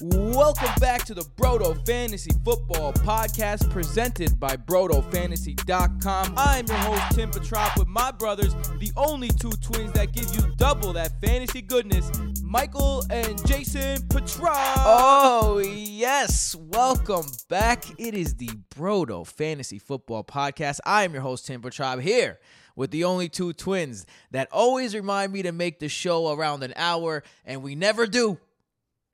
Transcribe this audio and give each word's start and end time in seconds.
Welcome 0.00 0.70
back 0.78 1.04
to 1.06 1.14
the 1.14 1.22
Broto 1.36 1.84
Fantasy 1.84 2.30
Football 2.44 2.92
Podcast 2.92 3.68
presented 3.70 4.38
by 4.38 4.56
BrotoFantasy.com. 4.56 6.34
I'm 6.36 6.66
your 6.66 6.76
host, 6.76 7.16
Tim 7.16 7.32
Petrop, 7.32 7.76
with 7.76 7.88
my 7.88 8.12
brothers, 8.12 8.54
the 8.78 8.92
only 8.96 9.28
two 9.28 9.50
twins 9.50 9.92
that 9.94 10.12
give 10.12 10.32
you 10.36 10.54
double 10.54 10.92
that 10.92 11.20
fantasy 11.20 11.62
goodness, 11.62 12.12
Michael 12.44 13.02
and 13.10 13.44
Jason 13.44 14.06
Petrop. 14.08 14.54
Oh, 14.76 15.58
yes. 15.58 16.54
Welcome 16.54 17.26
back. 17.48 17.84
It 17.98 18.14
is 18.14 18.34
the 18.34 18.50
Broto 18.76 19.26
Fantasy 19.26 19.80
Football 19.80 20.22
Podcast. 20.22 20.78
I 20.86 21.02
am 21.02 21.12
your 21.12 21.22
host, 21.22 21.46
Tim 21.46 21.60
Petrop, 21.60 22.00
here 22.00 22.38
with 22.76 22.92
the 22.92 23.02
only 23.02 23.28
two 23.28 23.52
twins 23.52 24.06
that 24.30 24.46
always 24.52 24.94
remind 24.94 25.32
me 25.32 25.42
to 25.42 25.50
make 25.50 25.80
the 25.80 25.88
show 25.88 26.32
around 26.32 26.62
an 26.62 26.72
hour, 26.76 27.24
and 27.44 27.64
we 27.64 27.74
never 27.74 28.06
do. 28.06 28.38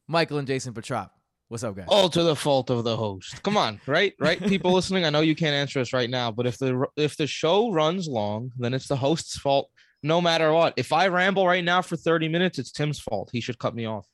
Michael 0.09 0.39
and 0.39 0.47
Jason 0.47 0.75
Petrop. 0.75 1.11
What's 1.49 1.63
up, 1.63 1.77
guys? 1.77 1.87
all 1.89 2.09
to 2.09 2.23
the 2.23 2.35
fault 2.35 2.71
of 2.71 2.85
the 2.85 2.97
host. 2.97 3.43
Come 3.43 3.57
on, 3.57 3.81
right? 3.87 4.15
Right? 4.19 4.41
People 4.41 4.73
listening, 4.75 5.05
I 5.05 5.11
know 5.11 5.21
you 5.21 5.37
can't 5.37 5.55
answer 5.55 5.79
us 5.79 5.93
right 5.93 6.09
now, 6.09 6.31
but 6.31 6.47
if 6.47 6.59
the 6.59 6.87
if 6.97 7.17
the 7.17 7.27
show 7.27 7.71
runs 7.71 8.09
long, 8.09 8.51
then 8.57 8.75
it's 8.75 8.89
the 8.89 8.97
host's 8.97 9.37
fault 9.37 9.71
no 10.03 10.21
matter 10.21 10.53
what. 10.53 10.75
If 10.77 10.93
I 10.93 11.09
ramble 11.09 11.47
right 11.47 11.65
now 11.65 11.83
for 11.83 11.97
30 11.97 12.29
minutes, 12.29 12.59
it's 12.59 12.71
Tim's 12.73 12.99
fault. 12.99 13.31
He 13.33 13.41
should 13.41 13.59
cut 13.59 13.75
me 13.75 13.87
off. 13.87 14.07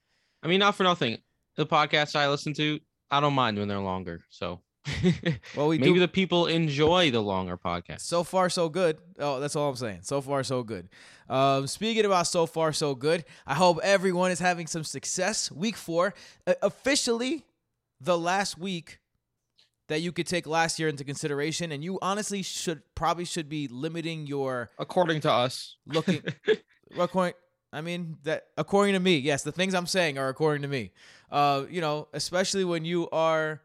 I 0.43 0.49
mean, 0.49 0.61
not 0.61 0.77
for 0.77 0.85
nothing. 0.85 1.19
The 1.57 1.67
podcasts 1.67 2.17
I 2.17 2.29
listen 2.29 2.55
to, 2.55 2.79
I 3.11 3.21
don't 3.21 3.35
mind 3.35 3.59
when 3.59 3.69
they're 3.69 3.79
longer. 3.79 4.21
So 4.31 4.61
Well, 5.57 5.69
we 5.69 5.79
maybe 5.79 5.95
do. 5.95 6.01
the 6.01 6.09
people 6.09 6.47
enjoy 6.47 7.11
the 7.11 7.21
longer 7.21 7.57
podcast. 7.57 8.01
So 8.01 8.25
far, 8.25 8.49
so 8.49 8.69
good. 8.69 8.99
Oh, 9.19 9.41
that's 9.41 9.57
all 9.57 9.69
I'm 9.71 9.77
saying. 9.77 10.01
So 10.03 10.21
far, 10.21 10.43
so 10.43 10.63
good. 10.63 10.89
Um, 11.29 11.67
speaking 11.67 12.05
about 12.05 12.27
so 12.27 12.47
far, 12.47 12.73
so 12.73 12.95
good, 12.95 13.25
I 13.47 13.55
hope 13.55 13.79
everyone 13.83 14.31
is 14.31 14.39
having 14.41 14.67
some 14.67 14.85
success. 14.85 15.51
Week 15.53 15.77
four, 15.77 16.15
uh, 16.47 16.55
officially 16.63 17.45
the 18.01 18.19
last 18.19 18.59
week 18.59 18.99
that 19.89 20.01
you 20.01 20.13
could 20.13 20.27
take 20.27 20.47
last 20.47 20.79
year 20.79 20.89
into 20.89 21.05
consideration, 21.05 21.73
and 21.73 21.83
you 21.85 21.99
honestly 22.01 22.43
should 22.43 22.83
probably 22.95 23.25
should 23.25 23.49
be 23.49 23.69
limiting 23.69 24.27
your 24.27 24.71
According 24.79 25.21
to 25.23 25.33
us. 25.33 25.77
looking. 25.87 26.23
according, 26.99 27.35
I 27.73 27.81
mean 27.81 28.17
that 28.25 28.47
according 28.57 28.95
to 28.95 29.01
me, 29.01 29.19
yes, 29.19 29.43
the 29.43 29.53
things 29.53 29.75
I'm 29.75 29.87
saying 29.87 30.17
are 30.19 30.29
according 30.29 30.63
to 30.63 30.69
me. 30.69 30.93
Uh, 31.31 31.65
you 31.69 31.81
know, 31.81 32.09
especially 32.13 32.65
when 32.65 32.85
you 32.85 33.09
are. 33.11 33.61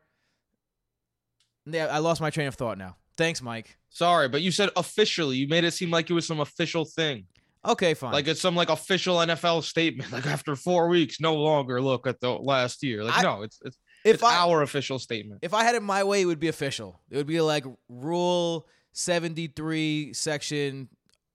Yeah, 1.65 1.87
I 1.87 1.99
lost 1.99 2.21
my 2.21 2.29
train 2.29 2.47
of 2.47 2.55
thought 2.55 2.77
now. 2.77 2.97
Thanks, 3.17 3.41
Mike. 3.41 3.77
Sorry, 3.89 4.27
but 4.27 4.41
you 4.41 4.51
said 4.51 4.69
officially. 4.75 5.37
You 5.37 5.47
made 5.47 5.63
it 5.63 5.71
seem 5.71 5.89
like 5.89 6.09
it 6.09 6.13
was 6.13 6.27
some 6.27 6.39
official 6.39 6.85
thing. 6.85 7.25
Okay, 7.65 7.93
fine. 7.95 8.11
Like 8.11 8.27
it's 8.27 8.41
some 8.41 8.55
like 8.55 8.69
official 8.69 9.17
NFL 9.17 9.63
statement. 9.63 10.11
Like 10.15 10.27
after 10.27 10.55
four 10.55 10.87
weeks, 10.87 11.19
no 11.19 11.35
longer 11.35 11.81
look 11.81 12.05
at 12.05 12.19
the 12.19 12.29
last 12.31 12.83
year. 12.83 13.03
Like 13.03 13.17
I- 13.17 13.21
no, 13.23 13.41
it's 13.41 13.59
it's, 13.63 13.77
it's 14.03 14.21
I 14.23 14.35
our 14.37 14.61
official 14.61 14.99
statement. 14.99 15.39
if 15.41 15.53
I 15.53 15.63
had 15.63 15.75
it 15.75 15.81
my 15.81 16.03
way, 16.03 16.21
it 16.21 16.25
would 16.25 16.39
be 16.39 16.47
official. 16.49 17.01
It 17.09 17.17
would 17.17 17.25
be 17.25 17.41
like 17.41 17.65
Rule 17.89 18.67
seventy 18.91 19.47
three, 19.47 20.13
section 20.13 20.89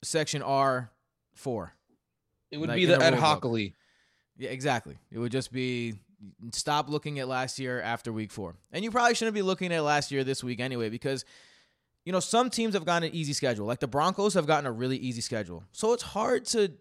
section 0.05 0.43
R 0.43 0.93
four. 1.35 1.73
It 2.53 2.59
would 2.59 2.69
like 2.69 2.77
be 2.77 2.85
the 2.85 3.01
Ed. 3.03 3.15
Hockley. 3.15 3.75
Yeah, 4.37 4.51
exactly. 4.51 4.99
It 5.11 5.19
would 5.19 5.33
just 5.33 5.51
be 5.53 5.95
stop 6.53 6.89
looking 6.89 7.19
at 7.19 7.29
last 7.29 7.59
year 7.59 7.81
after 7.81 8.13
week 8.13 8.31
four, 8.31 8.57
and 8.73 8.85
you 8.85 8.91
probably 8.91 9.15
shouldn't 9.15 9.35
be 9.35 9.43
looking 9.43 9.73
at 9.73 9.83
last 9.83 10.11
year 10.11 10.25
this 10.25 10.45
week 10.45 10.61
anyway, 10.61 10.89
because 10.89 11.25
you 12.05 12.13
know 12.13 12.21
some 12.21 12.51
teams 12.51 12.75
have 12.75 12.85
gotten 12.85 13.09
an 13.09 13.15
easy 13.15 13.33
schedule. 13.33 13.67
Like 13.67 13.81
the 13.81 13.89
Broncos 13.89 14.35
have 14.35 14.47
gotten 14.47 14.67
a 14.67 14.73
really 14.73 14.97
easy 14.97 15.21
schedule, 15.21 15.65
so 15.73 15.93
it's 15.93 16.03
hard 16.03 16.45
to 16.47 16.73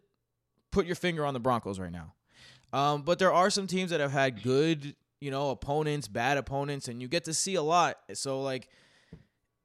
put 0.71 0.85
your 0.85 0.95
finger 0.95 1.25
on 1.25 1.33
the 1.33 1.39
Broncos 1.39 1.79
right 1.79 1.91
now. 1.91 2.13
Um, 2.71 3.01
but 3.01 3.19
there 3.19 3.33
are 3.33 3.49
some 3.49 3.65
teams 3.67 3.89
that 3.91 3.99
have 3.99 4.11
had 4.11 4.43
good, 4.43 4.95
you 5.19 5.31
know, 5.31 5.49
opponents, 5.49 6.07
bad 6.07 6.37
opponents, 6.37 6.87
and 6.87 7.01
you 7.01 7.07
get 7.07 7.23
to 7.25 7.33
see 7.33 7.55
a 7.55 7.63
lot. 7.63 7.97
So 8.13 8.41
like, 8.41 8.69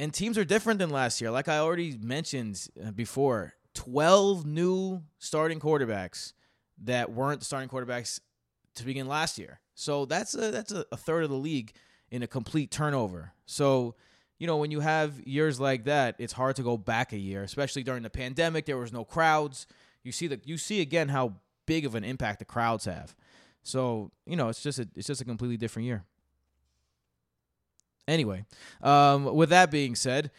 and 0.00 0.12
teams 0.12 0.38
are 0.38 0.44
different 0.44 0.78
than 0.78 0.90
last 0.90 1.20
year. 1.20 1.30
Like 1.30 1.48
I 1.48 1.58
already 1.58 1.98
mentioned 2.00 2.66
uh, 2.82 2.92
before, 2.92 3.54
twelve 3.74 4.46
new 4.46 5.02
starting 5.18 5.60
quarterbacks 5.60 6.32
that 6.84 7.12
weren't 7.12 7.40
the 7.40 7.44
starting 7.44 7.68
quarterbacks 7.68 8.20
to 8.74 8.84
begin 8.84 9.06
last 9.08 9.38
year. 9.38 9.60
So 9.74 10.04
that's 10.04 10.34
a 10.34 10.50
that's 10.50 10.72
a, 10.72 10.84
third 10.96 11.24
of 11.24 11.30
the 11.30 11.36
league 11.36 11.72
in 12.10 12.22
a 12.22 12.26
complete 12.26 12.70
turnover. 12.70 13.32
So 13.46 13.94
you 14.38 14.46
know 14.46 14.56
when 14.56 14.70
you 14.70 14.80
have 14.80 15.20
years 15.26 15.58
like 15.58 15.84
that, 15.84 16.16
it's 16.18 16.32
hard 16.32 16.56
to 16.56 16.62
go 16.62 16.76
back 16.76 17.12
a 17.12 17.18
year, 17.18 17.42
especially 17.42 17.82
during 17.82 18.02
the 18.02 18.10
pandemic. 18.10 18.66
There 18.66 18.76
was 18.76 18.92
no 18.92 19.04
crowds. 19.04 19.66
You 20.02 20.12
see 20.12 20.26
the 20.26 20.40
you 20.44 20.58
see 20.58 20.80
again 20.80 21.08
how 21.08 21.34
big 21.66 21.84
of 21.86 21.94
an 21.94 22.04
impact 22.04 22.38
the 22.38 22.44
crowds 22.44 22.84
have. 22.84 23.14
So 23.62 24.10
you 24.26 24.36
know 24.36 24.48
it's 24.48 24.62
just 24.62 24.78
a 24.78 24.88
it's 24.94 25.06
just 25.06 25.20
a 25.20 25.24
completely 25.24 25.56
different 25.56 25.86
year. 25.86 26.04
Anyway, 28.06 28.44
um, 28.82 29.34
with 29.34 29.48
that 29.48 29.70
being 29.70 29.94
said, 29.94 30.30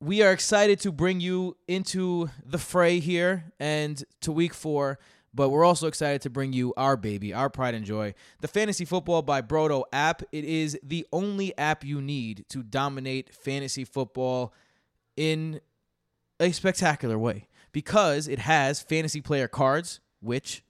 we 0.00 0.22
are 0.22 0.32
excited 0.32 0.80
to 0.80 0.92
bring 0.92 1.20
you 1.20 1.56
into 1.68 2.28
the 2.44 2.58
fray 2.58 2.98
here 2.98 3.52
and 3.58 4.02
to 4.20 4.32
week 4.32 4.52
four. 4.52 4.98
But 5.34 5.48
we're 5.48 5.64
also 5.64 5.88
excited 5.88 6.22
to 6.22 6.30
bring 6.30 6.52
you 6.52 6.72
our 6.76 6.96
baby, 6.96 7.34
our 7.34 7.50
pride 7.50 7.74
and 7.74 7.84
joy, 7.84 8.14
the 8.40 8.48
Fantasy 8.48 8.84
Football 8.84 9.22
by 9.22 9.42
Brodo 9.42 9.82
app. 9.92 10.22
It 10.30 10.44
is 10.44 10.78
the 10.82 11.06
only 11.12 11.56
app 11.58 11.84
you 11.84 12.00
need 12.00 12.44
to 12.50 12.62
dominate 12.62 13.34
fantasy 13.34 13.84
football 13.84 14.54
in 15.16 15.60
a 16.38 16.52
spectacular 16.52 17.18
way 17.18 17.48
because 17.72 18.28
it 18.28 18.38
has 18.38 18.80
fantasy 18.80 19.20
player 19.20 19.48
cards, 19.48 20.00
which 20.20 20.62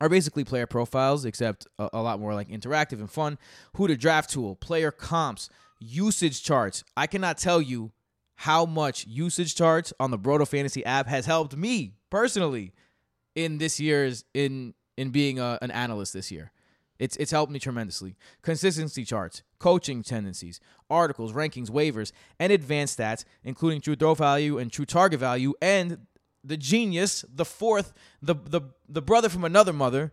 are 0.00 0.08
basically 0.08 0.44
player 0.44 0.66
profiles, 0.66 1.24
except 1.24 1.66
a, 1.78 1.90
a 1.92 2.02
lot 2.02 2.18
more 2.18 2.34
like 2.34 2.48
interactive 2.48 3.00
and 3.00 3.10
fun. 3.10 3.38
Who 3.76 3.86
to 3.86 3.96
draft 3.96 4.30
tool, 4.30 4.56
player 4.56 4.90
comps, 4.90 5.50
usage 5.78 6.42
charts. 6.42 6.84
I 6.96 7.06
cannot 7.06 7.36
tell 7.36 7.60
you 7.60 7.92
how 8.36 8.64
much 8.66 9.06
usage 9.06 9.54
charts 9.54 9.92
on 10.00 10.10
the 10.10 10.18
Broto 10.18 10.48
Fantasy 10.48 10.84
app 10.84 11.06
has 11.06 11.26
helped 11.26 11.56
me 11.56 11.92
personally 12.10 12.72
in 13.34 13.58
this 13.58 13.80
year's 13.80 14.24
in 14.34 14.74
in 14.96 15.10
being 15.10 15.38
a, 15.38 15.58
an 15.62 15.70
analyst 15.70 16.12
this 16.12 16.30
year. 16.30 16.52
It's 16.98 17.16
it's 17.16 17.32
helped 17.32 17.52
me 17.52 17.58
tremendously. 17.58 18.16
Consistency 18.42 19.04
charts, 19.04 19.42
coaching 19.58 20.02
tendencies, 20.02 20.60
articles, 20.88 21.32
rankings, 21.32 21.70
waivers, 21.70 22.12
and 22.38 22.52
advanced 22.52 22.98
stats, 22.98 23.24
including 23.42 23.80
true 23.80 23.96
throw 23.96 24.14
value 24.14 24.58
and 24.58 24.70
true 24.70 24.86
target 24.86 25.18
value, 25.18 25.54
and 25.60 26.06
the 26.44 26.56
genius, 26.56 27.24
the 27.32 27.44
fourth, 27.44 27.92
the 28.22 28.34
the 28.34 28.60
the 28.88 29.02
brother 29.02 29.28
from 29.28 29.44
another 29.44 29.72
mother, 29.72 30.12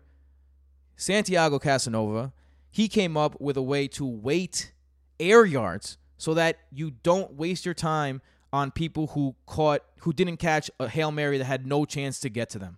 Santiago 0.96 1.60
Casanova. 1.60 2.34
He 2.74 2.88
came 2.88 3.18
up 3.18 3.40
with 3.42 3.58
a 3.58 3.62
way 3.62 3.88
to 3.90 4.06
weight 4.06 4.72
air 5.20 5.44
yards 5.44 5.98
so 6.18 6.34
that 6.34 6.58
you 6.72 6.92
don't 6.92 7.34
waste 7.34 7.66
your 7.66 7.74
time 7.74 8.22
on 8.54 8.72
people 8.72 9.08
who 9.08 9.36
caught 9.46 9.82
who 10.00 10.14
didn't 10.14 10.38
catch 10.38 10.72
a 10.80 10.88
hail 10.88 11.12
mary 11.12 11.38
that 11.38 11.46
had 11.46 11.68
no 11.68 11.86
chance 11.86 12.20
to 12.22 12.30
get 12.30 12.50
to 12.50 12.60
them. 12.60 12.78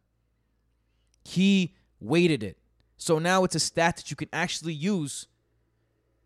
He 1.24 1.76
weighted 2.00 2.44
it. 2.44 2.58
So 2.98 3.20
now 3.20 3.44
it's 3.44 3.56
a 3.56 3.60
stat 3.60 3.98
that 3.98 4.10
you 4.10 4.16
can 4.16 4.30
actually 4.32 4.74
use 4.74 5.28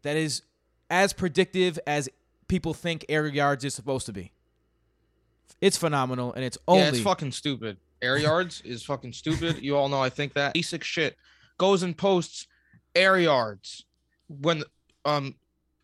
that 0.04 0.16
is 0.16 0.44
as 0.90 1.14
predictive 1.14 1.80
as 1.88 2.10
people 2.48 2.74
think 2.74 3.06
air 3.10 3.28
yards 3.28 3.64
is 3.64 3.74
supposed 3.74 4.06
to 4.06 4.14
be. 4.14 4.32
It's 5.60 5.78
phenomenal 5.78 6.34
and 6.34 6.46
it's 6.46 6.58
only 6.68 6.84
Yeah, 6.84 6.90
it's 6.90 7.00
fucking 7.00 7.32
stupid. 7.32 7.78
Air 8.02 8.18
yards 8.18 8.62
is 8.66 8.84
fucking 8.84 9.14
stupid. 9.14 9.62
You 9.62 9.76
all 9.76 9.90
know 9.90 10.02
I 10.02 10.10
think 10.10 10.34
that 10.34 10.54
basic 10.54 10.84
shit 10.84 11.16
goes 11.58 11.84
and 11.84 11.98
posts 11.98 12.48
air 12.96 13.20
yards 13.20 13.86
when 14.28 14.64
um 15.06 15.36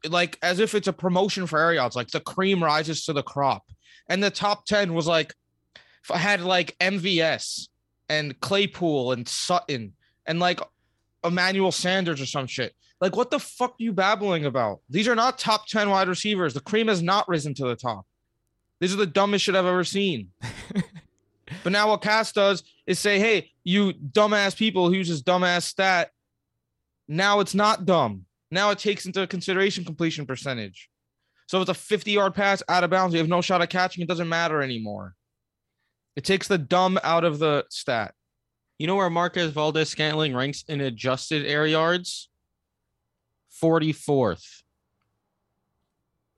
like 0.08 0.38
as 0.42 0.60
if 0.60 0.76
it's 0.76 0.88
a 0.88 0.94
promotion 0.94 1.48
for 1.48 1.60
air 1.60 1.74
yards, 1.74 1.96
like 1.96 2.10
the 2.10 2.20
cream 2.20 2.64
rises 2.64 3.06
to 3.06 3.14
the 3.14 3.24
crop. 3.24 3.64
And 4.10 4.22
the 4.22 4.30
top 4.30 4.66
10 4.66 4.94
was 4.94 5.08
like 5.08 5.34
if 6.04 6.12
I 6.12 6.18
had 6.18 6.42
like 6.42 6.76
MVS 6.80 7.68
and 8.10 8.40
Claypool 8.40 9.14
and 9.14 9.28
Sutton 9.28 9.94
and 10.26 10.40
like 10.40 10.60
Emmanuel 11.24 11.72
Sanders 11.72 12.22
or 12.22 12.26
some 12.26 12.48
shit. 12.48 12.74
Like 13.02 13.16
what 13.16 13.32
the 13.32 13.40
fuck 13.40 13.72
are 13.72 13.84
you 13.84 13.94
babbling 13.94 14.46
about? 14.46 14.80
These 14.90 15.08
are 15.08 15.16
not 15.16 15.38
top 15.38 15.68
10 15.68 15.90
wide 15.90 16.08
receivers. 16.08 16.54
The 16.54 16.62
cream 16.62 16.88
has 16.88 17.02
not 17.02 17.28
risen 17.28 17.54
to 17.56 17.66
the 17.66 17.76
top. 17.76 18.06
These 18.80 18.94
are 18.94 18.98
the 18.98 19.06
dumbest 19.06 19.46
shit 19.46 19.56
I've 19.56 19.66
ever 19.66 19.84
seen. 19.84 20.30
But 21.64 21.72
now 21.72 21.90
what 21.90 22.02
Cass 22.02 22.32
does 22.32 22.64
is 22.88 23.00
say, 23.00 23.20
hey, 23.20 23.52
you 23.64 23.94
dumbass 23.94 24.56
people 24.56 24.88
who 24.88 24.96
use 24.96 25.10
this 25.10 25.22
dumbass 25.22 25.64
stat. 25.64 26.12
Now 27.08 27.40
it's 27.40 27.54
not 27.54 27.86
dumb. 27.86 28.26
Now 28.50 28.72
it 28.72 28.80
takes 28.80 29.06
into 29.06 29.28
consideration 29.28 29.84
completion 29.84 30.26
percentage. 30.26 30.90
So 31.48 31.58
if 31.58 31.70
it's 31.70 31.78
a 31.78 31.82
50 31.82 32.12
yard 32.12 32.34
pass 32.34 32.64
out 32.70 32.84
of 32.84 32.90
bounds, 32.90 33.14
you 33.14 33.20
have 33.20 33.28
no 33.28 33.42
shot 33.42 33.62
at 33.62 33.70
catching, 33.70 34.02
it 34.02 34.08
doesn't 34.08 34.30
matter 34.30 34.62
anymore. 34.62 35.16
It 36.16 36.24
takes 36.24 36.48
the 36.48 36.58
dumb 36.58 37.00
out 37.04 37.24
of 37.24 37.40
the 37.40 37.66
stat. 37.70 38.14
You 38.78 38.88
know 38.88 38.96
where 38.96 39.10
Marquez 39.10 39.52
Valdes 39.52 39.90
Scantling 39.90 40.36
ranks 40.36 40.64
in 40.68 40.82
adjusted 40.82 41.46
air 41.46 41.66
yards? 41.66 42.30
44th. 43.62 44.64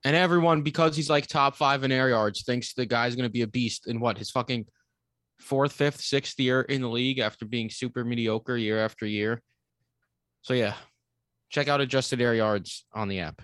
And 0.03 0.15
everyone, 0.15 0.61
because 0.61 0.95
he's 0.95 1.09
like 1.09 1.25
top 1.25 1.55
five 1.55 1.83
in 1.83 1.91
air 1.91 2.09
yards, 2.09 2.43
thinks 2.43 2.73
the 2.73 2.85
guy's 2.85 3.15
going 3.15 3.27
to 3.27 3.33
be 3.33 3.41
a 3.41 3.47
beast 3.47 3.87
in 3.87 3.99
what 3.99 4.17
his 4.17 4.29
fucking 4.29 4.65
fourth, 5.39 5.71
fifth, 5.71 5.99
sixth 5.99 6.39
year 6.39 6.61
in 6.61 6.81
the 6.81 6.87
league 6.87 7.19
after 7.19 7.45
being 7.45 7.69
super 7.69 8.03
mediocre 8.03 8.55
year 8.55 8.79
after 8.83 9.05
year. 9.07 9.41
So, 10.43 10.53
yeah, 10.53 10.75
check 11.49 11.67
out 11.67 11.81
adjusted 11.81 12.21
air 12.21 12.35
yards 12.35 12.85
on 12.93 13.07
the 13.07 13.21
app. 13.21 13.41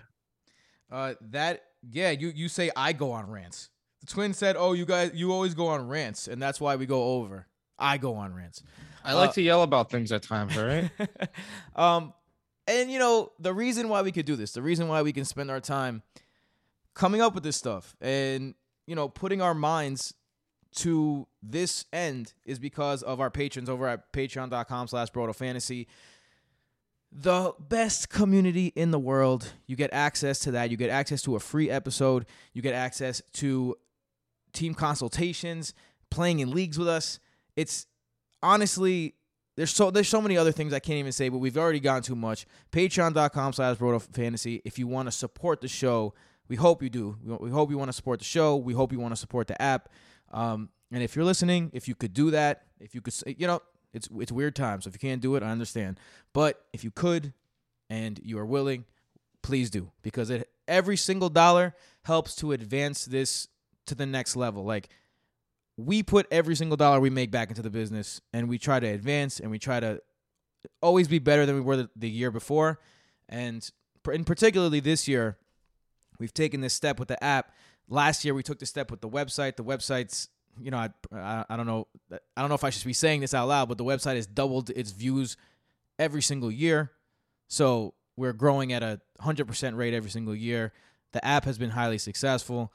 Uh, 0.90 1.14
that 1.30 1.62
yeah, 1.90 2.10
you 2.10 2.28
you 2.34 2.48
say 2.48 2.70
I 2.76 2.92
go 2.92 3.10
on 3.12 3.28
rants. 3.28 3.70
The 4.02 4.06
twins 4.12 4.36
said, 4.36 4.56
"Oh, 4.58 4.72
you 4.74 4.84
guys, 4.84 5.12
you 5.14 5.32
always 5.32 5.54
go 5.54 5.68
on 5.68 5.88
rants, 5.88 6.28
and 6.28 6.40
that's 6.42 6.60
why 6.60 6.76
we 6.76 6.86
go 6.86 7.02
over." 7.16 7.46
I 7.78 7.98
go 7.98 8.14
on 8.16 8.34
rants. 8.34 8.62
I 9.04 9.14
like 9.14 9.30
Uh, 9.30 9.32
to 9.34 9.42
yell 9.42 9.62
about 9.62 9.90
things 9.90 10.12
at 10.12 10.22
times, 10.22 10.56
all 10.56 10.64
right? 10.66 10.90
um, 11.76 12.12
and 12.66 12.90
you 12.90 12.98
know 12.98 13.32
the 13.40 13.52
reason 13.54 13.88
why 13.88 14.02
we 14.02 14.12
could 14.12 14.26
do 14.26 14.36
this, 14.36 14.52
the 14.52 14.62
reason 14.62 14.86
why 14.88 15.02
we 15.02 15.12
can 15.12 15.24
spend 15.24 15.50
our 15.50 15.60
time 15.60 16.02
coming 16.94 17.20
up 17.20 17.34
with 17.34 17.42
this 17.44 17.56
stuff, 17.56 17.96
and 18.00 18.54
you 18.86 18.94
know 18.94 19.08
putting 19.08 19.40
our 19.40 19.54
minds 19.54 20.14
to 20.76 21.26
this 21.42 21.84
end 21.92 22.32
is 22.44 22.58
because 22.58 23.02
of 23.02 23.20
our 23.20 23.30
patrons 23.30 23.68
over 23.68 23.86
at 23.88 24.12
Patreon.com/slash 24.12 25.10
Broto 25.10 25.34
Fantasy. 25.34 25.86
The 27.14 27.52
best 27.58 28.08
community 28.08 28.68
in 28.74 28.90
the 28.90 28.98
world. 28.98 29.52
You 29.66 29.76
get 29.76 29.92
access 29.92 30.38
to 30.40 30.52
that. 30.52 30.70
You 30.70 30.78
get 30.78 30.88
access 30.88 31.20
to 31.22 31.36
a 31.36 31.40
free 31.40 31.68
episode. 31.68 32.24
You 32.54 32.62
get 32.62 32.72
access 32.72 33.20
to 33.34 33.76
team 34.52 34.74
consultations, 34.74 35.74
playing 36.10 36.40
in 36.40 36.50
leagues 36.50 36.78
with 36.78 36.88
us. 36.88 37.18
It's 37.56 37.86
honestly 38.42 39.14
there's 39.56 39.70
so 39.70 39.90
there's 39.90 40.08
so 40.08 40.20
many 40.20 40.36
other 40.36 40.52
things 40.52 40.72
I 40.72 40.78
can't 40.78 40.98
even 40.98 41.12
say, 41.12 41.28
but 41.28 41.38
we've 41.38 41.58
already 41.58 41.80
gone 41.80 42.02
too 42.02 42.16
much. 42.16 42.46
Patreon.com 42.70 43.52
slash 43.52 43.76
Fantasy. 44.12 44.62
If 44.64 44.78
you 44.78 44.86
want 44.86 45.08
to 45.08 45.12
support 45.12 45.60
the 45.60 45.68
show, 45.68 46.14
we 46.48 46.56
hope 46.56 46.82
you 46.82 46.90
do. 46.90 47.16
We, 47.22 47.50
hope 47.50 47.70
you 47.70 47.78
want 47.78 47.88
to 47.88 47.92
support 47.92 48.18
the 48.18 48.24
show. 48.24 48.56
We 48.56 48.72
hope 48.72 48.92
you 48.92 49.00
want 49.00 49.12
to 49.12 49.20
support 49.20 49.46
the 49.46 49.60
app. 49.60 49.90
Um, 50.32 50.70
and 50.90 51.02
if 51.02 51.14
you're 51.14 51.24
listening, 51.24 51.70
if 51.74 51.86
you 51.86 51.94
could 51.94 52.14
do 52.14 52.30
that, 52.30 52.64
if 52.80 52.94
you 52.94 53.00
could, 53.00 53.14
you 53.26 53.46
know, 53.46 53.60
it's 53.92 54.08
it's 54.18 54.32
weird 54.32 54.56
times. 54.56 54.84
So 54.84 54.88
if 54.88 54.94
you 54.94 55.00
can't 55.00 55.20
do 55.20 55.36
it, 55.36 55.42
I 55.42 55.50
understand. 55.50 56.00
But 56.32 56.64
if 56.72 56.82
you 56.82 56.90
could, 56.90 57.34
and 57.90 58.18
you 58.22 58.38
are 58.38 58.46
willing, 58.46 58.86
please 59.42 59.68
do 59.68 59.90
because 60.02 60.30
it 60.30 60.48
every 60.66 60.96
single 60.96 61.28
dollar 61.28 61.74
helps 62.04 62.34
to 62.36 62.52
advance 62.52 63.04
this 63.04 63.48
to 63.86 63.94
the 63.94 64.06
next 64.06 64.36
level. 64.36 64.64
Like 64.64 64.88
we 65.76 66.02
put 66.02 66.26
every 66.30 66.54
single 66.54 66.76
dollar 66.76 67.00
we 67.00 67.10
make 67.10 67.30
back 67.30 67.48
into 67.48 67.62
the 67.62 67.70
business 67.70 68.20
and 68.32 68.48
we 68.48 68.58
try 68.58 68.80
to 68.80 68.86
advance 68.86 69.40
and 69.40 69.50
we 69.50 69.58
try 69.58 69.80
to 69.80 70.00
always 70.80 71.08
be 71.08 71.18
better 71.18 71.46
than 71.46 71.54
we 71.54 71.60
were 71.60 71.76
the, 71.76 71.90
the 71.96 72.10
year 72.10 72.30
before. 72.30 72.78
And 73.28 73.68
and 74.12 74.26
particularly 74.26 74.80
this 74.80 75.08
year 75.08 75.38
we've 76.18 76.34
taken 76.34 76.60
this 76.60 76.74
step 76.74 76.98
with 76.98 77.08
the 77.08 77.22
app. 77.22 77.52
Last 77.88 78.24
year 78.24 78.34
we 78.34 78.42
took 78.42 78.58
the 78.58 78.66
step 78.66 78.90
with 78.90 79.00
the 79.00 79.08
website. 79.08 79.56
The 79.56 79.64
website's 79.64 80.28
you 80.60 80.70
know 80.70 80.78
I, 80.78 80.90
I 81.14 81.44
I 81.50 81.56
don't 81.56 81.66
know 81.66 81.88
I 82.10 82.40
don't 82.40 82.48
know 82.48 82.54
if 82.54 82.64
I 82.64 82.70
should 82.70 82.84
be 82.84 82.92
saying 82.92 83.20
this 83.20 83.34
out 83.34 83.48
loud 83.48 83.68
but 83.68 83.78
the 83.78 83.84
website 83.84 84.16
has 84.16 84.26
doubled 84.26 84.70
its 84.70 84.90
views 84.90 85.36
every 85.98 86.22
single 86.22 86.50
year. 86.50 86.92
So 87.48 87.94
we're 88.16 88.32
growing 88.32 88.72
at 88.72 88.82
a 88.82 89.00
100% 89.22 89.76
rate 89.76 89.94
every 89.94 90.10
single 90.10 90.34
year. 90.34 90.72
The 91.12 91.24
app 91.24 91.44
has 91.44 91.58
been 91.58 91.70
highly 91.70 91.98
successful 91.98 92.72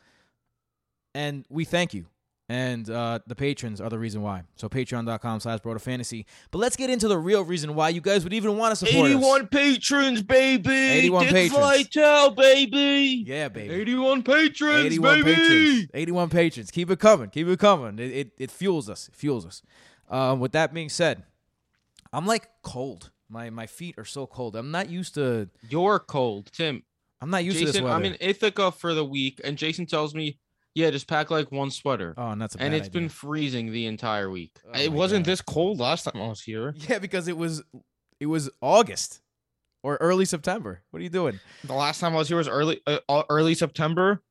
and 1.17 1.45
we 1.49 1.65
thank 1.65 1.93
you 1.93 2.05
and 2.49 2.89
uh, 2.89 3.19
the 3.27 3.35
patrons 3.35 3.81
are 3.81 3.89
the 3.89 3.99
reason 3.99 4.21
why. 4.21 4.43
So 4.55 4.69
patreon.com 4.69 5.41
slash 5.41 5.59
Broto 5.59 5.81
Fantasy. 5.81 6.25
But 6.51 6.59
let's 6.59 6.77
get 6.77 6.89
into 6.89 7.07
the 7.07 7.17
real 7.17 7.43
reason 7.43 7.75
why 7.75 7.89
you 7.89 7.99
guys 7.99 8.23
would 8.23 8.33
even 8.33 8.57
want 8.57 8.71
to 8.71 8.85
support 8.85 9.07
us. 9.07 9.17
81 9.17 9.47
patrons, 9.47 10.21
baby. 10.23 10.71
81 10.71 11.23
Dick 11.25 11.33
patrons. 11.33 11.77
Vitale, 11.77 12.31
baby. 12.31 13.23
Yeah, 13.27 13.49
baby. 13.49 13.73
81 13.73 14.23
patrons, 14.23 14.85
81 14.85 15.23
baby. 15.23 15.35
patrons. 15.35 15.87
81 15.93 16.29
patrons. 16.29 16.71
Keep 16.71 16.91
it 16.91 16.99
coming. 16.99 17.29
Keep 17.29 17.47
it 17.47 17.59
coming. 17.59 17.99
It, 17.99 18.11
it, 18.11 18.31
it 18.37 18.51
fuels 18.51 18.89
us. 18.89 19.09
It 19.09 19.15
fuels 19.15 19.45
us. 19.45 19.61
Um, 20.09 20.39
with 20.39 20.53
that 20.53 20.73
being 20.73 20.89
said, 20.89 21.23
I'm 22.13 22.25
like 22.25 22.47
cold. 22.63 23.11
My 23.29 23.49
my 23.49 23.67
feet 23.67 23.95
are 23.97 24.05
so 24.05 24.25
cold. 24.25 24.55
I'm 24.55 24.71
not 24.71 24.89
used 24.89 25.15
to 25.15 25.49
You're 25.69 25.99
cold, 25.99 26.49
Tim. 26.53 26.83
I'm 27.19 27.29
not 27.29 27.43
used 27.43 27.59
to 27.59 27.65
this 27.65 27.81
weather. 27.81 27.93
I'm 27.93 28.05
in 28.05 28.15
Ithaca 28.21 28.71
for 28.71 28.93
the 28.93 29.03
week, 29.03 29.41
and 29.43 29.57
Jason 29.57 29.85
tells 29.85 30.15
me, 30.15 30.39
"Yeah, 30.77 30.91
just 30.91 31.07
pack 31.07 31.31
like 31.31 31.51
one 31.51 31.71
sweater." 31.71 32.13
oh, 32.18 32.29
and 32.29 32.41
that's 32.41 32.56
a 32.56 32.62
and 32.62 32.74
it's 32.74 32.89
been 32.89 33.09
freezing 33.09 33.71
the 33.71 33.85
entire 33.88 34.29
week. 34.29 34.51
Oh 34.65 34.79
it 34.79 34.91
wasn't 34.91 35.25
God. 35.25 35.31
this 35.31 35.41
cold 35.41 35.79
last 35.79 36.03
time 36.03 36.21
I 36.21 36.27
was 36.27 36.41
here. 36.41 36.74
Yeah, 36.89 37.00
because 37.00 37.27
it 37.27 37.35
was 37.38 37.63
it 38.19 38.27
was 38.27 38.50
August 38.62 39.21
or 39.83 39.97
early 39.97 40.25
September. 40.25 40.83
What 40.91 41.00
are 41.00 41.03
you 41.03 41.09
doing? 41.09 41.39
The 41.63 41.74
last 41.74 42.00
time 42.00 42.13
I 42.13 42.18
was 42.18 42.27
here 42.27 42.38
was 42.38 42.47
early 42.47 42.81
uh, 42.85 43.00
uh, 43.09 43.24
early 43.29 43.56
September. 43.56 44.21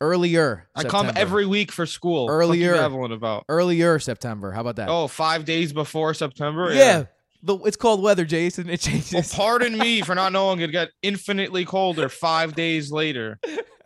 Earlier. 0.00 0.66
I 0.74 0.82
come 0.82 1.12
every 1.14 1.46
week 1.46 1.70
for 1.70 1.86
school. 1.86 2.28
Earlier. 2.28 2.72
babbling 2.74 3.12
about. 3.12 3.44
earlier 3.48 4.00
September. 4.00 4.50
How 4.50 4.62
about 4.62 4.76
that? 4.76 4.88
Oh, 4.88 5.06
five 5.06 5.44
days 5.44 5.72
before 5.72 6.12
September. 6.14 6.72
yeah. 6.74 7.04
The, 7.44 7.56
it's 7.58 7.76
cold 7.76 8.02
weather, 8.02 8.24
Jason. 8.24 8.68
It 8.68 8.84
Well, 8.86 8.92
changes. 9.00 9.34
pardon 9.34 9.76
me 9.78 10.00
for 10.06 10.14
not 10.14 10.32
knowing 10.32 10.60
it 10.60 10.68
got 10.72 10.88
infinitely 11.02 11.64
colder 11.64 12.08
five 12.08 12.54
days 12.54 12.90
later. 12.92 13.38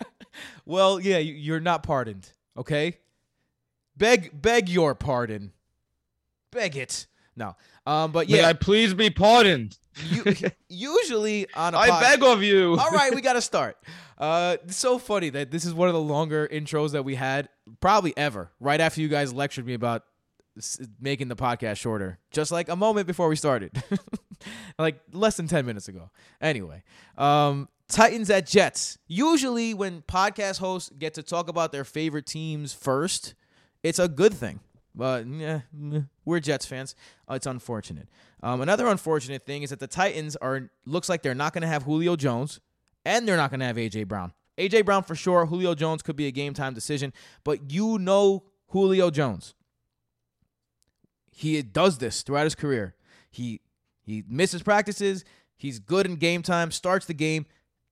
well, 0.64 1.00
yeah, 1.00 1.18
you- 1.18 1.34
you're 1.34 1.60
not 1.60 1.82
pardoned. 1.82 2.28
Okay. 2.56 2.98
Beg, 3.96 4.30
beg 4.40 4.68
your 4.68 4.94
pardon. 4.94 5.52
Beg 6.52 6.76
it. 6.76 7.06
No. 7.36 7.56
Um, 7.86 8.12
but 8.12 8.28
May 8.28 8.38
yeah, 8.38 8.48
I 8.48 8.52
please 8.54 8.94
be 8.94 9.10
pardoned? 9.10 9.76
you, 10.10 10.24
usually 10.68 11.46
on 11.54 11.74
a 11.74 11.78
I 11.78 11.88
pod- 11.88 12.02
beg 12.02 12.22
of 12.22 12.42
you. 12.42 12.76
All 12.78 12.90
right, 12.90 13.14
we 13.14 13.20
got 13.22 13.34
to 13.34 13.42
start. 13.42 13.76
Uh, 14.18 14.56
it's 14.64 14.76
so 14.76 14.98
funny 14.98 15.28
that 15.30 15.50
this 15.50 15.64
is 15.64 15.72
one 15.74 15.88
of 15.88 15.94
the 15.94 16.00
longer 16.00 16.48
intros 16.48 16.92
that 16.92 17.04
we 17.04 17.14
had 17.14 17.48
probably 17.80 18.14
ever. 18.16 18.50
Right 18.60 18.80
after 18.80 19.00
you 19.00 19.08
guys 19.08 19.32
lectured 19.32 19.66
me 19.66 19.74
about 19.74 20.04
making 21.00 21.28
the 21.28 21.36
podcast 21.36 21.76
shorter, 21.76 22.18
just 22.30 22.50
like 22.50 22.68
a 22.70 22.76
moment 22.76 23.06
before 23.06 23.28
we 23.28 23.36
started, 23.36 23.72
like 24.78 24.98
less 25.12 25.36
than 25.36 25.46
ten 25.48 25.66
minutes 25.66 25.88
ago. 25.88 26.10
Anyway, 26.40 26.82
um, 27.18 27.68
Titans 27.88 28.30
at 28.30 28.46
Jets. 28.46 28.98
Usually, 29.06 29.74
when 29.74 30.02
podcast 30.02 30.58
hosts 30.58 30.90
get 30.98 31.14
to 31.14 31.22
talk 31.22 31.48
about 31.48 31.72
their 31.72 31.84
favorite 31.84 32.26
teams 32.26 32.72
first, 32.72 33.34
it's 33.82 33.98
a 33.98 34.08
good 34.08 34.34
thing. 34.34 34.60
But 34.94 35.26
yeah, 35.26 35.60
we're 36.24 36.40
Jets 36.40 36.66
fans. 36.66 36.94
Uh, 37.30 37.34
it's 37.34 37.46
unfortunate. 37.46 38.08
Um, 38.42 38.60
another 38.60 38.86
unfortunate 38.86 39.44
thing 39.44 39.62
is 39.62 39.70
that 39.70 39.78
the 39.78 39.86
Titans 39.86 40.36
are 40.36 40.70
looks 40.86 41.08
like 41.08 41.22
they're 41.22 41.34
not 41.34 41.52
going 41.52 41.62
to 41.62 41.68
have 41.68 41.82
Julio 41.82 42.16
Jones, 42.16 42.60
and 43.04 43.28
they're 43.28 43.36
not 43.36 43.50
going 43.50 43.60
to 43.60 43.66
have 43.66 43.76
AJ 43.76 44.08
Brown. 44.08 44.32
AJ 44.58 44.86
Brown 44.86 45.02
for 45.02 45.14
sure. 45.14 45.46
Julio 45.46 45.74
Jones 45.74 46.02
could 46.02 46.16
be 46.16 46.26
a 46.26 46.30
game 46.30 46.54
time 46.54 46.72
decision, 46.72 47.12
but 47.44 47.70
you 47.70 47.98
know 47.98 48.44
Julio 48.68 49.10
Jones. 49.10 49.54
He 51.30 51.60
does 51.60 51.98
this 51.98 52.22
throughout 52.22 52.44
his 52.44 52.54
career. 52.54 52.94
He 53.30 53.60
he 54.02 54.24
misses 54.26 54.62
practices. 54.62 55.24
He's 55.56 55.78
good 55.78 56.06
in 56.06 56.16
game 56.16 56.42
time. 56.42 56.70
Starts 56.70 57.04
the 57.04 57.14
game, 57.14 57.44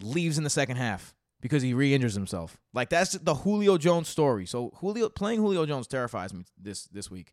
leaves 0.04 0.38
in 0.38 0.44
the 0.44 0.50
second 0.50 0.76
half 0.76 1.14
because 1.40 1.62
he 1.62 1.74
re-injures 1.74 2.14
himself. 2.14 2.56
Like 2.72 2.90
that's 2.90 3.12
the 3.12 3.34
Julio 3.34 3.78
Jones 3.78 4.08
story. 4.08 4.46
So 4.46 4.72
Julio 4.76 5.08
playing 5.08 5.40
Julio 5.40 5.66
Jones 5.66 5.86
terrifies 5.86 6.32
me 6.32 6.44
this 6.60 6.84
this 6.84 7.10
week, 7.10 7.32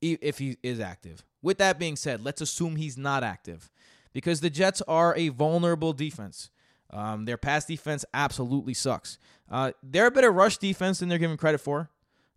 if 0.00 0.38
he 0.38 0.56
is 0.62 0.80
active. 0.80 1.24
With 1.42 1.58
that 1.58 1.78
being 1.78 1.96
said, 1.96 2.24
let's 2.24 2.40
assume 2.40 2.76
he's 2.76 2.98
not 2.98 3.22
active, 3.22 3.70
because 4.12 4.40
the 4.40 4.50
Jets 4.50 4.82
are 4.88 5.14
a 5.16 5.28
vulnerable 5.28 5.92
defense. 5.92 6.50
Um, 6.90 7.26
their 7.26 7.36
pass 7.36 7.66
defense 7.66 8.04
absolutely 8.14 8.74
sucks. 8.74 9.18
Uh, 9.50 9.72
they're 9.82 10.06
a 10.06 10.10
better 10.10 10.32
rush 10.32 10.58
defense 10.58 10.98
than 10.98 11.08
they're 11.08 11.18
given 11.18 11.36
credit 11.36 11.58
for. 11.58 11.90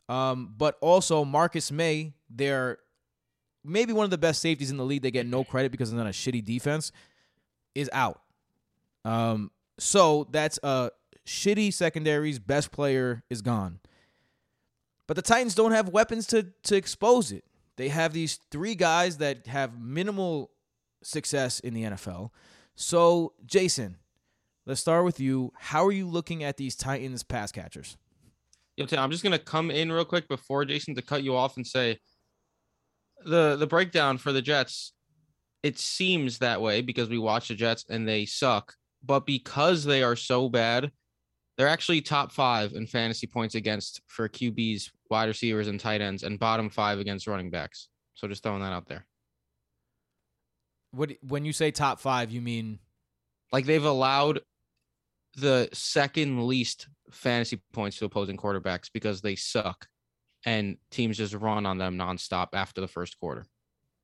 Um, 0.09 0.53
but 0.57 0.77
also 0.81 1.23
Marcus 1.23 1.71
Maye, 1.71 2.13
they're 2.29 2.79
maybe 3.63 3.93
one 3.93 4.03
of 4.03 4.09
the 4.09 4.17
best 4.17 4.41
safeties 4.41 4.69
in 4.69 4.77
the 4.77 4.83
league. 4.83 5.01
They 5.01 5.11
get 5.11 5.25
no 5.25 5.43
credit 5.43 5.71
because 5.71 5.89
they're 5.89 5.97
not 5.97 6.09
a 6.09 6.13
shitty 6.13 6.43
defense. 6.43 6.91
Is 7.73 7.89
out. 7.93 8.21
Um, 9.05 9.51
so 9.81 10.27
that's 10.29 10.59
a 10.61 10.91
shitty 11.25 11.73
secondary's 11.73 12.37
best 12.37 12.71
player 12.71 13.23
is 13.31 13.41
gone. 13.41 13.79
But 15.07 15.15
the 15.15 15.23
Titans 15.23 15.55
don't 15.55 15.71
have 15.71 15.89
weapons 15.89 16.27
to 16.27 16.47
to 16.63 16.75
expose 16.75 17.31
it. 17.31 17.43
They 17.77 17.89
have 17.89 18.13
these 18.13 18.39
three 18.51 18.75
guys 18.75 19.17
that 19.17 19.47
have 19.47 19.81
minimal 19.81 20.51
success 21.01 21.59
in 21.59 21.73
the 21.73 21.83
NFL. 21.83 22.29
So, 22.75 23.33
Jason, 23.43 23.97
let's 24.67 24.79
start 24.79 25.03
with 25.03 25.19
you. 25.19 25.51
How 25.57 25.83
are 25.87 25.91
you 25.91 26.07
looking 26.07 26.43
at 26.43 26.57
these 26.57 26.75
Titans 26.75 27.23
pass 27.23 27.51
catchers? 27.51 27.97
Yo, 28.77 28.85
Tim, 28.85 28.99
I'm 28.99 29.09
just 29.09 29.23
gonna 29.23 29.39
come 29.39 29.71
in 29.71 29.91
real 29.91 30.05
quick 30.05 30.27
before 30.27 30.63
Jason 30.63 30.93
to 30.93 31.01
cut 31.01 31.23
you 31.23 31.35
off 31.35 31.57
and 31.57 31.65
say 31.65 31.97
the 33.25 33.55
the 33.55 33.67
breakdown 33.67 34.19
for 34.19 34.31
the 34.31 34.43
Jets. 34.43 34.93
It 35.63 35.79
seems 35.79 36.37
that 36.37 36.61
way 36.61 36.81
because 36.83 37.09
we 37.09 37.17
watch 37.17 37.47
the 37.47 37.55
Jets 37.55 37.83
and 37.89 38.07
they 38.07 38.25
suck, 38.25 38.75
but 39.03 39.25
because 39.25 39.83
they 39.83 40.03
are 40.03 40.15
so 40.15 40.49
bad, 40.49 40.91
they're 41.57 41.67
actually 41.67 42.01
top 42.01 42.31
five 42.31 42.73
in 42.73 42.87
fantasy 42.87 43.27
points 43.27 43.55
against 43.55 44.01
for 44.07 44.27
QBs, 44.29 44.91
wide 45.09 45.27
receivers, 45.27 45.67
and 45.67 45.79
tight 45.79 46.01
ends, 46.01 46.23
and 46.23 46.39
bottom 46.39 46.69
five 46.69 46.99
against 46.99 47.27
running 47.27 47.49
backs. 47.49 47.87
So 48.13 48.27
just 48.27 48.43
throwing 48.43 48.61
that 48.61 48.73
out 48.73 48.87
there. 48.87 49.05
What 50.91 51.11
when 51.27 51.45
you 51.45 51.53
say 51.53 51.71
top 51.71 51.99
5, 51.99 52.31
you 52.31 52.41
mean 52.41 52.79
Like 53.51 53.65
they've 53.65 53.83
allowed 53.83 54.41
the 55.37 55.69
second 55.73 56.47
least 56.47 56.87
fantasy 57.11 57.61
points 57.73 57.97
to 57.97 58.05
opposing 58.05 58.37
quarterbacks 58.37 58.89
because 58.93 59.21
they 59.21 59.35
suck 59.35 59.87
and 60.45 60.77
teams 60.89 61.17
just 61.17 61.33
run 61.33 61.65
on 61.65 61.77
them 61.77 61.97
nonstop 61.97 62.49
after 62.53 62.81
the 62.81 62.87
first 62.87 63.19
quarter. 63.19 63.45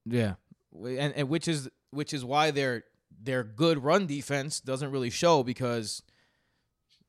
Yeah, 0.06 0.36
and, 0.74 1.14
and 1.14 1.30
which 1.30 1.48
is 1.48 1.70
which 1.92 2.14
is 2.14 2.24
why 2.24 2.52
they're 2.52 2.84
their 3.22 3.44
good 3.44 3.84
run 3.84 4.06
defense 4.06 4.60
doesn't 4.60 4.92
really 4.92 5.10
show 5.10 5.44
because 5.44 6.02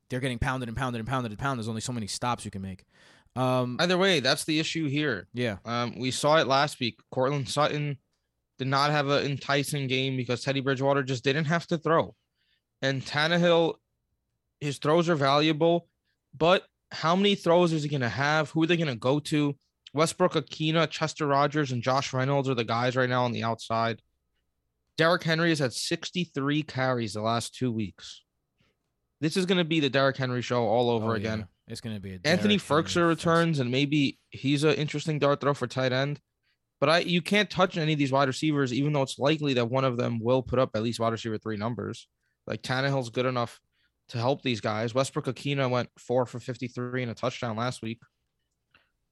they're 0.09 0.19
getting 0.19 0.39
pounded 0.39 0.67
and 0.69 0.77
pounded 0.77 0.99
and 0.99 1.07
pounded 1.07 1.31
and 1.31 1.39
pounded. 1.39 1.63
There's 1.63 1.69
only 1.69 1.81
so 1.81 1.93
many 1.93 2.07
stops 2.07 2.45
you 2.45 2.51
can 2.51 2.61
make. 2.61 2.85
Um, 3.35 3.77
Either 3.79 3.97
way, 3.97 4.19
that's 4.19 4.43
the 4.43 4.59
issue 4.59 4.87
here. 4.89 5.27
yeah, 5.33 5.57
Um, 5.65 5.99
we 5.99 6.11
saw 6.11 6.37
it 6.37 6.47
last 6.47 6.79
week. 6.79 6.99
Courtland 7.11 7.47
Sutton 7.47 7.97
did 8.57 8.67
not 8.67 8.91
have 8.91 9.07
an 9.07 9.23
enticing 9.25 9.87
game 9.87 10.17
because 10.17 10.43
Teddy 10.43 10.61
Bridgewater 10.61 11.03
just 11.03 11.23
didn't 11.23 11.45
have 11.45 11.67
to 11.67 11.77
throw. 11.77 12.15
And 12.81 13.05
Tannehill, 13.05 13.75
his 14.59 14.79
throws 14.79 15.07
are 15.09 15.15
valuable, 15.15 15.87
but 16.37 16.65
how 16.91 17.15
many 17.15 17.35
throws 17.35 17.71
is 17.71 17.83
he 17.83 17.89
going 17.89 18.01
to 18.01 18.09
have? 18.09 18.49
Who 18.49 18.63
are 18.63 18.67
they 18.67 18.77
going 18.77 18.87
to 18.87 18.95
go 18.95 19.19
to? 19.19 19.55
Westbrook 19.93 20.33
Ikhine, 20.33 20.89
Chester 20.89 21.27
Rogers, 21.27 21.71
and 21.71 21.83
Josh 21.83 22.13
Reynolds 22.13 22.49
are 22.49 22.55
the 22.55 22.63
guys 22.63 22.95
right 22.95 23.09
now 23.09 23.23
on 23.25 23.31
the 23.31 23.43
outside. 23.43 24.01
Derrick 24.99 25.23
Henry 25.23 25.47
has 25.47 25.59
had 25.59 25.71
63 25.71 26.61
carries 26.63 27.13
the 27.13 27.21
last 27.21 27.55
two 27.55 27.71
weeks. 27.71 28.25
This 29.21 29.37
is 29.37 29.45
going 29.45 29.57
to 29.57 29.63
be 29.63 29.79
the 29.79 29.89
Derrick 29.89 30.17
Henry 30.17 30.41
show 30.41 30.65
all 30.65 30.89
oh, 30.89 30.95
over 30.95 31.11
Oh, 31.11 31.15
again. 31.15 31.39
yeah. 31.39 31.45
It's 31.69 31.79
gonna 31.79 31.99
be 32.01 32.15
a 32.15 32.19
Anthony 32.25 32.57
Firkser 32.57 33.07
returns, 33.07 33.59
and 33.59 33.69
maybe 33.71 34.17
he's 34.31 34.63
an 34.63 34.73
interesting 34.73 35.19
dart 35.19 35.39
throw 35.39 35.53
for 35.53 35.67
tight 35.67 35.93
end. 35.93 36.19
But 36.81 36.89
I 36.89 36.99
you 36.99 37.21
can't 37.21 37.49
touch 37.49 37.77
any 37.77 37.93
of 37.93 37.99
these 37.99 38.11
wide 38.11 38.27
receivers, 38.27 38.73
even 38.73 38.91
though 38.91 39.03
it's 39.03 39.19
likely 39.19 39.53
that 39.53 39.69
one 39.69 39.85
of 39.85 39.95
them 39.95 40.19
will 40.19 40.41
put 40.41 40.57
up 40.57 40.71
at 40.73 40.81
least 40.81 40.99
wide 40.99 41.11
receiver 41.11 41.37
three 41.37 41.57
numbers. 41.57 42.07
Like 42.47 42.63
Tannehill's 42.63 43.11
good 43.11 43.27
enough 43.27 43.61
to 44.09 44.17
help 44.17 44.41
these 44.41 44.61
guys. 44.61 44.95
Westbrook 44.95 45.27
Ikhine 45.27 45.69
went 45.69 45.89
four 45.99 46.25
for 46.25 46.39
53 46.39 47.03
and 47.03 47.11
a 47.11 47.13
touchdown 47.15 47.55
last 47.55 47.83
week. 47.83 48.01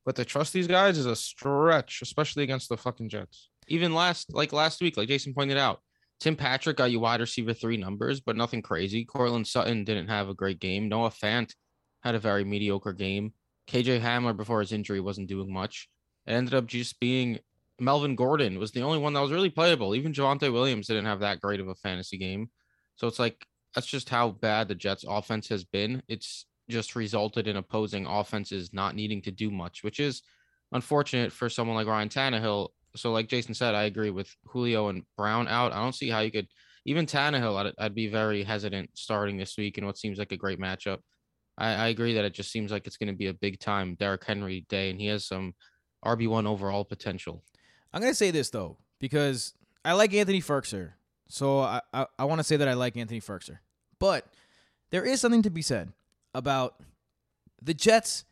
But 0.03 0.15
to 0.15 0.25
trust 0.25 0.51
these 0.51 0.67
guys 0.67 0.97
is 0.97 1.05
a 1.05 1.15
stretch, 1.15 2.01
especially 2.01 2.41
against 2.41 2.69
the 2.69 2.77
fucking 2.77 3.09
Jets. 3.09 3.49
Even 3.67 3.93
last, 3.93 4.33
like 4.33 4.53
last 4.53 4.81
week, 4.81 4.97
like 4.97 5.07
Jason 5.07 5.33
pointed 5.33 5.57
out, 5.57 5.81
Tim 6.19 6.35
Patrick 6.35 6.77
got 6.77 6.91
you 6.91 6.99
wide 6.99 7.19
receiver 7.19 7.53
three 7.53 7.77
numbers, 7.77 8.19
but 8.21 8.35
nothing 8.35 8.61
crazy. 8.61 9.05
Courtland 9.05 9.47
Sutton 9.47 9.83
didn't 9.83 10.07
have 10.07 10.29
a 10.29 10.33
great 10.33 10.59
game. 10.59 10.89
Noah 10.89 11.11
Fant 11.11 11.53
had 12.03 12.15
a 12.15 12.19
very 12.19 12.43
mediocre 12.43 12.93
game. 12.93 13.33
KJ 13.67 14.01
Hamler 14.01 14.35
before 14.35 14.61
his 14.61 14.71
injury 14.71 14.99
wasn't 14.99 15.27
doing 15.27 15.51
much. 15.51 15.89
It 16.25 16.31
ended 16.31 16.53
up 16.53 16.65
just 16.65 16.99
being 16.99 17.39
Melvin 17.79 18.15
Gordon 18.15 18.57
was 18.57 18.71
the 18.71 18.81
only 18.81 18.97
one 18.97 19.13
that 19.13 19.21
was 19.21 19.31
really 19.31 19.49
playable. 19.49 19.95
Even 19.95 20.13
Javonte 20.13 20.51
Williams 20.51 20.87
didn't 20.87 21.05
have 21.05 21.19
that 21.19 21.41
great 21.41 21.59
of 21.59 21.67
a 21.67 21.75
fantasy 21.75 22.17
game. 22.17 22.49
So 22.95 23.07
it's 23.07 23.19
like 23.19 23.45
that's 23.75 23.87
just 23.87 24.09
how 24.09 24.31
bad 24.31 24.67
the 24.67 24.75
Jets 24.75 25.05
offense 25.07 25.47
has 25.49 25.63
been. 25.63 26.01
It's 26.07 26.45
just 26.69 26.95
resulted 26.95 27.47
in 27.47 27.57
opposing 27.57 28.05
offenses 28.05 28.73
not 28.73 28.95
needing 28.95 29.21
to 29.23 29.31
do 29.31 29.51
much, 29.51 29.83
which 29.83 29.99
is 29.99 30.23
unfortunate 30.71 31.31
for 31.31 31.49
someone 31.49 31.75
like 31.75 31.87
Ryan 31.87 32.09
Tannehill. 32.09 32.69
So, 32.97 33.11
like 33.11 33.27
Jason 33.27 33.53
said, 33.53 33.75
I 33.75 33.83
agree 33.83 34.09
with 34.09 34.33
Julio 34.47 34.89
and 34.89 35.03
Brown 35.17 35.47
out. 35.47 35.73
I 35.73 35.77
don't 35.77 35.95
see 35.95 36.09
how 36.09 36.19
you 36.19 36.31
could 36.31 36.47
even 36.85 37.05
Tannehill. 37.05 37.65
I'd, 37.65 37.73
I'd 37.77 37.95
be 37.95 38.07
very 38.07 38.43
hesitant 38.43 38.89
starting 38.93 39.37
this 39.37 39.57
week 39.57 39.77
in 39.77 39.85
what 39.85 39.97
seems 39.97 40.17
like 40.17 40.31
a 40.31 40.37
great 40.37 40.59
matchup. 40.59 40.99
I, 41.57 41.73
I 41.73 41.87
agree 41.87 42.13
that 42.13 42.25
it 42.25 42.33
just 42.33 42.51
seems 42.51 42.71
like 42.71 42.87
it's 42.87 42.97
going 42.97 43.07
to 43.07 43.15
be 43.15 43.27
a 43.27 43.33
big 43.33 43.59
time 43.59 43.95
Derrick 43.95 44.23
Henry 44.23 44.65
day, 44.69 44.89
and 44.89 44.99
he 44.99 45.07
has 45.07 45.25
some 45.25 45.53
RB 46.05 46.27
one 46.27 46.47
overall 46.47 46.85
potential. 46.85 47.43
I'm 47.93 48.01
gonna 48.01 48.13
say 48.13 48.31
this 48.31 48.49
though 48.49 48.77
because 48.99 49.53
I 49.83 49.93
like 49.93 50.13
Anthony 50.13 50.41
Firkser, 50.41 50.93
so 51.27 51.59
I 51.59 51.81
I, 51.93 52.05
I 52.19 52.25
want 52.25 52.39
to 52.39 52.43
say 52.43 52.57
that 52.57 52.67
I 52.67 52.73
like 52.73 52.97
Anthony 52.97 53.21
Firkser, 53.21 53.59
but 53.99 54.25
there 54.89 55.05
is 55.05 55.19
something 55.19 55.41
to 55.43 55.49
be 55.49 55.61
said 55.61 55.93
about 56.33 56.81
the 57.61 57.73
Jets 57.73 58.25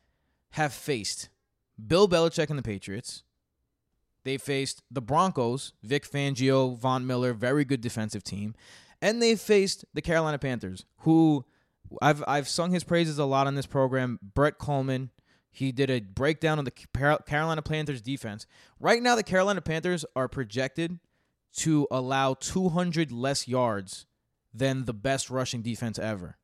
have 0.51 0.74
faced 0.74 1.29
Bill 1.86 2.07
Belichick 2.07 2.50
and 2.50 2.57
the 2.57 2.63
Patriots. 2.63 3.24
They 4.25 4.38
faced 4.39 4.82
the 4.89 5.01
Broncos, 5.01 5.74
Vic 5.84 6.03
Fangio, 6.03 6.75
Von 6.77 7.05
Miller, 7.05 7.32
very 7.32 7.63
good 7.63 7.79
defensive 7.79 8.24
team, 8.24 8.55
and 9.01 9.22
they 9.22 9.36
faced 9.36 9.86
the 9.94 10.01
Carolina 10.01 10.39
Panthers, 10.39 10.84
who 11.00 11.46
I've 12.01 12.24
I've 12.27 12.50
sung 12.50 12.72
his 12.72 12.84
praises 12.84 13.20
a 13.20 13.25
lot 13.25 13.46
on 13.46 13.53
this 13.53 13.67
program. 13.67 14.20
Brett 14.22 14.58
Kollmann, 14.58 15.12
he 15.51 15.72
did 15.72 15.91
a 15.91 16.00
breakdown 16.00 16.58
of 16.58 16.65
the 16.65 16.72
Carolina 17.27 17.62
Panthers 17.62 18.01
defense. 18.01 18.48
Right 18.79 19.01
now, 19.01 19.15
the 19.15 19.24
Carolina 19.24 19.62
Panthers 19.62 20.05
are 20.15 20.27
projected 20.27 21.00
to 21.58 21.88
allow 21.91 22.34
200 22.34 23.12
less 23.12 23.48
yards 23.48 24.08
than 24.51 24.86
the 24.86 24.94
best 24.94 25.29
rushing 25.29 25.62
defense 25.62 26.00
ever. 26.00 26.38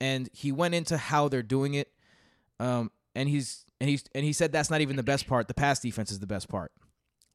And 0.00 0.30
he 0.32 0.52
went 0.52 0.74
into 0.74 0.96
how 0.96 1.28
they're 1.28 1.42
doing 1.42 1.74
it, 1.74 1.90
um, 2.60 2.92
and 3.16 3.28
he's 3.28 3.64
and 3.80 3.88
he's 3.88 4.04
and 4.14 4.24
he 4.24 4.32
said 4.32 4.52
that's 4.52 4.70
not 4.70 4.80
even 4.80 4.96
the 4.96 5.02
best 5.02 5.26
part. 5.26 5.48
The 5.48 5.54
pass 5.54 5.80
defense 5.80 6.10
is 6.10 6.18
the 6.18 6.26
best 6.26 6.48
part. 6.48 6.72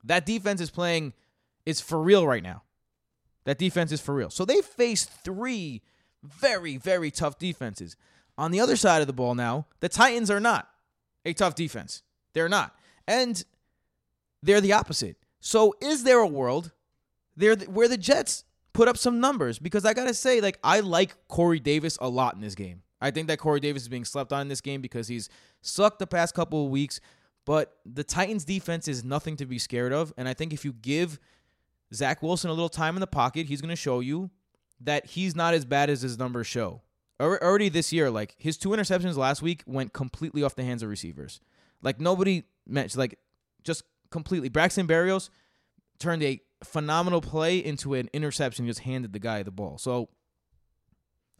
That 0.03 0.25
defense 0.25 0.59
is 0.59 0.69
playing, 0.69 1.13
is 1.65 1.79
for 1.79 2.01
real 2.01 2.27
right 2.27 2.43
now. 2.43 2.63
That 3.45 3.57
defense 3.57 3.91
is 3.91 4.01
for 4.01 4.13
real. 4.13 4.29
So 4.29 4.45
they 4.45 4.61
face 4.61 5.05
three 5.05 5.81
very 6.23 6.77
very 6.77 7.11
tough 7.11 7.37
defenses. 7.37 7.95
On 8.37 8.51
the 8.51 8.59
other 8.59 8.75
side 8.75 9.01
of 9.01 9.07
the 9.07 9.13
ball 9.13 9.35
now, 9.35 9.67
the 9.79 9.89
Titans 9.89 10.31
are 10.31 10.39
not 10.39 10.67
a 11.25 11.33
tough 11.33 11.55
defense. 11.55 12.01
They're 12.33 12.49
not. 12.49 12.75
And 13.07 13.43
they're 14.41 14.61
the 14.61 14.73
opposite. 14.73 15.17
So 15.39 15.75
is 15.81 16.03
there 16.03 16.19
a 16.19 16.27
world 16.27 16.71
there 17.35 17.55
where 17.55 17.87
the 17.87 17.97
Jets 17.97 18.43
put 18.73 18.87
up 18.87 18.97
some 18.97 19.19
numbers? 19.19 19.59
Because 19.59 19.85
I 19.85 19.93
gotta 19.93 20.13
say, 20.13 20.41
like, 20.41 20.57
I 20.63 20.79
like 20.79 21.15
Corey 21.27 21.59
Davis 21.59 21.97
a 22.01 22.09
lot 22.09 22.35
in 22.35 22.41
this 22.41 22.55
game. 22.55 22.81
I 23.03 23.11
think 23.11 23.27
that 23.27 23.37
Corey 23.37 23.59
Davis 23.59 23.83
is 23.83 23.89
being 23.89 24.05
slept 24.05 24.31
on 24.31 24.41
in 24.41 24.47
this 24.47 24.61
game 24.61 24.81
because 24.81 25.09
he's 25.09 25.27
sucked 25.61 25.99
the 25.99 26.07
past 26.07 26.33
couple 26.33 26.63
of 26.63 26.71
weeks. 26.71 27.01
But 27.45 27.75
the 27.85 28.03
Titans 28.03 28.45
defense 28.45 28.87
is 28.87 29.03
nothing 29.03 29.35
to 29.37 29.45
be 29.45 29.59
scared 29.59 29.91
of. 29.91 30.13
And 30.15 30.29
I 30.29 30.33
think 30.33 30.53
if 30.53 30.63
you 30.63 30.71
give 30.71 31.19
Zach 31.93 32.23
Wilson 32.23 32.49
a 32.49 32.53
little 32.53 32.69
time 32.69 32.95
in 32.95 33.01
the 33.01 33.07
pocket, 33.07 33.47
he's 33.47 33.59
gonna 33.59 33.75
show 33.75 33.99
you 33.99 34.31
that 34.79 35.05
he's 35.05 35.35
not 35.35 35.53
as 35.53 35.65
bad 35.65 35.89
as 35.89 36.01
his 36.01 36.17
numbers 36.17 36.47
show. 36.47 36.81
Already 37.19 37.67
this 37.67 37.91
year, 37.91 38.09
like 38.09 38.35
his 38.37 38.57
two 38.57 38.69
interceptions 38.69 39.17
last 39.17 39.41
week 39.41 39.63
went 39.65 39.91
completely 39.91 40.41
off 40.41 40.55
the 40.55 40.63
hands 40.63 40.81
of 40.81 40.89
receivers. 40.89 41.41
Like 41.81 41.99
nobody 41.99 42.43
mentioned, 42.65 42.99
like 42.99 43.19
just 43.63 43.83
completely. 44.11 44.47
Braxton 44.47 44.87
Berrios 44.87 45.29
turned 45.99 46.23
a 46.23 46.41
phenomenal 46.63 47.19
play 47.19 47.57
into 47.57 47.93
an 47.93 48.09
interception, 48.13 48.65
just 48.65 48.79
handed 48.79 49.11
the 49.11 49.19
guy 49.19 49.43
the 49.43 49.51
ball. 49.51 49.77
So 49.77 50.09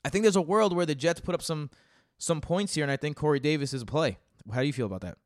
I 0.03 0.09
think 0.09 0.23
there's 0.23 0.35
a 0.35 0.41
world 0.41 0.75
where 0.75 0.85
the 0.85 0.95
Jets 0.95 1.21
put 1.21 1.35
up 1.35 1.41
some 1.41 1.69
some 2.17 2.41
points 2.41 2.75
here, 2.75 2.83
and 2.83 2.91
I 2.91 2.97
think 2.97 3.17
Corey 3.17 3.39
Davis 3.39 3.73
is 3.73 3.81
a 3.81 3.85
play. 3.85 4.17
How 4.51 4.61
do 4.61 4.67
you 4.67 4.73
feel 4.73 4.85
about 4.85 5.01
that? 5.01 5.17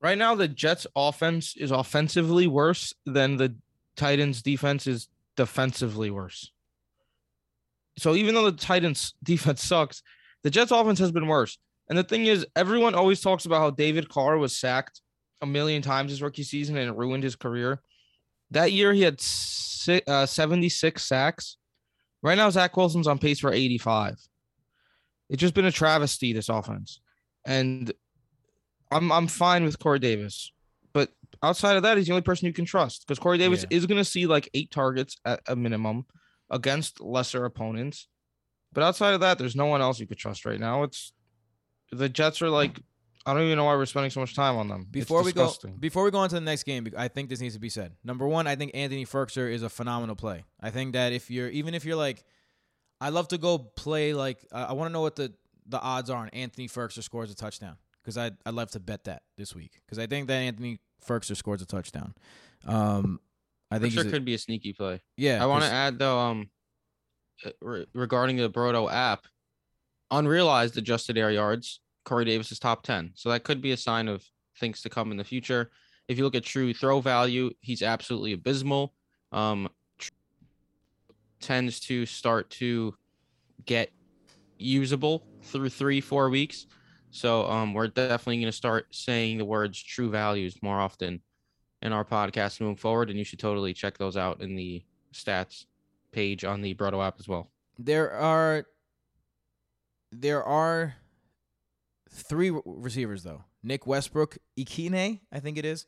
Right 0.00 0.18
now, 0.18 0.34
the 0.34 0.48
Jets' 0.48 0.86
offense 0.96 1.56
is 1.56 1.70
offensively 1.70 2.46
worse 2.46 2.92
than 3.06 3.36
the 3.36 3.54
Titans' 3.96 4.42
defense 4.42 4.86
is 4.86 5.08
defensively 5.36 6.10
worse. 6.10 6.50
So 7.98 8.14
even 8.14 8.34
though 8.34 8.50
the 8.50 8.56
Titans' 8.56 9.14
defense 9.22 9.62
sucks, 9.62 10.02
the 10.42 10.50
Jets' 10.50 10.72
offense 10.72 10.98
has 10.98 11.12
been 11.12 11.28
worse. 11.28 11.58
And 11.88 11.98
the 11.98 12.04
thing 12.04 12.26
is, 12.26 12.46
everyone 12.56 12.94
always 12.94 13.20
talks 13.20 13.44
about 13.44 13.60
how 13.60 13.70
David 13.70 14.08
Carr 14.08 14.38
was 14.38 14.56
sacked 14.56 15.00
a 15.40 15.46
million 15.46 15.82
times 15.82 16.10
his 16.10 16.22
rookie 16.22 16.42
season 16.42 16.76
and 16.76 16.88
it 16.88 16.96
ruined 16.96 17.24
his 17.24 17.36
career. 17.36 17.80
That 18.50 18.72
year, 18.72 18.92
he 18.92 19.02
had 19.02 19.20
uh, 20.06 20.26
76 20.26 21.04
sacks. 21.04 21.56
Right 22.22 22.36
now, 22.36 22.50
Zach 22.50 22.76
Wilson's 22.76 23.06
on 23.08 23.18
pace 23.18 23.40
for 23.40 23.52
85. 23.52 24.16
It's 25.28 25.40
just 25.40 25.54
been 25.54 25.64
a 25.64 25.72
travesty, 25.72 26.32
this 26.32 26.48
offense. 26.48 27.00
And 27.44 27.92
I'm 28.90 29.10
I'm 29.10 29.26
fine 29.26 29.64
with 29.64 29.78
Corey 29.78 29.98
Davis, 29.98 30.52
but 30.92 31.08
outside 31.42 31.76
of 31.76 31.82
that, 31.82 31.96
he's 31.96 32.06
the 32.06 32.12
only 32.12 32.22
person 32.22 32.46
you 32.46 32.52
can 32.52 32.64
trust 32.66 33.04
because 33.06 33.18
Corey 33.18 33.38
Davis 33.38 33.62
Yeah. 33.68 33.76
is 33.76 33.86
going 33.86 33.98
to 33.98 34.04
see 34.04 34.26
like 34.26 34.48
eight 34.54 34.70
targets 34.70 35.16
at 35.24 35.40
a 35.48 35.56
minimum 35.56 36.04
against 36.50 37.00
lesser 37.00 37.44
opponents. 37.46 38.08
But 38.72 38.84
outside 38.84 39.14
of 39.14 39.20
that, 39.20 39.38
there's 39.38 39.56
no 39.56 39.66
one 39.66 39.80
else 39.80 39.98
you 39.98 40.06
could 40.06 40.18
trust 40.18 40.44
right 40.44 40.60
now. 40.60 40.82
It's 40.82 41.12
the 41.90 42.08
Jets 42.08 42.42
are 42.42 42.50
like 42.50 42.78
I 43.24 43.34
don't 43.34 43.44
even 43.44 43.56
know 43.56 43.64
why 43.64 43.76
we're 43.76 43.86
spending 43.86 44.10
so 44.10 44.20
much 44.20 44.34
time 44.34 44.56
on 44.56 44.68
them. 44.68 44.80
It's 44.82 44.90
Before 45.06 45.22
we 45.22 45.32
go, 45.32 45.52
before 45.78 46.02
we 46.04 46.10
go 46.10 46.18
on 46.18 46.28
to 46.30 46.34
the 46.34 46.40
next 46.40 46.64
game, 46.64 46.88
I 46.96 47.08
think 47.08 47.28
this 47.28 47.40
needs 47.40 47.54
to 47.54 47.60
be 47.60 47.68
said. 47.68 47.92
Number 48.02 48.26
one, 48.26 48.46
I 48.48 48.56
think 48.56 48.72
Anthony 48.74 49.06
Firkser 49.06 49.50
is 49.50 49.62
a 49.62 49.68
phenomenal 49.68 50.16
play. 50.16 50.44
I 50.60 50.70
think 50.70 50.94
that 50.94 51.12
if 51.12 51.30
you're 51.30 51.48
even 51.48 51.74
if 51.74 51.84
you're 51.84 51.96
like, 51.96 52.24
I 53.00 53.10
love 53.10 53.28
to 53.28 53.38
go 53.38 53.58
play 53.58 54.12
like 54.14 54.44
I 54.52 54.64
I 54.64 54.72
want 54.72 54.88
to 54.88 54.92
know 54.92 55.02
what 55.02 55.16
the 55.16 55.32
the 55.66 55.80
odds 55.80 56.10
are 56.10 56.18
on 56.18 56.28
Anthony 56.30 56.68
Firkser 56.68 57.02
scores 57.02 57.30
a 57.30 57.34
touchdown 57.36 57.76
because 58.02 58.18
I 58.18 58.32
I 58.44 58.50
love 58.50 58.70
to 58.72 58.80
bet 58.80 59.04
that 59.04 59.22
this 59.38 59.54
week 59.54 59.80
because 59.86 59.98
I 59.98 60.06
think 60.06 60.26
that 60.28 60.34
Anthony 60.34 60.80
Firkser 61.06 61.36
scores 61.36 61.62
a 61.62 61.66
touchdown. 61.66 62.14
Um, 62.64 63.20
I 63.70 63.78
think 63.78 63.92
sure 63.94 64.06
a- 64.06 64.10
could 64.10 64.24
be 64.24 64.34
a 64.34 64.38
sneaky 64.38 64.72
play. 64.72 65.00
yeah. 65.16 65.42
I 65.42 65.46
want 65.46 65.62
to 65.64 65.70
add 65.70 65.98
though, 65.98 66.18
um, 66.18 66.50
uh, 67.46 67.50
re- 67.60 67.86
regarding 67.94 68.36
the 68.36 68.50
Brodo 68.50 68.90
app, 68.92 69.26
unrealized 70.10 70.76
adjusted 70.76 71.16
air 71.16 71.30
yards, 71.30 71.80
Corey 72.04 72.24
Davis 72.24 72.52
is 72.52 72.58
top 72.58 72.82
ten, 72.82 73.12
so 73.14 73.30
that 73.30 73.44
could 73.44 73.60
be 73.60 73.72
a 73.72 73.76
sign 73.76 74.08
of 74.08 74.24
things 74.58 74.82
to 74.82 74.88
come 74.88 75.10
in 75.10 75.16
the 75.16 75.24
future. 75.24 75.70
If 76.08 76.18
you 76.18 76.24
look 76.24 76.34
at 76.34 76.44
true 76.44 76.74
throw 76.74 77.00
value, 77.00 77.50
he's 77.60 77.82
absolutely 77.82 78.32
abysmal. 78.32 78.94
Um, 79.30 79.68
tends 81.40 81.80
to 81.80 82.06
start 82.06 82.50
to 82.50 82.94
get 83.64 83.90
usable 84.58 85.24
through 85.42 85.70
three, 85.70 86.00
four 86.00 86.30
weeks. 86.30 86.66
So 87.10 87.46
um, 87.50 87.74
we're 87.74 87.88
definitely 87.88 88.38
going 88.38 88.46
to 88.46 88.52
start 88.52 88.86
saying 88.90 89.38
the 89.38 89.44
words 89.44 89.82
true 89.82 90.10
values 90.10 90.56
more 90.62 90.80
often 90.80 91.20
in 91.82 91.92
our 91.92 92.04
podcast 92.04 92.60
moving 92.60 92.76
forward, 92.76 93.10
and 93.10 93.18
you 93.18 93.24
should 93.24 93.38
totally 93.38 93.74
check 93.74 93.98
those 93.98 94.16
out 94.16 94.40
in 94.40 94.54
the 94.54 94.84
stats. 95.12 95.66
page 96.12 96.44
on 96.44 96.60
the 96.60 96.74
Broto 96.74 97.04
app 97.04 97.16
as 97.18 97.26
well. 97.26 97.50
There 97.78 98.12
are 98.12 98.66
there 100.12 100.44
are 100.44 100.94
three 102.12 102.50
re- 102.50 102.60
receivers 102.64 103.22
though. 103.22 103.44
Nick 103.62 103.86
Westbrook, 103.86 104.38
Ikhine, 104.58 105.20
I 105.32 105.40
think 105.40 105.58
it 105.58 105.64
is, 105.64 105.86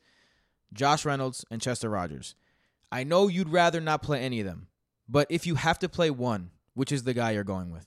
Josh 0.73 1.04
Reynolds, 1.04 1.45
and 1.50 1.61
Chester 1.61 1.88
Rogers. 1.88 2.35
I 2.90 3.04
know 3.04 3.28
you'd 3.28 3.49
rather 3.49 3.81
not 3.81 4.02
play 4.02 4.21
any 4.21 4.40
of 4.40 4.47
them, 4.47 4.69
but 5.09 5.26
if 5.31 5.47
you 5.47 5.57
have 5.57 5.78
to 5.81 5.88
play 5.88 6.11
one, 6.11 6.50
which 6.75 6.93
is 6.93 7.02
the 7.02 7.14
guy 7.14 7.33
you're 7.33 7.45
going 7.45 7.71
with? 7.71 7.87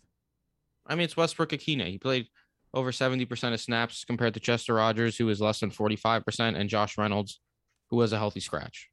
I 0.85 0.95
mean, 0.95 1.05
it's 1.05 1.17
Westbrook 1.17 1.49
Ikhine. 1.49 1.87
He 1.87 1.97
played 1.97 2.27
over 2.73 2.91
70% 2.91 3.53
of 3.53 3.59
snaps 3.61 4.05
compared 4.05 4.33
to 4.33 4.39
Chester 4.39 4.75
Rogers, 4.75 5.17
who 5.17 5.25
was 5.25 5.41
less 5.41 5.59
than 5.59 5.71
45%, 5.71 6.57
and 6.57 6.69
Josh 6.69 6.97
Reynolds, 6.97 7.39
who 7.89 7.97
was 7.97 8.13
a 8.13 8.17
healthy 8.17 8.39
scratch. 8.39 8.89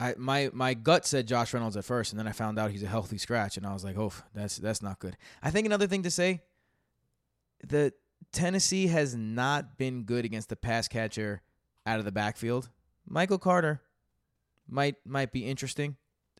I 0.00 0.14
my 0.16 0.50
my 0.52 0.74
gut 0.74 1.06
said 1.06 1.26
Josh 1.26 1.52
Reynolds 1.52 1.76
at 1.76 1.84
first, 1.84 2.12
and 2.12 2.20
then 2.20 2.28
I 2.28 2.32
found 2.32 2.56
out 2.58 2.70
he's 2.70 2.84
a 2.84 2.88
healthy 2.88 3.18
scratch, 3.18 3.56
and 3.56 3.66
I 3.66 3.72
was 3.72 3.82
like, 3.82 3.98
oh, 3.98 4.12
that's 4.32 4.56
that's 4.58 4.80
not 4.80 5.00
good. 5.00 5.16
I 5.42 5.50
think 5.50 5.66
another 5.66 5.88
thing 5.88 6.04
to 6.04 6.10
say, 6.10 6.42
the 7.66 7.92
Tennessee 8.32 8.88
has 8.88 9.14
not 9.14 9.78
been 9.78 10.04
good 10.04 10.24
against 10.24 10.48
the 10.48 10.56
pass 10.56 10.88
catcher 10.88 11.42
out 11.86 11.98
of 11.98 12.04
the 12.04 12.12
backfield. 12.12 12.68
Michael 13.06 13.38
Carter 13.38 13.80
might 14.68 14.96
might 15.06 15.32
be 15.32 15.46
interesting, 15.46 15.96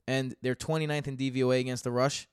and 0.07 0.35
they're 0.43 0.55
29th 0.55 1.09
in 1.09 1.17
DVOA 1.17 1.61
against 1.61 1.85
the 1.85 1.91
rush. 1.91 2.29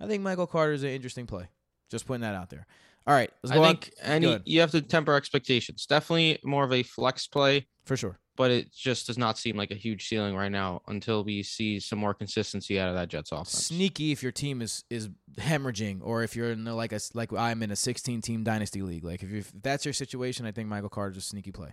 I 0.00 0.06
think 0.06 0.22
Michael 0.22 0.46
Carter 0.46 0.72
is 0.72 0.82
an 0.82 0.90
interesting 0.90 1.26
play. 1.26 1.48
Just 1.90 2.06
putting 2.06 2.22
that 2.22 2.34
out 2.34 2.50
there. 2.50 2.66
All 3.06 3.14
right, 3.14 3.30
I 3.48 3.54
think 3.54 3.90
on. 4.04 4.10
any 4.10 4.38
you 4.44 4.60
have 4.60 4.70
to 4.72 4.82
temper 4.82 5.14
expectations. 5.14 5.86
Definitely 5.86 6.38
more 6.44 6.64
of 6.64 6.72
a 6.74 6.82
flex 6.82 7.26
play, 7.26 7.66
for 7.86 7.96
sure. 7.96 8.18
but 8.36 8.50
it 8.50 8.70
just 8.70 9.06
does 9.06 9.16
not 9.16 9.38
seem 9.38 9.56
like 9.56 9.70
a 9.70 9.74
huge 9.74 10.06
ceiling 10.08 10.36
right 10.36 10.52
now 10.52 10.82
until 10.88 11.24
we 11.24 11.42
see 11.42 11.80
some 11.80 11.98
more 11.98 12.12
consistency 12.12 12.78
out 12.78 12.90
of 12.90 12.94
that 12.96 13.08
Jets 13.08 13.32
offense. 13.32 13.64
sneaky 13.64 14.12
if 14.12 14.22
your 14.22 14.30
team 14.30 14.60
is 14.60 14.84
is 14.90 15.08
hemorrhaging 15.38 16.00
or 16.02 16.22
if 16.22 16.36
you're 16.36 16.52
in 16.52 16.68
a, 16.68 16.74
like 16.74 16.92
a 16.92 17.00
like 17.14 17.32
I'm 17.32 17.62
in 17.62 17.70
a 17.70 17.76
16 17.76 18.20
team 18.20 18.44
dynasty 18.44 18.82
league. 18.82 19.04
Like 19.04 19.22
if, 19.22 19.32
if 19.32 19.52
that's 19.62 19.86
your 19.86 19.94
situation, 19.94 20.44
I 20.44 20.52
think 20.52 20.68
Michael 20.68 20.90
Carter's 20.90 21.16
a 21.16 21.22
sneaky 21.22 21.52
play. 21.52 21.72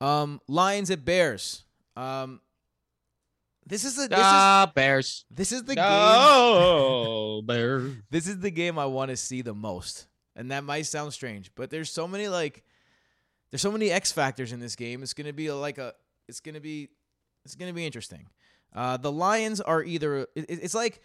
Um, 0.00 0.40
Lions 0.48 0.90
at 0.90 1.04
Bears. 1.04 1.62
Um, 1.96 2.40
this 3.66 3.84
is 3.84 3.96
a 3.98 4.08
this 4.08 4.18
ah, 4.20 4.70
Bears. 4.74 5.06
is 5.06 5.24
this 5.30 5.52
is 5.52 5.64
the 5.64 5.74
game. 5.74 5.84
Oh, 5.86 7.42
Bears. 7.46 7.92
This 8.10 8.26
is 8.26 8.38
the 8.40 8.50
game 8.50 8.78
I 8.78 8.86
want 8.86 9.10
to 9.10 9.16
see 9.16 9.42
the 9.42 9.54
most, 9.54 10.06
and 10.36 10.50
that 10.50 10.64
might 10.64 10.82
sound 10.86 11.12
strange, 11.12 11.50
but 11.54 11.70
there's 11.70 11.90
so 11.90 12.06
many 12.08 12.28
like 12.28 12.64
there's 13.50 13.62
so 13.62 13.72
many 13.72 13.90
X 13.90 14.12
factors 14.12 14.52
in 14.52 14.60
this 14.60 14.76
game. 14.76 15.02
It's 15.02 15.14
gonna 15.14 15.32
be 15.32 15.50
like 15.50 15.78
a 15.78 15.94
it's 16.28 16.40
gonna 16.40 16.60
be 16.60 16.88
it's 17.44 17.54
gonna 17.54 17.72
be 17.72 17.86
interesting. 17.86 18.26
Uh, 18.74 18.96
the 18.96 19.12
Lions 19.12 19.60
are 19.60 19.82
either 19.82 20.20
it, 20.20 20.28
it- 20.36 20.60
it's 20.62 20.74
like 20.74 21.00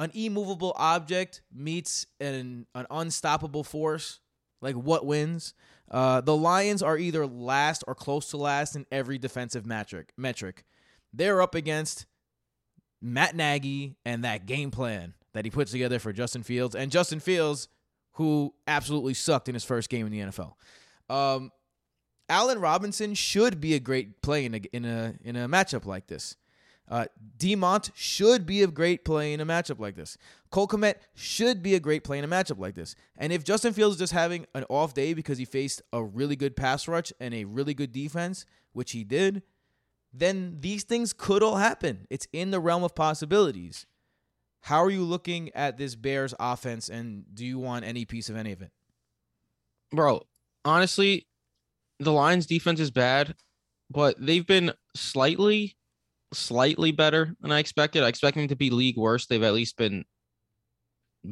an 0.00 0.10
immovable 0.14 0.72
object 0.76 1.42
meets 1.52 2.06
an 2.20 2.66
an 2.74 2.86
unstoppable 2.90 3.64
force. 3.64 4.20
Like 4.60 4.74
what 4.74 5.06
wins? 5.06 5.54
Uh, 5.90 6.20
the 6.20 6.36
Lions 6.36 6.82
are 6.82 6.98
either 6.98 7.26
last 7.26 7.82
or 7.86 7.94
close 7.94 8.28
to 8.30 8.36
last 8.36 8.76
in 8.76 8.84
every 8.92 9.16
defensive 9.18 9.64
metric. 9.64 10.12
Metric. 10.16 10.64
They're 11.12 11.40
up 11.40 11.54
against 11.54 12.06
Matt 13.00 13.34
Nagy 13.34 13.96
and 14.04 14.24
that 14.24 14.46
game 14.46 14.70
plan 14.70 15.14
that 15.32 15.44
he 15.44 15.50
puts 15.50 15.70
together 15.70 15.98
for 15.98 16.12
Justin 16.12 16.42
Fields 16.42 16.74
and 16.74 16.90
Justin 16.90 17.20
Fields, 17.20 17.68
who 18.12 18.54
absolutely 18.66 19.14
sucked 19.14 19.48
in 19.48 19.54
his 19.54 19.64
first 19.64 19.88
game 19.88 20.06
in 20.06 20.12
the 20.12 20.20
NFL. 20.20 20.54
Um, 21.08 21.52
Allen 22.28 22.60
Robinson 22.60 23.14
should 23.14 23.60
be 23.60 23.74
a 23.74 23.80
great 23.80 24.20
play 24.20 24.44
in 24.44 24.54
a 24.54 24.60
in 24.72 24.84
a 24.84 25.14
in 25.22 25.36
a 25.36 25.48
matchup 25.48 25.86
like 25.86 26.06
this. 26.06 26.36
Uh, 26.90 27.04
Demont 27.36 27.90
should 27.94 28.46
be 28.46 28.62
a 28.62 28.66
great 28.66 29.04
play 29.04 29.32
in 29.34 29.40
a 29.40 29.46
matchup 29.46 29.78
like 29.78 29.94
this. 29.94 30.16
Cole 30.50 30.66
Kmet 30.66 30.94
should 31.14 31.62
be 31.62 31.74
a 31.74 31.80
great 31.80 32.02
play 32.02 32.18
in 32.18 32.24
a 32.24 32.28
matchup 32.28 32.58
like 32.58 32.74
this. 32.74 32.94
And 33.18 33.30
if 33.32 33.44
Justin 33.44 33.74
Fields 33.74 33.96
is 33.96 34.00
just 34.00 34.12
having 34.14 34.46
an 34.54 34.64
off 34.70 34.94
day 34.94 35.12
because 35.12 35.36
he 35.36 35.44
faced 35.44 35.82
a 35.92 36.02
really 36.02 36.34
good 36.34 36.56
pass 36.56 36.88
rush 36.88 37.12
and 37.20 37.34
a 37.34 37.44
really 37.44 37.74
good 37.74 37.92
defense, 37.92 38.46
which 38.72 38.92
he 38.92 39.04
did, 39.04 39.42
then 40.12 40.56
these 40.60 40.84
things 40.84 41.12
could 41.12 41.42
all 41.42 41.56
happen. 41.56 42.06
It's 42.10 42.26
in 42.32 42.50
the 42.50 42.60
realm 42.60 42.84
of 42.84 42.94
possibilities. 42.94 43.86
How 44.62 44.82
are 44.82 44.90
you 44.90 45.04
looking 45.04 45.50
at 45.54 45.78
this 45.78 45.94
Bears 45.94 46.34
offense 46.40 46.88
and 46.88 47.24
do 47.32 47.46
you 47.46 47.58
want 47.58 47.84
any 47.84 48.04
piece 48.04 48.28
of 48.28 48.36
any 48.36 48.52
of 48.52 48.62
it? 48.62 48.72
bro. 49.92 50.22
Honestly, 50.64 51.26
the 51.98 52.12
Lions 52.12 52.46
defense 52.46 52.80
is 52.80 52.90
bad, 52.90 53.34
but 53.90 54.16
they've 54.18 54.46
been 54.46 54.72
slightly, 54.94 55.76
slightly 56.32 56.92
better 56.92 57.34
than 57.40 57.52
I 57.52 57.58
expected. 57.58 58.02
I 58.02 58.08
expect 58.08 58.36
them 58.36 58.48
to 58.48 58.56
be 58.56 58.70
league 58.70 58.96
worst. 58.96 59.28
They've 59.28 59.42
at 59.42 59.54
least 59.54 59.76
been 59.76 60.04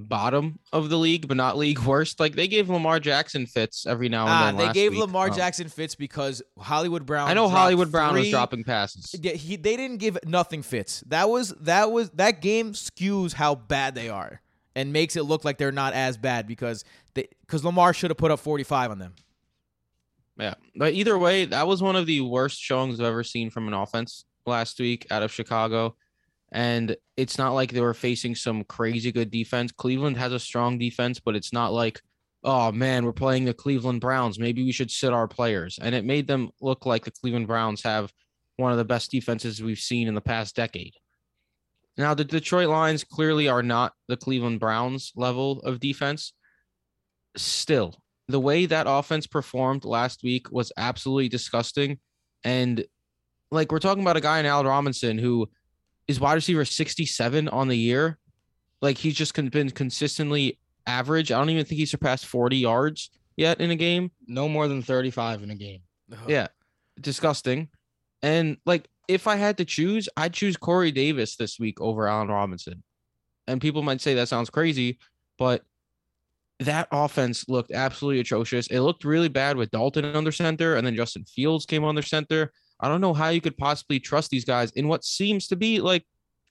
bottom 0.05 0.59
of 0.73 0.91
the 0.91 0.97
league, 0.99 1.27
but 1.29 1.37
not 1.37 1.57
league 1.57 1.79
worst. 1.87 2.21
Like 2.21 2.35
they 2.35 2.47
gave 2.49 2.69
Lamar 2.69 3.01
Jackson 3.01 3.47
fits 3.47 3.87
every 3.87 4.09
now 4.09 4.23
and 4.27 4.31
Ah, 4.31 4.47
then. 4.59 4.67
they 4.69 4.73
gave 4.73 4.93
week. 4.93 5.01
Lamar 5.01 5.29
Um, 5.31 5.35
Jackson 5.37 5.69
fits 5.69 5.95
because 5.95 6.43
Hollywood 6.59 7.07
Brown. 7.07 7.29
I 7.29 7.35
know 7.35 7.49
Hollywood 7.49 7.91
Brown 7.91 8.15
was 8.15 8.31
dropping 8.31 8.65
passes. 8.65 9.15
Yeah, 9.21 9.33
he 9.33 9.57
they 9.57 9.77
didn't 9.77 9.99
give 9.99 10.19
nothing 10.27 10.63
fits. 10.63 11.03
That 11.09 11.29
was 11.31 11.51
that 11.61 11.91
was 11.91 12.11
that 12.11 12.41
game 12.43 12.73
skews 12.73 13.33
how 13.33 13.55
bad 13.55 13.95
they 13.95 14.09
are 14.09 14.41
and 14.75 14.93
makes 14.93 15.17
it 15.17 15.23
look 15.23 15.45
like 15.45 15.59
they're 15.59 15.73
not 15.73 15.95
as 15.95 16.17
bad 16.17 16.47
because 16.47 16.85
they 17.15 17.29
because 17.41 17.65
Lamar 17.65 17.93
should 17.95 18.11
have 18.11 18.19
put 18.19 18.31
up 18.31 18.39
45 18.41 18.91
on 18.91 18.99
them. 18.99 19.15
Yeah, 20.39 20.55
but 20.75 20.93
either 20.93 21.17
way, 21.17 21.47
that 21.47 21.67
was 21.67 21.83
one 21.83 21.97
of 21.97 22.05
the 22.05 22.21
worst 22.21 22.61
showings 22.61 23.01
I've 23.01 23.07
ever 23.07 23.25
seen 23.25 23.49
from 23.49 23.69
an 23.69 23.75
offense 23.75 24.27
last 24.45 24.79
week 24.79 25.07
out 25.11 25.23
of 25.23 25.33
Chicago. 25.33 25.97
And 26.57 26.97
it's 27.19 27.37
not 27.37 27.53
like 27.53 27.71
they 27.71 27.83
were 27.83 27.93
facing 27.93 28.35
some 28.35 28.65
crazy 28.65 29.13
good 29.13 29.31
defense. 29.31 29.73
Cleveland 29.73 30.17
has 30.17 30.33
a 30.33 30.41
strong 30.41 30.79
defense, 30.79 31.21
but 31.21 31.37
it's 31.37 31.53
not 31.53 31.75
like, 31.75 32.01
oh 32.45 32.73
man, 32.73 33.05
we're 33.05 33.13
playing 33.13 33.45
the 33.45 33.53
Cleveland 33.53 34.01
Browns. 34.01 34.39
Maybe 34.39 34.65
we 34.65 34.73
should 34.73 34.91
sit 34.91 35.13
our 35.13 35.29
players. 35.29 35.79
And 35.83 35.95
it 35.95 36.07
made 36.07 36.27
them 36.27 36.49
look 36.63 36.87
like 36.87 37.05
the 37.05 37.11
Cleveland 37.11 37.47
Browns 37.47 37.83
have 37.83 38.11
one 38.57 38.73
of 38.73 38.79
the 38.79 38.87
best 38.87 39.11
defenses 39.11 39.63
we've 39.63 39.79
seen 39.79 40.09
in 40.09 40.15
the 40.15 40.23
past 40.23 40.57
decade. 40.57 40.95
Now, 41.99 42.15
the 42.15 42.25
Detroit 42.25 42.69
Lions 42.69 43.05
clearly 43.05 43.49
are 43.49 43.63
not 43.63 43.93
the 44.09 44.17
Cleveland 44.17 44.59
Browns 44.59 45.13
level 45.15 45.61
of 45.61 45.79
defense. 45.79 46.33
Still, 47.37 48.01
the 48.29 48.41
way 48.41 48.65
that 48.65 48.87
offense 48.89 49.27
performed 49.27 49.85
last 49.85 50.23
week 50.23 50.51
was 50.51 50.73
absolutely 50.79 51.29
disgusting. 51.29 51.99
And 52.45 52.83
like 53.51 53.71
we're 53.71 53.79
talking 53.79 54.03
about 54.03 54.17
a 54.17 54.23
guy 54.23 54.39
in 54.39 54.47
Al 54.47 54.65
Robinson 54.65 55.19
who 55.19 55.51
is 56.09 56.21
wide 56.21 56.35
receiver 56.35 56.65
67 56.65 57.49
on 57.49 57.69
the 57.69 57.77
year. 57.77 58.19
Like 58.83 58.99
he's 58.99 59.15
just 59.15 59.35
been 59.35 59.71
consistently 59.71 60.59
average. 60.87 61.33
I 61.33 61.39
don't 61.39 61.51
even 61.51 61.65
think 61.65 61.79
he 61.79 61.87
surpassed 61.87 62.27
40 62.27 62.57
yards 62.57 63.11
yet 63.37 63.61
in 63.61 63.71
a 63.71 63.77
game. 63.77 64.11
No 64.27 64.49
more 64.49 64.69
than 64.69 64.83
35 64.83 65.43
in 65.43 65.51
a 65.51 65.55
game. 65.55 65.81
Yeah. 66.29 66.49
Disgusting. 67.01 67.69
And 68.23 68.57
like 68.67 68.89
if 69.09 69.27
I 69.27 69.37
had 69.37 69.59
to 69.59 69.65
choose, 69.65 70.09
I'd 70.17 70.33
choose 70.33 70.57
Corey 70.57 70.91
Davis 70.91 71.37
this 71.37 71.59
week 71.59 71.81
over 71.81 72.07
Allen 72.07 72.29
Robinson. 72.29 72.83
And 73.47 73.61
people 73.61 73.83
might 73.83 74.01
say 74.01 74.15
that 74.15 74.29
sounds 74.29 74.51
crazy, 74.51 74.99
but 75.39 75.63
that 76.61 76.89
offense 76.91 77.49
looked 77.49 77.71
absolutely 77.71 78.21
atrocious. 78.21 78.67
It 78.69 78.81
looked 78.81 79.05
really 79.05 79.29
bad 79.29 79.57
with 79.57 79.71
Dalton 79.71 80.05
under 80.17 80.33
center, 80.33 80.77
and 80.77 80.87
then 80.87 80.97
Justin 80.97 81.25
Fields 81.25 81.67
came 81.67 81.85
under 81.85 82.03
center. 82.03 82.53
I 82.81 82.89
don't 82.89 83.01
know 83.01 83.15
how 83.15 83.29
you 83.29 83.41
could 83.41 83.57
possibly 83.57 84.01
trust 84.01 84.31
these 84.31 84.45
guys 84.45 84.71
in 84.73 84.89
what 84.89 85.05
seems 85.05 85.49
to 85.49 85.57
be 85.57 85.81
like 85.81 86.05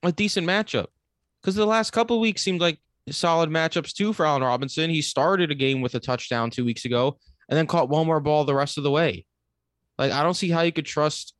a 0.04 0.12
decent 0.12 0.48
matchup. 0.48 0.88
Because 1.42 1.56
the 1.56 1.66
last 1.66 1.92
couple 1.92 2.16
of 2.16 2.22
weeks 2.22 2.42
seemed 2.42 2.62
like 2.62 2.80
solid 3.10 3.50
matchups 3.50 3.94
too 3.94 4.14
for 4.14 4.26
Allen 4.26 4.42
Robinson. 4.42 4.90
He 4.90 5.02
started 5.02 5.52
a 5.52 5.56
game 5.56 5.82
with 5.82 5.94
a 5.96 6.00
touchdown 6.00 6.50
two 6.50 6.66
weeks 6.66 6.86
ago 6.86 7.18
and 7.50 7.58
then 7.58 7.68
caught 7.68 7.90
one 7.90 8.08
more 8.08 8.20
ball 8.20 8.46
the 8.46 8.56
rest 8.56 8.78
of 8.78 8.84
the 8.84 8.92
way. 8.92 9.26
Like 9.98 10.12
I 10.12 10.24
don't 10.24 10.34
see 10.34 10.50
how 10.50 10.62
you 10.62 10.72
could 10.72 10.88
trust 10.88 11.36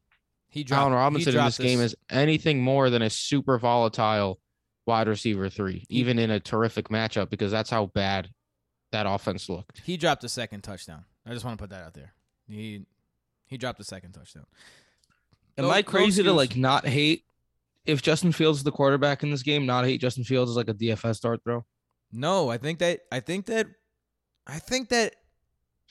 He 0.50 0.64
dropped 0.64 0.82
Allen 0.82 0.94
Robinson 0.94 1.30
in 1.30 1.44
this 1.46 1.58
dropped 1.58 1.68
game 1.68 1.82
as 1.82 1.96
anything 2.10 2.62
more 2.62 2.92
than 2.92 3.02
a 3.02 3.10
super 3.10 3.58
volatile 3.58 4.40
wide 4.86 5.08
receiver 5.08 5.50
three, 5.50 5.84
even 5.90 6.20
in 6.20 6.30
a 6.30 6.40
terrific 6.40 6.90
matchup, 6.90 7.32
because 7.32 7.52
that's 7.52 7.72
how 7.72 7.88
bad 7.88 8.30
that 8.92 9.08
offense 9.08 9.50
looked. 9.50 9.82
He 9.84 9.98
dropped 9.98 10.24
a 10.24 10.30
second 10.30 10.62
touchdown. 10.62 11.06
I 11.26 11.34
just 11.34 11.44
want 11.44 11.58
to 11.58 11.64
put 11.64 11.72
that 11.72 11.84
out 11.84 11.96
there. 11.96 12.14
He 12.48 12.86
he 13.56 13.58
dropped 13.58 13.80
a 13.80 13.86
second 13.86 14.12
touchdown. 14.12 14.46
Am 15.58 15.64
No- 15.66 15.72
I 15.72 15.78
no 15.78 15.84
crazy 15.84 16.22
to 16.24 16.34
like 16.34 16.58
not 16.58 16.86
hate 16.86 17.24
if 17.86 18.02
Justin 18.02 18.34
Fields 18.34 18.58
is 18.58 18.64
the 18.66 18.72
quarterback 18.72 19.24
in 19.24 19.32
this 19.32 19.44
game? 19.44 19.66
Not 19.66 19.86
hate 19.86 20.02
Justin 20.02 20.26
Fields 20.26 20.52
is 20.52 20.58
like 20.58 20.68
a 20.68 20.74
DFS 20.74 21.16
start 21.16 21.42
throw. 21.44 21.64
No, 22.12 22.50
I 22.50 22.58
think 22.58 22.80
that 22.80 23.02
I 23.12 23.22
think 23.22 23.46
that 23.46 23.68
I 24.46 24.60
think 24.60 24.90
that 24.90 25.16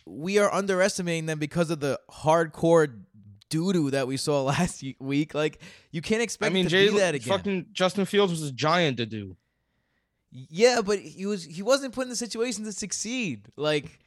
we 0.05 0.37
are 0.39 0.53
underestimating 0.53 1.25
them 1.25 1.39
because 1.39 1.71
of 1.71 1.81
the 1.81 1.99
hardcore 2.11 3.03
doo 3.49 3.73
doo 3.73 3.91
that 3.93 4.07
we 4.07 4.17
saw 4.19 4.43
last 4.53 4.85
week. 5.01 5.35
Like 5.35 5.61
you 5.91 6.03
can't 6.03 6.21
expect 6.23 6.51
I 6.51 6.53
mean, 6.53 6.65
to 6.65 6.71
Jay, 6.71 6.91
be 6.91 6.99
that 6.99 7.15
again. 7.15 7.29
fucking 7.39 7.67
Justin 7.73 8.05
Fields 8.05 8.31
was 8.33 8.43
a 8.43 8.53
giant 8.53 8.99
to 8.99 9.07
do. 9.07 9.37
yeah, 10.31 10.83
but 10.85 10.99
he 10.99 11.25
was 11.25 11.45
he 11.45 11.63
wasn't 11.63 11.95
put 11.95 12.03
in 12.03 12.11
the 12.11 12.17
situation 12.17 12.65
to 12.65 12.73
succeed. 12.73 13.49
Like, 13.57 13.99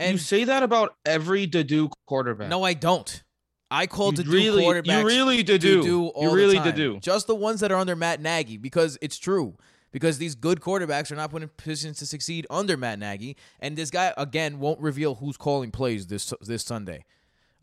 you 0.00 0.18
say 0.18 0.44
that 0.44 0.62
about 0.62 0.94
every 1.04 1.46
Dadu 1.46 1.90
quarterback. 2.06 2.48
no, 2.48 2.62
I 2.62 2.74
don't. 2.74 3.22
I 3.70 3.86
called 3.86 4.18
You 4.18 4.24
do 4.24 4.30
really- 4.30 4.64
you 4.64 5.04
really 5.06 5.42
did 5.42 5.60
to 5.62 5.66
do. 5.76 5.82
do 5.82 6.06
all 6.08 6.24
You 6.30 6.34
really 6.34 6.58
did. 6.60 7.02
Just 7.02 7.26
the 7.26 7.34
ones 7.34 7.60
that 7.60 7.72
are 7.72 7.78
under 7.78 7.96
Matt 7.96 8.20
Nagy 8.20 8.58
because 8.58 8.96
it's 9.02 9.18
true. 9.18 9.56
Because 9.92 10.18
these 10.18 10.34
good 10.34 10.60
quarterbacks 10.60 11.10
are 11.10 11.16
not 11.16 11.30
put 11.30 11.42
in 11.42 11.48
positions 11.56 11.98
to 11.98 12.06
succeed 12.06 12.46
under 12.50 12.76
Matt 12.76 12.98
Nagy, 12.98 13.36
and 13.60 13.76
this 13.78 13.90
guy 13.90 14.12
again 14.18 14.58
won't 14.58 14.78
reveal 14.80 15.14
who's 15.14 15.38
calling 15.38 15.70
plays 15.70 16.06
this 16.06 16.34
this 16.42 16.62
Sunday. 16.64 17.04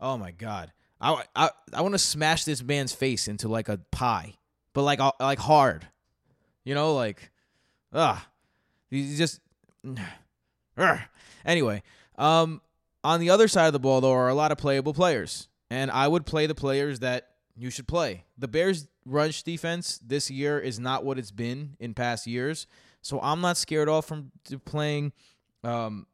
Oh 0.00 0.18
my 0.18 0.32
god, 0.32 0.72
I 1.00 1.22
I, 1.36 1.50
I 1.72 1.82
want 1.82 1.92
to 1.94 1.98
smash 1.98 2.44
this 2.44 2.60
man's 2.62 2.92
face 2.92 3.28
into 3.28 3.46
like 3.48 3.68
a 3.68 3.78
pie, 3.92 4.34
but 4.72 4.82
like 4.82 4.98
like 5.20 5.38
hard, 5.38 5.86
you 6.64 6.74
know, 6.74 6.94
like 6.94 7.30
ah, 7.92 8.26
he's 8.90 9.16
just. 9.16 9.40
Anyway, 11.46 11.82
um, 12.16 12.60
on 13.02 13.20
the 13.20 13.30
other 13.30 13.48
side 13.48 13.66
of 13.66 13.72
the 13.72 13.80
ball, 13.80 14.00
though, 14.00 14.12
are 14.12 14.28
a 14.28 14.34
lot 14.34 14.52
of 14.52 14.58
playable 14.58 14.94
players, 14.94 15.48
and 15.70 15.90
I 15.90 16.08
would 16.08 16.26
play 16.26 16.46
the 16.46 16.54
players 16.54 17.00
that 17.00 17.28
you 17.56 17.70
should 17.70 17.86
play. 17.86 18.24
The 18.38 18.48
Bears' 18.48 18.88
rush 19.04 19.42
defense 19.42 19.98
this 20.04 20.30
year 20.30 20.58
is 20.58 20.80
not 20.80 21.04
what 21.04 21.18
it's 21.18 21.30
been 21.30 21.76
in 21.78 21.94
past 21.94 22.26
years, 22.26 22.66
so 23.02 23.20
I'm 23.20 23.40
not 23.40 23.56
scared 23.56 23.88
off 23.88 24.06
from 24.06 24.32
playing, 24.64 25.12
um, 25.62 26.06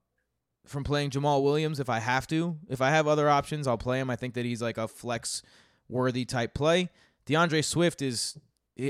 from 0.67 0.85
playing 0.85 1.11
Jamaal 1.11 1.43
Williams 1.43 1.81
if 1.81 1.89
I 1.89 2.01
have 2.01 2.27
to. 2.29 2.57
If 2.69 2.81
I 2.81 2.91
have 2.91 3.07
other 3.07 3.31
options, 3.31 3.67
I'll 3.67 3.79
play 3.79 4.01
him. 4.01 4.11
I 4.11 4.17
think 4.17 4.35
that 4.35 4.45
he's 4.45 4.61
like 4.61 4.77
a 4.77 4.89
flex 4.89 5.43
worthy 5.89 6.25
type 6.25 6.55
play. 6.55 6.91
D'Andre 7.27 7.63
Swift 7.63 8.03
is, 8.03 8.39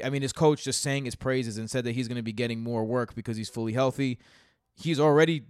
I 0.03 0.09
mean, 0.09 0.23
his 0.23 0.33
coach 0.33 0.65
just 0.65 0.81
sang 0.81 1.05
his 1.05 1.15
praises 1.15 1.59
and 1.59 1.71
said 1.71 1.85
that 1.85 1.93
he's 1.93 2.09
going 2.09 2.17
to 2.17 2.23
be 2.23 2.33
getting 2.33 2.61
more 2.61 2.85
work 2.85 3.15
because 3.15 3.37
he's 3.37 3.49
fully 3.51 3.75
healthy. 3.75 4.19
He's 4.77 4.99
already 4.99 5.45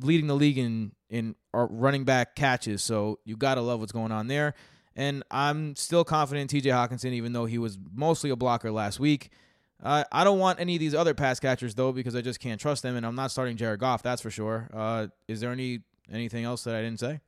leading 0.00 0.26
the 0.26 0.34
league 0.34 0.58
in 0.58 0.92
in 1.10 1.34
uh, 1.52 1.66
running 1.70 2.04
back 2.04 2.34
catches, 2.34 2.82
so 2.82 3.18
you 3.24 3.36
gotta 3.36 3.60
love 3.60 3.80
what's 3.80 3.92
going 3.92 4.12
on 4.12 4.26
there. 4.26 4.54
And 4.96 5.24
I'm 5.30 5.74
still 5.76 6.04
confident 6.04 6.42
in 6.42 6.48
T.J. 6.48 6.70
Hockenson, 6.70 7.12
even 7.12 7.32
though 7.32 7.46
he 7.46 7.58
was 7.58 7.78
mostly 7.92 8.30
a 8.30 8.36
blocker 8.36 8.70
last 8.70 9.00
week. 9.00 9.30
Uh, 9.82 10.04
I 10.12 10.22
don't 10.22 10.38
want 10.38 10.60
any 10.60 10.76
of 10.76 10.80
these 10.80 10.94
other 10.94 11.14
pass 11.14 11.40
catchers 11.40 11.74
though, 11.74 11.92
because 11.92 12.14
I 12.14 12.20
just 12.20 12.40
can't 12.40 12.60
trust 12.60 12.82
them, 12.82 12.96
and 12.96 13.04
I'm 13.04 13.16
not 13.16 13.30
starting 13.30 13.56
Jared 13.56 13.80
Goff. 13.80 14.02
That's 14.02 14.22
for 14.22 14.30
sure. 14.30 14.70
Uh, 14.72 15.08
is 15.28 15.40
there 15.40 15.50
any 15.50 15.80
anything 16.10 16.44
else 16.44 16.64
that 16.64 16.74
I 16.74 16.82
didn't 16.82 17.00
say? 17.00 17.20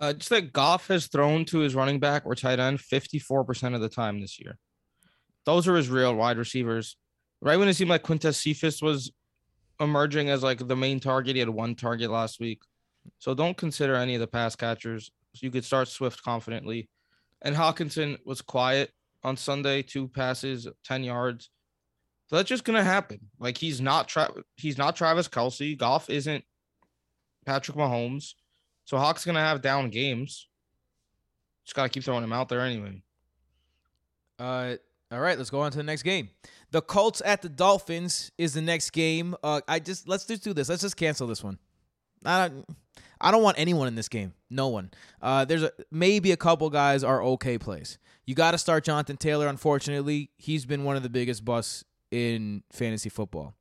Uh, 0.00 0.14
just 0.14 0.30
that 0.30 0.52
Goff 0.52 0.88
has 0.88 1.06
thrown 1.06 1.44
to 1.46 1.58
his 1.58 1.74
running 1.74 2.00
back 2.00 2.24
or 2.24 2.34
tight 2.34 2.58
end 2.58 2.78
54% 2.78 3.74
of 3.74 3.82
the 3.82 3.88
time 3.88 4.20
this 4.20 4.40
year. 4.40 4.58
Those 5.44 5.68
are 5.68 5.76
his 5.76 5.88
real 5.90 6.14
wide 6.14 6.38
receivers. 6.38 6.96
Right 7.42 7.58
when 7.58 7.68
it 7.68 7.74
seemed 7.74 7.90
like 7.90 8.02
Quintez 8.02 8.36
Cephus 8.36 8.82
was 8.82 9.12
emerging 9.80 10.28
as 10.28 10.42
like 10.42 10.66
the 10.66 10.76
main 10.76 11.00
target, 11.00 11.36
he 11.36 11.40
had 11.40 11.48
one 11.48 11.74
target 11.74 12.10
last 12.10 12.38
week. 12.38 12.62
So 13.18 13.34
don't 13.34 13.56
consider 13.56 13.94
any 13.96 14.14
of 14.14 14.20
the 14.20 14.26
pass 14.26 14.54
catchers. 14.54 15.10
You 15.34 15.50
could 15.50 15.64
start 15.64 15.88
Swift 15.88 16.22
confidently. 16.22 16.88
And 17.42 17.56
Hockenson 17.56 18.18
was 18.24 18.42
quiet 18.42 18.92
on 19.22 19.36
Sunday, 19.36 19.82
two 19.82 20.08
passes, 20.08 20.68
10 20.84 21.04
yards. 21.04 21.50
So 22.28 22.36
that's 22.36 22.48
just 22.48 22.64
gonna 22.64 22.84
happen. 22.84 23.18
Like 23.40 23.58
he's 23.58 23.80
not 23.80 24.06
Tra- 24.06 24.32
he's 24.56 24.78
not 24.78 24.94
Travis 24.94 25.26
Kelce. 25.26 25.76
Goff 25.76 26.08
isn't 26.08 26.44
Patrick 27.44 27.76
Mahomes. 27.76 28.34
So 28.84 28.98
Hawk's 28.98 29.24
gonna 29.24 29.40
have 29.40 29.62
down 29.62 29.90
games. 29.90 30.46
Just 31.64 31.74
gotta 31.74 31.88
keep 31.88 32.04
throwing 32.04 32.22
him 32.22 32.32
out 32.32 32.48
there 32.48 32.60
anyway. 32.60 33.02
Uh, 34.38 34.76
all 35.10 35.18
right, 35.18 35.36
let's 35.36 35.50
go 35.50 35.60
on 35.60 35.72
to 35.72 35.76
the 35.76 35.82
next 35.82 36.04
game. 36.04 36.28
The 36.70 36.82
Colts 36.82 37.20
at 37.24 37.42
the 37.42 37.48
Dolphins 37.48 38.30
is 38.38 38.54
the 38.54 38.62
next 38.62 38.90
game. 38.90 39.34
Uh, 39.42 39.60
I 39.66 39.80
just 39.80 40.08
let's 40.08 40.24
just 40.24 40.44
do 40.44 40.52
this. 40.52 40.68
Let's 40.68 40.82
just 40.82 40.96
cancel 40.96 41.26
this 41.26 41.42
one. 41.42 41.58
I 42.24 42.48
don't, 42.48 42.66
I 43.20 43.30
don't 43.30 43.42
want 43.42 43.58
anyone 43.58 43.88
in 43.88 43.94
this 43.94 44.08
game. 44.08 44.34
No 44.50 44.68
one. 44.68 44.90
Uh, 45.20 45.44
there's 45.44 45.62
a, 45.62 45.72
maybe 45.90 46.32
a 46.32 46.36
couple 46.36 46.70
guys 46.70 47.02
are 47.02 47.22
okay 47.22 47.58
plays. 47.58 47.98
You 48.26 48.34
got 48.34 48.52
to 48.52 48.58
start 48.58 48.84
Jonathan 48.84 49.16
Taylor. 49.16 49.48
Unfortunately, 49.48 50.30
he's 50.36 50.64
been 50.64 50.84
one 50.84 50.96
of 50.96 51.02
the 51.02 51.08
biggest 51.08 51.44
busts 51.44 51.84
in 52.10 52.62
fantasy 52.70 53.08
football. 53.08 53.54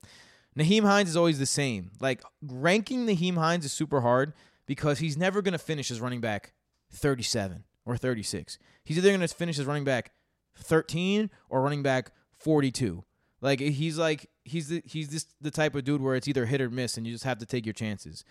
Nyheim 0.57 0.83
Hines 0.83 1.09
is 1.09 1.15
always 1.15 1.39
the 1.39 1.45
same. 1.45 1.91
Like 1.99 2.21
ranking 2.41 3.05
Nyheim 3.07 3.35
Hines 3.35 3.65
is 3.65 3.71
super 3.71 4.01
hard 4.01 4.33
because 4.65 4.99
he's 4.99 5.17
never 5.17 5.41
going 5.41 5.53
to 5.53 5.59
finish 5.59 5.89
as 5.89 6.01
running 6.01 6.21
back 6.21 6.53
37 6.91 7.63
or 7.85 7.97
36. 7.97 8.59
He's 8.83 8.97
either 8.97 9.09
going 9.09 9.21
to 9.21 9.27
finish 9.27 9.57
as 9.57 9.65
running 9.65 9.83
back 9.83 10.11
13 10.55 11.29
or 11.49 11.61
running 11.61 11.83
back 11.83 12.11
42. 12.39 13.03
Like 13.41 13.59
he's 13.59 13.97
like 13.97 14.29
he's 14.43 14.69
the, 14.69 14.81
he's 14.85 15.09
this 15.09 15.25
the 15.39 15.51
type 15.51 15.75
of 15.75 15.83
dude 15.85 16.01
where 16.01 16.15
it's 16.15 16.27
either 16.27 16.45
hit 16.45 16.61
or 16.61 16.69
miss, 16.69 16.97
and 16.97 17.07
you 17.07 17.13
just 17.13 17.23
have 17.23 17.37
to 17.39 17.45
take 17.45 17.65
your 17.65 17.73
chances. 17.73 18.23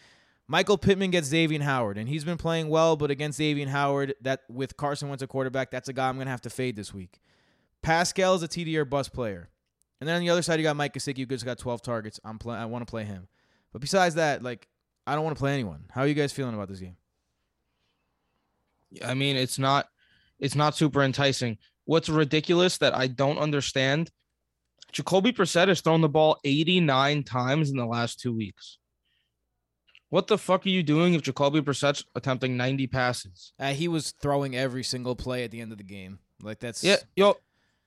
Michael 0.47 0.79
Pittman 0.79 1.11
gets 1.11 1.29
Xavier 1.29 1.63
Howard, 1.63 1.99
and 1.99 2.09
he's 2.09 2.25
been 2.25 2.39
playing 2.39 2.69
well, 2.69 2.97
but 2.97 3.11
against 3.11 3.37
Xavier 3.39 3.69
Howard, 3.69 4.15
that 4.23 4.41
with 4.49 4.77
Carson 4.77 5.09
Wentz 5.09 5.23
a 5.23 5.27
quarterback, 5.27 5.71
that's 5.71 5.89
a 5.89 5.93
guy 5.93 6.09
I'm 6.09 6.19
gonna 6.19 6.31
have 6.31 6.43
to 6.43 6.51
fade 6.51 6.77
this 6.77 6.93
week. 6.93 7.21
Pascal 7.83 8.35
is 8.35 8.43
a 8.43 8.49
TD 8.49 8.75
or 8.77 8.85
bust 8.85 9.13
player, 9.13 9.49
and 10.01 10.09
then 10.09 10.17
on 10.17 10.21
the 10.21 10.31
other 10.31 10.43
side 10.43 10.59
you 10.59 10.63
got 10.63 10.77
Mike 10.77 10.95
Gesicki, 10.95 11.19
who 11.19 11.27
just 11.27 11.45
got 11.45 11.59
12 11.59 11.83
targets. 11.83 12.21
I'm 12.25 12.39
play- 12.39 12.57
I 12.57 12.67
want 12.67 12.87
to 12.87 12.91
play 12.91 13.05
him, 13.05 13.29
but 13.73 13.81
besides 13.81 14.17
that, 14.17 14.43
like 14.43 14.69
I 15.07 15.15
don't 15.15 15.25
want 15.25 15.37
to 15.37 15.41
play 15.41 15.55
anyone. 15.55 15.85
How 15.91 16.03
are 16.03 16.07
you 16.07 16.15
guys 16.15 16.33
feeling 16.33 16.55
about 16.55 16.69
this 16.69 16.81
game? 16.81 16.97
I 19.05 19.15
mean, 19.15 19.37
it's 19.37 19.59
not 19.59 19.89
it's 20.39 20.55
not 20.55 20.77
super 20.77 21.03
enticing. 21.03 21.59
What's 21.89 22.11
ridiculous 22.11 22.77
that 22.79 22.95
I 22.95 23.07
don't 23.07 23.39
understand, 23.39 24.11
Jacoby 24.93 25.33
Brissett 25.33 25.69
has 25.69 25.81
thrown 25.81 26.03
the 26.03 26.09
ball 26.11 26.37
89 26.45 27.23
times 27.23 27.71
in 27.71 27.79
the 27.79 27.87
last 27.87 28.21
two 28.21 28.37
weeks. 28.37 28.77
What 30.11 30.27
the 30.27 30.37
fuck 30.37 30.67
are 30.67 30.69
you 30.69 30.83
doing 30.83 31.15
if 31.15 31.23
Jacoby 31.23 31.63
Brissett's 31.63 32.05
attempting 32.15 32.59
90 32.59 32.89
passes? 32.89 33.55
Uh, 33.59 33.73
he 33.73 33.89
was 33.89 34.13
throwing 34.21 34.55
every 34.55 34.85
single 34.85 35.17
play 35.17 35.45
at 35.45 35.51
the 35.51 35.63
end 35.63 35.73
of 35.73 35.79
the 35.79 35.85
game. 35.85 36.19
Like 36.43 36.59
that's 36.59 36.85
Yeah, 36.85 36.97
yo, 37.17 37.37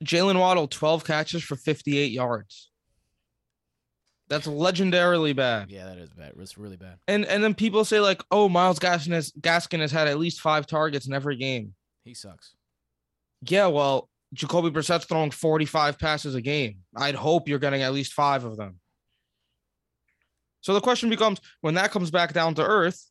Jaylen 0.04 0.40
Waddle, 0.40 0.68
12 0.68 1.06
catches 1.06 1.44
for 1.44 1.56
58 1.56 2.12
yards. 2.12 2.72
That's 4.30 4.48
legendarily 4.48 5.36
bad. 5.36 5.70
yeah, 5.70 5.86
that 5.86 6.00
is 6.00 6.10
bad. 6.10 6.34
It's 6.40 6.58
really 6.58 6.78
bad. 6.78 6.98
And 7.08 7.24
and 7.26 7.44
then 7.44 7.54
people 7.54 7.86
say 7.86 8.00
like, 8.00 8.24
oh, 8.32 8.50
Myles 8.50 8.80
Gaskin 8.80 9.12
has 9.12 9.32
Gaskin 9.34 9.82
has 9.82 9.92
had 9.92 10.08
at 10.08 10.18
least 10.18 10.42
five 10.42 10.66
targets 10.66 11.06
in 11.06 11.14
every 11.14 11.36
game. 11.36 11.76
He 12.04 12.16
sucks. 12.16 12.56
Yeah, 13.44 13.68
well, 13.68 14.10
Jacoby 14.34 14.70
Brissett's 14.70 15.06
throwing 15.06 15.32
45 15.32 16.00
passes 16.00 16.36
a 16.36 16.42
game. 16.42 16.78
I'd 16.96 17.16
hope 17.16 17.48
you're 17.48 17.60
getting 17.60 17.82
at 17.82 17.94
least 17.94 18.14
five 18.14 18.44
of 18.46 18.58
them. 18.58 18.80
So 20.62 20.74
the 20.74 20.82
question 20.82 21.10
becomes 21.10 21.42
when 21.62 21.74
that 21.74 21.92
comes 21.92 22.12
back 22.12 22.34
down 22.34 22.54
to 22.56 22.64
earth, 22.64 23.04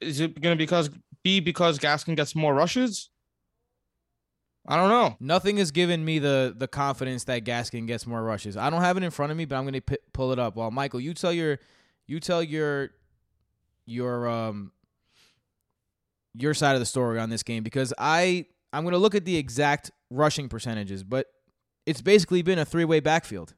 is 0.00 0.20
it 0.20 0.40
going 0.40 0.56
to 0.56 0.58
because 0.58 0.90
be 1.22 1.40
because 1.40 1.78
Gaskin 1.78 2.16
gets 2.16 2.34
more 2.34 2.54
rushes? 2.54 3.10
I 4.66 4.76
don't 4.76 4.88
know. 4.88 5.16
Nothing 5.20 5.56
has 5.56 5.70
given 5.70 6.04
me 6.04 6.18
the 6.18 6.54
the 6.56 6.68
confidence 6.68 7.24
that 7.24 7.44
Gaskin 7.44 7.86
gets 7.86 8.06
more 8.06 8.22
rushes. 8.22 8.56
I 8.56 8.68
don't 8.68 8.82
have 8.82 8.96
it 8.96 9.02
in 9.02 9.10
front 9.10 9.32
of 9.32 9.38
me, 9.38 9.44
but 9.44 9.56
I'm 9.56 9.64
going 9.64 9.74
to 9.74 9.80
p- 9.80 9.98
pull 10.12 10.32
it 10.32 10.38
up. 10.38 10.56
Well, 10.56 10.70
Michael, 10.70 11.00
you 11.00 11.14
tell 11.14 11.32
your 11.32 11.58
you 12.06 12.20
tell 12.20 12.42
your 12.42 12.90
your 13.86 14.28
um 14.28 14.72
your 16.34 16.52
side 16.54 16.74
of 16.74 16.80
the 16.80 16.86
story 16.86 17.18
on 17.18 17.30
this 17.30 17.42
game 17.42 17.62
because 17.62 17.94
I 17.96 18.46
I'm 18.72 18.84
going 18.84 18.92
to 18.92 18.98
look 18.98 19.14
at 19.14 19.24
the 19.24 19.36
exact 19.36 19.90
rushing 20.10 20.48
percentages, 20.48 21.02
but 21.02 21.26
it's 21.86 22.02
basically 22.02 22.42
been 22.42 22.58
a 22.58 22.64
three-way 22.64 23.00
backfield. 23.00 23.54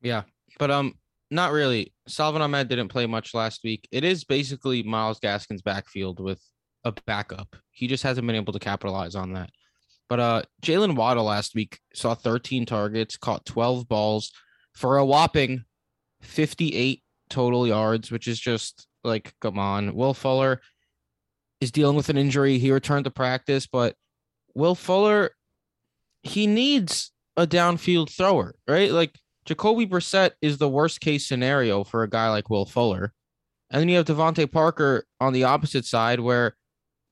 Yeah, 0.00 0.22
but 0.58 0.70
um, 0.70 0.94
not 1.30 1.52
really. 1.52 1.92
Salvon 2.06 2.42
Ahmed 2.42 2.68
didn't 2.68 2.88
play 2.88 3.06
much 3.06 3.34
last 3.34 3.62
week. 3.64 3.86
It 3.92 4.04
is 4.04 4.24
basically 4.24 4.82
Myles 4.82 5.20
Gaskin's 5.20 5.62
backfield 5.62 6.20
with 6.20 6.40
a 6.84 6.92
backup. 7.06 7.56
He 7.70 7.86
just 7.86 8.02
hasn't 8.02 8.26
been 8.26 8.36
able 8.36 8.52
to 8.52 8.58
capitalize 8.58 9.14
on 9.14 9.32
that. 9.34 9.50
But 10.08 10.20
uh, 10.20 10.42
Jaylen 10.62 10.96
Waddle 10.96 11.24
last 11.24 11.54
week 11.54 11.78
saw 11.94 12.14
13 12.14 12.64
targets, 12.64 13.16
caught 13.16 13.44
12 13.44 13.88
balls 13.88 14.32
for 14.74 14.96
a 14.96 15.04
whopping 15.04 15.64
58 16.22 17.02
total 17.28 17.66
yards, 17.66 18.10
which 18.10 18.26
is 18.26 18.40
just 18.40 18.86
like, 19.04 19.34
come 19.40 19.58
on. 19.58 19.94
Will 19.94 20.14
Fuller 20.14 20.60
is 21.60 21.72
dealing 21.72 21.96
with 21.96 22.08
an 22.08 22.16
injury. 22.16 22.58
He 22.58 22.70
returned 22.70 23.04
to 23.04 23.10
practice, 23.10 23.66
but 23.66 23.94
Will 24.54 24.74
Fuller, 24.74 25.30
he 26.22 26.46
needs 26.46 27.12
a 27.36 27.46
downfield 27.46 28.10
thrower, 28.10 28.54
right? 28.66 28.90
Like 28.90 29.18
Jacoby 29.44 29.86
Brissett 29.86 30.32
is 30.42 30.58
the 30.58 30.68
worst 30.68 31.00
case 31.00 31.26
scenario 31.26 31.84
for 31.84 32.02
a 32.02 32.10
guy 32.10 32.30
like 32.30 32.50
Will 32.50 32.66
Fuller. 32.66 33.12
And 33.70 33.80
then 33.80 33.88
you 33.88 33.96
have 33.96 34.06
DeVante 34.06 34.50
Parker 34.50 35.04
on 35.20 35.32
the 35.32 35.44
opposite 35.44 35.84
side, 35.84 36.20
where 36.20 36.56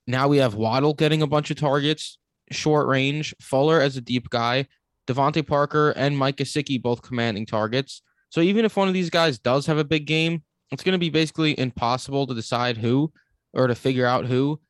now 0.07 0.29
we 0.29 0.39
have 0.39 0.55
Waddle 0.55 0.95
getting 0.95 1.23
a 1.23 1.27
bunch 1.27 1.51
of 1.51 1.57
targets, 1.59 2.19
short 2.51 2.87
range, 2.87 3.35
Fuller 3.41 3.81
as 3.81 3.97
a 3.97 4.01
deep 4.01 4.31
guy, 4.31 4.67
DeVante 5.07 5.47
Parker 5.47 5.91
and 5.91 6.17
Mike 6.17 6.37
Gesicki 6.37 6.81
both 6.81 7.03
commanding 7.03 7.47
targets. 7.47 8.03
So 8.31 8.41
even 8.41 8.65
if 8.65 8.77
one 8.77 8.89
of 8.89 8.95
these 8.95 9.11
guys 9.11 9.39
does 9.39 9.67
have 9.67 9.79
a 9.79 9.85
big 9.85 10.07
game, 10.07 10.43
it's 10.73 10.83
going 10.83 10.95
to 10.95 10.99
be 10.99 11.11
basically 11.11 11.59
impossible 11.59 12.27
to 12.27 12.35
decide 12.35 12.77
who 12.77 13.13
or 13.57 13.67
to 13.67 13.75
figure 13.75 14.07
out 14.07 14.27
who. 14.27 14.61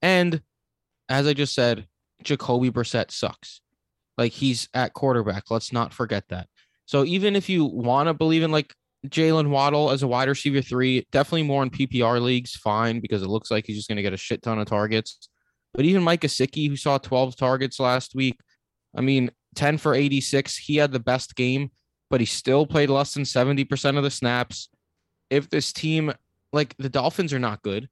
And 0.00 0.40
as 1.08 1.26
I 1.26 1.34
just 1.34 1.54
said, 1.54 1.86
Jacoby 2.22 2.70
Brissett 2.70 3.10
sucks. 3.10 3.60
Like 4.16 4.32
he's 4.32 4.68
at 4.72 4.94
quarterback. 4.94 5.50
Let's 5.50 5.72
not 5.72 5.92
forget 5.92 6.24
that. 6.28 6.48
So 6.86 7.04
even 7.04 7.36
if 7.36 7.48
you 7.48 7.64
want 7.64 8.08
to 8.08 8.14
believe 8.14 8.42
in 8.42 8.52
like 8.52 8.72
Jaylen 9.06 9.50
Waddle 9.50 9.90
as 9.90 10.02
a 10.02 10.08
wide 10.08 10.28
receiver 10.28 10.62
three, 10.62 11.06
definitely 11.12 11.42
more 11.42 11.62
in 11.62 11.70
PPR 11.70 12.20
leagues, 12.20 12.54
fine, 12.54 13.00
because 13.00 13.22
it 13.22 13.28
looks 13.28 13.50
like 13.50 13.66
he's 13.66 13.76
just 13.76 13.88
going 13.88 13.96
to 13.96 14.02
get 14.02 14.12
a 14.12 14.18
shit 14.18 14.42
ton 14.42 14.58
of 14.58 14.66
targets. 14.66 15.28
But 15.74 15.84
even 15.84 16.02
Mike 16.02 16.22
Gesicki, 16.22 16.68
who 16.68 16.76
saw 16.76 16.98
12 16.98 17.36
targets 17.36 17.78
last 17.78 18.14
week, 18.14 18.38
I 18.96 19.02
mean, 19.02 19.30
10 19.56 19.78
for 19.78 19.94
86, 19.94 20.56
he 20.56 20.76
had 20.76 20.92
the 20.92 21.00
best 21.00 21.36
game, 21.36 21.70
but 22.08 22.20
he 22.20 22.26
still 22.26 22.66
played 22.66 22.88
less 22.88 23.12
than 23.14 23.24
70% 23.24 23.98
of 23.98 24.02
the 24.02 24.10
snaps. 24.10 24.70
If 25.28 25.50
this 25.50 25.72
team, 25.72 26.12
like 26.52 26.74
the 26.78 26.88
Dolphins 26.88 27.32
are 27.32 27.38
not 27.38 27.62
good. 27.62 27.88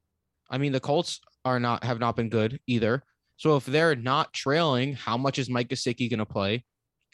I 0.55 0.59
mean, 0.59 0.71
the 0.71 0.79
Colts 0.79 1.21
are 1.45 1.59
not 1.59 1.83
have 1.83 1.99
not 1.99 2.15
been 2.15 2.29
good 2.29 2.61
either. 2.69 3.03
So 3.39 3.57
if 3.57 3.67
they're 3.67 3.97
not 3.97 4.33
trailing, 4.33 4.93
how 4.93 5.17
much 5.17 5.41
is 5.41 5.51
Mike 5.51 5.69
Gesicki 5.69 6.09
going 6.09 6.21
to 6.21 6.25
play? 6.25 6.65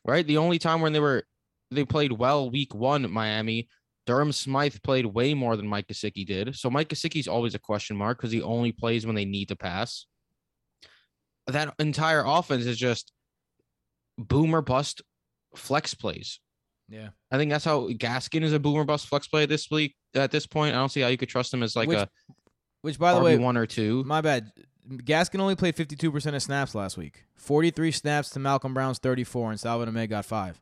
Right? 0.05 0.27
The 0.27 0.37
only 0.37 0.59
time 0.59 0.83
when 0.83 0.93
they 0.93 1.01
were 1.01 1.25
they 1.71 1.87
played 1.87 2.13
well 2.13 2.51
week 2.51 2.75
one, 2.75 3.11
Miami, 3.11 3.71
Durham 4.07 4.31
Smythe 4.33 4.77
played 4.83 5.07
way 5.07 5.33
more 5.33 5.57
than 5.57 5.67
Mike 5.67 5.87
Gesicki 5.87 6.27
did. 6.27 6.55
So 6.55 6.69
Mike 6.69 6.91
Gesicki's 6.91 7.29
always 7.29 7.55
a 7.55 7.59
question 7.59 7.97
mark 7.97 8.19
because 8.19 8.31
he 8.31 8.43
only 8.43 8.73
plays 8.73 9.07
when 9.07 9.15
they 9.15 9.25
need 9.25 9.49
to 9.49 9.57
pass. 9.57 10.05
That 11.47 11.73
entire 11.79 12.23
offense 12.27 12.67
is 12.67 12.77
just 12.77 13.11
boomer 14.19 14.61
bust 14.61 15.01
flex 15.57 15.95
plays. 15.95 16.41
Yeah. 16.91 17.09
I 17.31 17.39
think 17.39 17.51
that's 17.51 17.65
how 17.65 17.89
Gaskin 17.89 18.43
is 18.43 18.53
a 18.53 18.59
boomer 18.59 18.85
bust 18.85 19.07
flex 19.07 19.29
play 19.29 19.47
this 19.47 19.71
week. 19.71 19.97
At 20.15 20.31
this 20.31 20.47
point, 20.47 20.75
I 20.75 20.79
don't 20.79 20.91
see 20.91 21.01
how 21.01 21.09
you 21.09 21.17
could 21.17 21.31
trust 21.31 21.55
him 21.55 21.63
as 21.63 21.75
like 21.75 21.89
Which, 21.89 21.99
a 21.99 22.09
Which, 22.83 22.99
by 22.99 23.13
the 23.15 23.21
way, 23.21 23.37
one 23.37 23.57
or 23.57 23.67
two. 23.67 24.05
my 24.05 24.21
bad. 24.21 24.53
Gaskin 24.89 25.39
only 25.41 25.55
played 25.55 25.77
52% 25.77 26.35
of 26.35 26.43
snaps 26.43 26.75
last 26.75 26.97
week. 26.97 27.25
43 27.37 27.93
snaps 27.93 28.31
to 28.31 28.39
Malcolm 28.41 28.75
Brown's 28.75 28.99
34, 28.99 29.51
and 29.53 29.61
Salvon 29.61 29.89
Ahmed 29.89 30.11
got 30.11 30.25
five. 30.25 30.61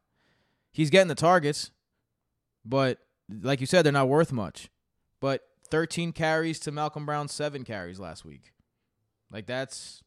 He's 0.72 0.90
getting 0.90 1.08
the 1.08 1.14
targets, 1.14 1.70
but 2.64 2.98
like 3.42 3.60
you 3.60 3.66
said, 3.66 3.82
they're 3.82 3.92
not 3.92 4.08
worth 4.08 4.32
much. 4.32 4.68
But 5.20 5.42
13 5.70 6.12
carries 6.12 6.58
to 6.60 6.72
Malcolm 6.72 7.06
Brown's 7.06 7.32
seven 7.32 7.64
carries 7.64 7.98
last 7.98 8.24
week. 8.24 8.52
Like 9.30 9.46
that's. 9.46 10.02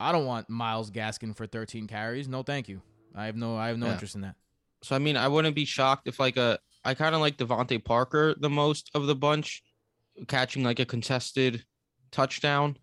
I 0.00 0.12
don't 0.12 0.26
want 0.26 0.50
Myles 0.50 0.90
Gaskin 0.90 1.34
for 1.36 1.46
13 1.46 1.86
carries. 1.86 2.28
No, 2.28 2.42
thank 2.42 2.68
you. 2.68 2.82
I 3.14 3.26
have 3.26 3.36
no. 3.36 3.56
I 3.56 3.68
have 3.68 3.78
no 3.78 3.86
Yeah. 3.86 3.92
interest 3.92 4.14
in 4.14 4.20
that. 4.22 4.36
So 4.82 4.94
I 4.94 4.98
mean, 4.98 5.16
I 5.16 5.28
wouldn't 5.28 5.54
be 5.54 5.64
shocked 5.64 6.06
if 6.08 6.20
like 6.20 6.36
a 6.36 6.58
I 6.84 6.94
kind 6.94 7.14
of 7.14 7.20
like 7.20 7.38
DeVante 7.38 7.82
Parker 7.82 8.34
the 8.38 8.50
most 8.50 8.90
of 8.94 9.06
the 9.06 9.14
bunch, 9.14 9.62
catching 10.28 10.62
like 10.62 10.80
a 10.80 10.84
contested 10.84 11.64
touchdown, 12.10 12.76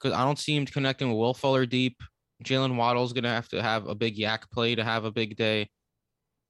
because 0.00 0.16
I 0.16 0.24
don't 0.24 0.38
see 0.38 0.56
him 0.56 0.66
connecting 0.66 1.08
with 1.08 1.18
Will 1.18 1.34
Fuller 1.34 1.66
deep. 1.66 2.02
Jaylen 2.44 2.76
Waddle's 2.76 3.12
gonna 3.12 3.34
have 3.34 3.48
to 3.48 3.62
have 3.62 3.86
a 3.86 3.94
big 3.94 4.16
yak 4.16 4.50
play 4.50 4.74
to 4.74 4.84
have 4.84 5.04
a 5.04 5.10
big 5.10 5.36
day. 5.36 5.70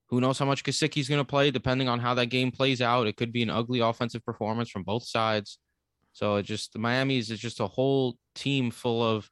Who 0.09 0.21
knows 0.21 0.39
how 0.39 0.45
much 0.45 0.65
Gesicki's 0.65 1.09
gonna 1.09 1.25
play, 1.25 1.51
depending 1.51 1.89
on 1.89 2.01
how 2.01 2.15
that 2.15 2.27
game 2.27 2.51
plays 2.51 2.81
out. 2.81 3.07
It 3.07 3.17
could 3.17 3.33
be 3.33 3.43
an 3.43 3.51
ugly 3.51 3.81
offensive 3.81 4.25
performance 4.25 4.71
from 4.71 4.83
both 4.83 5.07
sides. 5.07 5.59
So 6.13 6.37
it 6.37 6.45
just 6.45 6.73
the 6.73 6.79
Miami's 6.79 7.31
is 7.31 7.39
just 7.39 7.61
a 7.61 7.67
whole 7.67 8.17
team 8.35 8.71
full 8.71 9.03
of 9.03 9.29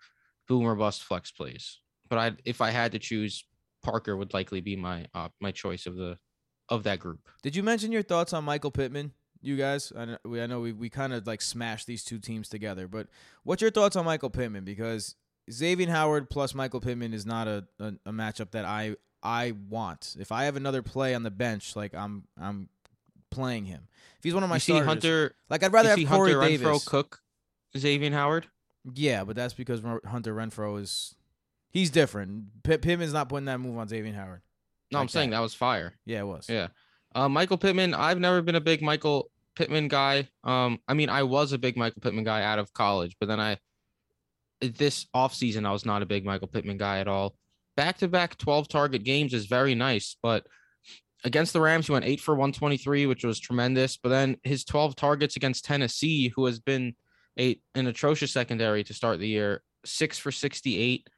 boomer 0.46 0.74
bust 0.74 1.02
flex 1.02 1.32
plays. 1.32 1.80
But 2.08 2.18
I 2.18 2.32
if 2.44 2.60
I 2.60 2.70
had 2.70 2.92
to 2.92 2.98
choose, 2.98 3.44
Parker 3.82 4.16
would 4.16 4.34
likely 4.34 4.60
be 4.60 4.76
my 4.76 5.06
uh, 5.14 5.28
my 5.40 5.50
choice 5.50 5.87
of 5.87 5.96
the 5.96 6.18
of 6.68 6.82
that 6.84 6.98
group. 6.98 7.20
Did 7.42 7.56
you 7.56 7.62
mention 7.62 7.90
your 7.90 8.02
thoughts 8.02 8.32
on 8.32 8.44
Michael 8.44 8.70
Pittman? 8.70 9.12
You 9.44 9.57
guys, 9.57 9.92
I 9.96 10.04
know 10.07 10.18
we, 10.24 10.40
I 10.40 10.46
know 10.46 10.61
we, 10.61 10.72
we 10.72 10.88
kind 10.88 11.12
of 11.12 11.26
like 11.26 11.42
smashed 11.42 11.87
these 11.87 12.02
two 12.02 12.18
teams 12.18 12.48
together, 12.48 12.88
but 12.88 13.09
what's 13.42 13.61
your 13.61 13.70
thoughts 13.70 13.94
on 13.94 14.04
Michael 14.07 14.30
Pittman? 14.30 14.64
Because 14.64 15.16
Xavier 15.52 15.90
Howard 15.90 16.30
plus 16.30 16.54
Michael 16.54 16.80
Pittman 16.80 17.12
is 17.12 17.26
not 17.26 17.46
a, 17.46 17.64
a, 17.78 17.92
a 18.07 18.11
matchup 18.12 18.52
that 18.52 18.64
I 18.64 18.96
I 19.22 19.52
want. 19.68 20.16
If 20.18 20.33
I 20.33 20.44
have 20.44 20.57
another 20.57 20.80
play 20.83 21.14
on 21.14 21.22
the 21.24 21.30
bench, 21.30 21.76
like 21.76 21.94
I'm 21.94 22.24
I'm 22.40 22.70
playing 23.30 23.66
him. 23.66 23.88
If 24.18 24.24
he's 24.24 24.33
one 24.35 24.42
of 24.42 24.48
my 24.48 24.57
you 24.57 24.61
see 24.61 24.72
starters, 24.72 24.87
Hunter, 24.88 25.35
like 25.50 25.62
I'd 25.62 25.72
rather 25.72 25.90
have 25.90 25.98
Corey 26.09 26.33
Hunter 26.33 26.48
Davis. 26.48 26.66
Renfrow 26.66 26.87
cook 26.87 27.20
Xavier 27.76 28.11
Howard. 28.12 28.46
Yeah, 28.94 29.24
but 29.24 29.37
that's 29.37 29.54
because 29.54 29.83
Hunter 30.07 30.35
Renfrow 30.35 30.80
is 30.80 31.14
he's 31.70 31.90
different. 31.90 32.62
P- 32.62 32.78
Pittman's 32.78 33.12
not 33.12 33.28
putting 33.28 33.46
that 33.46 33.61
move 33.61 33.76
on 33.76 33.88
Xavier 33.88 34.14
Howard. 34.14 34.40
No, 34.90 35.00
I'm 35.00 35.04
Like 35.04 35.11
saying 35.11 35.30
that. 35.30 35.37
that 35.37 35.42
was 35.42 35.54
fire. 35.54 35.94
Yeah, 36.07 36.20
it 36.20 36.26
was. 36.26 36.48
Yeah. 36.48 36.68
Uh, 37.14 37.28
Michael 37.28 37.59
Pittman, 37.59 37.94
I've 37.94 38.18
never 38.18 38.42
been 38.42 38.54
a 38.57 38.61
big 38.61 38.83
Michael 38.83 39.30
Pittman 39.56 39.88
guy. 39.88 40.28
Um, 40.42 40.78
I 40.88 40.94
mean, 40.94 41.08
I 41.08 41.22
was 41.22 41.52
a 41.52 41.58
big 41.58 41.76
Michael 41.76 42.00
Pittman 42.00 42.24
guy 42.24 42.42
out 42.42 42.58
of 42.58 42.72
college, 42.72 43.16
but 43.20 43.26
then 43.26 43.40
I 43.40 43.58
this 44.60 45.06
offseason 45.14 45.66
I 45.66 45.72
was 45.72 45.84
not 45.84 46.02
a 46.02 46.06
big 46.06 46.24
Michael 46.24 46.48
Pittman 46.48 46.78
guy 46.78 46.98
at 47.00 47.08
all. 47.08 47.34
Back 47.76 47.98
to 47.98 48.08
back 48.08 48.36
12 48.38 48.68
target 48.68 49.04
games 49.04 49.34
is 49.34 49.46
very 49.46 49.74
nice, 49.74 50.16
but 50.22 50.46
against 51.24 51.52
the 51.52 51.60
Rams, 51.60 51.86
he 51.86 51.92
went 51.92 52.04
eight 52.04 52.20
for 52.20 52.34
123, 52.34 53.06
which 53.06 53.24
was 53.24 53.40
tremendous. 53.40 53.96
But 53.96 54.10
then 54.10 54.36
his 54.42 54.64
12 54.64 54.94
targets 54.94 55.36
against 55.36 55.64
Tennessee, 55.64 56.28
who 56.28 56.46
has 56.46 56.60
been 56.60 56.94
a 57.38 57.58
an 57.74 57.86
atrocious 57.86 58.32
secondary 58.32 58.84
to 58.84 58.94
start 58.94 59.18
the 59.18 59.28
year, 59.28 59.62
six 59.84 60.18
for 60.18 60.30
68. 60.30 61.08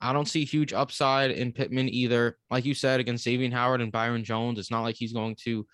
I 0.00 0.12
don't 0.12 0.28
see 0.28 0.44
huge 0.44 0.72
upside 0.72 1.30
in 1.30 1.52
Pittman 1.52 1.88
either. 1.88 2.36
Like 2.50 2.64
you 2.64 2.74
said, 2.74 3.00
against 3.00 3.24
Xavier 3.24 3.50
Howard 3.50 3.80
and 3.80 3.90
Byron 3.90 4.22
Jones, 4.22 4.58
it's 4.58 4.70
not 4.70 4.82
like 4.82 4.96
he's 4.96 5.12
going 5.12 5.36
to, 5.44 5.66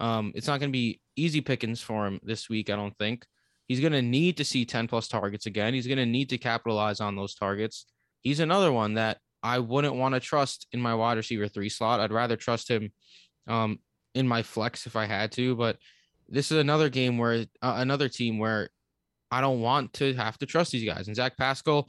um, 0.00 0.32
it's 0.34 0.48
not 0.48 0.58
going 0.60 0.70
to 0.70 0.76
be 0.76 1.00
easy 1.16 1.40
pickings 1.40 1.80
for 1.80 2.06
him 2.06 2.20
this 2.22 2.48
week. 2.48 2.70
I 2.70 2.76
don't 2.76 2.96
think 2.98 3.26
he's 3.68 3.80
going 3.80 3.92
to 3.92 4.02
need 4.02 4.36
to 4.36 4.44
see 4.44 4.64
10 4.64 4.86
plus 4.86 5.08
targets 5.08 5.46
again. 5.46 5.74
He's 5.74 5.86
going 5.86 5.98
to 5.98 6.06
need 6.06 6.30
to 6.30 6.38
capitalize 6.38 7.00
on 7.00 7.16
those 7.16 7.34
targets. 7.34 7.86
He's 8.20 8.40
another 8.40 8.72
one 8.72 8.94
that 8.94 9.18
I 9.42 9.58
wouldn't 9.58 9.94
want 9.94 10.14
to 10.14 10.20
trust 10.20 10.66
in 10.72 10.80
my 10.80 10.94
wide 10.94 11.16
receiver 11.16 11.48
three 11.48 11.68
slot. 11.68 12.00
I'd 12.00 12.12
rather 12.12 12.36
trust 12.36 12.70
him 12.70 12.92
um, 13.46 13.78
in 14.14 14.26
my 14.26 14.42
flex 14.42 14.86
if 14.86 14.96
I 14.96 15.06
had 15.06 15.32
to. 15.32 15.54
But 15.54 15.78
this 16.28 16.50
is 16.50 16.58
another 16.58 16.88
game 16.88 17.18
where 17.18 17.46
uh, 17.62 17.74
another 17.76 18.08
team 18.08 18.38
where 18.38 18.70
I 19.30 19.40
don't 19.40 19.60
want 19.60 19.92
to 19.94 20.14
have 20.14 20.38
to 20.38 20.46
trust 20.46 20.72
these 20.72 20.84
guys. 20.84 21.06
And 21.06 21.16
Zach 21.16 21.36
Pascal, 21.36 21.88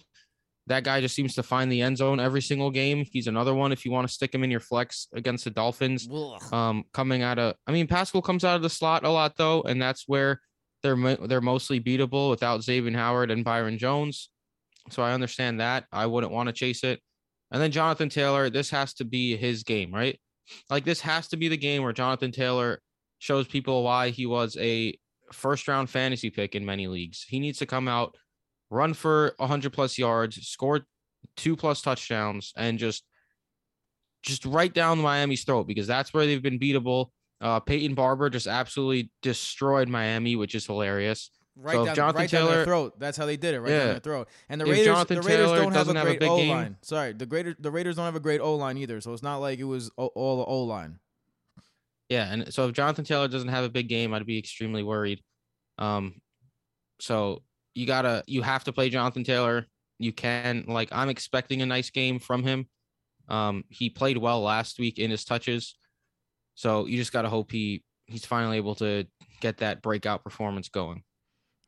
that 0.67 0.83
guy 0.83 1.01
just 1.01 1.15
seems 1.15 1.33
to 1.35 1.43
find 1.43 1.71
the 1.71 1.81
end 1.81 1.97
zone 1.97 2.19
every 2.19 2.41
single 2.41 2.69
game. 2.69 3.05
He's 3.11 3.27
another 3.27 3.53
one 3.53 3.71
if 3.71 3.85
you 3.85 3.91
want 3.91 4.07
to 4.07 4.13
stick 4.13 4.33
him 4.33 4.43
in 4.43 4.51
your 4.51 4.59
flex 4.59 5.07
against 5.13 5.45
the 5.45 5.49
Dolphins. 5.49 6.07
Um, 6.51 6.83
coming 6.93 7.23
out 7.23 7.39
of, 7.39 7.55
I 7.65 7.71
mean, 7.71 7.87
Pascal 7.87 8.21
comes 8.21 8.43
out 8.43 8.55
of 8.55 8.61
the 8.61 8.69
slot 8.69 9.03
a 9.03 9.09
lot 9.09 9.35
though, 9.37 9.61
and 9.61 9.81
that's 9.81 10.03
where 10.07 10.41
they're 10.83 11.15
they're 11.27 11.41
mostly 11.41 11.79
beatable 11.79 12.29
without 12.29 12.63
Xavier 12.63 12.95
Howard 12.97 13.31
and 13.31 13.43
Byron 13.43 13.77
Jones. 13.77 14.29
So 14.89 15.03
I 15.03 15.13
understand 15.13 15.59
that. 15.59 15.85
I 15.91 16.05
wouldn't 16.05 16.31
want 16.31 16.47
to 16.47 16.53
chase 16.53 16.83
it. 16.83 17.01
And 17.51 17.61
then 17.61 17.71
Jonathan 17.71 18.09
Taylor, 18.09 18.49
this 18.49 18.69
has 18.69 18.93
to 18.95 19.05
be 19.05 19.35
his 19.35 19.63
game, 19.63 19.93
right? 19.93 20.19
Like 20.69 20.85
this 20.85 21.01
has 21.01 21.27
to 21.29 21.37
be 21.37 21.47
the 21.47 21.57
game 21.57 21.83
where 21.83 21.93
Jonathan 21.93 22.31
Taylor 22.31 22.81
shows 23.19 23.47
people 23.47 23.83
why 23.83 24.09
he 24.09 24.25
was 24.25 24.55
a 24.59 24.97
first 25.31 25.67
round 25.67 25.89
fantasy 25.89 26.29
pick 26.29 26.55
in 26.55 26.65
many 26.65 26.87
leagues. 26.87 27.23
He 27.23 27.39
needs 27.39 27.59
to 27.59 27.65
come 27.65 27.87
out, 27.87 28.15
run 28.69 28.93
for 28.93 29.33
100 29.37 29.73
plus 29.73 29.97
yards, 29.97 30.35
score 30.47 30.81
two 31.35 31.55
plus 31.55 31.81
touchdowns, 31.81 32.53
and 32.55 32.79
just 32.79 33.03
just 34.23 34.45
right 34.45 34.73
down 34.73 34.99
Miami's 34.99 35.43
throat 35.43 35.67
because 35.67 35.87
that's 35.87 36.13
where 36.13 36.25
they've 36.25 36.41
been 36.41 36.59
beatable. 36.59 37.07
Uh, 37.39 37.59
Peyton 37.59 37.95
Barber 37.95 38.29
just 38.29 38.47
absolutely 38.47 39.11
destroyed 39.21 39.87
Miami, 39.87 40.35
which 40.35 40.55
is 40.55 40.65
hilarious. 40.65 41.29
Right 41.55 41.73
So 41.73 41.85
down, 41.85 41.95
Jonathan 41.95 42.21
right 42.21 42.29
down 42.29 42.49
their 42.49 42.65
throat. 42.65 42.99
That's 42.99 43.17
how 43.17 43.25
they 43.25 43.37
did 43.37 43.55
it. 43.55 43.61
Right 43.61 43.69
down 43.69 43.87
their 43.87 43.99
throat. 43.99 44.27
And 44.49 44.61
the 44.61 44.65
If 44.65 44.71
Raiders, 44.71 44.85
Jonathan 44.85 45.15
the 45.15 45.21
Raiders 45.23 45.45
Taylor 45.45 45.57
don't 45.57 45.71
have 45.71 45.89
a 45.89 45.93
doesn't 45.93 45.95
have 45.95 46.07
a 46.07 46.17
great 46.17 46.29
O 46.29 46.35
line. 46.37 46.77
Sorry, 46.81 47.13
the 47.13 47.25
Raiders, 47.25 47.55
the 47.59 47.71
Raiders 47.71 47.95
don't 47.95 48.05
have 48.05 48.15
a 48.15 48.19
great 48.19 48.41
O 48.41 48.55
line 48.55 48.77
either. 48.77 49.01
So 49.01 49.13
it's 49.13 49.23
not 49.23 49.37
like 49.37 49.59
it 49.59 49.63
was 49.63 49.89
all 49.97 50.37
the 50.37 50.45
O 50.45 50.63
line. 50.63 50.99
Yeah, 52.09 52.31
and 52.31 52.53
so 52.53 52.67
if 52.67 52.73
Jonathan 52.73 53.05
Taylor 53.05 53.27
doesn't 53.27 53.49
have 53.49 53.65
a 53.65 53.69
big 53.69 53.89
game, 53.89 54.13
I'd 54.13 54.25
be 54.25 54.37
extremely 54.37 54.83
worried. 54.83 55.21
Um, 55.77 56.21
so 56.99 57.43
you 57.77 57.85
gotta, 57.85 58.23
you 58.27 58.41
have 58.41 58.63
to 58.65 58.73
play 58.73 58.89
Jonathan 58.89 59.23
Taylor. 59.23 59.65
You 59.99 60.11
can, 60.11 60.65
like, 60.67 60.89
I'm 60.91 61.09
expecting 61.09 61.61
a 61.61 61.65
nice 61.65 61.89
game 61.89 62.19
from 62.19 62.43
him. 62.43 62.67
Um, 63.29 63.63
he 63.69 63.89
played 63.89 64.17
well 64.17 64.41
last 64.41 64.79
week 64.79 64.99
in 64.99 65.11
his 65.11 65.25
touches, 65.25 65.75
so 66.55 66.85
you 66.85 66.97
just 66.97 67.11
gotta 67.13 67.29
hope 67.29 67.51
he 67.51 67.83
he's 68.05 68.25
finally 68.25 68.57
able 68.57 68.75
to 68.75 69.05
get 69.41 69.57
that 69.57 69.81
breakout 69.81 70.23
performance 70.23 70.69
going. 70.69 71.03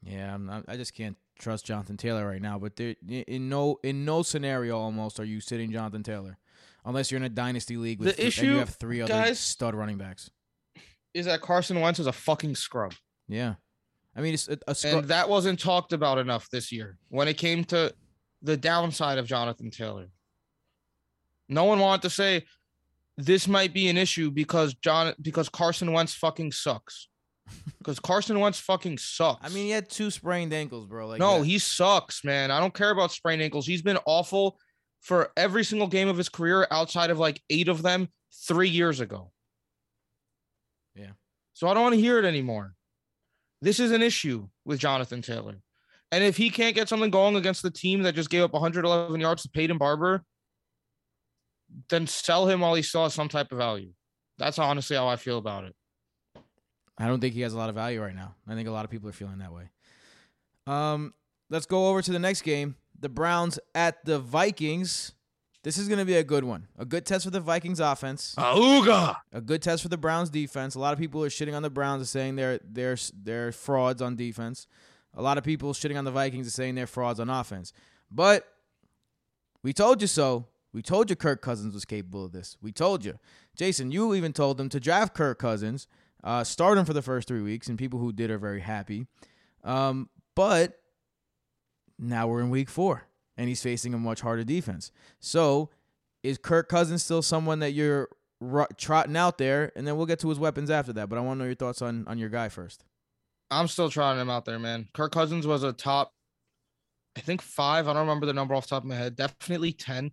Yeah, 0.02 0.34
I'm 0.34 0.46
not, 0.46 0.64
I 0.70 0.78
just 0.78 0.94
can't 0.94 1.18
trust 1.38 1.66
Jonathan 1.66 1.98
Taylor 1.98 2.26
right 2.26 2.42
now. 2.42 2.58
But 2.60 2.78
there, 2.78 2.96
in 3.10 3.50
no 3.50 3.78
in 3.84 4.06
no 4.06 4.22
scenario 4.24 4.78
almost 4.80 5.20
are 5.20 5.26
you 5.26 5.42
sitting 5.42 5.72
Jonathan 5.72 6.04
Taylor, 6.04 6.38
unless 6.86 7.12
you're 7.12 7.18
in 7.18 7.26
a 7.26 7.30
dynasty 7.30 7.76
league 7.76 8.00
with 8.00 8.10
The 8.10 8.14
th- 8.14 8.20
and 8.20 8.28
issue, 8.30 8.52
you 8.54 8.58
have 8.60 8.70
three 8.70 9.02
other 9.02 9.12
guys- 9.12 9.40
stud 9.40 9.76
running 9.76 9.98
backs. 9.98 10.30
Is 11.14 11.26
that 11.26 11.42
Carson 11.42 11.82
Wentz 11.82 12.00
is 12.00 12.08
a 12.08 12.14
fucking 12.14 12.56
scrub. 12.56 12.94
Yeah, 13.28 13.56
I 14.20 14.22
mean 14.22 14.34
it's 14.34 14.50
a, 14.50 14.58
a 14.68 14.76
scr- 14.76 14.88
And 14.90 15.08
that 15.08 15.30
wasn't 15.30 15.60
talked 15.60 15.94
about 15.94 16.18
enough 16.18 16.50
this 16.50 16.74
year 16.74 16.98
when 17.08 17.30
it 17.30 17.38
came 17.38 17.64
to 17.66 17.94
the 18.42 18.58
downside 18.58 19.18
of 19.18 19.26
Jonathan 19.26 19.72
Taylor. 19.72 20.08
No 21.48 21.64
one 21.64 21.80
wanted 21.80 22.02
to 22.02 22.10
say 22.10 22.44
this 23.18 23.48
might 23.48 23.74
be 23.74 23.88
an 23.88 23.96
issue 23.98 24.30
because 24.30 24.74
John 24.76 25.14
because 25.22 25.48
Carson 25.48 25.94
Wentz 25.94 26.14
fucking 26.14 26.52
sucks. 26.52 27.08
Because 27.80 28.00
Carson 28.00 28.40
Wentz 28.40 28.60
fucking 28.60 28.98
sucks. 28.98 29.40
I 29.44 29.50
mean 29.54 29.64
he 29.66 29.72
had 29.72 29.90
two 29.90 30.12
sprained 30.12 30.54
ankles, 30.54 30.86
bro. 30.86 31.08
Like 31.08 31.20
no, 31.20 31.40
that- 31.40 31.46
he 31.46 31.58
sucks, 31.58 32.26
man. 32.26 32.52
I 32.52 32.60
don't 32.60 32.74
care 32.74 32.92
about 32.92 33.12
sprained 33.14 33.42
ankles. 33.42 33.66
He's 33.66 33.82
been 33.82 33.98
awful 34.06 34.60
for 35.02 35.32
every 35.38 35.64
single 35.64 35.88
game 35.88 36.10
of 36.10 36.18
his 36.18 36.28
career 36.28 36.68
outside 36.72 37.10
of 37.10 37.20
like 37.20 37.42
eight 37.50 37.70
of 37.70 37.82
them 37.82 38.10
three 38.48 38.68
years 38.70 39.00
ago. 39.00 39.32
Yeah. 40.94 41.12
So 41.54 41.68
I 41.68 41.74
don't 41.74 41.84
want 41.84 41.96
to 41.96 42.02
hear 42.02 42.20
it 42.20 42.26
anymore. 42.26 42.74
This 43.62 43.80
is 43.80 43.92
an 43.92 44.02
issue 44.02 44.48
with 44.66 44.80
Jonathan 44.80 45.22
Taylor. 45.22 45.56
And 46.12 46.24
if 46.24 46.38
he 46.38 46.50
can't 46.50 46.76
get 46.76 46.90
something 46.90 47.12
going 47.12 47.36
against 47.36 47.62
the 47.62 47.70
team 47.70 48.04
that 48.04 48.16
just 48.16 48.30
gave 48.30 48.42
up 48.42 48.54
111 48.54 49.20
yards 49.20 49.44
to 49.44 49.50
Peyton 49.50 49.78
Barber, 49.78 50.24
then 51.90 52.08
sell 52.08 52.48
him 52.48 52.62
while 52.62 52.74
he 52.74 52.82
still 52.82 53.04
has 53.04 53.14
some 53.14 53.30
type 53.30 53.52
of 53.52 53.58
value. 53.58 53.92
That's 54.38 54.58
honestly 54.58 54.96
how 54.96 55.08
I 55.08 55.18
feel 55.18 55.38
about 55.38 55.66
it. 55.66 55.76
I 56.98 57.08
don't 57.08 57.22
think 57.22 57.34
he 57.34 57.42
has 57.42 57.54
a 57.54 57.58
lot 57.58 57.70
of 57.70 57.76
value 57.76 58.02
right 58.02 58.16
now. 58.16 58.36
I 58.48 58.56
think 58.56 58.68
a 58.68 58.72
lot 58.72 58.86
of 58.86 58.92
people 58.92 59.08
are 59.10 59.14
feeling 59.14 59.38
that 59.40 59.54
way. 59.54 59.70
Um, 60.68 61.14
let's 61.50 61.66
go 61.66 61.90
over 61.90 62.02
to 62.02 62.12
the 62.12 62.20
next 62.20 62.42
game. 62.42 62.76
The 63.00 63.10
Browns 63.10 63.60
at 63.76 64.04
the 64.04 64.20
Vikings. 64.20 65.14
This 65.64 65.78
is 65.78 65.88
going 65.90 66.00
to 66.00 66.06
be 66.06 66.16
a 66.16 66.24
good 66.24 66.46
one. 66.46 66.68
A 66.78 66.86
good 66.86 67.06
test 67.06 67.26
for 67.26 67.32
the 67.32 67.42
Vikings 67.42 67.82
offense. 67.82 68.34
Auga! 68.38 69.18
A 69.34 69.42
good 69.42 69.62
test 69.62 69.84
for 69.84 69.90
the 69.90 69.98
Browns 69.98 70.30
defense. 70.30 70.76
A 70.76 70.80
lot 70.80 70.94
of 70.94 71.00
people 71.00 71.24
are 71.24 71.30
shitting 71.30 71.54
on 71.54 71.64
the 71.64 71.70
Browns 71.70 72.00
and 72.00 72.08
saying 72.08 72.36
they're 72.38 72.60
they're 72.64 72.98
they're 73.24 73.52
frauds 73.52 74.02
on 74.02 74.16
defense. 74.16 74.68
A 75.16 75.22
lot 75.22 75.38
of 75.38 75.44
people 75.44 75.74
shitting 75.74 75.98
on 75.98 76.06
the 76.06 76.12
Vikings 76.12 76.46
and 76.46 76.54
saying 76.54 76.76
they're 76.76 76.88
frauds 76.88 77.20
on 77.20 77.30
offense. 77.30 77.74
But 78.10 78.48
we 79.62 79.74
told 79.74 80.02
you 80.02 80.08
so. 80.08 80.48
We 80.72 80.82
told 80.82 81.10
you 81.10 81.16
Kirk 81.16 81.42
Cousins 81.42 81.74
was 81.74 81.84
capable 81.84 82.26
of 82.26 82.32
this. 82.32 82.56
We 82.62 82.72
told 82.72 83.04
you. 83.04 83.18
Jason, 83.56 83.92
you 83.92 84.14
even 84.14 84.34
told 84.34 84.58
them 84.58 84.70
to 84.70 84.80
draft 84.80 85.16
Kirk 85.16 85.40
Cousins, 85.40 85.88
uh, 86.24 86.44
start 86.44 86.78
him 86.78 86.86
for 86.86 86.94
the 86.94 87.02
first 87.02 87.28
three 87.28 87.42
weeks, 87.42 87.68
and 87.68 87.78
people 87.78 88.00
who 88.00 88.14
did 88.14 88.30
are 88.30 88.38
very 88.38 88.62
happy. 88.62 89.08
Um, 89.64 90.10
but 90.36 90.80
now 91.98 92.28
we're 92.28 92.42
in 92.42 92.50
week 92.52 92.70
four, 92.70 93.04
and 93.40 93.48
he's 93.48 93.64
facing 93.64 93.94
a 93.94 93.98
much 93.98 94.20
harder 94.20 94.44
defense. 94.44 94.92
So 95.22 95.70
is 96.24 96.38
Kirk 96.38 96.68
Cousins 96.68 97.02
still 97.02 97.22
someone 97.22 97.60
that 97.60 97.72
you're 97.72 98.10
trotting 98.78 99.16
out 99.16 99.38
there? 99.38 99.72
And 99.78 99.88
then 99.88 99.96
we'll 99.96 100.06
get 100.06 100.20
to 100.20 100.30
his 100.30 100.38
weapons 100.38 100.70
after 100.70 100.92
that. 100.94 101.08
But 101.08 101.18
I 101.18 101.22
want 101.22 101.38
to 101.38 101.40
know 101.40 101.46
your 101.46 101.56
thoughts 101.56 101.82
on, 101.82 102.06
on 102.08 102.18
your 102.18 102.28
guy 102.28 102.50
first. 102.50 102.84
I'm 103.50 103.70
still 103.70 103.90
trotting 103.90 104.22
him 104.22 104.30
out 104.30 104.44
there, 104.44 104.60
man. 104.60 104.90
Kirk 104.94 105.14
Cousins 105.14 105.48
was 105.48 105.64
a 105.64 105.72
top, 105.72 106.12
I 107.18 107.22
think 107.22 107.42
five. 107.42 107.88
I 107.88 107.94
don't 107.94 108.02
remember 108.02 108.26
the 108.26 108.34
number 108.34 108.54
off 108.54 108.66
the 108.66 108.72
top 108.72 108.84
of 108.84 108.90
my 108.90 108.96
head. 108.96 109.16
Definitely 109.16 109.72
10, 109.72 110.12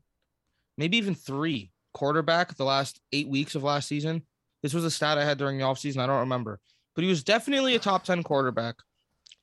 maybe 0.78 0.96
even 0.96 1.16
three 1.16 1.72
quarterback 1.92 2.54
the 2.56 2.64
last 2.64 3.00
eight 3.12 3.28
weeks 3.28 3.56
of 3.56 3.64
last 3.64 3.88
season. 3.88 4.22
This 4.62 4.72
was 4.72 4.84
a 4.84 4.90
stat 4.90 5.18
I 5.18 5.24
had 5.24 5.36
during 5.36 5.58
the 5.58 5.64
offseason. 5.64 5.98
I 5.98 6.06
don't 6.06 6.20
remember, 6.20 6.60
but 6.94 7.02
he 7.02 7.10
was 7.10 7.24
definitely 7.24 7.74
a 7.74 7.80
top 7.80 8.04
10 8.04 8.22
quarterback 8.22 8.76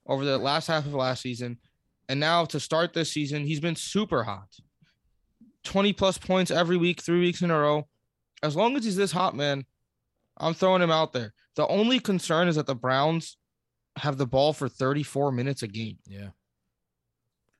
over 0.07 0.23
the 0.23 0.37
last 0.37 0.67
half 0.67 0.85
of 0.85 0.93
last 0.93 1.21
season. 1.21 1.59
And 2.09 2.19
now 2.19 2.45
to 2.45 2.59
start 2.59 2.93
this 2.93 3.11
season, 3.11 3.45
he's 3.45 3.59
been 3.59 3.75
super 3.75 4.23
hot 4.23 4.49
20 5.63 5.93
plus 5.93 6.17
points 6.17 6.51
every 6.51 6.75
week, 6.77 7.01
three 7.01 7.21
weeks 7.21 7.41
in 7.41 7.49
a 7.49 7.57
row. 7.57 7.87
As 8.41 8.55
long 8.55 8.75
as 8.75 8.83
he's 8.83 8.97
this 8.97 9.13
hot, 9.13 9.35
man, 9.35 9.65
I'm 10.37 10.53
throwing 10.53 10.81
him 10.81 10.91
out 10.91 11.13
there. 11.13 11.33
The 11.55 11.65
only 11.67 11.99
concern 11.99 12.47
is 12.49 12.57
that 12.57 12.65
the 12.65 12.75
Browns 12.75 13.37
have 13.97 14.17
the 14.17 14.25
ball 14.27 14.51
for 14.51 14.67
34 14.67 15.31
minutes 15.31 15.63
a 15.63 15.67
game. 15.67 15.99
Yeah. 16.05 16.29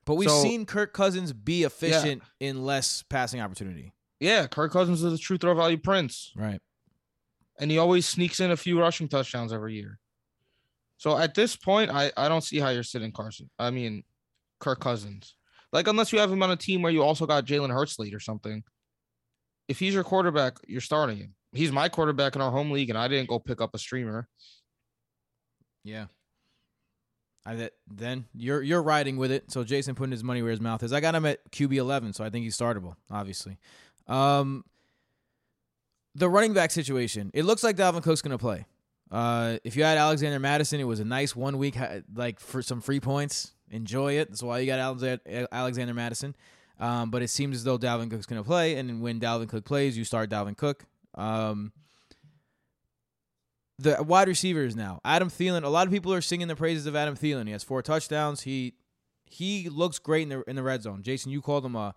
But 0.04 0.16
we've 0.16 0.28
So- 0.28 0.42
seen 0.42 0.66
Kirk 0.66 0.92
Cousins 0.92 1.32
be 1.32 1.62
efficient 1.62 2.22
in 2.40 2.62
less 2.64 3.02
passing 3.08 3.40
opportunity. 3.40 3.94
Yeah, 4.20 4.46
Kirk 4.46 4.72
Cousins 4.72 5.02
is 5.02 5.12
a 5.14 5.18
true 5.18 5.38
throw 5.38 5.54
value 5.54 5.78
prince, 5.78 6.32
Right. 6.36 6.60
and 7.58 7.70
he 7.70 7.78
always 7.78 8.06
sneaks 8.06 8.38
in 8.40 8.50
a 8.50 8.56
few 8.56 8.78
rushing 8.78 9.08
touchdowns 9.08 9.52
every 9.52 9.74
year. 9.76 9.98
So 10.98 11.16
at 11.16 11.34
this 11.34 11.56
point, 11.56 11.90
I, 11.90 12.12
I 12.16 12.28
don't 12.28 12.42
see 12.42 12.58
how 12.58 12.68
you're 12.70 12.82
sitting 12.82 13.12
Carson. 13.12 13.48
I 13.58 13.70
mean, 13.70 14.04
Kirk 14.64 14.80
Cousins. 14.80 15.34
Like, 15.72 15.88
unless 15.88 16.12
you 16.12 16.18
have 16.20 16.32
him 16.32 16.42
on 16.42 16.50
a 16.50 16.56
team 16.56 16.82
where 16.82 16.92
you 16.92 17.02
also 17.02 17.26
got 17.26 17.44
Jalen 17.44 17.70
Hurts 17.70 17.98
late 17.98 18.14
or 18.14 18.20
something. 18.20 18.62
If 19.68 19.78
he's 19.78 19.94
your 19.94 20.04
quarterback, 20.04 20.56
you're 20.66 20.80
starting 20.80 21.18
him. 21.18 21.34
He's 21.52 21.70
my 21.70 21.88
quarterback 21.88 22.34
in 22.34 22.40
our 22.42 22.50
home 22.50 22.70
league, 22.70 22.90
and 22.90 22.98
I 22.98 23.08
didn't 23.08 23.28
go 23.28 23.38
pick 23.38 23.60
up 23.60 23.74
a 23.74 23.78
streamer. 23.78 24.28
Yeah. 25.84 26.06
I 27.46 27.56
that 27.56 27.72
then 27.86 28.24
you're 28.34 28.62
you're 28.62 28.82
riding 28.82 29.18
with 29.18 29.30
it. 29.30 29.50
So 29.50 29.64
Jason 29.64 29.94
putting 29.94 30.12
his 30.12 30.24
money 30.24 30.40
where 30.40 30.50
his 30.50 30.62
mouth 30.62 30.82
is. 30.82 30.94
I 30.94 31.00
got 31.00 31.14
him 31.14 31.26
at 31.26 31.50
QB 31.50 31.74
eleven, 31.74 32.14
so 32.14 32.24
I 32.24 32.30
think 32.30 32.44
he's 32.44 32.56
startable, 32.56 32.94
obviously. 33.10 33.58
Um 34.08 34.64
the 36.14 36.28
running 36.28 36.54
back 36.54 36.70
situation. 36.70 37.30
It 37.34 37.44
looks 37.44 37.62
like 37.62 37.76
Dalvin 37.76 38.02
Cook's 38.02 38.22
gonna 38.22 38.38
play. 38.38 38.64
Uh, 39.10 39.58
if 39.62 39.76
you 39.76 39.84
had 39.84 39.98
Alexander 39.98 40.38
Mattison, 40.38 40.80
it 40.80 40.84
was 40.84 41.00
a 41.00 41.04
nice 41.04 41.36
one 41.36 41.58
week, 41.58 41.76
like 42.14 42.40
for 42.40 42.62
some 42.62 42.80
free 42.80 43.00
points. 43.00 43.53
Enjoy 43.70 44.14
it. 44.14 44.28
That's 44.28 44.42
why 44.42 44.60
you 44.60 44.66
got 44.66 44.78
Alexander, 45.52 45.94
Mattison. 45.94 46.34
Um, 46.78 47.10
but 47.10 47.22
it 47.22 47.28
seems 47.28 47.56
as 47.56 47.64
though 47.64 47.78
Dalvin 47.78 48.10
Cook's 48.10 48.26
going 48.26 48.42
to 48.42 48.46
play, 48.46 48.76
and 48.76 49.00
when 49.00 49.20
Dalvin 49.20 49.48
Cook 49.48 49.64
plays, 49.64 49.96
you 49.96 50.04
start 50.04 50.28
Dalvin 50.28 50.56
Cook. 50.56 50.84
Um, 51.14 51.72
the 53.78 54.02
wide 54.02 54.28
receivers 54.28 54.74
now, 54.74 55.00
Adam 55.04 55.30
Thielen. 55.30 55.64
A 55.64 55.68
lot 55.68 55.86
of 55.86 55.92
people 55.92 56.12
are 56.12 56.20
singing 56.20 56.48
the 56.48 56.56
praises 56.56 56.86
of 56.86 56.96
Adam 56.96 57.16
Thielen. 57.16 57.46
He 57.46 57.52
has 57.52 57.62
four 57.62 57.82
touchdowns. 57.82 58.42
He 58.42 58.74
he 59.26 59.68
looks 59.68 59.98
great 59.98 60.22
in 60.22 60.28
the 60.28 60.42
in 60.48 60.56
the 60.56 60.62
red 60.62 60.82
zone. 60.82 61.02
Jason, 61.02 61.30
you 61.32 61.40
called 61.40 61.64
him 61.64 61.76
a 61.76 61.94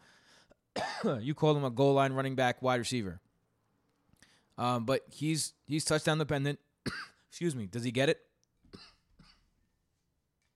you 1.19 1.33
called 1.33 1.57
him 1.57 1.63
a 1.63 1.69
goal 1.69 1.93
line 1.93 2.13
running 2.13 2.35
back 2.35 2.61
wide 2.61 2.79
receiver. 2.79 3.19
Um, 4.57 4.85
but 4.85 5.03
he's 5.11 5.53
he's 5.65 5.85
touchdown 5.85 6.17
dependent. 6.17 6.59
Excuse 7.29 7.55
me. 7.55 7.67
Does 7.67 7.83
he 7.83 7.91
get 7.91 8.09
it? 8.09 8.21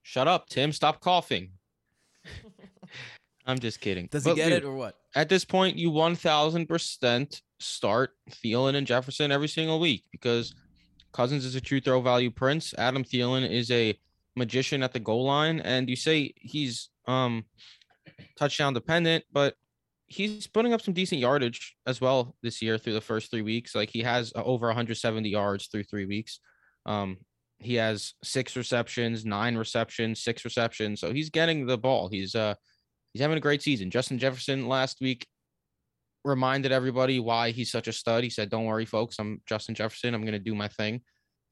Shut 0.02 0.28
up, 0.28 0.48
Tim. 0.48 0.72
Stop 0.72 1.00
coughing. 1.00 1.50
I'm 3.46 3.58
just 3.58 3.80
kidding. 3.80 4.08
Does 4.10 4.24
he 4.24 4.34
get 4.34 4.50
dude, 4.50 4.58
it 4.58 4.64
or 4.64 4.74
what? 4.74 4.96
At 5.14 5.28
this 5.28 5.44
point, 5.44 5.76
you 5.76 5.90
1000% 5.90 7.40
start 7.58 8.10
Thielen 8.30 8.74
and 8.76 8.86
Jefferson 8.86 9.32
every 9.32 9.48
single 9.48 9.80
week 9.80 10.04
because 10.12 10.54
Cousins 11.12 11.44
is 11.44 11.54
a 11.54 11.60
true 11.60 11.80
throw 11.80 12.00
value 12.00 12.30
prince. 12.30 12.74
Adam 12.78 13.04
Thielen 13.04 13.48
is 13.48 13.70
a 13.70 13.98
magician 14.36 14.82
at 14.82 14.92
the 14.92 15.00
goal 15.00 15.24
line. 15.24 15.60
And 15.60 15.88
you 15.88 15.96
say 15.96 16.32
he's 16.36 16.88
um 17.06 17.44
touchdown 18.38 18.74
dependent, 18.74 19.24
but 19.32 19.54
he's 20.06 20.46
putting 20.46 20.72
up 20.72 20.82
some 20.82 20.94
decent 20.94 21.20
yardage 21.20 21.74
as 21.86 22.00
well 22.00 22.36
this 22.42 22.62
year 22.62 22.78
through 22.78 22.92
the 22.92 23.00
first 23.00 23.30
three 23.30 23.42
weeks. 23.42 23.74
Like 23.74 23.90
he 23.90 24.02
has 24.02 24.32
over 24.36 24.66
170 24.66 25.28
yards 25.28 25.66
through 25.66 25.84
three 25.84 26.06
weeks. 26.06 26.40
Um, 26.86 27.18
he 27.64 27.74
has 27.74 28.14
six 28.22 28.56
receptions, 28.56 29.24
nine 29.24 29.56
receptions, 29.56 30.22
six 30.22 30.44
receptions. 30.44 31.00
So 31.00 31.12
he's 31.12 31.30
getting 31.30 31.66
the 31.66 31.78
ball. 31.78 32.08
He's 32.08 32.34
uh 32.34 32.54
he's 33.12 33.22
having 33.22 33.36
a 33.36 33.40
great 33.40 33.62
season. 33.62 33.90
Justin 33.90 34.18
Jefferson 34.18 34.68
last 34.68 35.00
week 35.00 35.26
reminded 36.24 36.72
everybody 36.72 37.18
why 37.20 37.50
he's 37.50 37.70
such 37.70 37.88
a 37.88 37.92
stud. 37.92 38.24
He 38.24 38.30
said, 38.30 38.50
Don't 38.50 38.64
worry, 38.64 38.84
folks, 38.84 39.18
I'm 39.18 39.40
Justin 39.46 39.74
Jefferson. 39.74 40.14
I'm 40.14 40.24
gonna 40.24 40.38
do 40.38 40.54
my 40.54 40.68
thing. 40.68 41.02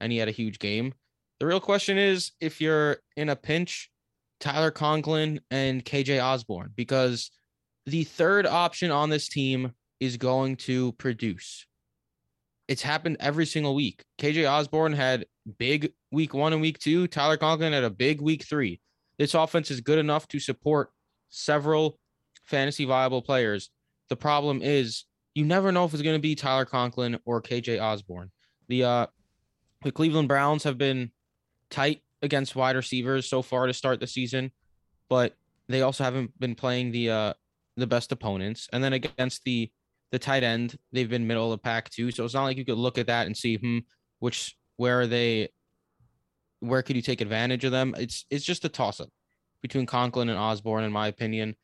And 0.00 0.10
he 0.10 0.18
had 0.18 0.28
a 0.28 0.32
huge 0.32 0.58
game. 0.58 0.94
The 1.40 1.46
real 1.46 1.60
question 1.60 1.98
is 1.98 2.32
if 2.40 2.60
you're 2.60 2.98
in 3.16 3.28
a 3.28 3.36
pinch, 3.36 3.90
Tyler 4.40 4.70
Conklin 4.70 5.40
and 5.50 5.84
KJ 5.84 6.22
Osborne, 6.22 6.72
because 6.74 7.30
the 7.86 8.04
third 8.04 8.46
option 8.46 8.90
on 8.90 9.10
this 9.10 9.28
team 9.28 9.72
is 10.00 10.16
going 10.16 10.56
to 10.56 10.92
produce. 10.92 11.66
It's 12.70 12.82
happened 12.82 13.16
every 13.18 13.46
single 13.46 13.74
week. 13.74 14.04
KJ 14.18 14.48
Osborne 14.48 14.92
had 14.92 15.26
big 15.58 15.92
week 16.12 16.34
one 16.34 16.52
and 16.52 16.62
week 16.62 16.78
two. 16.78 17.08
Tyler 17.08 17.36
Conklin 17.36 17.72
had 17.72 17.82
a 17.82 17.90
big 17.90 18.20
week 18.20 18.44
three. 18.44 18.80
This 19.18 19.34
offense 19.34 19.72
is 19.72 19.80
good 19.80 19.98
enough 19.98 20.28
to 20.28 20.38
support 20.38 20.92
several 21.30 21.98
fantasy 22.44 22.84
viable 22.84 23.22
players. 23.22 23.70
The 24.08 24.14
problem 24.14 24.62
is 24.62 25.04
you 25.34 25.44
never 25.44 25.72
know 25.72 25.84
if 25.84 25.92
it's 25.92 26.04
going 26.04 26.14
to 26.14 26.22
be 26.22 26.36
Tyler 26.36 26.64
Conklin 26.64 27.18
or 27.24 27.42
KJ 27.42 27.82
Osborne. 27.82 28.30
The 28.68 28.84
uh 28.84 29.06
the 29.82 29.90
Cleveland 29.90 30.28
Browns 30.28 30.62
have 30.62 30.78
been 30.78 31.10
tight 31.70 32.02
against 32.22 32.54
wide 32.54 32.76
receivers 32.76 33.28
so 33.28 33.42
far 33.42 33.66
to 33.66 33.74
start 33.74 33.98
the 33.98 34.06
season, 34.06 34.52
but 35.08 35.34
they 35.68 35.82
also 35.82 36.04
haven't 36.04 36.38
been 36.38 36.54
playing 36.54 36.92
the 36.92 37.10
uh 37.10 37.32
the 37.76 37.88
best 37.88 38.12
opponents. 38.12 38.68
And 38.72 38.84
then 38.84 38.92
against 38.92 39.42
the 39.42 39.72
the 40.12 40.18
tight 40.18 40.42
end, 40.42 40.76
they've 40.92 41.08
been 41.08 41.26
middle 41.26 41.52
of 41.52 41.58
the 41.58 41.62
pack 41.62 41.90
too. 41.90 42.10
So 42.10 42.24
it's 42.24 42.34
not 42.34 42.44
like 42.44 42.56
you 42.56 42.64
could 42.64 42.78
look 42.78 42.98
at 42.98 43.06
that 43.06 43.26
and 43.26 43.36
see 43.36 43.56
hmm 43.56 43.78
which 44.18 44.56
where 44.76 45.00
are 45.00 45.06
they 45.06 45.48
where 46.60 46.82
could 46.82 46.96
you 46.96 47.02
take 47.02 47.20
advantage 47.20 47.64
of 47.64 47.72
them? 47.72 47.94
It's 47.98 48.24
it's 48.30 48.44
just 48.44 48.64
a 48.64 48.68
toss 48.68 49.00
up 49.00 49.08
between 49.62 49.86
Conklin 49.86 50.28
and 50.28 50.38
Osborne, 50.38 50.84
in 50.84 50.92
my 50.92 51.08
opinion. 51.08 51.56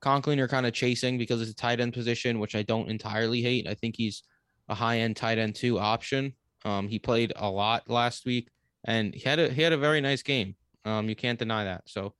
Conklin, 0.00 0.38
you're 0.38 0.48
kind 0.48 0.66
of 0.66 0.72
chasing 0.72 1.18
because 1.18 1.40
it's 1.40 1.50
a 1.50 1.54
tight 1.54 1.80
end 1.80 1.92
position, 1.92 2.38
which 2.38 2.54
I 2.54 2.62
don't 2.62 2.90
entirely 2.90 3.42
hate. 3.42 3.66
I 3.68 3.74
think 3.74 3.96
he's 3.96 4.22
a 4.68 4.74
high 4.74 4.98
end 5.00 5.16
tight 5.16 5.38
end 5.38 5.54
two 5.54 5.78
option. 5.78 6.34
Um, 6.64 6.88
he 6.88 6.98
played 6.98 7.32
a 7.36 7.48
lot 7.48 7.88
last 7.88 8.26
week, 8.26 8.48
and 8.84 9.14
he 9.14 9.20
had 9.20 9.38
a 9.38 9.48
he 9.50 9.62
had 9.62 9.72
a 9.72 9.78
very 9.78 10.00
nice 10.00 10.22
game. 10.22 10.56
Um, 10.84 11.08
you 11.08 11.16
can't 11.16 11.38
deny 11.38 11.64
that. 11.64 11.82
So, 11.86 12.14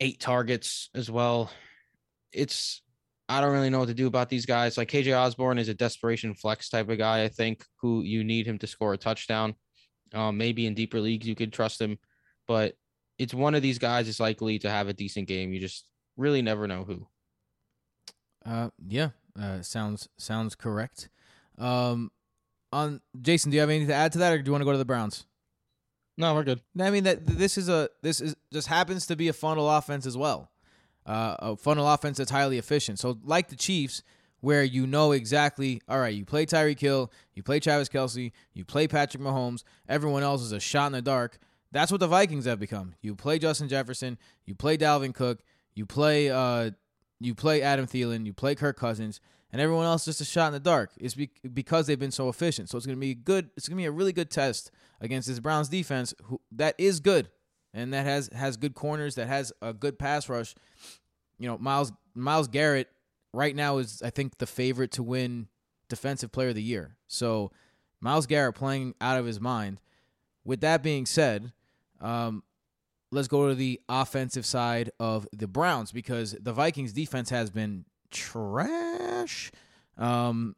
eight 0.00 0.20
targets 0.20 0.90
as 0.94 1.10
well. 1.10 1.50
It's 2.32 2.82
I 3.28 3.40
don't 3.40 3.52
really 3.52 3.70
know 3.70 3.80
what 3.80 3.88
to 3.88 3.94
do 3.94 4.06
about 4.06 4.28
these 4.28 4.46
guys. 4.46 4.78
Like 4.78 4.90
KJ 4.90 5.16
Osborne 5.16 5.58
is 5.58 5.68
a 5.68 5.74
desperation 5.74 6.34
flex 6.34 6.68
type 6.68 6.88
of 6.88 6.98
guy, 6.98 7.24
I 7.24 7.28
think, 7.28 7.64
who 7.80 8.02
you 8.02 8.22
need 8.22 8.46
him 8.46 8.58
to 8.58 8.66
score 8.66 8.92
a 8.92 8.98
touchdown. 8.98 9.54
Um, 10.14 10.38
maybe 10.38 10.66
in 10.66 10.74
deeper 10.74 11.00
leagues 11.00 11.26
you 11.26 11.34
could 11.34 11.52
trust 11.52 11.80
him, 11.80 11.98
but 12.46 12.74
it's 13.18 13.34
one 13.34 13.56
of 13.56 13.62
these 13.62 13.78
guys 13.78 14.06
is 14.06 14.20
likely 14.20 14.58
to 14.60 14.70
have 14.70 14.88
a 14.88 14.92
decent 14.92 15.26
game. 15.26 15.52
You 15.52 15.58
just 15.58 15.88
really 16.16 16.42
never 16.42 16.68
know 16.68 16.84
who. 16.84 17.06
Uh, 18.44 18.70
yeah, 18.86 19.10
uh, 19.40 19.62
sounds 19.62 20.08
sounds 20.18 20.54
correct. 20.54 21.08
Um, 21.58 22.12
on 22.72 23.00
Jason, 23.20 23.50
do 23.50 23.56
you 23.56 23.60
have 23.60 23.70
anything 23.70 23.88
to 23.88 23.94
add 23.94 24.12
to 24.12 24.18
that, 24.18 24.32
or 24.32 24.38
do 24.38 24.48
you 24.48 24.52
want 24.52 24.62
to 24.62 24.66
go 24.66 24.72
to 24.72 24.78
the 24.78 24.84
Browns? 24.84 25.26
No, 26.18 26.34
we're 26.34 26.44
good. 26.44 26.60
I 26.80 26.90
mean 26.90 27.04
that 27.04 27.26
this 27.26 27.58
is 27.58 27.68
a 27.68 27.88
this 28.02 28.20
is 28.20 28.36
just 28.52 28.68
happens 28.68 29.06
to 29.06 29.16
be 29.16 29.28
a 29.28 29.32
funnel 29.32 29.68
offense 29.68 30.06
as 30.06 30.16
well, 30.16 30.50
uh, 31.06 31.36
a 31.38 31.56
funnel 31.56 31.88
offense 31.88 32.18
that's 32.18 32.30
highly 32.30 32.58
efficient. 32.58 32.98
So 32.98 33.18
like 33.24 33.48
the 33.48 33.56
Chiefs, 33.56 34.02
where 34.40 34.62
you 34.62 34.86
know 34.86 35.12
exactly, 35.12 35.80
all 35.88 35.98
right, 35.98 36.14
you 36.14 36.24
play 36.24 36.46
Tyreek 36.46 36.78
Hill, 36.78 37.10
you 37.34 37.42
play 37.42 37.60
Travis 37.60 37.88
Kelce, 37.88 38.32
you 38.52 38.64
play 38.64 38.86
Patrick 38.86 39.22
Mahomes. 39.22 39.62
Everyone 39.88 40.22
else 40.22 40.42
is 40.42 40.52
a 40.52 40.60
shot 40.60 40.86
in 40.86 40.92
the 40.92 41.02
dark. 41.02 41.38
That's 41.72 41.90
what 41.90 42.00
the 42.00 42.06
Vikings 42.06 42.44
have 42.44 42.60
become. 42.60 42.94
You 43.02 43.14
play 43.14 43.38
Justin 43.38 43.68
Jefferson, 43.68 44.18
you 44.44 44.54
play 44.54 44.76
Dalvin 44.76 45.14
Cook, 45.14 45.40
you 45.74 45.86
play 45.86 46.30
uh, 46.30 46.70
you 47.18 47.34
play 47.34 47.62
Adam 47.62 47.86
Thielen, 47.86 48.26
you 48.26 48.32
play 48.32 48.54
Kirk 48.54 48.78
Cousins, 48.78 49.20
and 49.52 49.60
everyone 49.60 49.86
else 49.86 50.04
just 50.04 50.20
a 50.20 50.24
shot 50.24 50.48
in 50.48 50.52
the 50.52 50.60
dark. 50.60 50.90
It's 50.98 51.14
be- 51.14 51.30
because 51.52 51.86
they've 51.86 51.98
been 51.98 52.10
so 52.10 52.28
efficient. 52.28 52.68
So 52.68 52.76
it's 52.76 52.86
gonna 52.86 52.98
be 52.98 53.14
good. 53.14 53.50
It's 53.56 53.68
gonna 53.68 53.80
be 53.80 53.86
a 53.86 53.90
really 53.90 54.12
good 54.12 54.30
test 54.30 54.70
against 55.00 55.28
this 55.28 55.40
Browns 55.40 55.68
defense, 55.68 56.14
who 56.24 56.40
that 56.52 56.74
is 56.78 57.00
good 57.00 57.30
and 57.74 57.92
that 57.92 58.06
has 58.06 58.30
has 58.34 58.56
good 58.56 58.74
corners, 58.74 59.14
that 59.16 59.28
has 59.28 59.52
a 59.62 59.72
good 59.72 59.98
pass 59.98 60.28
rush. 60.28 60.54
You 61.38 61.48
know, 61.48 61.58
Myles 61.58 61.92
Myles 62.14 62.48
Garrett 62.48 62.88
right 63.32 63.54
now 63.54 63.78
is 63.78 64.02
I 64.02 64.10
think 64.10 64.38
the 64.38 64.46
favorite 64.46 64.92
to 64.92 65.02
win 65.02 65.48
defensive 65.88 66.32
player 66.32 66.48
of 66.48 66.54
the 66.54 66.62
year. 66.62 66.96
So 67.06 67.52
Myles 68.00 68.26
Garrett 68.26 68.54
playing 68.54 68.94
out 69.00 69.18
of 69.18 69.26
his 69.26 69.40
mind. 69.40 69.80
With 70.44 70.60
that 70.60 70.82
being 70.82 71.06
said, 71.06 71.52
um, 72.00 72.42
let's 73.10 73.28
go 73.28 73.48
to 73.48 73.54
the 73.54 73.80
offensive 73.88 74.46
side 74.46 74.90
of 75.00 75.26
the 75.32 75.48
Browns 75.48 75.92
because 75.92 76.36
the 76.40 76.52
Vikings 76.52 76.92
defense 76.92 77.30
has 77.30 77.50
been 77.50 77.84
trash. 78.10 79.50
Um, 79.98 80.54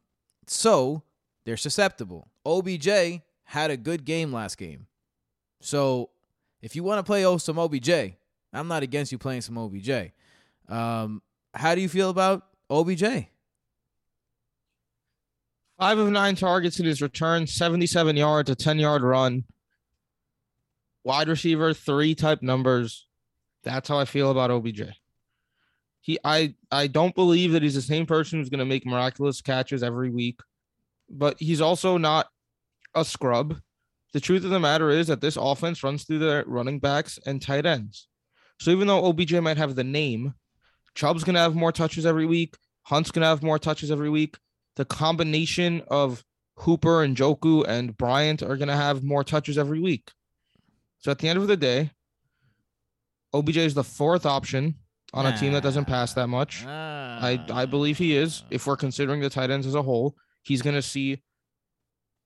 so 0.47 1.03
they're 1.45 1.57
susceptible. 1.57 2.29
OBJ 2.45 3.21
had 3.45 3.71
a 3.71 3.77
good 3.77 4.05
game 4.05 4.31
last 4.31 4.57
game. 4.57 4.87
So 5.61 6.11
if 6.61 6.75
you 6.75 6.83
want 6.83 6.99
to 6.99 7.03
play 7.03 7.25
oh, 7.25 7.37
some 7.37 7.57
OBJ, 7.57 7.89
I'm 8.53 8.67
not 8.67 8.83
against 8.83 9.11
you 9.11 9.17
playing 9.17 9.41
some 9.41 9.57
OBJ. 9.57 10.11
Um, 10.67 11.21
how 11.53 11.75
do 11.75 11.81
you 11.81 11.89
feel 11.89 12.09
about 12.09 12.43
OBJ? 12.69 13.03
Five 15.79 15.97
of 15.97 16.09
nine 16.09 16.35
targets 16.35 16.79
in 16.79 16.85
his 16.85 17.01
return, 17.01 17.47
77 17.47 18.17
yards, 18.17 18.49
a 18.49 18.55
10 18.55 18.79
yard 18.79 19.01
run. 19.01 19.45
Wide 21.05 21.29
receiver, 21.29 21.73
three 21.73 22.13
type 22.13 22.41
numbers. 22.41 23.07
That's 23.63 23.87
how 23.87 23.97
I 23.97 24.05
feel 24.05 24.31
about 24.31 24.51
OBJ. 24.51 24.81
He 26.01 26.19
I 26.23 26.55
I 26.71 26.87
don't 26.87 27.15
believe 27.15 27.53
that 27.53 27.63
he's 27.63 27.75
the 27.75 27.81
same 27.81 28.05
person 28.05 28.39
who's 28.39 28.49
gonna 28.49 28.65
make 28.65 28.85
miraculous 28.85 29.41
catches 29.41 29.83
every 29.83 30.09
week, 30.09 30.39
but 31.09 31.39
he's 31.39 31.61
also 31.61 31.97
not 31.97 32.27
a 32.95 33.05
scrub. 33.05 33.61
The 34.13 34.19
truth 34.19 34.43
of 34.43 34.49
the 34.49 34.59
matter 34.59 34.89
is 34.89 35.07
that 35.07 35.21
this 35.21 35.37
offense 35.37 35.83
runs 35.83 36.03
through 36.03 36.19
their 36.19 36.43
running 36.47 36.79
backs 36.79 37.19
and 37.25 37.41
tight 37.41 37.65
ends. 37.65 38.07
So 38.59 38.71
even 38.71 38.87
though 38.87 39.05
OBJ 39.05 39.33
might 39.33 39.57
have 39.57 39.75
the 39.75 39.83
name, 39.83 40.33
Chubb's 40.95 41.23
gonna 41.23 41.39
have 41.39 41.55
more 41.55 41.71
touches 41.71 42.05
every 42.05 42.25
week. 42.25 42.55
Hunt's 42.83 43.11
gonna 43.11 43.27
have 43.27 43.43
more 43.43 43.59
touches 43.59 43.91
every 43.91 44.09
week. 44.09 44.37
The 44.75 44.85
combination 44.85 45.83
of 45.89 46.23
Hooper 46.57 47.03
and 47.03 47.15
Njoku 47.15 47.65
and 47.67 47.95
Bryant 47.97 48.41
are 48.41 48.57
gonna 48.57 48.75
have 48.75 49.03
more 49.03 49.23
touches 49.23 49.57
every 49.57 49.79
week. 49.79 50.11
So 50.97 51.11
at 51.11 51.19
the 51.19 51.29
end 51.29 51.39
of 51.39 51.47
the 51.47 51.55
day, 51.55 51.91
OBJ 53.33 53.57
is 53.57 53.73
the 53.75 53.83
fourth 53.83 54.25
option 54.25 54.75
on 55.13 55.25
a 55.25 55.37
team 55.37 55.53
that 55.53 55.63
doesn't 55.63 55.85
pass 55.85 56.13
that 56.13 56.27
much. 56.27 56.65
I 56.65 57.43
I 57.51 57.65
believe 57.65 57.97
he 57.97 58.15
is. 58.15 58.41
Ah. 58.43 58.47
If 58.51 58.67
we're 58.67 58.77
considering 58.77 59.21
the 59.21 59.29
tight 59.29 59.49
ends 59.51 59.67
as 59.67 59.75
a 59.75 59.81
whole, 59.81 60.15
he's 60.41 60.61
gonna 60.61 60.81
see 60.81 61.21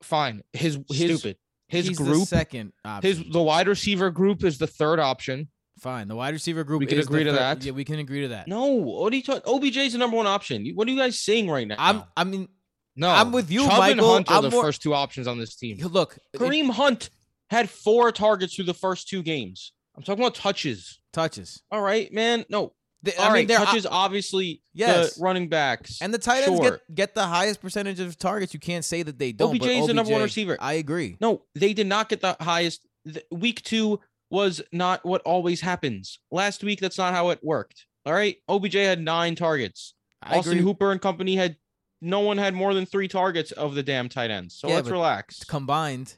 fine. 0.01 0.41
His 0.53 0.79
his 0.89 1.19
Stupid. 1.19 1.37
His 1.73 1.87
He's 1.89 1.97
the 1.97 2.03
group, 2.03 2.27
second 2.27 2.73
option. 2.85 3.09
his 3.09 3.23
the 3.31 3.41
wide 3.41 3.67
receiver 3.67 4.09
group 4.11 4.43
is 4.43 4.57
the 4.57 4.67
third 4.67 4.99
option. 4.99 5.49
Fine. 5.79 6.07
The 6.07 6.15
wide 6.15 6.33
receiver 6.33 6.63
group. 6.63 6.79
We 6.79 6.85
can 6.85 6.99
is 6.99 7.07
agree 7.07 7.23
to 7.23 7.31
third- 7.31 7.39
that? 7.39 7.63
Yeah, 7.65 7.71
we 7.71 7.83
can 7.83 7.99
agree 7.99 8.21
to 8.21 8.27
that. 8.29 8.47
No, 8.47 8.65
what 8.67 9.11
are 9.11 9.15
you 9.15 9.23
talking? 9.23 9.41
OBJ's 9.41 9.93
the 9.93 9.97
number 9.99 10.15
one 10.17 10.27
option. 10.27 10.65
What 10.75 10.87
are 10.87 10.91
you 10.91 10.97
guys 10.97 11.19
saying 11.19 11.49
right 11.49 11.67
now? 11.67 11.75
I'm. 11.79 12.03
I 12.15 12.23
mean, 12.23 12.47
No, 12.95 13.09
I'm 13.09 13.31
with 13.31 13.49
you, 13.51 13.61
Chubb 13.61 13.71
and 13.71 13.79
Michael. 13.97 14.13
Hunt 14.13 14.29
are 14.29 14.37
I'm 14.37 14.43
the 14.43 14.51
more- 14.51 14.63
first 14.63 14.81
two 14.83 14.93
options 14.93 15.27
on 15.27 15.39
this 15.39 15.55
team. 15.55 15.77
look. 15.87 16.17
it- 16.33 16.39
Kareem 16.39 16.69
Hunt 16.69 17.09
had 17.49 17.69
four 17.69 18.11
targets 18.11 18.55
through 18.55 18.65
the 18.65 18.73
first 18.73 19.07
two 19.07 19.23
games. 19.23 19.73
I'm 19.95 20.03
talking 20.03 20.23
about 20.23 20.35
touches. 20.35 20.99
touches. 21.11 21.61
All 21.71 21.81
right, 21.81 22.11
man. 22.13 22.45
No, 22.49 22.73
The- 23.03 23.15
all 23.21 23.29
I 23.31 23.33
mean, 23.33 23.47
right. 23.47 23.57
touches 23.57 23.85
obviously. 23.85 24.61
Yes. 24.73 25.15
the 25.15 25.23
running 25.23 25.49
backs 25.49 26.01
and 26.01 26.13
the 26.13 26.17
tight 26.17 26.47
ends 26.47 26.59
Sure. 26.59 26.71
get 26.71 26.95
get 26.95 27.15
the 27.15 27.25
highest 27.27 27.61
percentage 27.61 27.99
of 27.99 28.17
targets. 28.17 28.53
You 28.53 28.59
can't 28.59 28.83
say 28.85 29.03
that 29.03 29.19
they 29.19 29.31
don't. 29.31 29.51
but 29.57 29.61
OBJ 29.65 29.71
is 29.81 29.87
the 29.87 29.93
number 29.93 30.11
one 30.11 30.21
receiver. 30.21 30.57
I 30.59 30.73
agree. 30.73 31.17
No, 31.19 31.43
they 31.53 31.73
did 31.73 31.87
not 31.87 32.09
get 32.09 32.21
the 32.21 32.35
highest. 32.39 32.85
The, 33.05 33.23
week 33.31 33.61
two 33.63 33.99
was 34.29 34.61
not 34.71 35.05
what 35.05 35.21
always 35.23 35.61
happens. 35.61 36.17
Last 36.31 36.63
week, 36.63 36.79
that's 36.79 36.97
not 36.97 37.13
how 37.13 37.29
it 37.29 37.39
worked. 37.43 37.85
All 38.05 38.13
right, 38.13 38.37
OBJ 38.49 38.73
had 38.75 38.99
nine 39.01 39.35
targets. 39.35 39.93
I 40.21 40.37
Austin 40.37 40.53
agree. 40.53 40.63
Hooper 40.63 40.91
and 40.91 41.01
company 41.01 41.35
had 41.35 41.57
no 42.01 42.21
one 42.21 42.37
had 42.37 42.53
more 42.53 42.73
than 42.73 42.85
three 42.85 43.07
targets 43.07 43.51
of 43.51 43.75
the 43.75 43.83
damn 43.83 44.09
tight 44.09 44.31
ends. 44.31 44.55
So 44.55 44.67
Yeah, 44.69 44.75
let's 44.75 44.89
relax. 44.89 45.43
Combined. 45.43 46.15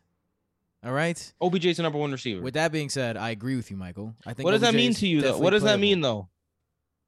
All 0.84 0.92
right. 0.92 1.34
OBJ's 1.42 1.78
the 1.78 1.84
number 1.84 1.98
one 1.98 2.12
receiver. 2.12 2.42
With 2.42 2.54
that 2.54 2.72
being 2.72 2.90
said, 2.90 3.18
I 3.18 3.32
agree 3.32 3.56
with 3.56 3.72
you, 3.72 3.78
Michael. 3.78 4.16
I 4.26 4.34
think. 4.34 4.46
What 4.46 4.52
does 4.52 4.62
that 4.62 4.76
mean 4.76 4.94
to 4.94 5.08
you 5.08 5.22
though? 5.22 5.38
What 5.40 5.50
does 5.50 5.64
that 5.64 5.80
mean 5.80 6.02
though? 6.02 6.30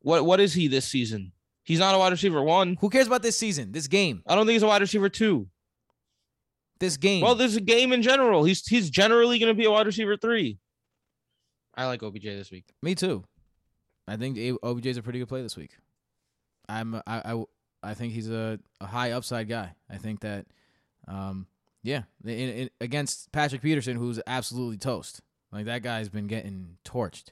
What 0.07 0.25
what 0.25 0.39
is 0.39 0.53
he 0.53 0.69
this 0.69 0.85
season? 0.85 1.33
He's 1.65 1.79
not 1.79 1.93
a 1.93 1.97
wide 1.97 2.13
receiver 2.13 2.41
one. 2.41 2.77
Who 2.79 2.89
cares 2.89 3.07
about 3.07 3.23
this 3.23 3.37
season? 3.37 3.73
This 3.73 3.87
game. 3.87 4.23
I 4.25 4.35
don't 4.35 4.45
think 4.45 4.53
he's 4.53 4.63
a 4.63 4.67
wide 4.67 4.79
receiver 4.79 5.09
two. 5.09 5.49
This 6.79 6.95
game. 6.95 7.23
Well, 7.23 7.35
there's 7.35 7.57
a 7.57 7.61
game 7.61 7.91
in 7.91 8.01
general. 8.01 8.45
He's 8.45 8.65
he's 8.65 8.89
generally 8.89 9.37
going 9.37 9.49
to 9.49 9.53
be 9.53 9.65
a 9.65 9.71
wide 9.71 9.85
receiver 9.85 10.15
three. 10.15 10.59
I 11.75 11.87
like 11.87 12.03
OBJ 12.03 12.23
this 12.23 12.51
week. 12.51 12.63
Me 12.81 12.95
too. 12.95 13.25
I 14.07 14.15
think 14.15 14.39
OBJ 14.63 14.85
is 14.85 14.95
a 14.95 15.03
pretty 15.03 15.19
good 15.19 15.27
play 15.27 15.41
this 15.41 15.57
week. 15.57 15.71
I'm 16.69 16.95
I 16.95 17.01
I, 17.33 17.43
I 17.83 17.93
think 17.93 18.13
he's 18.13 18.29
a, 18.29 18.59
a 18.79 18.85
high 18.85 19.11
upside 19.11 19.49
guy. 19.49 19.75
I 19.89 19.97
think 19.97 20.21
that, 20.21 20.45
um, 21.09 21.47
yeah, 21.83 22.03
in, 22.23 22.31
in, 22.31 22.69
against 22.79 23.33
Patrick 23.33 23.61
Peterson, 23.61 23.97
who's 23.97 24.21
absolutely 24.25 24.77
toast. 24.77 25.19
Like 25.51 25.65
that 25.65 25.83
guy's 25.83 26.07
been 26.07 26.27
getting 26.27 26.77
torched. 26.85 27.31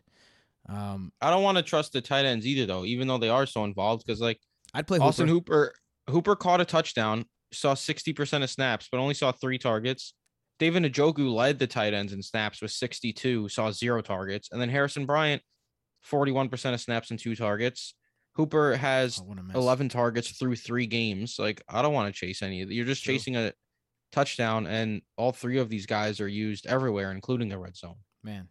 Um, 0.68 1.11
I 1.22 1.30
don't 1.30 1.43
want 1.43 1.57
to 1.57 1.63
trust 1.63 1.93
the 1.93 2.01
tight 2.01 2.26
ends 2.26 2.45
either, 2.45 2.66
though, 2.66 2.86
even 2.86 3.07
though 3.07 3.18
they 3.18 3.30
are 3.30 3.45
so 3.45 3.63
involved. 3.63 4.03
Because 4.05 4.20
like 4.22 4.39
I'd 4.74 4.88
play 4.88 4.99
Austin 4.99 5.28
Hooper. 5.28 5.74
Hooper, 6.07 6.11
Hooper 6.11 6.36
caught 6.36 6.61
a 6.61 6.66
touchdown, 6.66 7.26
saw 7.51 7.74
sixty 7.74 8.13
percent 8.13 8.43
of 8.43 8.49
snaps, 8.49 8.88
but 8.91 8.99
only 8.99 9.13
saw 9.13 9.32
three 9.32 9.57
targets. 9.57 10.13
David 10.57 10.84
Njoku 10.84 11.34
led 11.34 11.59
the 11.59 11.68
tight 11.68 11.93
ends 11.93 12.13
in 12.13 12.22
snaps 12.24 12.61
with 12.61 12.72
sixty-two, 12.72 13.49
saw 13.49 13.72
zero 13.72 14.01
targets, 14.01 14.49
and 14.51 14.61
then 14.61 14.70
Harrison 14.70 15.05
Bryant, 15.05 15.41
forty-one 16.01 16.49
percent 16.49 16.74
of 16.74 16.82
snaps 16.82 17.11
and 17.11 17.20
two 17.20 17.36
targets. 17.36 17.93
Hooper 18.36 18.76
has 18.76 19.20
Oh, 19.22 19.26
what 19.26 19.39
a 19.39 19.43
mess. 19.43 19.55
11 19.55 19.88
targets 19.88 20.32
through 20.32 20.57
three 20.57 20.88
games. 20.88 21.38
Like, 21.39 21.61
I 21.70 21.82
don't 21.82 21.93
want 21.93 22.13
to 22.13 22.20
chase 22.20 22.41
any 22.41 22.61
of 22.63 22.70
You're 22.70 22.86
just 22.86 23.03
True. 23.05 23.13
chasing 23.13 23.38
a 23.38 23.53
touchdown, 24.11 24.68
and 24.68 25.01
all 25.18 25.32
three 25.32 25.57
of 25.57 25.70
these 25.70 25.86
guys 25.86 26.20
are 26.20 26.28
used 26.28 26.66
everywhere, 26.68 27.11
including 27.11 27.47
the 27.47 27.57
red 27.57 27.78
zone. 27.78 27.95
Man, 28.24 28.49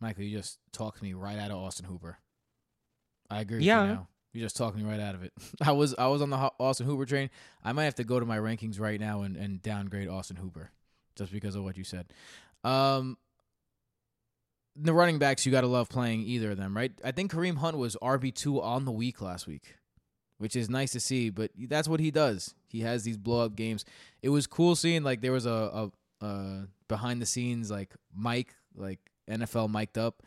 Michael, 0.00 0.24
you 0.24 0.36
just 0.36 0.58
talked 0.72 1.02
me 1.02 1.14
right 1.14 1.38
out 1.38 1.50
of 1.50 1.58
Austin 1.58 1.86
Hooper. 1.86 2.18
I 3.30 3.40
agree. 3.40 3.62
Yeah. 3.64 3.80
With 3.80 3.88
you, 3.90 3.94
now. 3.94 4.08
you 4.32 4.40
just 4.42 4.56
talked 4.56 4.76
me 4.76 4.84
right 4.84 5.00
out 5.00 5.14
of 5.14 5.22
it. 5.22 5.32
I 5.60 5.72
was 5.72 5.94
I 5.98 6.06
was 6.08 6.22
on 6.22 6.30
the 6.30 6.36
Austin 6.58 6.86
Hooper 6.86 7.06
train. 7.06 7.30
I 7.64 7.72
might 7.72 7.84
have 7.84 7.94
to 7.96 8.04
go 8.04 8.20
to 8.20 8.26
my 8.26 8.38
rankings 8.38 8.78
right 8.80 9.00
now 9.00 9.22
and, 9.22 9.36
and 9.36 9.62
downgrade 9.62 10.08
Austin 10.08 10.36
Hooper 10.36 10.70
just 11.16 11.32
because 11.32 11.54
of 11.54 11.64
what 11.64 11.76
you 11.76 11.84
said. 11.84 12.06
Um, 12.62 13.16
the 14.76 14.92
running 14.92 15.18
backs 15.18 15.46
you 15.46 15.52
got 15.52 15.62
to 15.62 15.66
love 15.66 15.88
playing 15.88 16.22
either 16.22 16.50
of 16.50 16.58
them, 16.58 16.76
right? 16.76 16.92
I 17.02 17.10
think 17.10 17.32
Kareem 17.32 17.56
Hunt 17.56 17.78
was 17.78 17.96
RB 18.02 18.34
two 18.34 18.60
on 18.60 18.84
the 18.84 18.92
week 18.92 19.22
last 19.22 19.46
week, 19.46 19.76
which 20.38 20.54
is 20.54 20.68
nice 20.68 20.92
to 20.92 21.00
see. 21.00 21.30
But 21.30 21.50
that's 21.56 21.88
what 21.88 22.00
he 22.00 22.10
does. 22.10 22.54
He 22.68 22.80
has 22.80 23.04
these 23.04 23.16
blow 23.16 23.44
up 23.44 23.56
games. 23.56 23.84
It 24.22 24.28
was 24.28 24.46
cool 24.46 24.76
seeing 24.76 25.02
like 25.02 25.22
there 25.22 25.32
was 25.32 25.46
a, 25.46 25.90
a, 26.20 26.26
a 26.26 26.66
behind 26.88 27.22
the 27.22 27.26
scenes 27.26 27.70
like 27.70 27.94
Mike 28.14 28.54
like 28.76 29.00
NFL 29.30 29.70
mic'd 29.70 29.98
up, 29.98 30.22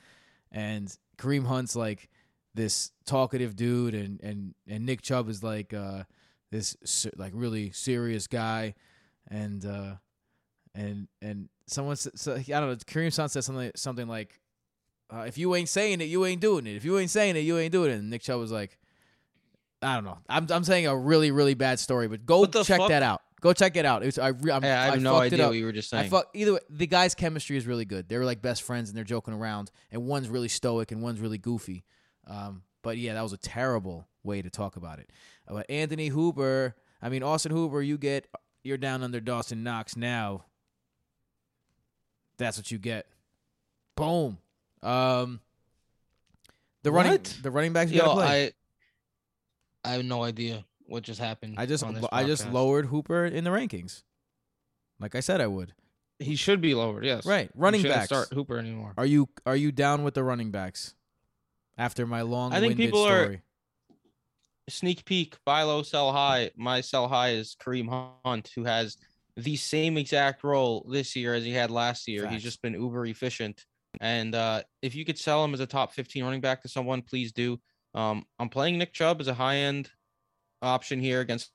and 0.52 0.96
Kareem 1.18 1.46
Hunt's 1.46 1.76
like 1.76 2.10
this 2.54 2.92
talkative 3.06 3.56
dude, 3.56 3.94
and 3.94 4.22
and 4.22 4.54
and 4.68 4.86
Nick 4.86 5.02
Chubb 5.02 5.30
is 5.30 5.44
like 5.44 5.74
uh 5.74 6.04
this 6.52 6.76
like 7.16 7.32
really 7.36 7.72
serious 7.72 8.28
guy, 8.28 8.76
and 9.30 9.66
uh 9.66 9.96
and 10.74 11.08
and 11.22 11.50
someone 11.68 11.96
so, 11.96 12.36
I 12.36 12.42
don't 12.42 12.70
know 12.70 12.76
Kareem 12.76 13.16
Hunt 13.16 13.32
said 13.32 13.44
something 13.44 13.72
something 13.76 14.08
like. 14.08 14.40
Uh, 15.12 15.22
if 15.22 15.40
you 15.40 15.56
ain't 15.56 15.68
saying 15.68 16.02
it, 16.02 16.04
you 16.04 16.24
ain't 16.24 16.40
doing 16.40 16.68
it. 16.68 16.76
If 16.76 16.86
you 16.86 17.00
ain't 17.00 17.10
saying 17.10 17.36
it, 17.36 17.40
you 17.40 17.58
ain't 17.58 17.72
doing 17.72 17.90
it. 17.90 17.96
And 17.96 18.12
Nick 18.12 18.22
Chubb 18.22 18.40
was 18.40 18.52
like, 18.52 18.78
I 19.82 19.96
don't 19.96 20.04
know. 20.04 20.20
I'm 20.30 20.46
I'm 20.52 20.64
saying 20.64 20.86
a 20.86 20.96
really 20.96 21.32
really 21.32 21.56
bad 21.56 21.80
story, 21.80 22.08
but 22.08 22.26
go 22.26 22.46
check 22.46 22.80
fuck? 22.80 22.90
that 22.90 23.02
out. 23.02 23.24
Go 23.42 23.54
check 23.54 23.76
it 23.78 23.86
out. 23.86 24.04
It's 24.04 24.18
I 24.18 24.30
re- 24.30 24.52
I'm, 24.52 24.62
Hey, 24.62 24.72
I 24.72 24.86
have 24.86 24.94
I 24.96 24.98
no 24.98 25.18
it 25.20 25.32
idea 25.34 25.48
what 25.48 25.56
you 25.56 25.66
were 25.66 25.72
just 25.72 25.94
I 25.94 26.00
saying. 26.00 26.12
fuck 26.12 26.30
either 26.34 26.54
way, 26.54 26.60
the 26.70 26.88
guys' 26.88 27.16
chemistry 27.16 27.56
is 27.58 27.66
really 27.66 27.86
good. 27.86 28.10
They're 28.10 28.26
like 28.26 28.42
best 28.42 28.64
friends 28.64 28.90
and 28.90 28.98
they're 28.98 29.04
joking 29.06 29.34
around, 29.34 29.72
and 29.92 30.06
one's 30.06 30.28
really 30.30 30.48
stoic 30.50 30.92
and 30.92 31.02
one's 31.02 31.20
really 31.22 31.38
goofy. 31.38 31.86
Um, 32.28 32.64
but 32.82 32.98
yeah, 32.98 33.14
that 33.14 33.22
was 33.24 33.34
a 33.34 33.38
terrible 33.38 34.08
way 34.24 34.42
to 34.42 34.50
talk 34.50 34.76
about 34.76 35.00
it. 35.00 35.10
Uh, 35.48 35.54
But 35.54 35.70
Anthony 35.70 36.08
Hooper, 36.08 36.76
I 37.02 37.10
mean 37.10 37.24
Austin 37.24 37.52
Hooper, 37.52 37.82
you 37.82 37.98
get 37.98 38.28
you're 38.64 38.78
down 38.78 39.04
under 39.04 39.20
Dawson 39.22 39.64
Knox 39.64 39.96
now, 39.96 40.46
that's 42.38 42.58
what 42.58 42.72
you 42.72 42.78
get. 42.78 43.08
Boom. 43.96 44.38
Um, 44.84 45.40
the 46.84 46.92
running 46.92 47.14
What? 47.14 47.38
the 47.42 47.52
running 47.52 47.74
backs 47.74 47.92
you 47.92 48.00
Yo. 48.02 48.18
I 48.18 48.52
I 49.84 49.92
have 49.94 50.06
no 50.06 50.24
idea 50.24 50.66
what 50.90 51.04
just 51.04 51.20
happened. 51.20 51.56
I 51.58 51.66
just 51.66 51.84
I 52.12 52.24
just 52.24 52.50
lowered 52.52 52.88
Hooper 52.88 53.26
in 53.26 53.44
the 53.44 53.50
rankings, 53.50 54.04
like 55.00 55.16
I 55.16 55.20
said 55.20 55.42
I 55.42 55.48
would. 55.48 55.74
He 56.20 56.36
should 56.36 56.60
be 56.60 56.76
lowered. 56.76 57.06
Yes. 57.06 57.26
Right, 57.26 57.50
running 57.56 57.84
backs. 57.84 58.06
start 58.08 58.28
Hooper 58.34 58.58
anymore. 58.58 58.94
Are 58.98 59.06
you 59.06 59.30
are 59.46 59.56
you 59.56 59.72
down 59.72 60.04
with 60.04 60.14
the 60.14 60.24
running 60.24 60.52
backs? 60.52 60.96
After 61.78 62.06
my 62.06 62.22
long 62.24 62.54
I 62.54 62.60
think 62.60 62.76
people 62.76 63.04
are- 63.04 63.24
story. 63.24 63.42
Sneak 64.68 65.04
peek, 65.04 65.36
buy 65.46 65.64
low, 65.64 65.82
sell 65.82 66.12
high. 66.12 66.52
My 66.56 66.82
sell 66.82 67.08
high 67.08 67.30
is 67.30 67.56
Kareem 67.60 68.14
Hunt, 68.24 68.52
who 68.54 68.66
has 68.66 68.98
the 69.36 69.56
same 69.56 69.98
exact 69.98 70.44
role 70.44 70.88
this 70.92 71.16
year 71.16 71.34
as 71.34 71.44
he 71.44 71.52
had 71.52 71.72
last 71.72 72.08
year. 72.08 72.24
Facts. 72.24 72.34
He's 72.36 72.44
just 72.44 72.62
been 72.62 72.74
uber 72.74 73.06
efficient. 73.08 73.66
And 74.00 74.36
uh, 74.36 74.62
if 74.84 74.94
you 74.94 75.06
could 75.06 75.18
sell 75.18 75.44
him 75.44 75.56
as 75.56 75.60
a 75.60 75.66
top 75.66 75.94
15 75.94 76.24
running 76.24 76.42
back 76.42 76.62
to 76.62 76.68
someone, 76.68 77.02
please 77.02 77.32
do. 77.32 77.60
Um, 77.96 78.26
I'm 78.38 78.50
playing 78.50 78.78
Nick 78.78 78.94
Chubb 78.94 79.20
as 79.20 79.28
a 79.28 79.34
high 79.34 79.56
end 79.56 79.90
option 80.62 81.00
here 81.00 81.22
against 81.22 81.52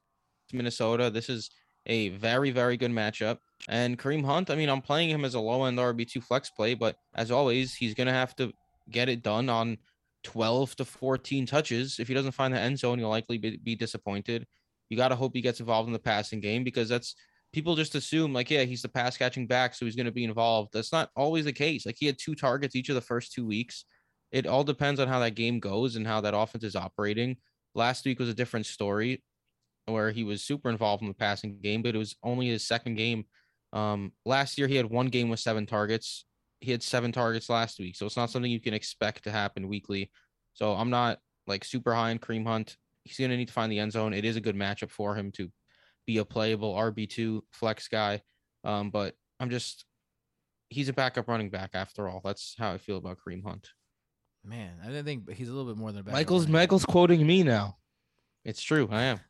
Minnesota. 0.53 1.11
This 1.11 1.29
is 1.29 1.51
a 1.87 2.11
very, 2.11 2.51
very 2.51 2.77
good 2.77 2.91
matchup. 2.91 3.39
And 3.69 3.99
Kareem 3.99 4.25
Hunt, 4.25 4.51
I 4.51 4.57
mean, 4.57 4.69
I'm 4.69 4.81
playing 4.81 5.11
him 5.11 5.25
as 5.25 5.35
a 5.35 5.41
low 5.41 5.65
end 5.65 5.79
RB2 5.79 6.23
flex 6.23 6.51
play, 6.51 6.75
but 6.75 6.97
as 7.15 7.31
always, 7.31 7.75
he's 7.75 7.95
going 7.95 8.07
to 8.07 8.13
have 8.13 8.35
to 8.37 8.53
get 8.91 9.09
it 9.09 9.23
done 9.23 9.49
on 9.49 9.79
12 10.25 10.77
to 10.77 10.85
14 10.85 11.47
touches. 11.47 11.99
If 11.99 12.09
he 12.09 12.15
doesn't 12.15 12.33
find 12.33 12.53
the 12.53 12.61
end 12.61 12.79
zone, 12.79 12.99
you'll 12.99 13.11
likely 13.11 13.39
be, 13.39 13.57
be 13.57 13.75
disappointed. 13.75 14.47
You 14.89 14.97
got 14.97 15.09
to 15.09 15.17
hope 15.17 15.35
he 15.35 15.41
gets 15.41 15.61
involved 15.61 15.87
in 15.87 15.93
the 15.93 15.99
passing 15.99 16.41
game 16.41 16.65
because 16.65 16.89
that's 16.89 17.15
people 17.53 17.77
just 17.77 17.95
assume, 17.95 18.33
like, 18.33 18.51
yeah, 18.51 18.65
he's 18.65 18.83
the 18.83 18.89
pass 18.89 19.17
catching 19.17 19.47
back, 19.47 19.75
so 19.75 19.85
he's 19.85 19.97
going 19.97 20.07
to 20.07 20.13
be 20.13 20.25
involved. 20.25 20.71
That's 20.73 20.93
not 20.93 21.11
always 21.17 21.45
the 21.45 21.53
case. 21.53 21.87
Like, 21.87 21.97
he 21.99 22.07
had 22.07 22.19
two 22.19 22.35
targets 22.35 22.75
each 22.75 22.89
of 22.89 22.95
the 22.95 23.01
first 23.01 23.33
two 23.33 23.47
weeks. 23.47 23.85
It 24.33 24.47
all 24.47 24.65
depends 24.65 24.99
on 24.99 25.09
how 25.09 25.21
that 25.21 25.37
game 25.37 25.61
goes 25.61 25.97
and 25.97 26.07
how 26.07 26.21
that 26.23 26.35
offense 26.37 26.65
is 26.65 26.77
operating. 26.77 27.37
Last 27.75 28.05
week 28.05 28.19
was 28.19 28.29
a 28.29 28.35
different 28.35 28.67
story 28.67 29.23
where 29.87 30.11
he 30.11 30.25
was 30.25 30.43
super 30.43 30.71
involved 30.71 31.03
in 31.03 31.09
the 31.09 31.15
passing 31.15 31.59
game, 31.61 31.83
but 31.83 31.95
it 31.95 31.99
was 31.99 32.17
only 32.23 32.49
his 32.49 32.67
second 32.67 32.95
game. 32.95 33.25
Um, 33.73 34.13
last 34.25 34.57
year 34.57 34.69
he 34.69 34.77
had 34.77 34.87
one 34.87 35.09
game 35.09 35.29
with 35.29 35.41
seven 35.41 35.67
targets. 35.67 36.25
He 36.61 36.71
had 36.71 36.83
seven 36.83 37.13
targets 37.13 37.51
last 37.51 37.79
week, 37.79 37.97
so 37.97 38.07
it's 38.07 38.17
not 38.17 38.31
something 38.31 38.51
you 38.51 38.61
can 38.61 38.75
expect 38.75 39.25
to 39.25 39.31
happen 39.31 39.69
weekly. 39.69 40.11
So 40.55 40.73
I'm 40.73 40.91
not 40.91 41.19
like 41.47 41.65
super 41.65 41.95
high 41.95 42.11
in 42.11 42.19
Kareem 42.19 42.47
Hunt. 42.47 42.77
He's 43.03 43.19
gonna 43.19 43.37
need 43.37 43.49
to 43.49 43.53
find 43.53 43.71
the 43.71 43.81
end 43.81 43.93
zone. 43.93 44.15
It 44.15 44.25
is 44.25 44.37
a 44.37 44.41
good 44.41 44.57
matchup 44.57 44.91
for 44.91 45.15
him 45.15 45.31
to 45.33 45.51
be 46.07 46.19
a 46.19 46.25
playable 46.25 46.75
RB 46.75 47.09
two 47.09 47.45
flex 47.53 47.89
guy. 47.89 48.23
Um, 48.63 48.91
but 48.91 49.15
I'm 49.41 49.51
just 49.51 49.85
he's 50.71 50.89
a 50.89 50.93
backup 50.93 51.29
running 51.29 51.51
back 51.51 51.71
after 51.75 52.09
all. 52.09 52.21
That's 52.25 52.55
how 52.59 52.73
I 52.73 52.79
feel 52.79 52.97
about 52.97 53.19
Kareem 53.19 53.45
Hunt. 53.45 53.69
Man, 54.45 54.73
I 54.83 54.89
didn't 54.89 55.05
think 55.07 55.33
he's 55.33 55.49
a 55.49 55.53
little 55.53 55.73
bit 55.73 55.79
more 55.79 55.91
than 55.91 56.01
a 56.01 56.03
backup 56.03 56.19
Michael's 56.19 56.43
running. 56.43 56.53
Michael's 56.53 56.85
quoting 56.85 57.27
me 57.27 57.43
now. 57.43 57.79
It's 58.45 58.63
true. 58.63 58.89
I 58.91 59.03
am. 59.05 59.21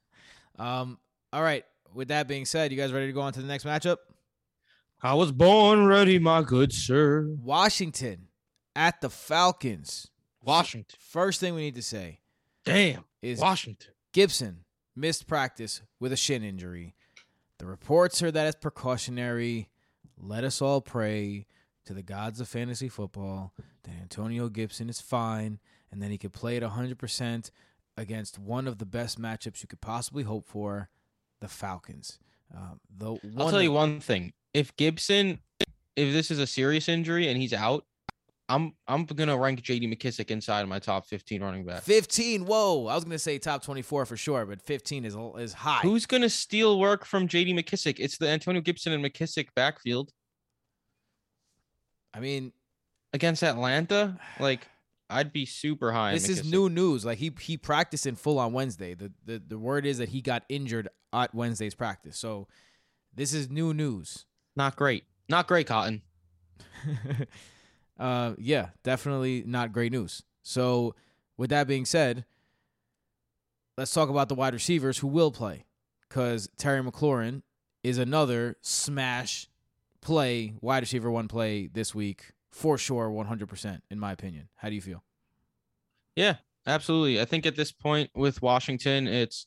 Um, 0.58 0.98
all 1.32 1.42
right. 1.42 1.64
With 1.92 2.08
that 2.08 2.26
being 2.26 2.44
said, 2.44 2.72
you 2.72 2.76
guys 2.76 2.92
ready 2.92 3.06
to 3.06 3.12
go 3.12 3.20
on 3.20 3.32
to 3.32 3.40
the 3.40 3.46
next 3.46 3.64
matchup? 3.64 3.98
I 5.00 5.14
was 5.14 5.30
born 5.30 5.86
ready, 5.86 6.18
my 6.18 6.42
good 6.42 6.72
sir. 6.72 7.28
Washington 7.40 8.28
at 8.74 9.00
the 9.00 9.10
Falcons. 9.10 10.10
Washington. 10.42 10.98
First 10.98 11.40
thing 11.40 11.54
we 11.54 11.60
need 11.60 11.76
to 11.76 11.82
say 11.82 12.20
Damn. 12.64 13.04
is 13.22 13.38
Washington. 13.38 13.92
Gibson 14.12 14.64
missed 14.96 15.26
practice 15.26 15.82
with 16.00 16.12
a 16.12 16.16
shin 16.16 16.42
injury. 16.42 16.94
The 17.58 17.66
reports 17.66 18.22
are 18.22 18.32
that 18.32 18.46
it's 18.46 18.56
precautionary. 18.60 19.68
Let 20.18 20.44
us 20.44 20.60
all 20.60 20.80
pray 20.80 21.46
to 21.86 21.94
the 21.94 22.02
gods 22.02 22.40
of 22.40 22.48
fantasy 22.48 22.88
football 22.88 23.52
that 23.84 23.92
Antonio 24.00 24.48
Gibson 24.48 24.88
is 24.88 25.00
fine 25.00 25.58
and 25.90 26.02
then 26.02 26.10
he 26.10 26.18
could 26.18 26.32
play 26.32 26.56
at 26.56 26.62
100% 26.62 27.50
against 27.96 28.38
one 28.38 28.66
of 28.66 28.78
the 28.78 28.86
best 28.86 29.20
matchups 29.20 29.62
you 29.62 29.68
could 29.68 29.80
possibly 29.80 30.24
hope 30.24 30.46
for, 30.46 30.88
the 31.40 31.48
Falcons. 31.48 32.18
Um, 32.54 32.80
the 32.96 33.16
I'll 33.36 33.50
tell 33.50 33.62
you 33.62 33.72
one 33.72 34.00
thing. 34.00 34.32
If 34.52 34.74
Gibson, 34.76 35.40
if 35.96 36.12
this 36.12 36.30
is 36.30 36.38
a 36.38 36.46
serious 36.46 36.88
injury 36.88 37.28
and 37.28 37.40
he's 37.40 37.52
out, 37.52 37.84
I'm 38.48 38.74
I'm 38.86 39.04
gonna 39.04 39.36
rank 39.36 39.62
JD 39.62 39.92
McKissic 39.92 40.30
inside 40.30 40.60
of 40.60 40.68
my 40.68 40.78
top 40.78 41.06
15 41.06 41.42
running 41.42 41.64
back. 41.64 41.82
15. 41.82 42.44
Whoa, 42.44 42.86
I 42.86 42.94
was 42.94 43.04
gonna 43.04 43.18
say 43.18 43.38
top 43.38 43.62
24 43.62 44.04
for 44.04 44.16
sure, 44.16 44.44
but 44.44 44.60
15 44.60 45.04
is 45.04 45.16
is 45.38 45.52
high. 45.54 45.80
Who's 45.82 46.06
gonna 46.06 46.28
steal 46.28 46.78
work 46.78 47.04
from 47.04 47.26
JD 47.26 47.54
McKissic? 47.54 47.96
It's 47.98 48.18
the 48.18 48.28
Antonio 48.28 48.60
Gibson 48.60 48.92
and 48.92 49.04
McKissic 49.04 49.48
backfield 49.56 50.12
I 52.14 52.20
mean, 52.20 52.52
against 53.12 53.42
Atlanta. 53.42 54.18
Like, 54.38 54.68
I'd 55.10 55.32
be 55.32 55.46
super 55.46 55.92
high. 55.92 56.12
this 56.12 56.28
is 56.28 56.50
new 56.50 56.68
news. 56.68 57.04
Like 57.04 57.18
he 57.18 57.32
he 57.40 57.56
practiced 57.56 58.06
in 58.06 58.16
full 58.16 58.38
on 58.38 58.52
Wednesday. 58.52 58.94
The, 58.94 59.12
the 59.24 59.42
the 59.46 59.58
word 59.58 59.86
is 59.86 59.98
that 59.98 60.08
he 60.08 60.20
got 60.20 60.44
injured 60.48 60.88
at 61.12 61.34
Wednesday's 61.34 61.74
practice. 61.74 62.18
So 62.18 62.48
this 63.14 63.32
is 63.32 63.50
new 63.50 63.74
news. 63.74 64.26
Not 64.56 64.76
great. 64.76 65.04
Not 65.28 65.46
great, 65.46 65.66
Cotton. 65.66 66.02
uh, 67.98 68.34
yeah, 68.38 68.68
definitely 68.82 69.44
not 69.46 69.72
great 69.72 69.92
news. 69.92 70.22
So 70.42 70.94
with 71.36 71.50
that 71.50 71.66
being 71.66 71.84
said, 71.84 72.24
let's 73.76 73.92
talk 73.92 74.08
about 74.08 74.28
the 74.28 74.34
wide 74.34 74.54
receivers 74.54 74.98
who 74.98 75.06
will 75.06 75.30
play, 75.30 75.64
because 76.08 76.48
Terry 76.56 76.82
McLaurin 76.82 77.42
is 77.82 77.98
another 77.98 78.56
smash 78.62 79.48
play 80.04 80.54
wide 80.60 80.82
receiver 80.82 81.10
one 81.10 81.26
play 81.26 81.66
this 81.66 81.94
week 81.94 82.32
for 82.52 82.78
sure, 82.78 83.10
one 83.10 83.26
hundred 83.26 83.48
percent 83.48 83.82
in 83.90 83.98
my 83.98 84.12
opinion. 84.12 84.48
How 84.56 84.68
do 84.68 84.74
you 84.74 84.80
feel? 84.80 85.02
Yeah, 86.14 86.36
absolutely. 86.66 87.20
I 87.20 87.24
think 87.24 87.46
at 87.46 87.56
this 87.56 87.72
point 87.72 88.10
with 88.14 88.40
Washington, 88.40 89.08
it's 89.08 89.46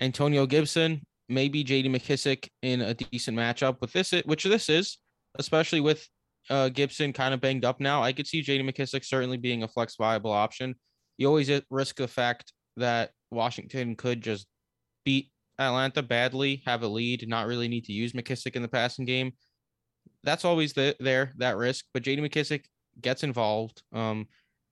Antonio 0.00 0.46
Gibson, 0.46 1.06
maybe 1.28 1.62
JD 1.62 1.86
McKissic 1.94 2.48
in 2.62 2.80
a 2.80 2.94
decent 2.94 3.36
matchup 3.36 3.80
with 3.80 3.92
this, 3.92 4.12
which 4.24 4.44
this 4.44 4.68
is, 4.68 4.98
especially 5.38 5.80
with 5.80 6.08
uh, 6.50 6.68
Gibson 6.70 7.12
kind 7.12 7.34
of 7.34 7.40
banged 7.40 7.64
up 7.64 7.78
now. 7.78 8.02
I 8.02 8.12
could 8.12 8.26
see 8.26 8.42
JD 8.42 8.68
McKissic 8.68 9.04
certainly 9.04 9.36
being 9.36 9.62
a 9.62 9.68
flex 9.68 9.94
viable 9.96 10.32
option. 10.32 10.74
You 11.18 11.28
always 11.28 11.50
risk 11.70 11.96
the 11.96 12.08
fact 12.08 12.52
that 12.76 13.10
Washington 13.30 13.94
could 13.96 14.22
just 14.22 14.46
beat 15.04 15.30
Atlanta 15.58 16.02
badly, 16.02 16.62
have 16.66 16.82
a 16.82 16.88
lead, 16.88 17.28
not 17.28 17.46
really 17.46 17.68
need 17.68 17.84
to 17.84 17.92
use 17.92 18.12
McKissic 18.12 18.56
in 18.56 18.62
the 18.62 18.68
passing 18.68 19.04
game. 19.04 19.32
That's 20.24 20.44
always 20.44 20.72
the, 20.72 20.96
there, 21.00 21.32
that 21.38 21.56
risk. 21.56 21.84
But 21.94 22.02
JD 22.02 22.20
McKissic 22.20 22.64
gets 23.00 23.22
involved. 23.22 23.82
Um, 23.92 24.26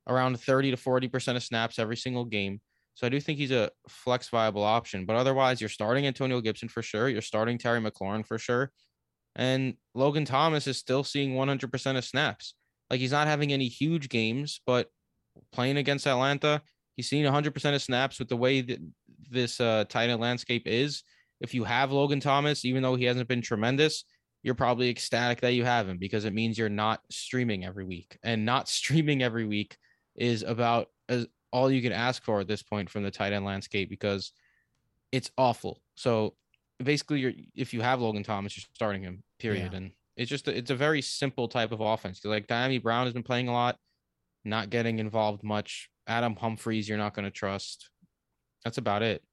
around 0.08 0.40
30 0.40 0.72
to 0.72 0.76
40% 0.76 1.36
of 1.36 1.42
snaps 1.42 1.78
every 1.78 1.96
single 1.96 2.24
game. 2.24 2.60
So 2.94 3.06
I 3.06 3.10
do 3.10 3.20
think 3.20 3.38
he's 3.38 3.50
a 3.50 3.70
flex 3.88 4.28
viable 4.28 4.62
option. 4.62 5.04
But 5.04 5.16
otherwise, 5.16 5.60
you're 5.60 5.68
starting 5.68 6.06
Antonio 6.06 6.40
Gibson 6.40 6.68
for 6.68 6.82
sure. 6.82 7.08
You're 7.08 7.22
starting 7.22 7.58
Terry 7.58 7.80
McLaurin 7.80 8.26
for 8.26 8.38
sure. 8.38 8.72
And 9.34 9.74
Logan 9.94 10.24
Thomas 10.24 10.66
is 10.66 10.78
still 10.78 11.04
seeing 11.04 11.34
100% 11.34 11.98
of 11.98 12.04
snaps. 12.04 12.54
Like 12.88 13.00
he's 13.00 13.12
not 13.12 13.26
having 13.26 13.52
any 13.52 13.68
huge 13.68 14.08
games, 14.08 14.60
but 14.64 14.88
playing 15.52 15.76
against 15.76 16.06
Atlanta, 16.06 16.62
he's 16.94 17.08
seeing 17.08 17.24
100% 17.24 17.74
of 17.74 17.82
snaps 17.82 18.18
with 18.18 18.28
the 18.28 18.36
way 18.36 18.62
that 18.62 18.78
this 19.28 19.60
uh, 19.60 19.84
tight 19.88 20.08
end 20.08 20.20
landscape 20.20 20.62
is. 20.66 21.02
If 21.40 21.52
you 21.52 21.64
have 21.64 21.92
Logan 21.92 22.20
Thomas, 22.20 22.64
even 22.64 22.82
though 22.82 22.94
he 22.94 23.04
hasn't 23.04 23.28
been 23.28 23.42
tremendous, 23.42 24.04
you're 24.46 24.54
probably 24.54 24.88
ecstatic 24.88 25.40
that 25.40 25.54
you 25.54 25.64
have 25.64 25.88
him 25.88 25.98
because 25.98 26.24
it 26.24 26.32
means 26.32 26.56
you're 26.56 26.68
not 26.68 27.00
streaming 27.10 27.64
every 27.64 27.84
week. 27.84 28.16
And 28.22 28.46
not 28.46 28.68
streaming 28.78 29.24
every 29.24 29.44
week 29.44 29.76
is 30.14 30.44
about 30.44 30.88
as 31.08 31.26
all 31.50 31.68
you 31.68 31.82
can 31.82 31.90
ask 31.90 32.22
for 32.22 32.38
at 32.40 32.46
this 32.46 32.62
point 32.62 32.88
from 32.88 33.02
the 33.02 33.10
tight 33.10 33.32
end 33.32 33.44
landscape 33.44 33.90
because 33.90 34.30
it's 35.10 35.32
awful. 35.36 35.82
So 35.96 36.34
basically, 36.78 37.18
you're 37.18 37.32
if 37.56 37.74
you 37.74 37.80
have 37.80 38.00
Logan 38.00 38.22
Thomas, 38.22 38.56
you're 38.56 38.64
starting 38.72 39.02
him. 39.02 39.24
Period. 39.40 39.72
Yeah. 39.72 39.78
And 39.78 39.90
it's 40.16 40.30
just 40.30 40.46
it's 40.46 40.70
a 40.70 40.76
very 40.76 41.02
simple 41.02 41.48
type 41.48 41.72
of 41.72 41.80
offense. 41.80 42.24
Like 42.24 42.46
Dyami 42.46 42.80
Brown 42.80 43.06
has 43.06 43.14
been 43.14 43.24
playing 43.24 43.48
a 43.48 43.52
lot, 43.52 43.78
not 44.44 44.70
getting 44.70 45.00
involved 45.00 45.42
much. 45.42 45.90
Adam 46.06 46.36
Humphries, 46.36 46.88
you're 46.88 46.98
not 46.98 47.14
going 47.14 47.24
to 47.24 47.32
trust. 47.32 47.90
That's 48.62 48.78
about 48.78 49.02
it. 49.02 49.24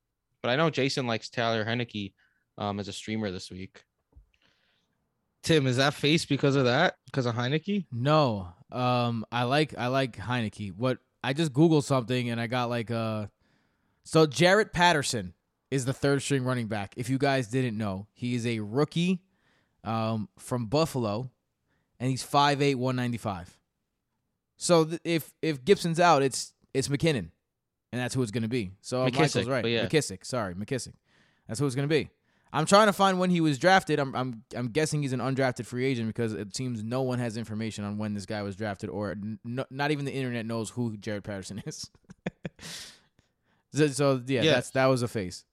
But 0.41 0.49
I 0.49 0.55
know 0.55 0.71
Jason 0.71 1.05
likes 1.05 1.29
Tyler 1.29 1.63
Heinicke 1.63 2.13
um, 2.57 2.79
as 2.79 2.87
a 2.87 2.93
streamer 2.93 3.29
this 3.29 3.51
week. 3.51 3.83
Tim, 5.43 5.67
is 5.67 5.77
that 5.77 5.93
face 5.93 6.25
because 6.25 6.55
of 6.55 6.65
that? 6.65 6.95
Because 7.05 7.25
of 7.25 7.35
Heinicke? 7.35 7.85
No. 7.91 8.47
Um 8.71 9.25
I 9.31 9.43
like 9.43 9.75
I 9.77 9.87
like 9.87 10.17
Heinicke. 10.17 10.75
What 10.75 10.99
I 11.23 11.33
just 11.33 11.53
googled 11.53 11.83
something 11.83 12.29
and 12.29 12.39
I 12.41 12.47
got 12.47 12.69
like 12.69 12.89
uh 12.89 13.27
so 14.03 14.25
Jaret 14.25 14.73
Patterson 14.73 15.33
is 15.69 15.85
the 15.85 15.93
third 15.93 16.21
string 16.21 16.43
running 16.43 16.67
back. 16.67 16.93
If 16.97 17.09
you 17.09 17.17
guys 17.17 17.47
didn't 17.47 17.77
know, 17.77 18.07
he 18.13 18.35
is 18.35 18.47
a 18.47 18.59
rookie 18.59 19.21
um 19.83 20.29
from 20.37 20.67
Buffalo 20.67 21.29
and 21.99 22.09
he's 22.09 22.23
5'8 22.23 22.75
195. 22.75 23.57
So 24.57 24.85
th- 24.85 25.01
if 25.03 25.33
if 25.41 25.63
Gibson's 25.65 25.99
out, 25.99 26.23
it's 26.23 26.53
it's 26.73 26.87
McKinnon. 26.87 27.29
And 27.91 28.01
that's 28.01 28.15
who 28.15 28.23
it's 28.23 28.31
going 28.31 28.43
to 28.43 28.49
be. 28.49 28.71
So 28.81 29.05
McKissic, 29.05 29.19
Michael's 29.19 29.47
right. 29.47 29.65
yeah. 29.65 29.85
McKissic, 29.85 30.25
sorry, 30.25 30.55
McKissic. 30.55 30.93
That's 31.47 31.59
who 31.59 31.65
it's 31.67 31.75
going 31.75 31.87
to 31.87 31.93
be. 31.93 32.09
I'm 32.55 32.65
trying 32.67 32.85
to 32.85 32.93
find 32.93 33.19
when 33.19 33.31
he 33.31 33.41
was 33.41 33.57
drafted. 33.57 33.99
I'm 33.99 34.15
I'm 34.15 34.43
I'm 34.55 34.67
guessing 34.67 35.01
he's 35.01 35.11
an 35.13 35.19
undrafted 35.19 35.65
free 35.65 35.85
agent 35.85 36.07
because 36.07 36.33
it 36.33 36.55
seems 36.55 36.83
no 36.83 37.01
one 37.01 37.17
has 37.19 37.35
information 37.35 37.83
on 37.83 37.97
when 37.97 38.13
this 38.13 38.25
guy 38.27 38.43
was 38.43 38.55
drafted, 38.55 38.89
or 38.91 39.15
no, 39.43 39.65
not 39.71 39.89
even 39.91 40.05
the 40.05 40.13
internet 40.13 40.45
knows 40.45 40.69
who 40.69 40.95
Jaret 40.97 41.23
Patterson 41.23 41.63
is. 41.65 41.89
so, 43.73 43.87
so 43.87 44.21
yeah, 44.27 44.43
Yeah. 44.43 44.53
that's 44.53 44.69
that 44.71 44.85
was 44.85 45.01
a 45.01 45.07
face. 45.07 45.43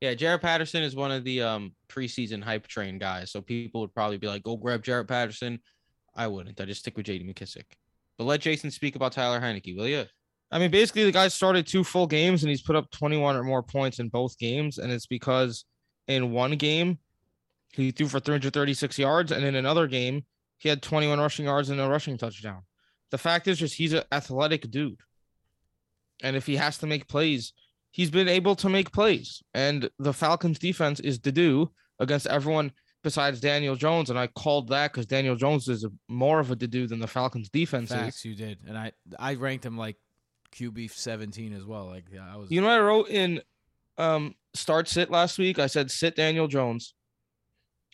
Yeah, 0.00 0.14
Jaret 0.14 0.40
Patterson 0.42 0.82
is 0.82 0.94
one 0.94 1.10
of 1.10 1.24
the 1.24 1.42
um 1.42 1.74
preseason 1.88 2.42
hype 2.42 2.66
train 2.66 2.98
guys. 2.98 3.30
So 3.32 3.40
people 3.40 3.80
would 3.80 3.94
probably 3.94 4.18
be 4.18 4.28
like, 4.28 4.42
"Go 4.42 4.56
grab 4.56 4.82
Jaret 4.84 5.08
Patterson." 5.08 5.58
I 6.14 6.26
wouldn't. 6.28 6.60
I 6.60 6.64
just 6.64 6.80
stick 6.80 6.96
with 6.96 7.06
J.D. 7.06 7.26
McKissic. 7.30 7.64
But 8.16 8.24
let 8.24 8.40
Jason 8.40 8.70
speak 8.70 8.96
about 8.96 9.12
Tyler 9.12 9.38
Heinicke, 9.40 9.76
will 9.76 9.86
you? 9.88 10.04
I 10.50 10.58
mean, 10.58 10.70
basically, 10.70 11.04
the 11.04 11.12
guy 11.12 11.28
started 11.28 11.66
two 11.66 11.84
full 11.84 12.06
games 12.06 12.42
and 12.42 12.48
he's 12.48 12.62
put 12.62 12.74
up 12.76 12.90
21 12.92 13.36
or 13.36 13.42
more 13.42 13.62
points 13.62 13.98
in 13.98 14.08
both 14.08 14.38
games. 14.38 14.78
And 14.78 14.90
it's 14.90 15.06
because 15.06 15.66
in 16.08 16.32
one 16.32 16.56
game, 16.56 16.98
he 17.72 17.90
threw 17.90 18.08
for 18.08 18.20
336 18.20 18.98
yards. 18.98 19.32
And 19.32 19.44
in 19.44 19.54
another 19.54 19.86
game, 19.86 20.24
he 20.58 20.68
had 20.68 20.82
21 20.82 21.18
rushing 21.18 21.46
yards 21.46 21.70
and 21.70 21.80
a 21.80 21.88
rushing 21.88 22.16
touchdown. 22.16 22.62
The 23.10 23.18
fact 23.18 23.46
is, 23.48 23.58
just 23.58 23.74
he's 23.74 23.92
an 23.92 24.04
athletic 24.10 24.70
dude. 24.70 25.00
And 26.22 26.34
if 26.34 26.46
he 26.46 26.56
has 26.56 26.78
to 26.78 26.86
make 26.86 27.08
plays, 27.08 27.52
he's 27.90 28.10
been 28.10 28.28
able 28.28 28.56
to 28.56 28.68
make 28.68 28.92
plays. 28.92 29.42
And 29.54 29.90
the 29.98 30.12
Falcons 30.12 30.58
defense 30.58 31.00
is 31.00 31.18
to 31.20 31.32
do 31.32 31.70
against 31.98 32.26
everyone 32.26 32.72
besides 33.02 33.40
Daniel 33.40 33.76
Jones. 33.76 34.10
And 34.10 34.18
I 34.18 34.26
called 34.26 34.68
that 34.68 34.92
because 34.92 35.06
Daniel 35.06 35.36
Jones 35.36 35.68
is 35.68 35.84
a, 35.84 35.90
more 36.08 36.40
of 36.40 36.50
a 36.50 36.56
to 36.56 36.66
do 36.66 36.86
than 36.86 36.98
the 36.98 37.06
Falcons 37.06 37.48
defense 37.48 37.90
is. 37.90 37.96
Facts, 37.96 38.24
you 38.24 38.34
did, 38.34 38.58
and 38.66 38.76
I 38.76 38.92
I 39.18 39.34
ranked 39.34 39.64
him 39.64 39.78
like 39.78 39.96
QB 40.54 40.90
17 40.90 41.52
as 41.52 41.64
well. 41.64 41.86
Like 41.86 42.04
I 42.20 42.36
was. 42.36 42.50
You 42.50 42.60
know 42.60 42.68
I 42.68 42.80
wrote 42.80 43.08
in 43.08 43.40
um 43.98 44.34
start 44.56 44.88
sit 44.88 45.10
last 45.10 45.38
week? 45.38 45.58
I 45.58 45.66
said 45.66 45.90
sit 45.90 46.16
Daniel 46.16 46.48
Jones. 46.48 46.94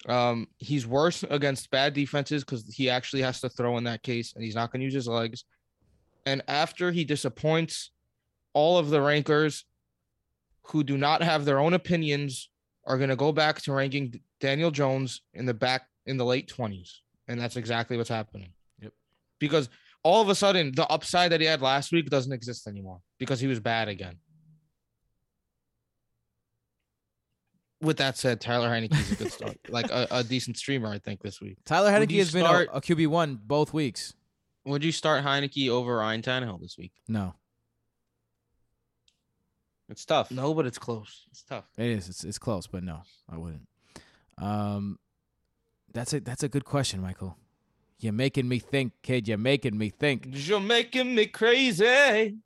Um, 0.06 0.48
he's 0.58 0.86
worse 0.86 1.22
against 1.22 1.70
bad 1.70 1.94
defenses 1.94 2.44
because 2.44 2.66
he 2.66 2.90
actually 2.90 3.22
has 3.22 3.40
to 3.40 3.48
throw 3.48 3.76
in 3.76 3.84
that 3.84 4.02
case, 4.02 4.32
and 4.34 4.42
he's 4.42 4.54
not 4.54 4.72
going 4.72 4.80
to 4.80 4.84
use 4.84 4.94
his 4.94 5.08
legs. 5.08 5.44
And 6.26 6.42
after 6.48 6.90
he 6.90 7.04
disappoints 7.04 7.90
all 8.52 8.78
of 8.78 8.90
the 8.90 9.00
rankers 9.00 9.64
who 10.64 10.84
do 10.84 10.96
not 10.96 11.22
have 11.22 11.44
their 11.44 11.58
own 11.58 11.74
opinions 11.74 12.48
are 12.84 12.98
going 12.98 13.10
to 13.10 13.16
go 13.16 13.32
back 13.32 13.60
to 13.62 13.72
ranking 13.72 14.20
Daniel 14.40 14.70
Jones 14.70 15.22
in 15.34 15.46
the 15.46 15.54
back 15.54 15.86
in 16.06 16.16
the 16.16 16.24
late 16.24 16.52
20s. 16.52 16.98
And 17.28 17.40
that's 17.40 17.56
exactly 17.56 17.96
what's 17.96 18.08
happening. 18.08 18.52
Yep. 18.80 18.92
Because 19.38 19.68
all 20.02 20.20
of 20.20 20.28
a 20.28 20.34
sudden, 20.34 20.72
the 20.74 20.86
upside 20.88 21.32
that 21.32 21.40
he 21.40 21.46
had 21.46 21.62
last 21.62 21.92
week 21.92 22.10
doesn't 22.10 22.32
exist 22.32 22.66
anymore 22.66 23.00
because 23.18 23.40
he 23.40 23.46
was 23.46 23.60
bad 23.60 23.88
again. 23.88 24.16
With 27.82 27.96
that 27.98 28.16
said, 28.16 28.40
Tyler 28.40 28.68
Heinicke 28.68 28.98
is 28.98 29.12
a 29.12 29.16
good 29.16 29.32
start, 29.32 29.58
like 29.68 29.90
a, 29.90 30.06
a 30.10 30.24
decent 30.24 30.56
streamer, 30.56 30.88
I 30.88 30.98
think, 30.98 31.20
this 31.20 31.40
week. 31.40 31.58
Tyler 31.64 31.90
Would 31.92 32.08
Heinicke 32.08 32.12
you 32.12 32.18
has 32.20 32.32
been 32.32 32.46
a, 32.46 32.62
a 32.72 32.80
QB 32.80 33.08
one 33.08 33.38
both 33.44 33.74
weeks. 33.74 34.14
Would 34.64 34.84
you 34.84 34.92
start 34.92 35.24
Heinicke 35.24 35.68
over 35.68 35.96
Ryan 35.96 36.22
Tannehill 36.22 36.60
this 36.60 36.78
week? 36.78 36.92
No, 37.08 37.34
It's 39.88 40.04
tough. 40.04 40.30
No, 40.30 40.54
but 40.54 40.64
it's 40.66 40.78
close. 40.78 41.24
It's 41.30 41.42
tough. 41.42 41.64
it 41.76 41.86
is. 41.86 42.08
It's 42.08 42.24
it's 42.24 42.38
close, 42.38 42.66
but 42.68 42.82
no, 42.84 43.02
I 43.28 43.36
wouldn't. 43.36 43.66
Um, 44.38 44.98
that's 45.92 46.12
a 46.12 46.20
that's 46.20 46.42
a 46.44 46.48
good 46.48 46.64
question, 46.64 47.02
Michael. 47.02 47.36
You're 47.98 48.12
making 48.12 48.48
me 48.48 48.58
think, 48.58 48.92
kid. 49.02 49.28
You're 49.28 49.38
making 49.38 49.76
me 49.76 49.90
think. 49.90 50.26
You're 50.30 50.60
making 50.60 51.14
me 51.14 51.26
crazy. 51.26 52.36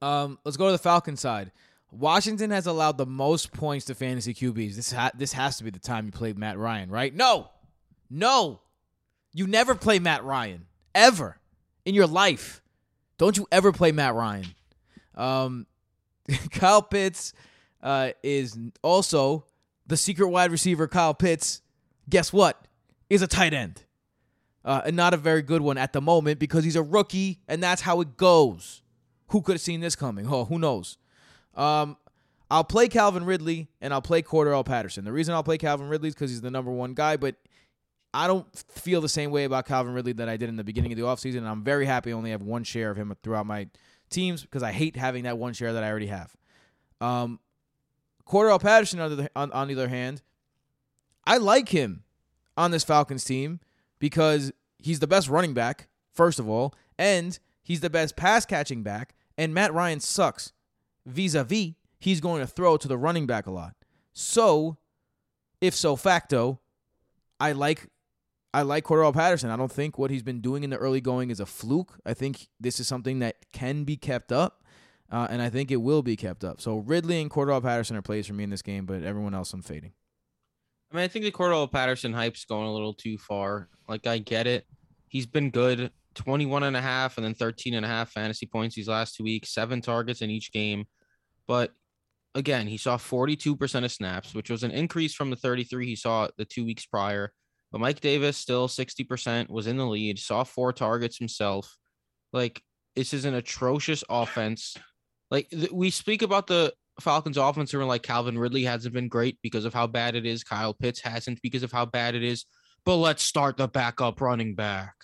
Um, 0.00 0.38
let's 0.44 0.56
go 0.56 0.66
to 0.66 0.72
the 0.72 0.78
Falcon 0.78 1.16
side. 1.16 1.52
Washington 1.90 2.50
has 2.50 2.66
allowed 2.66 2.98
the 2.98 3.06
most 3.06 3.52
points 3.52 3.86
to 3.86 3.94
fantasy 3.94 4.34
QBs. 4.34 4.76
This 4.76 4.92
ha- 4.92 5.10
this 5.14 5.32
has 5.32 5.56
to 5.58 5.64
be 5.64 5.70
the 5.70 5.78
time 5.78 6.06
you 6.06 6.12
played 6.12 6.38
Matt 6.38 6.58
Ryan, 6.58 6.90
right? 6.90 7.14
No, 7.14 7.50
no, 8.10 8.60
you 9.32 9.46
never 9.46 9.74
play 9.74 9.98
Matt 9.98 10.24
Ryan 10.24 10.66
ever 10.94 11.38
in 11.84 11.94
your 11.94 12.06
life. 12.06 12.62
Don't 13.16 13.36
you 13.36 13.46
ever 13.50 13.72
play 13.72 13.92
Matt 13.92 14.14
Ryan? 14.14 14.46
Um, 15.14 15.66
Kyle 16.50 16.82
Pitts 16.82 17.32
uh, 17.82 18.10
is 18.22 18.56
also 18.82 19.44
the 19.86 19.96
secret 19.96 20.28
wide 20.28 20.50
receiver. 20.50 20.86
Kyle 20.88 21.14
Pitts, 21.14 21.62
guess 22.08 22.32
what? 22.32 22.66
Is 23.08 23.22
a 23.22 23.26
tight 23.26 23.54
end, 23.54 23.84
uh, 24.62 24.82
and 24.84 24.94
not 24.94 25.14
a 25.14 25.16
very 25.16 25.40
good 25.40 25.62
one 25.62 25.78
at 25.78 25.94
the 25.94 26.02
moment 26.02 26.38
because 26.38 26.62
he's 26.64 26.76
a 26.76 26.82
rookie, 26.82 27.40
and 27.48 27.62
that's 27.62 27.80
how 27.80 28.02
it 28.02 28.18
goes. 28.18 28.82
Who 29.28 29.40
could 29.40 29.54
have 29.54 29.62
seen 29.62 29.80
this 29.80 29.96
coming? 29.96 30.26
Oh, 30.30 30.44
who 30.44 30.58
knows? 30.58 30.98
Um, 31.58 31.96
I'll 32.50 32.64
play 32.64 32.88
Calvin 32.88 33.24
Ridley 33.24 33.68
and 33.80 33.92
I'll 33.92 34.00
play 34.00 34.22
Cordarrelle 34.22 34.64
Patterson. 34.64 35.04
The 35.04 35.12
reason 35.12 35.34
I'll 35.34 35.42
play 35.42 35.58
Calvin 35.58 35.88
Ridley 35.88 36.08
is 36.08 36.14
because 36.14 36.30
he's 36.30 36.40
the 36.40 36.50
number 36.50 36.70
one 36.70 36.94
guy, 36.94 37.16
but 37.16 37.34
I 38.14 38.26
don't 38.26 38.46
feel 38.56 39.02
the 39.02 39.08
same 39.08 39.30
way 39.30 39.44
about 39.44 39.66
Calvin 39.66 39.92
Ridley 39.92 40.14
that 40.14 40.28
I 40.28 40.38
did 40.38 40.48
in 40.48 40.56
the 40.56 40.64
beginning 40.64 40.92
of 40.92 40.98
the 40.98 41.04
offseason. 41.04 41.38
And 41.38 41.48
I'm 41.48 41.62
very 41.62 41.84
happy 41.84 42.10
I 42.10 42.14
only 42.14 42.30
have 42.30 42.42
one 42.42 42.64
share 42.64 42.90
of 42.90 42.96
him 42.96 43.14
throughout 43.22 43.44
my 43.44 43.68
teams 44.08 44.42
because 44.42 44.62
I 44.62 44.72
hate 44.72 44.96
having 44.96 45.24
that 45.24 45.36
one 45.36 45.52
share 45.52 45.74
that 45.74 45.84
I 45.84 45.90
already 45.90 46.06
have. 46.06 46.34
Um, 47.02 47.40
Cordarrelle 48.26 48.62
Patterson, 48.62 49.00
on 49.00 49.16
the, 49.16 49.30
on, 49.36 49.52
on 49.52 49.68
the 49.68 49.74
other 49.74 49.88
hand, 49.88 50.22
I 51.26 51.36
like 51.36 51.68
him 51.68 52.04
on 52.56 52.70
this 52.70 52.84
Falcons 52.84 53.24
team 53.24 53.60
because 53.98 54.52
he's 54.78 55.00
the 55.00 55.06
best 55.06 55.28
running 55.28 55.54
back, 55.54 55.88
first 56.14 56.38
of 56.38 56.48
all, 56.48 56.74
and 56.98 57.38
he's 57.62 57.80
the 57.80 57.90
best 57.90 58.16
pass 58.16 58.46
catching 58.46 58.82
back, 58.82 59.14
and 59.36 59.52
Matt 59.52 59.72
Ryan 59.74 60.00
sucks. 60.00 60.52
Vis 61.08 61.34
a 61.34 61.44
vis, 61.44 61.72
he's 61.98 62.20
going 62.20 62.40
to 62.40 62.46
throw 62.46 62.76
to 62.76 62.88
the 62.88 62.98
running 62.98 63.26
back 63.26 63.46
a 63.46 63.50
lot. 63.50 63.74
So, 64.12 64.78
if 65.60 65.74
so 65.74 65.96
facto, 65.96 66.60
I 67.40 67.52
like 67.52 67.88
I 68.54 68.62
like 68.62 68.84
Cordarrelle 68.84 69.14
Patterson. 69.14 69.50
I 69.50 69.56
don't 69.56 69.70
think 69.70 69.98
what 69.98 70.10
he's 70.10 70.22
been 70.22 70.40
doing 70.40 70.64
in 70.64 70.70
the 70.70 70.76
early 70.76 71.00
going 71.00 71.30
is 71.30 71.40
a 71.40 71.46
fluke. 71.46 71.98
I 72.06 72.14
think 72.14 72.48
this 72.58 72.80
is 72.80 72.88
something 72.88 73.18
that 73.18 73.36
can 73.52 73.84
be 73.84 73.96
kept 73.96 74.32
up, 74.32 74.64
uh, 75.10 75.26
and 75.30 75.42
I 75.42 75.50
think 75.50 75.70
it 75.70 75.76
will 75.76 76.02
be 76.02 76.16
kept 76.16 76.44
up. 76.44 76.60
So 76.60 76.78
Ridley 76.78 77.20
and 77.20 77.30
Cordarrelle 77.30 77.62
Patterson 77.62 77.96
are 77.96 78.02
plays 78.02 78.26
for 78.26 78.32
me 78.32 78.44
in 78.44 78.50
this 78.50 78.62
game, 78.62 78.86
but 78.86 79.02
everyone 79.02 79.34
else 79.34 79.52
I'm 79.52 79.62
fading. 79.62 79.92
I 80.90 80.96
mean, 80.96 81.04
I 81.04 81.08
think 81.08 81.24
the 81.24 81.32
Cordarrelle 81.32 81.70
Patterson 81.70 82.12
hype's 82.12 82.46
going 82.46 82.66
a 82.66 82.72
little 82.72 82.94
too 82.94 83.18
far. 83.18 83.68
Like, 83.88 84.06
I 84.06 84.18
get 84.18 84.46
it. 84.46 84.66
He's 85.08 85.26
been 85.26 85.50
good 85.50 85.90
21 86.14 86.64
and 86.64 86.76
a 86.76 86.80
half 86.80 87.16
and 87.16 87.24
then 87.24 87.34
13 87.34 87.74
and 87.74 87.84
a 87.84 87.88
half 87.88 88.10
fantasy 88.10 88.46
points 88.46 88.74
these 88.74 88.88
last 88.88 89.14
two 89.14 89.24
weeks, 89.24 89.54
seven 89.54 89.80
targets 89.80 90.22
in 90.22 90.30
each 90.30 90.50
game. 90.52 90.86
But 91.48 91.72
again, 92.34 92.68
he 92.68 92.76
saw 92.76 92.96
42% 92.98 93.84
of 93.84 93.90
snaps, 93.90 94.34
which 94.34 94.50
was 94.50 94.62
an 94.62 94.70
increase 94.70 95.14
from 95.14 95.30
the 95.30 95.36
33 95.36 95.86
he 95.86 95.96
saw 95.96 96.28
the 96.36 96.44
two 96.44 96.64
weeks 96.64 96.86
prior. 96.86 97.32
But 97.72 97.80
Mike 97.80 98.00
Davis 98.00 98.36
still 98.36 98.68
60% 98.68 99.50
was 99.50 99.66
in 99.66 99.76
the 99.76 99.86
lead, 99.86 100.18
saw 100.18 100.44
four 100.44 100.72
targets 100.72 101.18
himself. 101.18 101.76
Like, 102.32 102.62
this 102.94 103.12
is 103.12 103.24
an 103.24 103.34
atrocious 103.34 104.04
offense. 104.08 104.76
Like, 105.30 105.48
th- 105.50 105.72
we 105.72 105.90
speak 105.90 106.22
about 106.22 106.46
the 106.46 106.72
Falcons 107.00 107.36
offense 107.36 107.72
and 107.74 107.86
like 107.86 108.02
Calvin 108.02 108.38
Ridley 108.38 108.64
hasn't 108.64 108.94
been 108.94 109.08
great 109.08 109.38
because 109.42 109.64
of 109.64 109.74
how 109.74 109.86
bad 109.86 110.14
it 110.14 110.26
is. 110.26 110.44
Kyle 110.44 110.74
Pitts 110.74 111.00
hasn't 111.00 111.40
because 111.42 111.62
of 111.62 111.72
how 111.72 111.86
bad 111.86 112.14
it 112.14 112.22
is. 112.22 112.44
But 112.84 112.96
let's 112.96 113.22
start 113.22 113.56
the 113.56 113.68
backup 113.68 114.20
running 114.20 114.54
back. 114.54 114.94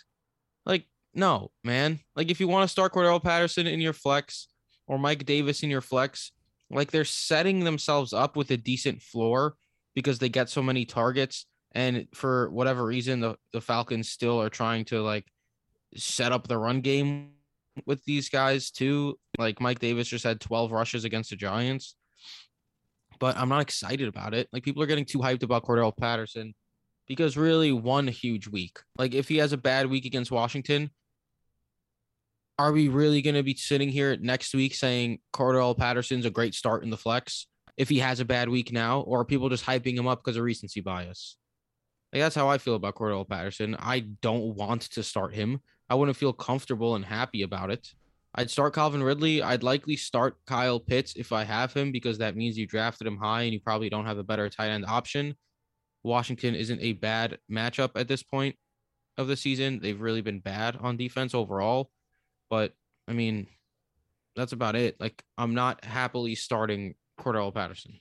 Like, 0.65 0.87
no, 1.13 1.51
man. 1.63 2.01
Like, 2.17 2.31
if 2.31 2.41
you 2.41 2.49
want 2.49 2.65
to 2.65 2.73
start 2.73 2.93
Cordarrelle 2.93 3.23
Patterson 3.23 3.67
in 3.67 3.81
your 3.81 3.93
flex 3.93 4.49
or 4.87 4.99
Mike 4.99 5.25
Davis 5.25 5.63
in 5.63 5.71
your 5.71 5.81
flex, 5.81 6.33
like 6.71 6.91
they're 6.91 7.05
setting 7.05 7.65
themselves 7.65 8.13
up 8.13 8.37
with 8.37 8.51
a 8.51 8.57
decent 8.57 9.03
floor 9.03 9.57
because 9.95 10.19
they 10.19 10.29
get 10.29 10.51
so 10.51 10.63
many 10.63 10.85
targets. 10.85 11.47
And 11.73 12.07
for 12.15 12.51
whatever 12.51 12.85
reason, 12.85 13.21
the, 13.21 13.37
the 13.53 13.61
Falcons 13.61 14.09
still 14.09 14.41
are 14.41 14.51
trying 14.51 14.85
to 14.87 15.03
like 15.03 15.27
set 15.97 16.33
up 16.33 16.47
the 16.47 16.59
run 16.59 16.81
game 16.81 17.31
with 17.87 18.05
these 18.05 18.29
guys 18.29 18.71
too. 18.71 19.19
Like 19.39 19.61
Mike 19.61 19.79
Davis 19.79 20.09
just 20.09 20.25
had 20.25 20.41
12 20.41 20.73
rushes 20.73 21.05
against 21.05 21.31
the 21.31 21.37
Giants. 21.37 21.97
But 23.19 23.37
I'm 23.37 23.49
not 23.49 23.63
excited 23.63 24.09
about 24.09 24.35
it. 24.35 24.49
Like 24.53 24.65
people 24.65 24.83
are 24.83 24.87
getting 24.87 25.05
too 25.05 25.19
hyped 25.19 25.43
about 25.43 25.65
Cordarrelle 25.65 25.97
Patterson 25.97 26.55
because 27.07 27.37
really 27.37 27.73
one 27.73 28.09
huge 28.09 28.49
week. 28.49 28.79
Like 28.99 29.15
if 29.15 29.29
he 29.29 29.37
has 29.39 29.53
a 29.53 29.59
bad 29.59 29.89
week 29.89 30.05
against 30.05 30.31
Washington, 30.31 30.91
are 32.59 32.73
we 32.73 32.89
really 32.89 33.23
going 33.23 33.35
to 33.35 33.43
be 33.43 33.55
sitting 33.55 33.89
here 33.89 34.17
next 34.21 34.55
week 34.55 34.75
saying 34.75 35.19
Cordarrelle 35.33 35.77
Patterson's 35.77 36.27
a 36.27 36.31
great 36.31 36.55
start 36.55 36.85
in 36.85 36.91
the 36.91 36.97
flex 36.97 37.47
if 37.77 37.89
he 37.89 37.99
has 37.99 38.21
a 38.21 38.25
bad 38.25 38.49
week 38.49 38.73
now, 38.73 39.01
or 39.01 39.21
are 39.21 39.25
people 39.25 39.49
just 39.49 39.67
hyping 39.67 39.97
him 39.97 40.07
up 40.07 40.23
because 40.23 40.37
of 40.37 40.45
recency 40.45 40.81
bias? 40.81 41.37
Like 42.13 42.23
that's 42.23 42.37
how 42.37 42.49
I 42.49 42.59
feel 42.59 42.77
about 42.77 42.95
Cordarrelle 42.95 43.29
Patterson. 43.29 43.77
I 43.79 44.01
don't 44.23 44.55
want 44.55 44.83
to 44.83 45.03
start 45.03 45.35
him. 45.35 45.61
I 45.91 45.97
wouldn't 45.97 46.17
feel 46.17 46.33
comfortable 46.33 46.95
and 46.95 47.05
happy 47.05 47.43
about 47.43 47.71
it. 47.71 47.89
I'd 48.37 48.51
start 48.51 48.75
Calvin 48.75 49.03
Ridley. 49.03 49.43
I'd 49.43 49.63
likely 49.63 49.97
start 49.97 50.37
Kyle 50.47 50.81
Pitts 50.81 51.15
if 51.17 51.33
I 51.33 51.45
have 51.45 51.73
him 51.73 51.93
because 51.93 52.19
that 52.19 52.37
means 52.37 52.57
you 52.57 52.67
drafted 52.67 53.07
him 53.07 53.17
high 53.17 53.43
and 53.43 53.53
you 53.53 53.61
probably 53.61 53.89
don't 53.89 54.07
have 54.07 54.19
a 54.19 54.25
better 54.25 54.49
tight 54.49 54.71
end 54.71 54.85
option. 54.87 55.35
Washington 56.05 56.55
isn't 56.55 56.81
a 56.81 56.93
bad 56.93 57.39
matchup 57.51 57.91
at 57.97 58.09
this 58.09 58.23
point 58.23 58.57
of 59.17 59.27
the 59.27 59.37
season. 59.37 59.81
They've 59.81 60.01
really 60.01 60.21
been 60.21 60.41
bad 60.41 60.77
on 60.81 60.97
defense 60.97 61.35
overall. 61.35 61.91
But 62.55 62.73
I 63.09 63.15
mean, 63.15 63.49
that's 64.37 64.53
about 64.53 64.77
it. 64.77 65.01
Like 65.01 65.25
I'm 65.37 65.55
not 65.55 65.85
happily 65.85 66.37
starting 66.37 66.95
Cordarrelle 67.19 67.53
Patterson. 67.53 67.99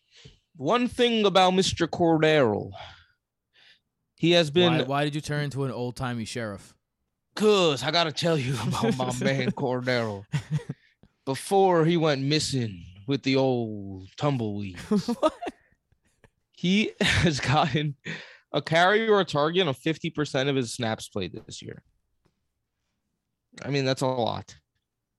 One 0.58 0.88
thing 0.88 1.26
about 1.26 1.54
Mr. 1.54 1.88
Cordero, 1.88 2.70
he 4.16 4.34
has 4.34 4.52
been. 4.52 4.78
Why, 4.78 4.84
why 4.84 5.04
did 5.06 5.16
you 5.16 5.22
turn 5.22 5.46
into 5.46 5.64
an 5.64 5.72
old 5.72 5.96
timey 5.96 6.26
sheriff? 6.26 6.76
Cause 7.36 7.82
I 7.82 7.90
gotta 7.90 8.12
tell 8.12 8.38
you 8.38 8.54
about 8.54 8.96
my 8.96 9.12
man 9.24 9.50
Cordero. 9.54 10.26
Before 11.26 11.84
he 11.84 11.98
went 11.98 12.22
missing 12.22 12.84
with 13.08 13.24
the 13.24 13.38
old 13.38 14.08
tumbleweed, 14.18 14.78
he 16.52 16.92
has 17.02 17.40
gotten 17.40 17.96
a 18.52 18.62
carry 18.62 19.08
or 19.10 19.20
a 19.20 19.26
target 19.26 19.68
on 19.68 19.74
50% 19.74 20.48
of 20.48 20.56
his 20.56 20.72
snaps 20.72 21.10
played 21.10 21.34
this 21.48 21.64
year. 21.64 21.82
I 23.62 23.70
mean, 23.70 23.86
that's 23.86 24.02
a 24.02 24.08
lot. 24.08 24.56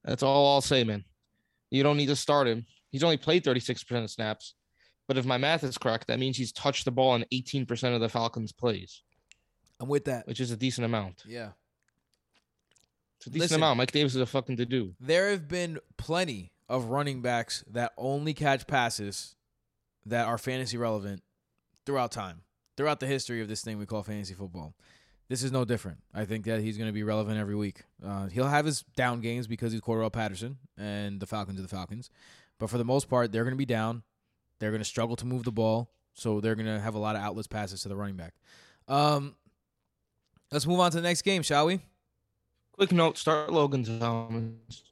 That's 0.04 0.22
all 0.22 0.54
I'll 0.54 0.60
say, 0.60 0.84
man. 0.84 1.04
You 1.70 1.82
don't 1.82 1.96
need 1.96 2.06
to 2.06 2.16
start 2.16 2.46
him. 2.46 2.66
He's 2.90 3.02
only 3.04 3.16
played 3.16 3.44
36% 3.44 4.04
of 4.04 4.10
snaps. 4.10 4.54
But 5.06 5.18
if 5.18 5.26
my 5.26 5.36
math 5.38 5.64
is 5.64 5.76
correct, 5.76 6.06
that 6.08 6.18
means 6.18 6.36
he's 6.36 6.52
touched 6.52 6.84
the 6.84 6.90
ball 6.90 7.10
on 7.10 7.24
18% 7.32 7.94
of 7.94 8.00
the 8.00 8.08
Falcons' 8.08 8.52
plays, 8.52 9.02
I'm 9.80 9.88
with 9.88 10.06
that. 10.06 10.26
which 10.26 10.40
is 10.40 10.50
a 10.50 10.56
decent 10.56 10.84
amount. 10.86 11.22
Yeah. 11.26 11.50
It's 13.18 13.26
a 13.26 13.30
decent 13.30 13.40
Listen. 13.40 13.56
amount. 13.56 13.78
Mike 13.78 13.92
Davis 13.92 14.14
is 14.14 14.20
a 14.20 14.26
fucking 14.26 14.56
to 14.56 14.66
do. 14.66 14.94
There 15.00 15.30
have 15.30 15.46
been 15.48 15.78
plenty 15.98 16.52
of 16.68 16.86
running 16.86 17.20
backs 17.20 17.64
that 17.70 17.92
only 17.98 18.32
catch 18.32 18.66
passes 18.66 19.34
that 20.06 20.26
are 20.26 20.38
fantasy 20.38 20.76
relevant 20.78 21.22
throughout 21.84 22.12
time, 22.12 22.42
throughout 22.76 23.00
the 23.00 23.06
history 23.06 23.40
of 23.42 23.48
this 23.48 23.62
thing 23.62 23.78
we 23.78 23.86
call 23.86 24.02
fantasy 24.02 24.34
football. 24.34 24.74
This 25.34 25.42
is 25.42 25.50
no 25.50 25.64
different. 25.64 25.98
I 26.14 26.26
think 26.26 26.44
that 26.44 26.60
he's 26.60 26.78
going 26.78 26.88
to 26.88 26.92
be 26.92 27.02
relevant 27.02 27.40
every 27.40 27.56
week. 27.56 27.82
Uh, 28.06 28.28
he'll 28.28 28.46
have 28.46 28.64
his 28.64 28.84
down 28.94 29.20
games 29.20 29.48
because 29.48 29.72
he's 29.72 29.80
Cordarrelle 29.80 30.12
Patterson 30.12 30.58
and 30.78 31.18
the 31.18 31.26
Falcons 31.26 31.58
are 31.58 31.62
the 31.62 31.66
Falcons. 31.66 32.08
But 32.60 32.70
for 32.70 32.78
the 32.78 32.84
most 32.84 33.08
part, 33.08 33.32
they're 33.32 33.42
going 33.42 33.54
to 33.54 33.58
be 33.58 33.66
down. 33.66 34.04
They're 34.60 34.70
going 34.70 34.80
to 34.80 34.84
struggle 34.84 35.16
to 35.16 35.26
move 35.26 35.42
the 35.42 35.50
ball. 35.50 35.90
So 36.12 36.40
they're 36.40 36.54
going 36.54 36.66
to 36.66 36.78
have 36.78 36.94
a 36.94 37.00
lot 37.00 37.16
of 37.16 37.22
outlets 37.22 37.48
passes 37.48 37.82
to 37.82 37.88
the 37.88 37.96
running 37.96 38.14
back. 38.14 38.34
Um, 38.86 39.34
let's 40.52 40.68
move 40.68 40.78
on 40.78 40.92
to 40.92 40.98
the 40.98 41.02
next 41.02 41.22
game, 41.22 41.42
shall 41.42 41.66
we? 41.66 41.80
Quick 42.70 42.92
note: 42.92 43.18
Start 43.18 43.52
Logan 43.52 43.82
Thomas. 43.82 44.84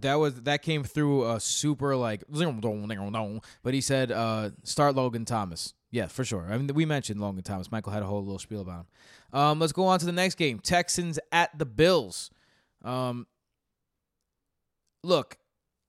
That 0.00 0.14
was 0.16 0.42
that 0.42 0.62
came 0.62 0.84
through 0.84 1.30
a 1.30 1.40
super 1.40 1.96
like 1.96 2.24
but 2.28 3.74
he 3.74 3.80
said 3.80 4.12
uh 4.12 4.50
start 4.62 4.94
Logan 4.94 5.24
Thomas. 5.24 5.74
Yeah, 5.90 6.06
for 6.06 6.24
sure. 6.24 6.46
I 6.50 6.58
mean 6.58 6.68
we 6.74 6.84
mentioned 6.84 7.20
Logan 7.20 7.42
Thomas. 7.42 7.72
Michael 7.72 7.92
had 7.92 8.02
a 8.02 8.06
whole 8.06 8.22
little 8.22 8.38
spiel 8.38 8.60
about 8.60 8.80
him. 8.80 8.86
Um 9.40 9.58
let's 9.58 9.72
go 9.72 9.86
on 9.86 9.98
to 9.98 10.06
the 10.06 10.12
next 10.12 10.34
game. 10.36 10.58
Texans 10.58 11.18
at 11.32 11.58
the 11.58 11.66
Bills. 11.66 12.30
Um 12.84 13.26
Look, 15.04 15.38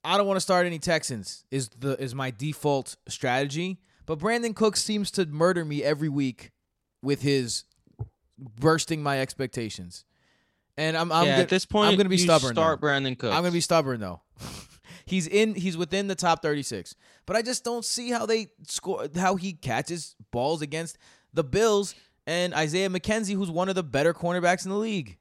I 0.04 0.18
don't 0.18 0.28
want 0.28 0.38
to 0.38 0.42
start 0.42 0.66
any 0.66 0.80
Texans 0.80 1.46
is 1.52 1.70
the 1.70 2.02
is 2.02 2.16
my 2.16 2.32
default 2.32 2.96
strategy, 3.08 3.80
but 4.06 4.20
Brandin 4.20 4.56
Cooks 4.56 4.84
seems 4.84 5.12
to 5.12 5.26
murder 5.26 5.66
me 5.66 5.84
every 5.84 6.10
week 6.10 6.52
with 7.02 7.22
his 7.22 7.66
bursting 8.38 9.04
my 9.04 9.20
expectations. 9.20 10.06
And 10.80 10.96
I'm 10.96 11.12
I'm 11.12 11.26
yeah, 11.26 11.32
gonna- 11.32 11.44
at 11.44 11.50
this 11.50 11.66
point, 11.66 11.92
I'm 11.92 11.98
gonna 11.98 12.08
be 12.08 12.16
you 12.16 12.24
stubborn. 12.24 12.56
though. 12.56 12.62
Start 12.62 12.80
Brandin 12.80 13.20
Cooks. 13.20 13.36
I'm 13.36 13.42
gonna 13.42 13.52
be 13.52 13.60
stubborn 13.60 14.00
though. 14.00 14.22
he's 15.06 15.28
in. 15.28 15.54
He's 15.54 15.76
within 15.76 16.08
the 16.08 16.16
top 16.16 16.42
36, 16.42 16.96
but 17.26 17.36
I 17.36 17.42
just 17.42 17.66
don't 17.66 17.84
see 17.84 18.12
how 18.12 18.26
they 18.26 18.52
score. 18.66 19.08
How 19.14 19.36
he 19.36 19.52
catches 19.52 20.16
balls 20.32 20.62
against 20.62 20.98
the 21.34 21.44
Bills 21.44 21.96
and 22.26 22.54
Isaiah 22.54 22.90
McKenzie, 22.90 23.34
who's 23.36 23.52
one 23.52 23.68
of 23.68 23.76
the 23.76 23.84
better 23.84 24.14
cornerbacks 24.14 24.64
in 24.64 24.72
the 24.72 24.78
league. 24.78 25.18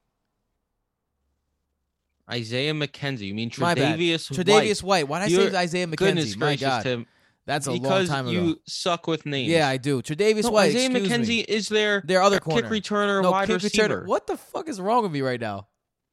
Isaiah 2.31 2.75
McKenzie. 2.75 3.23
You 3.23 3.35
mean 3.35 3.51
My 3.59 3.75
bad. 3.75 3.99
Tre'Davious 3.99 4.31
Tre'Davious 4.31 4.83
White. 4.83 5.09
Why 5.09 5.27
did 5.27 5.37
I 5.41 5.51
say 5.51 5.57
Isaiah 5.57 5.87
McKenzie? 5.89 5.97
Goodness 5.97 6.37
My 6.37 6.47
gracious, 6.47 6.69
God, 6.69 6.83
Tim. 6.85 7.07
That's 7.49 7.67
a 7.67 7.71
long 7.73 7.81
because 7.81 8.09
time 8.09 8.29
ago. 8.29 8.33
you 8.41 8.61
suck 8.67 9.07
with 9.07 9.25
names. 9.25 9.51
yeah, 9.51 9.67
I 9.67 9.79
do. 9.79 10.03
Tre'Davious 10.03 10.45
no, 10.45 10.51
White. 10.51 10.69
Isaiah 10.69 10.91
McKenzie 10.91 11.29
me. 11.29 11.41
is 11.41 11.69
their 11.69 12.03
Their 12.05 12.21
other 12.23 12.41
kick 12.41 12.67
returner, 12.67 13.23
no, 13.23 13.31
wide 13.31 13.49
kick 13.49 13.63
receiver. 13.63 14.03
returner. 14.03 14.07
What 14.07 14.27
the 14.27 14.37
fuck 14.37 14.69
is 14.69 14.79
wrong 14.81 15.03
with 15.03 15.13
me 15.13 15.23
right 15.23 15.41
now? 15.41 15.67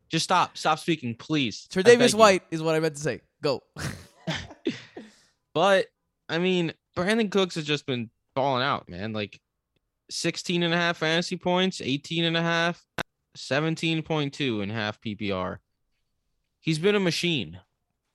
Just 0.10 0.24
stop. 0.24 0.58
Stop 0.58 0.80
speaking, 0.80 1.14
please. 1.14 1.68
Tre'Davious 1.70 2.14
you. 2.14 2.20
White 2.20 2.44
is 2.52 2.64
what 2.64 2.74
I 2.74 2.80
meant 2.80 2.96
to 2.96 3.02
say. 3.02 3.22
Go. 3.44 3.62
But 5.54 5.86
I 6.28 6.38
mean, 6.38 6.74
Brandin 6.98 7.32
Cooks 7.32 7.56
has 7.56 7.64
just 7.64 7.86
been 7.86 8.10
falling 8.36 8.62
out, 8.62 8.90
man. 8.90 9.14
Like 9.14 9.40
16 10.12 10.64
and 10.64 10.74
a 10.74 10.78
half 10.78 10.98
fantasy 10.98 11.38
points, 11.38 11.82
18 11.82 12.26
and 12.26 12.36
a 12.36 12.42
half, 12.42 12.86
17.2 13.38 14.62
in 14.62 14.70
half 14.70 15.00
PPR. 15.02 15.60
He's 16.60 16.78
been 16.78 16.96
a 16.96 17.00
machine. 17.00 17.62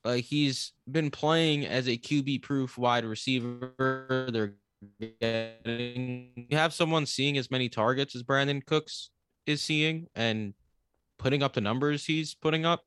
Like 0.05 0.25
he's 0.25 0.73
been 0.91 1.11
playing 1.11 1.67
as 1.67 1.89
a 1.89 1.97
QB 1.97 2.43
proof 2.43 2.79
wide 2.79 3.05
receiver. 3.05 3.75
They're 4.33 4.55
getting 4.99 6.31
you 6.37 6.57
have 6.57 6.73
someone 6.73 7.05
seeing 7.05 7.37
as 7.37 7.51
many 7.51 7.69
targets 7.69 8.17
as 8.17 8.23
Brandin 8.23 8.65
Cooks 8.65 9.11
is 9.47 9.63
seeing 9.63 10.07
and 10.15 10.55
putting 11.19 11.43
up 11.43 11.53
the 11.53 11.61
numbers 11.61 12.05
he's 12.05 12.35
putting 12.35 12.65
up. 12.65 12.83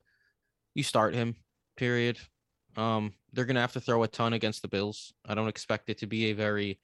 You 0.74 0.82
start 0.82 1.14
him, 1.14 1.36
period. 1.76 2.18
Um, 2.76 3.12
they're 3.32 3.44
gonna 3.44 3.60
have 3.60 3.74
to 3.74 3.80
throw 3.80 4.02
a 4.02 4.08
ton 4.08 4.32
against 4.32 4.62
the 4.62 4.68
Bills. 4.68 5.12
I 5.24 5.34
don't 5.34 5.48
expect 5.48 5.88
it 5.88 5.98
to 5.98 6.06
be 6.06 6.26
a 6.26 6.32
very 6.32 6.80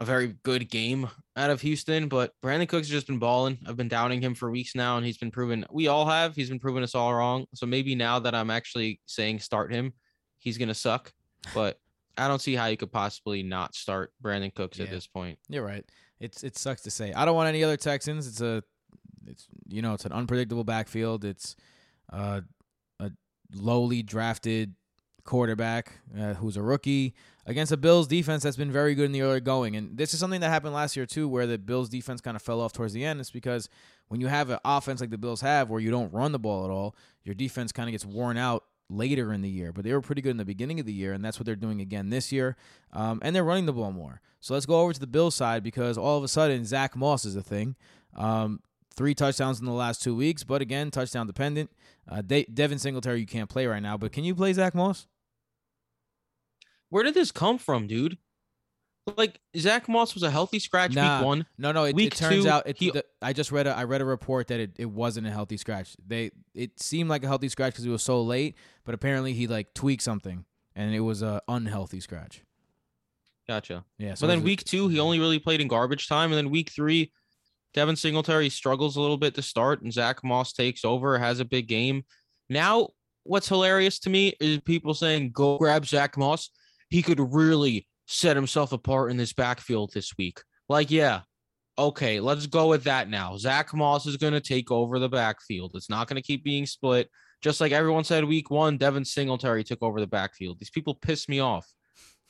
a 0.00 0.04
very 0.04 0.34
good 0.42 0.70
game 0.70 1.08
out 1.36 1.50
of 1.50 1.60
Houston, 1.60 2.08
but 2.08 2.32
Brandin 2.42 2.66
Cooks 2.66 2.88
has 2.88 2.88
just 2.88 3.06
been 3.06 3.18
balling. 3.18 3.58
I've 3.66 3.76
been 3.76 3.86
doubting 3.86 4.22
him 4.22 4.34
for 4.34 4.50
weeks 4.50 4.74
now, 4.74 4.96
and 4.96 5.04
he's 5.04 5.18
been 5.18 5.30
proven 5.30 5.66
we 5.70 5.88
all 5.88 6.06
have. 6.06 6.34
He's 6.34 6.48
been 6.48 6.58
proving 6.58 6.82
us 6.82 6.94
all 6.94 7.14
wrong. 7.14 7.44
So 7.54 7.66
maybe 7.66 7.94
now 7.94 8.18
that 8.18 8.34
I'm 8.34 8.50
actually 8.50 8.98
saying 9.04 9.40
start 9.40 9.70
him, 9.70 9.92
he's 10.38 10.56
gonna 10.56 10.74
suck. 10.74 11.12
But 11.54 11.78
I 12.16 12.28
don't 12.28 12.40
see 12.40 12.54
how 12.54 12.66
you 12.66 12.78
could 12.78 12.90
possibly 12.90 13.42
not 13.42 13.74
start 13.74 14.12
Brandin 14.22 14.54
Cooks 14.54 14.80
at 14.80 14.90
this 14.90 15.06
point. 15.06 15.38
You're 15.48 15.64
right. 15.64 15.84
It's 16.18 16.42
it 16.42 16.56
sucks 16.56 16.80
to 16.82 16.90
say. 16.90 17.12
I 17.12 17.26
don't 17.26 17.36
want 17.36 17.48
any 17.48 17.62
other 17.62 17.76
Texans. 17.76 18.26
It's 18.26 18.40
a 18.40 18.62
it's 19.26 19.46
you 19.68 19.82
know, 19.82 19.92
it's 19.92 20.06
an 20.06 20.12
unpredictable 20.12 20.64
backfield. 20.64 21.26
It's 21.26 21.56
uh, 22.10 22.40
a 22.98 23.10
lowly 23.54 24.02
drafted 24.02 24.74
quarterback 25.24 25.92
uh, 26.18 26.34
who's 26.34 26.56
a 26.56 26.62
rookie 26.62 27.14
against 27.46 27.72
a 27.72 27.76
Bills 27.76 28.06
defense 28.06 28.42
that's 28.42 28.56
been 28.56 28.72
very 28.72 28.94
good 28.94 29.06
in 29.06 29.12
the 29.12 29.22
early 29.22 29.40
going. 29.40 29.76
And 29.76 29.96
this 29.96 30.12
is 30.14 30.20
something 30.20 30.40
that 30.40 30.50
happened 30.50 30.74
last 30.74 30.96
year 30.96 31.06
too 31.06 31.28
where 31.28 31.46
the 31.46 31.58
Bills 31.58 31.88
defense 31.88 32.20
kind 32.20 32.36
of 32.36 32.42
fell 32.42 32.60
off 32.60 32.72
towards 32.72 32.92
the 32.92 33.04
end. 33.04 33.20
It's 33.20 33.30
because 33.30 33.68
when 34.08 34.20
you 34.20 34.26
have 34.26 34.50
an 34.50 34.58
offense 34.64 35.00
like 35.00 35.10
the 35.10 35.18
Bills 35.18 35.40
have 35.40 35.70
where 35.70 35.80
you 35.80 35.90
don't 35.90 36.12
run 36.12 36.32
the 36.32 36.38
ball 36.38 36.64
at 36.64 36.70
all, 36.70 36.94
your 37.24 37.34
defense 37.34 37.72
kind 37.72 37.88
of 37.88 37.92
gets 37.92 38.04
worn 38.04 38.36
out 38.36 38.64
later 38.88 39.32
in 39.32 39.40
the 39.40 39.48
year. 39.48 39.72
But 39.72 39.84
they 39.84 39.92
were 39.92 40.00
pretty 40.00 40.22
good 40.22 40.30
in 40.30 40.36
the 40.36 40.44
beginning 40.44 40.80
of 40.80 40.86
the 40.86 40.92
year 40.92 41.12
and 41.12 41.24
that's 41.24 41.38
what 41.38 41.46
they're 41.46 41.56
doing 41.56 41.80
again 41.80 42.10
this 42.10 42.32
year. 42.32 42.56
Um, 42.92 43.20
and 43.22 43.34
they're 43.34 43.44
running 43.44 43.66
the 43.66 43.72
ball 43.72 43.92
more. 43.92 44.20
So 44.40 44.54
let's 44.54 44.66
go 44.66 44.80
over 44.80 44.92
to 44.92 45.00
the 45.00 45.06
Bills 45.06 45.34
side 45.34 45.62
because 45.62 45.98
all 45.98 46.18
of 46.18 46.24
a 46.24 46.28
sudden 46.28 46.64
Zack 46.64 46.96
Moss 46.96 47.24
is 47.24 47.36
a 47.36 47.42
thing. 47.42 47.76
Um, 48.16 48.60
three 48.94 49.14
touchdowns 49.14 49.60
in 49.60 49.66
the 49.66 49.72
last 49.72 50.02
two 50.02 50.14
weeks, 50.14 50.44
but 50.44 50.60
again, 50.60 50.90
touchdown 50.90 51.26
dependent. 51.26 51.70
Uh, 52.08 52.22
De- 52.22 52.46
Devin 52.52 52.78
Singletary, 52.78 53.20
you 53.20 53.26
can't 53.26 53.48
play 53.48 53.66
right 53.66 53.82
now, 53.82 53.96
but 53.96 54.12
can 54.12 54.24
you 54.24 54.34
play 54.34 54.52
Zack 54.52 54.74
Moss? 54.74 55.06
Where 56.90 57.04
did 57.04 57.14
this 57.14 57.32
come 57.32 57.58
from, 57.58 57.86
dude? 57.86 58.18
Like 59.16 59.40
Zack 59.56 59.88
Moss 59.88 60.14
was 60.14 60.22
a 60.22 60.30
healthy 60.30 60.58
scratch 60.58 60.94
Nah. 60.94 61.18
week 61.18 61.26
one. 61.26 61.46
No, 61.58 61.72
no. 61.72 61.84
It, 61.84 61.98
it 61.98 62.14
turns 62.14 62.44
two, 62.44 62.50
out 62.50 62.66
it, 62.66 62.76
he- 62.78 62.90
the, 62.90 63.04
I 63.22 63.32
just 63.32 63.50
read 63.50 63.66
a 63.66 63.74
I 63.76 63.84
read 63.84 64.00
a 64.02 64.04
report 64.04 64.48
that 64.48 64.60
it, 64.60 64.72
it 64.78 64.90
wasn't 64.90 65.26
a 65.26 65.30
healthy 65.30 65.56
scratch. 65.56 65.96
They 66.06 66.30
it 66.54 66.80
seemed 66.80 67.08
like 67.08 67.24
a 67.24 67.26
healthy 67.26 67.48
scratch 67.48 67.72
because 67.72 67.84
he 67.84 67.90
was 67.90 68.02
so 68.02 68.22
late, 68.22 68.56
but 68.84 68.94
apparently 68.94 69.32
he 69.32 69.46
like 69.46 69.72
tweaked 69.74 70.02
something 70.02 70.44
and 70.76 70.94
it 70.94 71.00
was 71.00 71.22
a 71.22 71.40
unhealthy 71.48 72.00
scratch. 72.00 72.42
Gotcha. 73.48 73.84
Yeah. 73.98 74.14
So 74.14 74.26
it 74.26 74.28
then 74.28 74.42
week 74.42 74.64
two, 74.64 74.88
he 74.88 75.00
only 75.00 75.18
really 75.18 75.38
played 75.38 75.60
in 75.60 75.66
garbage 75.66 76.06
time, 76.06 76.30
and 76.30 76.38
then 76.38 76.50
week 76.50 76.70
three, 76.70 77.12
Devin 77.74 77.96
Singletary 77.96 78.48
struggles 78.48 78.96
a 78.96 79.00
little 79.00 79.16
bit 79.16 79.34
to 79.34 79.42
start, 79.42 79.82
and 79.82 79.92
Zack 79.92 80.22
Moss 80.22 80.52
takes 80.52 80.84
over, 80.84 81.18
has 81.18 81.40
a 81.40 81.44
big 81.44 81.66
game. 81.66 82.04
Now, 82.48 82.90
what's 83.24 83.48
hilarious 83.48 83.98
to 84.00 84.10
me 84.10 84.34
is 84.40 84.60
people 84.60 84.94
saying, 84.94 85.32
"Go 85.32 85.58
grab 85.58 85.84
Zack 85.84 86.16
Moss. 86.16 86.50
He 86.90 87.02
could 87.02 87.20
really 87.20 87.86
set 88.06 88.36
himself 88.36 88.72
apart 88.72 89.10
in 89.10 89.16
this 89.16 89.32
backfield 89.32 89.92
this 89.94 90.12
week." 90.18 90.40
Like, 90.68 90.90
yeah, 90.90 91.22
okay, 91.78 92.20
let's 92.20 92.46
go 92.46 92.68
with 92.68 92.84
that 92.84 93.08
now. 93.08 93.36
Zack 93.36 93.72
Moss 93.72 94.06
is 94.06 94.16
going 94.16 94.34
to 94.34 94.40
take 94.40 94.70
over 94.70 94.98
the 94.98 95.08
backfield. 95.08 95.72
It's 95.74 95.90
not 95.90 96.08
going 96.08 96.20
to 96.20 96.26
keep 96.26 96.44
being 96.44 96.66
split. 96.66 97.08
Just 97.42 97.60
like 97.60 97.72
everyone 97.72 98.04
said 98.04 98.24
week 98.24 98.50
one, 98.50 98.76
Devin 98.76 99.04
Singletary 99.04 99.64
took 99.64 99.82
over 99.82 99.98
the 99.98 100.06
backfield. 100.06 100.58
These 100.58 100.70
people 100.70 100.94
piss 100.94 101.28
me 101.28 101.40
off. 101.40 101.66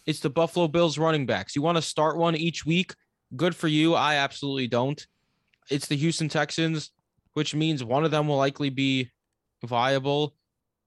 It's 0.07 0.21
the 0.21 0.31
Buffalo 0.31 0.69
Bills 0.69 0.99
running 0.99 1.27
backs. 1.27 1.57
You 1.57 1.63
want 1.63 1.77
to 1.77 1.83
start 1.83 2.17
one 2.17 2.37
each 2.37 2.65
week? 2.65 2.95
Good 3.37 3.55
for 3.55 3.69
you. 3.69 3.95
I 3.95 4.15
absolutely 4.17 4.69
don't. 4.69 5.05
It's 5.69 5.87
the 5.87 5.97
Houston 5.97 6.29
Texans, 6.29 6.93
which 7.35 7.55
means 7.55 7.85
one 7.85 8.05
of 8.05 8.11
them 8.11 8.29
will 8.29 8.37
likely 8.37 8.71
be 8.71 9.11
viable. 9.65 10.35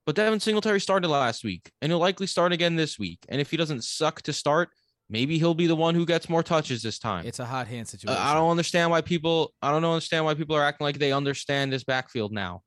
But 0.06 0.16
Devin 0.16 0.40
Singletary 0.40 0.82
started 0.82 1.08
last 1.08 1.44
week, 1.44 1.72
and 1.82 1.92
he'll 1.92 2.00
likely 2.00 2.28
start 2.28 2.52
again 2.52 2.76
this 2.76 3.00
week. 3.00 3.20
And 3.30 3.40
if 3.40 3.50
he 3.52 3.58
doesn't 3.58 3.84
suck 3.86 4.22
to 4.24 4.34
start, 4.34 4.70
maybe 5.10 5.38
he'll 5.38 5.54
be 5.54 5.68
the 5.68 5.76
one 5.76 5.96
who 5.96 6.06
gets 6.06 6.28
more 6.28 6.44
touches 6.44 6.82
this 6.82 7.00
time. 7.00 7.26
it's 7.26 7.40
a 7.40 7.46
hot 7.46 7.68
hand 7.68 7.88
Uh, 7.88 7.92
situation. 7.92 8.22
I 8.22 8.34
don't 8.34 8.50
understand 8.52 8.92
why 8.92 9.02
people. 9.02 9.54
I 9.62 9.72
don't 9.72 9.86
understand 9.86 10.26
why 10.26 10.34
people 10.34 10.56
are 10.56 10.64
acting 10.64 10.84
like 10.86 11.00
they 11.00 11.12
understand 11.14 11.72
this 11.72 11.84
backfield 11.86 12.32
now. 12.34 12.62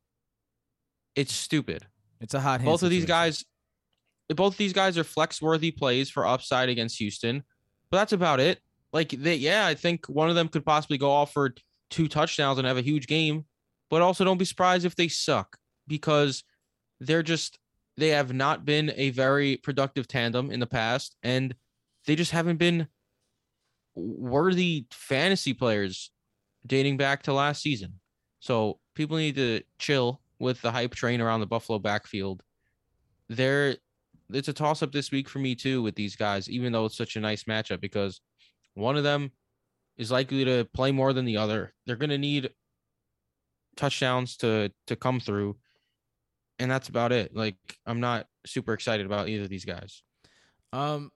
It's 1.14 1.32
stupid 1.34 1.87
It's 2.20 2.34
a 2.34 2.41
hot 2.41 2.61
hand. 2.61 2.70
both 2.70 2.82
of 2.82 2.91
these 2.91 3.07
guys 3.07 3.45
both 4.34 4.55
of 4.55 4.59
these 4.59 4.72
guys 4.72 4.99
are 4.99 5.05
flex 5.05 5.41
worthy 5.41 5.70
plays 5.70 6.11
for 6.11 6.26
upside 6.26 6.68
against 6.68 6.99
Houston, 6.99 7.45
but 7.91 7.99
that's 7.99 8.12
about 8.12 8.41
it. 8.41 8.59
Like 8.93 9.11
they, 9.11 9.37
yeah, 9.37 9.66
I 9.66 9.74
think 9.74 10.07
one 10.07 10.28
of 10.28 10.34
them 10.34 10.49
could 10.49 10.64
possibly 10.64 10.99
go 10.99 11.11
off 11.12 11.32
for 11.32 11.55
two 11.91 12.09
touchdowns 12.09 12.59
and 12.59 12.66
have 12.66 12.76
a 12.76 12.82
huge 12.82 13.07
game, 13.07 13.45
but 13.89 14.03
also 14.03 14.24
don't 14.24 14.39
be 14.39 14.45
surprised 14.45 14.84
if 14.84 14.97
they 14.97 15.07
suck 15.07 15.57
because 15.87 16.43
they're 17.01 17.22
just 17.22 17.59
they 17.97 18.09
have 18.09 18.32
not 18.32 18.64
been 18.64 18.92
a 18.97 19.11
very 19.11 19.57
productive 19.57 20.07
tandem 20.07 20.51
in 20.51 20.61
the 20.61 20.66
past 20.66 21.16
and 21.22 21.55
they 22.07 22.14
just 22.14 22.30
haven't 22.30 22.59
been 22.59 22.88
worthy 23.94 24.86
fantasy 24.90 25.55
players 25.55 26.11
dating 26.66 26.97
back 26.97 27.22
to 27.22 27.32
last 27.32 27.62
season. 27.62 27.99
So 28.40 28.78
people 28.94 29.16
need 29.16 29.36
to 29.36 29.62
chill 29.78 30.20
with 30.38 30.61
the 30.61 30.70
hype 30.70 30.94
train 30.94 31.20
around 31.20 31.40
the 31.40 31.47
Buffalo 31.47 31.78
backfield. 31.78 32.42
There, 33.28 33.76
it's 34.30 34.49
a 34.49 34.53
toss 34.53 34.82
up 34.82 34.92
this 34.92 35.11
week 35.11 35.28
for 35.28 35.38
me 35.38 35.55
too 35.55 35.82
with 35.82 35.94
these 35.94 36.16
guys, 36.16 36.49
even 36.51 36.72
though 36.72 36.84
it's 36.84 36.97
such 36.97 37.16
a 37.16 37.20
nice 37.20 37.44
matchup 37.44 37.80
because 37.80 38.20
one 38.74 38.97
of 38.97 39.05
them 39.05 39.32
is 39.97 40.11
likely 40.11 40.44
to 40.44 40.68
play 40.74 40.92
more 40.92 41.12
than 41.12 41.24
the 41.24 41.38
other. 41.38 41.72
They're 41.86 41.97
going 41.97 42.11
to 42.11 42.18
need 42.18 42.51
touchdowns 43.76 44.36
to 44.38 44.70
to 44.86 44.97
come 44.97 45.20
through, 45.20 45.57
and 46.59 46.71
that's 46.71 46.89
about 46.89 47.13
it. 47.13 47.35
Like 47.35 47.57
I'm 47.87 48.01
not 48.01 48.29
super 48.47 48.73
excited 48.73 49.07
about 49.07 49.29
either 49.29 49.45
of 49.45 49.49
these 49.49 49.65
guys. 49.65 50.03
Um, 50.73 51.11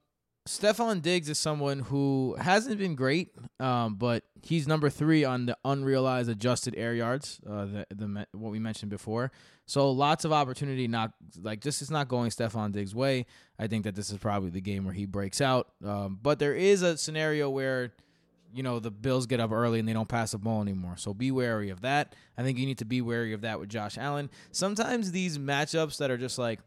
Stefon 0.48 1.02
Diggs 1.02 1.28
is 1.28 1.38
someone 1.38 1.80
who 1.80 2.34
hasn't 2.40 2.78
been 2.78 2.94
great, 2.94 3.30
um, 3.60 3.96
but 3.96 4.24
he's 4.42 4.66
number 4.66 4.88
three 4.88 5.22
on 5.22 5.46
the 5.46 5.56
unrealized 5.64 6.30
adjusted 6.30 6.74
air 6.76 6.94
yards, 6.94 7.40
uh, 7.48 7.66
the, 7.66 7.86
the 7.90 8.26
what 8.32 8.50
we 8.50 8.58
mentioned 8.58 8.90
before. 8.90 9.30
So 9.66 9.90
lots 9.90 10.24
of 10.24 10.32
opportunity. 10.32 10.88
Not 10.88 11.12
like 11.40 11.60
just 11.60 11.82
it's 11.82 11.90
not 11.90 12.08
going 12.08 12.30
Stefon 12.30 12.72
Diggs' 12.72 12.94
way. 12.94 13.26
I 13.58 13.66
think 13.66 13.84
that 13.84 13.94
this 13.94 14.10
is 14.10 14.18
probably 14.18 14.50
the 14.50 14.62
game 14.62 14.84
where 14.84 14.94
he 14.94 15.04
breaks 15.04 15.40
out. 15.40 15.68
Um, 15.84 16.18
but 16.20 16.38
there 16.38 16.54
is 16.54 16.82
a 16.82 16.96
scenario 16.96 17.50
where 17.50 17.92
you 18.52 18.62
know 18.62 18.78
the 18.78 18.90
Bills 18.90 19.26
get 19.26 19.40
up 19.40 19.52
early 19.52 19.78
and 19.78 19.88
they 19.88 19.92
don't 19.92 20.08
pass 20.08 20.32
the 20.32 20.38
ball 20.38 20.62
anymore. 20.62 20.96
So 20.96 21.14
be 21.14 21.30
wary 21.30 21.70
of 21.70 21.82
that. 21.82 22.14
I 22.36 22.42
think 22.42 22.58
you 22.58 22.66
need 22.66 22.78
to 22.78 22.84
be 22.84 23.00
wary 23.00 23.32
of 23.32 23.42
that 23.42 23.60
with 23.60 23.68
Josh 23.68 23.98
Allen. 23.98 24.30
Sometimes 24.52 25.12
these 25.12 25.38
matchups 25.38 25.98
that 25.98 26.10
are 26.10 26.18
just 26.18 26.38
like 26.38 26.60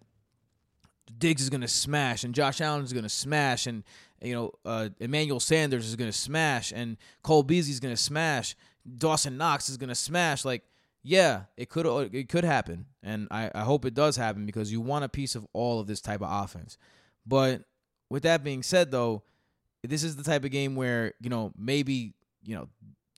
Diggs 1.17 1.41
is 1.41 1.49
going 1.49 1.61
to 1.61 1.67
smash 1.67 2.23
and 2.23 2.33
Josh 2.33 2.61
Allen 2.61 2.83
is 2.83 2.93
going 2.93 3.03
to 3.03 3.09
smash 3.09 3.67
and 3.67 3.83
you 4.21 4.33
know 4.33 4.51
uh, 4.65 4.89
Emmanuel 4.99 5.39
Sanders 5.39 5.87
is 5.87 5.95
going 5.95 6.11
to 6.11 6.17
smash 6.17 6.71
and 6.73 6.97
Cole 7.21 7.43
Beasley 7.43 7.71
is 7.71 7.79
going 7.79 7.95
to 7.95 8.01
smash. 8.01 8.55
Dawson 8.97 9.37
Knox 9.37 9.69
is 9.69 9.77
going 9.77 9.89
to 9.89 9.95
smash. 9.95 10.45
Like, 10.45 10.63
yeah, 11.03 11.43
it 11.57 11.69
could 11.69 11.85
it 12.13 12.29
could 12.29 12.43
happen, 12.43 12.85
and 13.01 13.27
I, 13.29 13.51
I 13.53 13.61
hope 13.61 13.85
it 13.85 13.93
does 13.93 14.15
happen 14.15 14.45
because 14.45 14.71
you 14.71 14.79
want 14.79 15.03
a 15.05 15.09
piece 15.09 15.35
of 15.35 15.45
all 15.51 15.79
of 15.79 15.87
this 15.87 16.01
type 16.01 16.21
of 16.21 16.29
offense. 16.31 16.77
But 17.25 17.63
with 18.09 18.23
that 18.23 18.43
being 18.43 18.63
said, 18.63 18.91
though, 18.91 19.23
this 19.83 20.03
is 20.03 20.15
the 20.15 20.23
type 20.23 20.43
of 20.45 20.51
game 20.51 20.75
where 20.75 21.13
you 21.19 21.29
know 21.29 21.51
maybe 21.57 22.13
you 22.43 22.55
know 22.55 22.69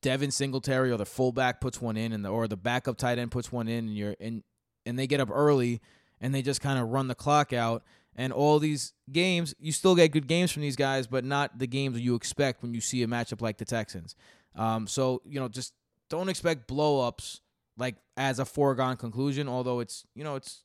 Devin 0.01 0.31
Singletary 0.31 0.91
or 0.91 0.97
the 0.97 1.05
fullback 1.05 1.61
puts 1.61 1.81
one 1.81 1.97
in, 1.97 2.11
and 2.11 2.23
the, 2.23 2.29
or 2.29 2.47
the 2.47 2.57
backup 2.57 2.97
tight 2.97 3.17
end 3.17 3.31
puts 3.31 3.51
one 3.51 3.67
in, 3.67 3.87
and 3.87 3.97
you're 3.97 4.15
and 4.19 4.43
and 4.85 4.99
they 4.99 5.07
get 5.07 5.19
up 5.19 5.29
early 5.31 5.81
and 6.21 6.33
they 6.33 6.41
just 6.41 6.61
kind 6.61 6.79
of 6.79 6.89
run 6.89 7.07
the 7.07 7.15
clock 7.15 7.53
out. 7.53 7.83
And 8.15 8.31
all 8.31 8.59
these 8.59 8.93
games, 9.11 9.53
you 9.59 9.73
still 9.73 9.93
get 9.93 10.11
good 10.11 10.27
games 10.27 10.51
from 10.51 10.61
these 10.61 10.77
guys, 10.77 11.05
but 11.05 11.25
not 11.25 11.59
the 11.59 11.67
games 11.67 11.99
you 11.99 12.15
expect 12.15 12.61
when 12.61 12.73
you 12.73 12.79
see 12.79 13.03
a 13.03 13.07
matchup 13.07 13.41
like 13.41 13.57
the 13.57 13.65
Texans. 13.65 14.15
Um, 14.55 14.87
so 14.87 15.21
you 15.25 15.39
know, 15.39 15.49
just 15.49 15.73
don't 16.09 16.29
expect 16.29 16.67
blowups 16.67 17.41
like 17.77 17.95
as 18.15 18.39
a 18.39 18.45
foregone 18.45 18.95
conclusion. 18.95 19.49
Although 19.49 19.81
it's 19.81 20.05
you 20.15 20.23
know 20.23 20.35
it's, 20.35 20.63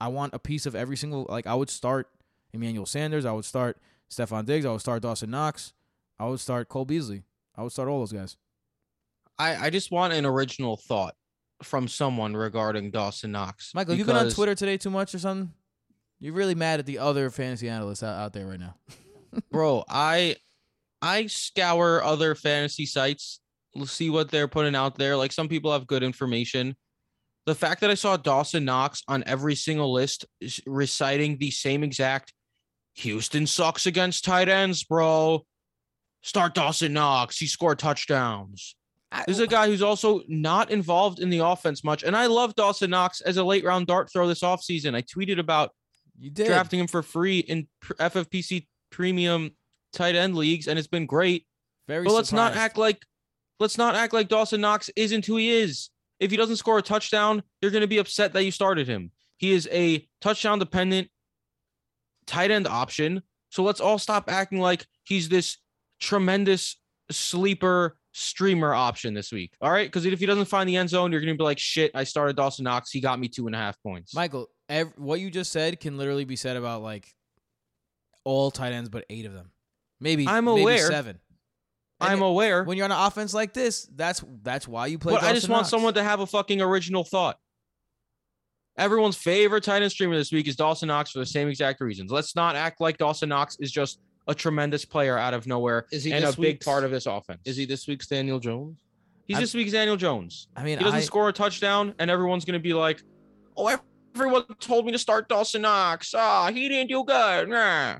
I 0.00 0.08
want 0.08 0.34
a 0.34 0.38
piece 0.38 0.66
of 0.66 0.74
every 0.74 0.96
single 0.96 1.26
like 1.28 1.46
I 1.46 1.54
would 1.54 1.70
start 1.70 2.08
Emmanuel 2.52 2.86
Sanders, 2.86 3.24
I 3.24 3.32
would 3.32 3.44
start 3.44 3.78
Stefon 4.10 4.44
Diggs, 4.44 4.64
I 4.66 4.72
would 4.72 4.80
start 4.80 5.02
Dawson 5.02 5.30
Knox, 5.30 5.72
I 6.18 6.26
would 6.26 6.40
start 6.40 6.68
Cole 6.68 6.84
Beasley, 6.84 7.22
I 7.56 7.62
would 7.62 7.72
start 7.72 7.88
all 7.88 7.98
those 7.98 8.12
guys. 8.12 8.36
I 9.38 9.66
I 9.66 9.70
just 9.70 9.90
want 9.90 10.12
an 10.12 10.24
original 10.24 10.76
thought 10.76 11.14
from 11.62 11.88
someone 11.88 12.36
regarding 12.36 12.90
Dawson 12.90 13.32
Knox. 13.32 13.72
Michael, 13.74 13.94
you've 13.94 14.06
been 14.06 14.16
on 14.16 14.30
Twitter 14.30 14.54
today 14.54 14.76
too 14.76 14.90
much 14.90 15.14
or 15.14 15.18
something? 15.18 15.52
You're 16.20 16.34
really 16.34 16.54
mad 16.54 16.80
at 16.80 16.86
the 16.86 16.98
other 16.98 17.30
fantasy 17.30 17.68
analysts 17.68 18.02
out, 18.02 18.16
out 18.16 18.32
there 18.32 18.46
right 18.46 18.60
now. 18.60 18.76
bro, 19.50 19.84
I 19.88 20.36
I 21.02 21.26
scour 21.26 22.02
other 22.02 22.34
fantasy 22.34 22.86
sites, 22.86 23.40
see 23.84 24.10
what 24.10 24.30
they're 24.30 24.48
putting 24.48 24.74
out 24.74 24.96
there. 24.96 25.16
Like 25.16 25.32
some 25.32 25.48
people 25.48 25.72
have 25.72 25.86
good 25.86 26.02
information. 26.02 26.76
The 27.46 27.54
fact 27.54 27.82
that 27.82 27.90
I 27.90 27.94
saw 27.94 28.16
Dawson 28.16 28.64
Knox 28.64 29.02
on 29.06 29.22
every 29.26 29.54
single 29.54 29.92
list 29.92 30.24
reciting 30.66 31.36
the 31.36 31.50
same 31.50 31.84
exact 31.84 32.32
Houston 32.94 33.46
sucks 33.46 33.86
against 33.86 34.24
tight 34.24 34.48
ends, 34.48 34.84
bro. 34.84 35.44
Start 36.22 36.54
Dawson 36.54 36.92
Knox. 36.92 37.36
He 37.38 37.46
scored 37.46 37.78
touchdowns. 37.78 38.76
This 39.26 39.36
is 39.36 39.40
a 39.40 39.46
guy 39.46 39.68
who's 39.68 39.82
also 39.82 40.22
not 40.26 40.70
involved 40.70 41.20
in 41.20 41.30
the 41.30 41.38
offense 41.38 41.84
much. 41.84 42.02
And 42.02 42.16
I 42.16 42.26
love 42.26 42.54
Dawson 42.56 42.90
Knox 42.90 43.20
as 43.20 43.36
a 43.36 43.44
late 43.44 43.64
round 43.64 43.86
dart 43.86 44.10
throw 44.12 44.26
this 44.26 44.40
offseason. 44.40 44.94
I 44.96 45.02
tweeted 45.02 45.38
about 45.38 45.70
you 46.18 46.30
did. 46.30 46.46
drafting 46.46 46.80
him 46.80 46.86
for 46.86 47.02
free 47.02 47.38
in 47.38 47.68
FFPC 47.84 48.66
premium 48.90 49.52
tight 49.92 50.16
end 50.16 50.34
leagues, 50.34 50.66
and 50.66 50.78
it's 50.78 50.88
been 50.88 51.06
great. 51.06 51.46
Very 51.86 52.04
but 52.04 52.12
let's 52.12 52.32
not 52.32 52.56
act 52.56 52.76
like 52.76 53.00
let's 53.60 53.78
not 53.78 53.94
act 53.94 54.12
like 54.12 54.28
Dawson 54.28 54.60
Knox 54.60 54.90
isn't 54.96 55.24
who 55.26 55.36
he 55.36 55.50
is. 55.50 55.90
If 56.20 56.30
he 56.30 56.36
doesn't 56.36 56.56
score 56.56 56.78
a 56.78 56.82
touchdown, 56.82 57.42
you're 57.60 57.70
going 57.70 57.82
to 57.82 57.86
be 57.88 57.98
upset 57.98 58.32
that 58.32 58.44
you 58.44 58.50
started 58.50 58.88
him. 58.88 59.10
He 59.36 59.52
is 59.52 59.68
a 59.70 60.06
touchdown 60.20 60.58
dependent 60.58 61.08
tight 62.26 62.50
end 62.50 62.66
option. 62.66 63.22
So 63.50 63.62
let's 63.62 63.80
all 63.80 63.98
stop 63.98 64.30
acting 64.30 64.60
like 64.60 64.86
he's 65.04 65.28
this 65.28 65.58
tremendous 66.00 66.76
sleeper 67.10 67.96
streamer 68.12 68.74
option 68.74 69.14
this 69.14 69.32
week. 69.32 69.52
All 69.60 69.70
right. 69.70 69.86
Because 69.86 70.06
if 70.06 70.20
he 70.20 70.26
doesn't 70.26 70.46
find 70.46 70.68
the 70.68 70.76
end 70.76 70.88
zone, 70.88 71.12
you're 71.12 71.20
going 71.20 71.34
to 71.34 71.38
be 71.38 71.44
like, 71.44 71.58
shit, 71.58 71.90
I 71.94 72.04
started 72.04 72.36
Dawson 72.36 72.64
Knox. 72.64 72.90
He 72.90 73.00
got 73.00 73.18
me 73.18 73.28
two 73.28 73.46
and 73.46 73.54
a 73.54 73.58
half 73.58 73.80
points. 73.82 74.14
Michael, 74.14 74.48
every, 74.68 74.92
what 74.96 75.20
you 75.20 75.30
just 75.30 75.52
said 75.52 75.80
can 75.80 75.98
literally 75.98 76.24
be 76.24 76.36
said 76.36 76.56
about 76.56 76.82
like 76.82 77.06
all 78.24 78.50
tight 78.50 78.72
ends, 78.72 78.88
but 78.88 79.04
eight 79.10 79.26
of 79.26 79.32
them. 79.32 79.50
Maybe 80.00 80.26
I'm 80.26 80.46
maybe 80.46 80.62
aware. 80.62 80.86
seven. 80.86 81.18
I'm 82.00 82.22
aware. 82.22 82.64
When 82.64 82.76
you're 82.76 82.84
on 82.84 82.92
an 82.92 83.06
offense 83.06 83.32
like 83.32 83.54
this, 83.54 83.88
that's 83.94 84.22
that's 84.42 84.68
why 84.68 84.86
you 84.86 84.98
play. 84.98 85.14
But 85.14 85.22
I 85.22 85.32
just 85.32 85.48
want 85.48 85.60
Knox. 85.60 85.70
someone 85.70 85.94
to 85.94 86.02
have 86.02 86.20
a 86.20 86.26
fucking 86.26 86.60
original 86.60 87.04
thought. 87.04 87.38
Everyone's 88.76 89.16
favorite 89.16 89.62
tight 89.62 89.82
end 89.82 89.92
streamer 89.92 90.16
this 90.16 90.32
week 90.32 90.48
is 90.48 90.56
Dawson 90.56 90.88
Knox 90.88 91.12
for 91.12 91.20
the 91.20 91.26
same 91.26 91.48
exact 91.48 91.80
reasons. 91.80 92.10
Let's 92.10 92.34
not 92.34 92.56
act 92.56 92.80
like 92.80 92.98
Dawson 92.98 93.28
Knox 93.28 93.56
is 93.60 93.70
just 93.70 94.00
a 94.26 94.34
tremendous 94.34 94.84
player 94.84 95.16
out 95.16 95.34
of 95.34 95.46
nowhere 95.46 95.86
Is 95.92 96.02
he 96.02 96.12
and 96.12 96.24
a 96.24 96.32
big 96.32 96.60
part 96.60 96.82
of 96.82 96.90
this 96.90 97.06
offense. 97.06 97.40
Is 97.44 97.56
he 97.56 97.66
this 97.66 97.86
week's 97.86 98.06
Daniel 98.06 98.40
Jones? 98.40 98.76
He's 99.26 99.36
I'm- 99.36 99.42
this 99.42 99.54
week's 99.54 99.72
Daniel 99.72 99.96
Jones. 99.96 100.48
I 100.56 100.64
mean, 100.64 100.78
He 100.78 100.84
doesn't 100.84 100.98
I, 100.98 101.02
score 101.02 101.28
a 101.28 101.32
touchdown, 101.32 101.94
and 101.98 102.10
everyone's 102.10 102.44
gonna 102.44 102.58
be 102.58 102.74
like, 102.74 103.02
"Oh, 103.56 103.78
everyone 104.14 104.44
told 104.60 104.86
me 104.86 104.92
to 104.92 104.98
start 104.98 105.28
Dawson 105.28 105.62
Knox. 105.62 106.12
Ah, 106.14 106.50
he 106.50 106.68
didn't 106.68 106.88
do 106.88 107.04
good." 107.04 107.48
Nah. 107.48 107.98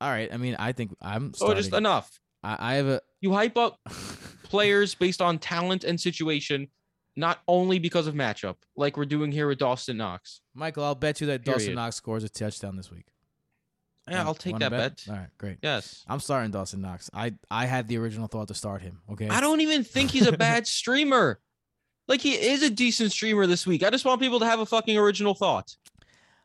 all 0.00 0.10
right. 0.10 0.32
I 0.32 0.36
mean, 0.36 0.54
I 0.58 0.72
think 0.72 0.94
I'm. 1.00 1.32
So 1.34 1.46
Starting, 1.46 1.62
just 1.62 1.74
enough. 1.74 2.20
I, 2.42 2.56
I 2.58 2.74
have 2.74 2.86
a. 2.86 3.00
You 3.20 3.32
hype 3.32 3.56
up 3.56 3.78
players 4.44 4.94
based 4.94 5.22
on 5.22 5.38
talent 5.38 5.82
and 5.84 6.00
situation, 6.00 6.68
not 7.16 7.40
only 7.46 7.78
because 7.78 8.06
of 8.06 8.14
matchup, 8.14 8.56
like 8.76 8.96
we're 8.96 9.04
doing 9.04 9.30
here 9.32 9.48
with 9.48 9.58
Dawson 9.58 9.96
Knox. 9.96 10.40
Michael, 10.54 10.84
I'll 10.84 10.94
bet 10.94 11.20
you 11.20 11.26
that 11.28 11.44
Dawson 11.44 11.74
Knox 11.74 11.96
scores 11.96 12.24
a 12.24 12.28
touchdown 12.28 12.76
this 12.76 12.90
week. 12.90 13.06
Yeah, 14.08 14.22
I'll 14.22 14.34
take 14.34 14.58
that 14.58 14.70
bet. 14.70 15.02
All 15.08 15.14
right, 15.14 15.28
great. 15.38 15.58
Yes. 15.62 16.04
I'm 16.06 16.20
starting 16.20 16.50
Dawson 16.50 16.82
Knox. 16.82 17.08
I 17.14 17.34
I 17.50 17.64
had 17.64 17.88
the 17.88 17.96
original 17.96 18.26
thought 18.26 18.48
to 18.48 18.54
start 18.54 18.82
him. 18.82 19.00
Okay. 19.10 19.28
I 19.28 19.40
don't 19.40 19.60
even 19.62 19.82
think 19.82 20.10
he's 20.10 20.26
a 20.26 20.32
bad 20.36 20.66
streamer. 20.66 21.40
Like 22.06 22.20
he 22.20 22.32
is 22.32 22.62
a 22.62 22.68
decent 22.68 23.12
streamer 23.12 23.46
this 23.46 23.66
week. 23.66 23.82
I 23.82 23.88
just 23.88 24.04
want 24.04 24.20
people 24.20 24.40
to 24.40 24.46
have 24.46 24.60
a 24.60 24.66
fucking 24.66 24.98
original 24.98 25.34
thought. 25.34 25.74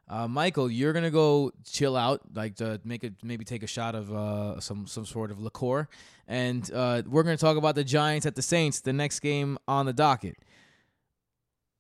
Uh, 0.08 0.28
Michael, 0.28 0.72
you're 0.72 0.94
gonna 0.94 1.12
go 1.12 1.52
chill 1.70 1.96
out, 1.96 2.22
like 2.34 2.56
to 2.56 2.80
make 2.84 3.04
it 3.04 3.14
maybe 3.24 3.44
take 3.46 3.62
a 3.62 3.68
shot 3.68 3.94
of 3.94 4.12
uh, 4.12 4.60
some 4.60 4.88
some 4.88 5.06
sort 5.06 5.30
of 5.30 5.40
liqueur, 5.40 5.88
and 6.28 6.72
uh, 6.74 7.04
we're 7.06 7.24
gonna 7.24 7.38
talk 7.38 7.58
about 7.58 7.76
the 7.76 7.84
Giants 7.84 8.26
at 8.26 8.36
the 8.36 8.42
Saints, 8.42 8.80
the 8.82 8.94
next 8.94 9.20
game 9.20 9.58
on 9.68 9.86
the 9.86 9.94
docket. 9.94 10.36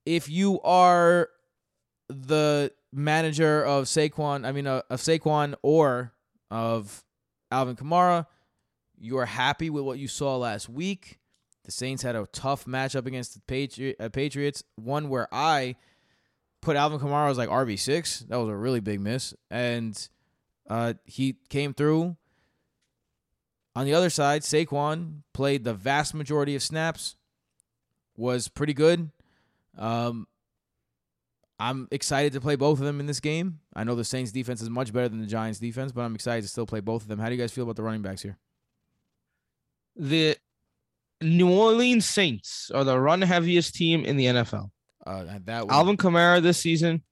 If 0.05 0.29
you 0.29 0.59
are 0.61 1.29
the 2.07 2.71
manager 2.91 3.63
of 3.63 3.85
Saquon, 3.85 4.45
I 4.45 4.51
mean 4.51 4.67
uh, 4.67 4.81
of 4.89 4.99
Saquon 4.99 5.55
or 5.61 6.13
of 6.49 7.03
Alvin 7.51 7.75
Kamara, 7.75 8.25
you 8.97 9.17
are 9.17 9.25
happy 9.25 9.69
with 9.69 9.83
what 9.83 9.99
you 9.99 10.07
saw 10.07 10.37
last 10.37 10.69
week. 10.69 11.19
The 11.65 11.71
Saints 11.71 12.01
had 12.03 12.15
a 12.15 12.25
tough 12.31 12.65
matchup 12.65 13.05
against 13.05 13.35
the 13.35 13.41
Patri- 13.41 13.99
uh, 13.99 14.09
Patriots, 14.09 14.63
one 14.75 15.09
where 15.09 15.27
I 15.31 15.75
put 16.61 16.75
Alvin 16.75 16.99
Kamara 16.99 17.29
as 17.29 17.37
like 17.37 17.49
RB 17.49 17.77
six. 17.77 18.21
That 18.21 18.37
was 18.37 18.49
a 18.49 18.55
really 18.55 18.79
big 18.79 18.99
miss, 18.99 19.33
and 19.51 20.09
uh, 20.69 20.95
he 21.05 21.37
came 21.49 21.73
through. 21.73 22.17
On 23.75 23.85
the 23.85 23.93
other 23.93 24.09
side, 24.09 24.41
Saquon 24.41 25.21
played 25.33 25.63
the 25.63 25.73
vast 25.73 26.13
majority 26.13 26.55
of 26.55 26.63
snaps, 26.63 27.15
was 28.17 28.47
pretty 28.47 28.73
good. 28.73 29.11
Um, 29.77 30.27
I'm 31.59 31.87
excited 31.91 32.33
to 32.33 32.41
play 32.41 32.55
both 32.55 32.79
of 32.79 32.85
them 32.85 32.99
in 32.99 33.05
this 33.05 33.19
game. 33.19 33.59
I 33.75 33.83
know 33.83 33.95
the 33.95 34.05
Saints 34.05 34.31
defense 34.31 34.61
is 34.61 34.69
much 34.69 34.93
better 34.93 35.09
than 35.09 35.19
the 35.19 35.27
Giants 35.27 35.59
defense, 35.59 35.91
but 35.91 36.01
I'm 36.01 36.15
excited 36.15 36.43
to 36.43 36.47
still 36.47 36.65
play 36.65 36.79
both 36.79 37.01
of 37.01 37.09
them. 37.09 37.19
How 37.19 37.27
do 37.27 37.35
you 37.35 37.41
guys 37.41 37.51
feel 37.51 37.65
about 37.65 37.75
the 37.75 37.83
running 37.83 38.01
backs 38.01 38.21
here? 38.21 38.37
The 39.97 40.37
New 41.21 41.51
Orleans 41.51 42.05
Saints 42.05 42.71
are 42.73 42.85
the 42.85 42.97
run 42.97 43.21
heaviest 43.21 43.75
team 43.75 44.05
in 44.05 44.15
the 44.15 44.25
NFL. 44.25 44.71
Uh, 45.05 45.25
that 45.45 45.65
Alvin 45.69 45.97
Kamara 45.97 46.41
this 46.41 46.59
season 46.59 47.03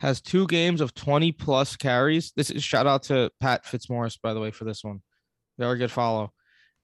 has 0.00 0.20
two 0.20 0.46
games 0.46 0.80
of 0.80 0.94
20 0.94 1.32
plus 1.32 1.76
carries. 1.76 2.32
This 2.34 2.50
is 2.50 2.62
shout 2.62 2.86
out 2.86 3.04
to 3.04 3.30
Pat 3.40 3.66
Fitzmaurice, 3.66 4.16
by 4.16 4.32
the 4.32 4.40
way, 4.40 4.50
for 4.50 4.64
this 4.64 4.82
one. 4.82 5.02
Very 5.58 5.78
good 5.78 5.90
follow. 5.90 6.32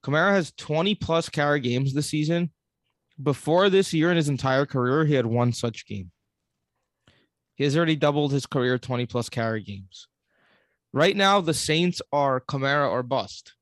Kamara 0.05 0.33
has 0.33 0.53
20 0.53 0.95
plus 0.97 1.29
carry 1.29 1.61
games 1.61 1.95
this 1.95 2.09
season. 2.09 2.51
Before 3.21 3.69
this 3.69 3.93
year 3.93 4.11
in 4.11 4.17
his 4.17 4.29
entire 4.29 4.67
career, 4.67 5.05
he 5.05 5.15
had 5.15 5.27
one 5.27 5.53
such 5.53 5.87
game. 5.87 6.11
He 7.57 7.65
has 7.65 7.77
already 7.77 7.97
doubled 7.97 8.33
his 8.33 8.47
career 8.47 8.79
20 8.79 9.07
plus 9.07 9.29
carry 9.29 9.63
games. 9.63 10.07
Right 10.93 11.17
now, 11.17 11.41
the 11.41 11.55
Saints 11.55 12.01
are 12.13 12.41
Kamara 12.41 12.89
or 12.91 13.03
bust. 13.03 13.55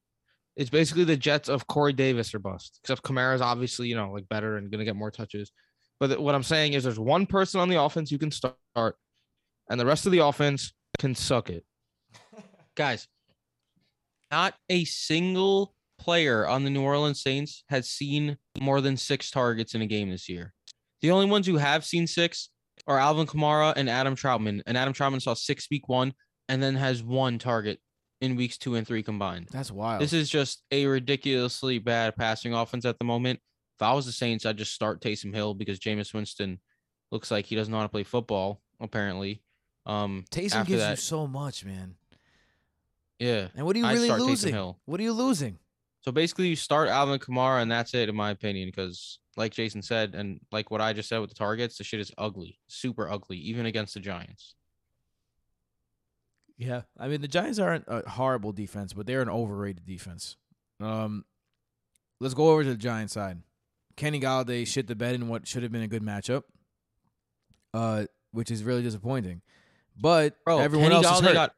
It's 0.54 0.70
basically 0.70 1.04
the 1.04 1.16
Jets 1.16 1.48
of 1.48 1.66
Corey 1.66 1.92
Davis 1.92 2.34
or 2.34 2.38
bust, 2.38 2.78
except 2.82 3.02
Kamara 3.02 3.34
is 3.34 3.40
obviously, 3.40 3.88
you 3.88 3.96
know, 3.96 4.12
like 4.12 4.28
better 4.28 4.56
and 4.56 4.70
going 4.70 4.78
to 4.78 4.84
get 4.84 4.96
more 4.96 5.10
touches. 5.10 5.50
But 5.98 6.20
what 6.20 6.34
I'm 6.34 6.42
saying 6.42 6.74
is 6.74 6.84
there's 6.84 6.98
one 6.98 7.26
person 7.26 7.60
on 7.60 7.68
the 7.68 7.80
offense 7.80 8.12
you 8.12 8.18
can 8.18 8.30
start, 8.30 8.56
and 8.76 9.80
the 9.80 9.86
rest 9.86 10.06
of 10.06 10.12
the 10.12 10.18
offense 10.18 10.72
can 10.98 11.14
suck 11.14 11.50
it. 11.50 11.64
Guys, 12.74 13.08
not 14.30 14.54
a 14.68 14.84
single 14.84 15.74
player 15.98 16.46
on 16.46 16.64
the 16.64 16.70
New 16.70 16.82
Orleans 16.82 17.22
Saints 17.22 17.64
has 17.68 17.88
seen 17.88 18.38
more 18.60 18.80
than 18.80 18.96
six 18.96 19.30
targets 19.30 19.74
in 19.74 19.82
a 19.82 19.86
game 19.86 20.10
this 20.10 20.28
year. 20.28 20.52
The 21.02 21.10
only 21.10 21.26
ones 21.26 21.46
who 21.46 21.56
have 21.56 21.84
seen 21.84 22.06
six 22.06 22.50
are 22.86 22.98
Alvin 22.98 23.26
Kamara 23.26 23.72
and 23.76 23.88
Adam 23.88 24.14
Trautman. 24.16 24.62
And 24.66 24.76
Adam 24.76 24.92
Trautman 24.94 25.20
saw 25.22 25.34
six 25.34 25.66
week 25.70 25.88
one 25.88 26.14
and 26.48 26.62
then 26.62 26.74
has 26.76 27.02
one 27.02 27.38
target 27.38 27.80
in 28.20 28.36
weeks 28.36 28.56
two 28.56 28.74
and 28.76 28.86
three 28.86 29.02
combined. 29.02 29.48
That's 29.50 29.70
wild. 29.70 30.00
This 30.00 30.12
is 30.12 30.30
just 30.30 30.62
a 30.70 30.86
ridiculously 30.86 31.78
bad 31.78 32.16
passing 32.16 32.54
offense 32.54 32.84
at 32.84 32.98
the 32.98 33.04
moment. 33.04 33.40
If 33.76 33.82
I 33.82 33.92
was 33.92 34.06
the 34.06 34.12
Saints, 34.12 34.46
I'd 34.46 34.56
just 34.56 34.72
start 34.72 35.02
Taysom 35.02 35.34
Hill 35.34 35.52
because 35.54 35.78
Jameis 35.78 36.14
Winston 36.14 36.60
looks 37.12 37.30
like 37.30 37.44
he 37.46 37.56
doesn't 37.56 37.70
know 37.70 37.78
how 37.78 37.82
to 37.84 37.88
play 37.90 38.04
football, 38.04 38.62
apparently. 38.80 39.42
Um 39.84 40.24
Taysom 40.30 40.66
gives 40.66 40.88
you 40.88 40.96
so 40.96 41.26
much, 41.26 41.64
man. 41.64 41.96
yeah. 43.18 43.48
And 43.54 43.66
what 43.66 43.76
are 43.76 43.80
you 43.80 43.86
I'd 43.86 43.94
really 43.94 44.10
losing? 44.10 44.54
What 44.86 44.98
are 45.00 45.02
you 45.02 45.12
losing? 45.12 45.58
So 46.06 46.12
basically, 46.12 46.46
you 46.46 46.56
start 46.56 46.88
Alvin 46.88 47.18
Kamara, 47.18 47.62
and 47.62 47.70
that's 47.70 47.92
it, 47.92 48.08
in 48.08 48.14
my 48.14 48.30
opinion. 48.30 48.68
Because, 48.68 49.18
like 49.36 49.52
Jason 49.52 49.82
said, 49.82 50.14
and 50.14 50.38
like 50.52 50.70
what 50.70 50.80
I 50.80 50.92
just 50.92 51.08
said 51.08 51.18
with 51.18 51.30
the 51.30 51.34
targets, 51.34 51.78
the 51.78 51.84
shit 51.84 51.98
is 51.98 52.12
ugly, 52.16 52.60
super 52.68 53.10
ugly, 53.10 53.38
even 53.38 53.66
against 53.66 53.94
the 53.94 54.00
Giants. 54.00 54.54
Yeah, 56.58 56.82
I 56.98 57.08
mean 57.08 57.20
the 57.20 57.28
Giants 57.28 57.58
aren't 57.58 57.84
a 57.88 58.08
horrible 58.08 58.52
defense, 58.52 58.92
but 58.92 59.06
they're 59.06 59.20
an 59.20 59.28
overrated 59.28 59.84
defense. 59.84 60.36
Um, 60.80 61.24
let's 62.20 62.34
go 62.34 62.50
over 62.50 62.62
to 62.62 62.70
the 62.70 62.76
Giants 62.76 63.12
side. 63.12 63.42
Kenny 63.96 64.20
Golladay 64.20 64.66
shit 64.66 64.86
the 64.86 64.94
bed 64.94 65.14
in 65.16 65.28
what 65.28 65.46
should 65.46 65.62
have 65.64 65.72
been 65.72 65.82
a 65.82 65.88
good 65.88 66.02
matchup, 66.02 66.44
uh, 67.74 68.06
which 68.30 68.50
is 68.50 68.62
really 68.62 68.82
disappointing. 68.82 69.42
But 70.00 70.42
Bro, 70.44 70.60
everyone 70.60 70.92
Kenny 70.92 71.04
else 71.04 71.16
is 71.18 71.22
Golladay 71.22 71.26
hurt. 71.26 71.34
got 71.34 71.54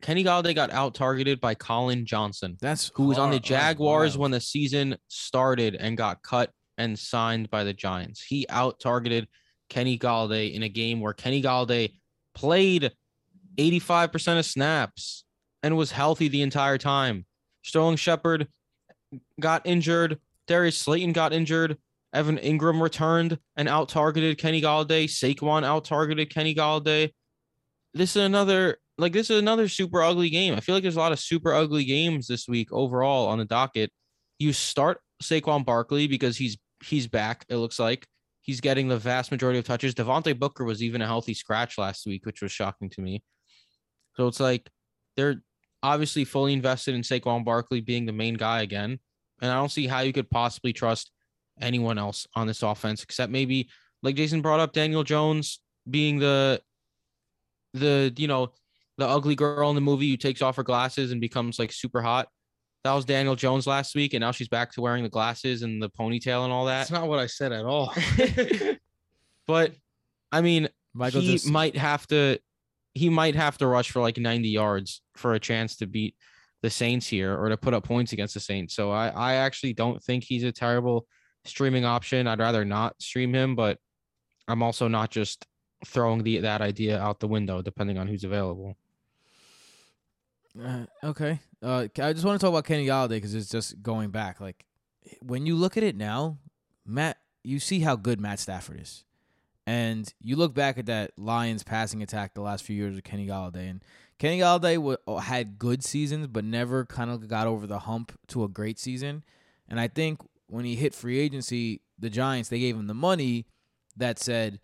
Kenny 0.00 0.24
Golladay 0.24 0.54
got 0.54 0.70
out 0.70 0.94
targeted 0.94 1.40
by 1.40 1.54
Collin 1.54 2.06
Johnson, 2.06 2.56
that's 2.60 2.90
who 2.94 3.04
was 3.04 3.18
on 3.18 3.30
the 3.30 3.40
Jaguars 3.40 4.16
when 4.16 4.30
the 4.30 4.40
season 4.40 4.96
started 5.08 5.74
and 5.74 5.96
got 5.96 6.22
cut 6.22 6.50
and 6.78 6.98
signed 6.98 7.50
by 7.50 7.64
the 7.64 7.74
Giants. 7.74 8.22
He 8.22 8.46
out 8.48 8.80
targeted 8.80 9.28
Kenny 9.68 9.98
Golladay 9.98 10.54
in 10.54 10.62
a 10.62 10.68
game 10.68 11.00
where 11.00 11.12
Kenny 11.12 11.42
Golladay 11.42 11.92
played 12.34 12.90
85% 13.58 14.38
of 14.38 14.46
snaps 14.46 15.24
and 15.62 15.76
was 15.76 15.92
healthy 15.92 16.28
the 16.28 16.42
entire 16.42 16.78
time. 16.78 17.26
Sterling 17.62 17.96
Shepard 17.96 18.48
got 19.38 19.66
injured. 19.66 20.18
Darius 20.46 20.78
Slayton 20.78 21.12
got 21.12 21.32
injured. 21.32 21.76
Evan 22.12 22.38
Engram 22.38 22.82
returned 22.82 23.38
and 23.56 23.68
out 23.68 23.88
targeted 23.88 24.38
Kenny 24.38 24.60
Golladay. 24.60 25.04
Saquon 25.04 25.64
out 25.64 25.84
targeted 25.84 26.32
Kenny 26.32 26.54
Golladay. 26.54 27.12
This 27.94 28.16
is 28.16 28.24
another 28.24 28.78
like 29.00 29.12
this 29.12 29.30
is 29.30 29.38
another 29.38 29.68
super 29.68 30.02
ugly 30.02 30.30
game. 30.30 30.54
I 30.54 30.60
feel 30.60 30.74
like 30.74 30.82
there's 30.82 30.96
a 30.96 31.00
lot 31.00 31.12
of 31.12 31.18
super 31.18 31.54
ugly 31.54 31.84
games 31.84 32.26
this 32.26 32.46
week 32.46 32.72
overall 32.72 33.28
on 33.28 33.38
the 33.38 33.44
docket. 33.44 33.90
You 34.38 34.52
start 34.52 35.00
Saquon 35.22 35.64
Barkley 35.64 36.06
because 36.06 36.36
he's 36.36 36.58
he's 36.84 37.06
back. 37.06 37.44
It 37.48 37.56
looks 37.56 37.78
like 37.78 38.06
he's 38.42 38.60
getting 38.60 38.88
the 38.88 38.98
vast 38.98 39.30
majority 39.30 39.58
of 39.58 39.64
touches. 39.64 39.94
Devontae 39.94 40.38
Booker 40.38 40.64
was 40.64 40.82
even 40.82 41.02
a 41.02 41.06
healthy 41.06 41.34
scratch 41.34 41.78
last 41.78 42.06
week, 42.06 42.26
which 42.26 42.42
was 42.42 42.52
shocking 42.52 42.90
to 42.90 43.00
me. 43.00 43.22
So 44.16 44.26
it's 44.26 44.40
like 44.40 44.68
they're 45.16 45.42
obviously 45.82 46.24
fully 46.24 46.52
invested 46.52 46.94
in 46.94 47.02
Saquon 47.02 47.44
Barkley 47.44 47.80
being 47.80 48.06
the 48.06 48.12
main 48.12 48.34
guy 48.34 48.62
again. 48.62 48.98
And 49.40 49.50
I 49.50 49.54
don't 49.54 49.70
see 49.70 49.86
how 49.86 50.00
you 50.00 50.12
could 50.12 50.30
possibly 50.30 50.72
trust 50.72 51.10
anyone 51.60 51.98
else 51.98 52.26
on 52.34 52.46
this 52.46 52.62
offense 52.62 53.02
except 53.02 53.30
maybe 53.30 53.68
like 54.02 54.16
Jason 54.16 54.40
brought 54.40 54.60
up 54.60 54.72
Daniel 54.72 55.04
Jones 55.04 55.60
being 55.88 56.18
the 56.18 56.60
the 57.74 58.12
you 58.16 58.26
know 58.26 58.52
the 59.00 59.08
ugly 59.08 59.34
girl 59.34 59.70
in 59.70 59.74
the 59.74 59.80
movie 59.80 60.10
who 60.10 60.16
takes 60.16 60.42
off 60.42 60.56
her 60.56 60.62
glasses 60.62 61.10
and 61.10 61.20
becomes 61.20 61.58
like 61.58 61.72
super 61.72 62.02
hot. 62.02 62.28
That 62.84 62.92
was 62.92 63.04
Daniel 63.04 63.34
Jones 63.34 63.66
last 63.66 63.94
week, 63.94 64.14
and 64.14 64.20
now 64.20 64.30
she's 64.30 64.48
back 64.48 64.72
to 64.72 64.80
wearing 64.80 65.02
the 65.02 65.10
glasses 65.10 65.62
and 65.62 65.82
the 65.82 65.90
ponytail 65.90 66.44
and 66.44 66.52
all 66.52 66.66
that. 66.66 66.80
That's 66.80 66.90
not 66.90 67.08
what 67.08 67.18
I 67.18 67.26
said 67.26 67.52
at 67.52 67.64
all. 67.64 67.94
but 69.46 69.72
I 70.30 70.42
mean, 70.42 70.68
Michael 70.94 71.22
he 71.22 71.32
just 71.32 71.48
might 71.48 71.76
have 71.76 72.06
to 72.08 72.38
he 72.92 73.08
might 73.08 73.34
have 73.34 73.56
to 73.58 73.66
rush 73.66 73.90
for 73.90 74.02
like 74.02 74.18
90 74.18 74.48
yards 74.48 75.02
for 75.14 75.34
a 75.34 75.40
chance 75.40 75.76
to 75.76 75.86
beat 75.86 76.14
the 76.62 76.70
Saints 76.70 77.06
here 77.06 77.36
or 77.36 77.48
to 77.48 77.56
put 77.56 77.72
up 77.72 77.84
points 77.84 78.12
against 78.12 78.34
the 78.34 78.40
Saints. 78.40 78.74
So 78.74 78.90
I 78.90 79.08
I 79.08 79.34
actually 79.34 79.72
don't 79.72 80.02
think 80.02 80.24
he's 80.24 80.44
a 80.44 80.52
terrible 80.52 81.06
streaming 81.46 81.86
option. 81.86 82.26
I'd 82.26 82.38
rather 82.38 82.66
not 82.66 83.00
stream 83.00 83.34
him, 83.34 83.56
but 83.56 83.78
I'm 84.46 84.62
also 84.62 84.88
not 84.88 85.10
just 85.10 85.46
throwing 85.86 86.22
the 86.22 86.40
that 86.40 86.60
idea 86.60 87.00
out 87.00 87.20
the 87.20 87.28
window 87.28 87.62
depending 87.62 87.96
on 87.96 88.06
who's 88.06 88.24
available. 88.24 88.76
Uh, 90.58 90.86
okay. 91.04 91.40
Uh, 91.62 91.86
I 91.98 92.12
just 92.12 92.24
want 92.24 92.40
to 92.40 92.44
talk 92.44 92.52
about 92.52 92.64
Kenny 92.64 92.86
Golladay 92.86 93.10
because 93.10 93.34
it's 93.34 93.50
just 93.50 93.82
going 93.82 94.10
back. 94.10 94.40
Like 94.40 94.64
when 95.20 95.46
you 95.46 95.54
look 95.56 95.76
at 95.76 95.82
it 95.82 95.96
now, 95.96 96.38
Matt, 96.86 97.18
you 97.42 97.58
see 97.58 97.80
how 97.80 97.96
good 97.96 98.20
Matt 98.20 98.38
Stafford 98.38 98.80
is, 98.80 99.04
and 99.66 100.12
you 100.20 100.36
look 100.36 100.54
back 100.54 100.78
at 100.78 100.86
that 100.86 101.12
Lions 101.16 101.62
passing 101.62 102.02
attack 102.02 102.34
the 102.34 102.40
last 102.40 102.64
few 102.64 102.76
years 102.76 102.94
with 102.94 103.04
Kenny 103.04 103.26
Golladay, 103.26 103.70
and 103.70 103.82
Kenny 104.18 104.40
Golladay 104.40 104.74
w- 104.74 105.20
had 105.20 105.58
good 105.58 105.84
seasons, 105.84 106.26
but 106.26 106.44
never 106.44 106.84
kind 106.84 107.10
of 107.10 107.28
got 107.28 107.46
over 107.46 107.66
the 107.66 107.80
hump 107.80 108.12
to 108.28 108.44
a 108.44 108.48
great 108.48 108.78
season. 108.78 109.24
And 109.68 109.78
I 109.78 109.88
think 109.88 110.20
when 110.48 110.64
he 110.64 110.74
hit 110.74 110.94
free 110.94 111.18
agency, 111.18 111.80
the 111.98 112.10
Giants 112.10 112.48
they 112.48 112.58
gave 112.58 112.76
him 112.76 112.88
the 112.88 112.94
money 112.94 113.46
that 113.96 114.18
said, 114.18 114.60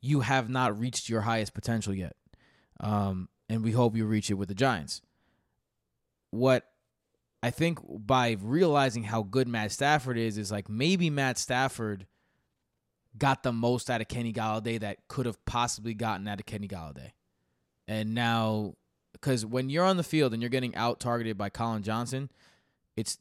"You 0.00 0.20
have 0.20 0.48
not 0.48 0.78
reached 0.78 1.08
your 1.08 1.22
highest 1.22 1.52
potential 1.52 1.94
yet." 1.94 2.16
Um, 2.80 3.28
and 3.48 3.62
we 3.62 3.72
hope 3.72 3.96
you 3.96 4.06
reach 4.06 4.30
it 4.30 4.34
with 4.34 4.48
the 4.48 4.54
Giants 4.54 5.02
what 6.36 6.64
I 7.42 7.50
think 7.50 7.78
by 7.84 8.36
realizing 8.40 9.04
how 9.04 9.22
good 9.22 9.48
Matt 9.48 9.72
Stafford 9.72 10.18
is, 10.18 10.38
is 10.38 10.50
like 10.50 10.68
maybe 10.68 11.10
Matt 11.10 11.38
Stafford 11.38 12.06
got 13.18 13.42
the 13.42 13.52
most 13.52 13.90
out 13.90 14.00
of 14.00 14.08
Kenny 14.08 14.32
Golladay 14.32 14.80
that 14.80 15.06
could 15.08 15.26
have 15.26 15.42
possibly 15.44 15.94
gotten 15.94 16.26
out 16.28 16.40
of 16.40 16.46
Kenny 16.46 16.68
Golladay. 16.68 17.12
And 17.88 18.14
now, 18.14 18.74
because 19.12 19.46
when 19.46 19.70
you're 19.70 19.84
on 19.84 19.96
the 19.96 20.02
field 20.02 20.32
and 20.32 20.42
you're 20.42 20.50
getting 20.50 20.74
out 20.74 21.00
targeted 21.00 21.38
by 21.38 21.48
Collin 21.48 21.82
Johnson, 21.82 22.30
it's, 22.96 23.18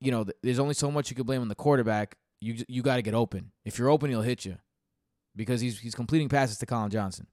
you 0.00 0.10
know, 0.10 0.26
there's 0.42 0.58
only 0.58 0.74
so 0.74 0.90
much 0.90 1.10
you 1.10 1.16
can 1.16 1.24
blame 1.24 1.40
on 1.40 1.48
the 1.48 1.54
quarterback. 1.54 2.16
You 2.40 2.64
you 2.68 2.82
got 2.82 2.96
to 2.96 3.02
get 3.02 3.14
open. 3.14 3.50
If 3.64 3.78
you're 3.78 3.90
open, 3.90 4.10
he'll 4.10 4.22
hit 4.22 4.44
you 4.44 4.58
because 5.34 5.60
he's 5.60 5.80
he's 5.80 5.94
completing 5.94 6.28
passes 6.28 6.58
to 6.58 6.66
Collin 6.66 6.90
Johnson. 6.90 7.26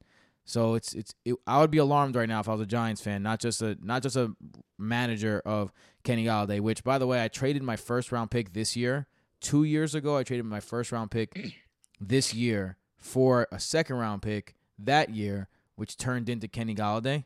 So 0.45 0.75
it's 0.75 0.93
it's 0.93 1.15
it, 1.25 1.35
I 1.47 1.59
would 1.59 1.71
be 1.71 1.79
alarmed 1.79 2.15
right 2.15 2.29
now 2.29 2.39
if 2.39 2.47
I 2.47 2.51
was 2.51 2.61
a 2.61 2.67
Giants 2.67 3.01
fan, 3.01 3.23
not 3.23 3.39
just 3.39 3.61
a 3.63 3.75
not 3.81 4.03
just 4.03 4.15
a 4.15 4.31
manager 4.77 5.41
of 5.43 5.73
Kenny 6.03 6.25
Golladay. 6.25 6.59
Which, 6.59 6.83
by 6.83 6.99
the 6.99 7.07
way, 7.07 7.23
I 7.23 7.27
traded 7.27 7.63
my 7.63 7.75
first 7.75 8.11
round 8.11 8.29
pick 8.29 8.53
this 8.53 8.75
year. 8.75 9.07
Two 9.41 9.63
years 9.63 9.95
ago, 9.95 10.17
I 10.17 10.23
traded 10.23 10.45
my 10.45 10.59
first 10.59 10.91
round 10.91 11.09
pick 11.09 11.35
this 11.99 12.33
year 12.33 12.77
for 12.97 13.47
a 13.51 13.59
second 13.59 13.95
round 13.97 14.21
pick 14.21 14.55
that 14.77 15.09
year, 15.09 15.49
which 15.75 15.97
turned 15.97 16.29
into 16.29 16.47
Kenny 16.47 16.75
Golladay. 16.75 17.25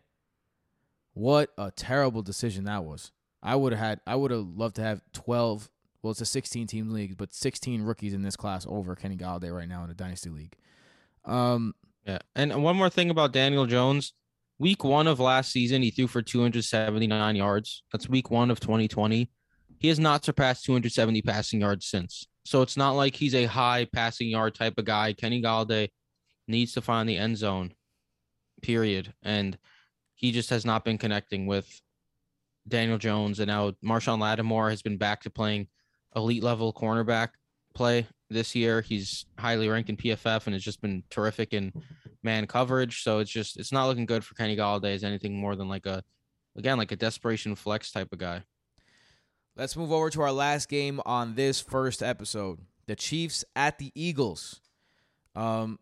What 1.14 1.52
a 1.58 1.72
terrible 1.72 2.22
decision 2.22 2.64
that 2.66 2.86
was. 2.86 3.12
I 3.44 3.58
would 3.58 3.74
have 3.74 3.80
had 3.80 4.00
I 4.08 4.16
would 4.16 4.32
have 4.32 4.48
loved 4.48 4.78
to 4.78 4.82
have 4.82 5.02
twelve. 5.12 5.70
Well, 6.02 6.12
it's 6.12 6.22
a 6.22 6.26
sixteen 6.26 6.68
team 6.68 6.92
league, 6.92 7.18
but 7.18 7.34
sixteen 7.34 7.82
rookies 7.82 8.14
in 8.14 8.22
this 8.22 8.38
class 8.38 8.66
over 8.70 8.96
Kenny 8.96 9.18
Golladay 9.18 9.54
right 9.54 9.68
now 9.68 9.84
in 9.84 9.90
a 9.90 9.94
dynasty 9.94 10.30
league. 10.30 10.56
Um, 11.26 11.76
Yeah. 12.06 12.20
And 12.36 12.64
one 12.64 12.76
more 12.76 12.90
thing 12.90 13.10
about 13.10 13.34
Daniel 13.34 13.66
Jones. 13.66 14.14
Week 14.58 14.84
one 14.84 15.08
of 15.08 15.20
last 15.20 15.52
season, 15.52 15.82
he 15.82 15.92
threw 15.92 16.08
for 16.08 16.22
279 16.22 17.36
yards. 17.36 17.84
That's 17.92 18.10
week 18.10 18.30
one 18.30 18.52
of 18.52 18.60
2020. 18.60 19.30
He 19.80 19.88
has 19.88 20.00
not 20.00 20.26
surpassed 20.26 20.66
270 20.66 21.22
passing 21.22 21.62
yards 21.62 21.86
since. 21.86 22.28
So 22.44 22.62
it's 22.62 22.76
not 22.76 22.92
like 22.92 23.16
he's 23.16 23.36
a 23.36 23.46
high 23.46 23.88
passing 23.94 24.28
yard 24.28 24.56
type 24.56 24.78
of 24.78 24.86
guy. 24.86 25.14
Kenny 25.14 25.42
Golladay 25.42 25.90
needs 26.48 26.74
to 26.74 26.82
find 26.82 27.08
the 27.08 27.18
end 27.18 27.38
zone, 27.38 27.74
period. 28.62 29.14
And 29.24 29.58
he 30.16 30.32
just 30.32 30.50
has 30.50 30.66
not 30.66 30.84
been 30.84 30.98
connecting 30.98 31.46
with 31.46 31.68
Daniel 32.68 32.98
Jones. 32.98 33.40
And 33.40 33.48
now 33.48 33.72
Marshon 33.84 34.20
Lattimore 34.20 34.70
has 34.70 34.82
been 34.82 34.98
back 34.98 35.22
to 35.22 35.30
playing 35.30 35.68
elite 36.16 36.44
level 36.44 36.74
cornerback 36.74 37.30
play 37.74 38.08
this 38.30 38.56
year. 38.56 38.82
He's 38.82 39.26
highly 39.38 39.68
ranked 39.68 39.90
in 39.90 39.98
PFF 39.98 40.46
and 40.46 40.54
has 40.54 40.64
just 40.64 40.82
been 40.82 41.04
terrific 41.10 41.54
in 41.54 41.74
man 42.24 42.48
coverage. 42.48 43.04
So 43.04 43.20
it's 43.20 43.32
just 43.32 43.58
it's 43.60 43.72
not 43.72 43.88
looking 43.88 44.06
good 44.06 44.24
for 44.24 44.36
Kenny 44.36 44.56
Golladay 44.56 44.96
as 44.96 45.04
anything 45.04 45.40
more 45.40 45.56
than 45.56 45.68
like 45.68 45.86
a 45.86 46.04
again 46.56 46.78
like 46.78 46.92
a 46.92 46.96
desperation 46.96 47.56
flex 47.56 47.92
type 47.92 48.12
of 48.12 48.20
guy. 48.20 48.44
Let's 49.56 49.76
move 49.76 49.92
over 49.92 50.10
to 50.10 50.22
our 50.22 50.32
last 50.32 50.70
game 50.70 51.02
on 51.06 51.36
this 51.36 51.60
first 51.60 52.02
episode. 52.02 52.60
The 52.88 52.96
Chiefs 52.96 53.44
at 53.56 53.78
the 53.78 53.92
Eagles. 53.96 54.62
Um 55.36 55.80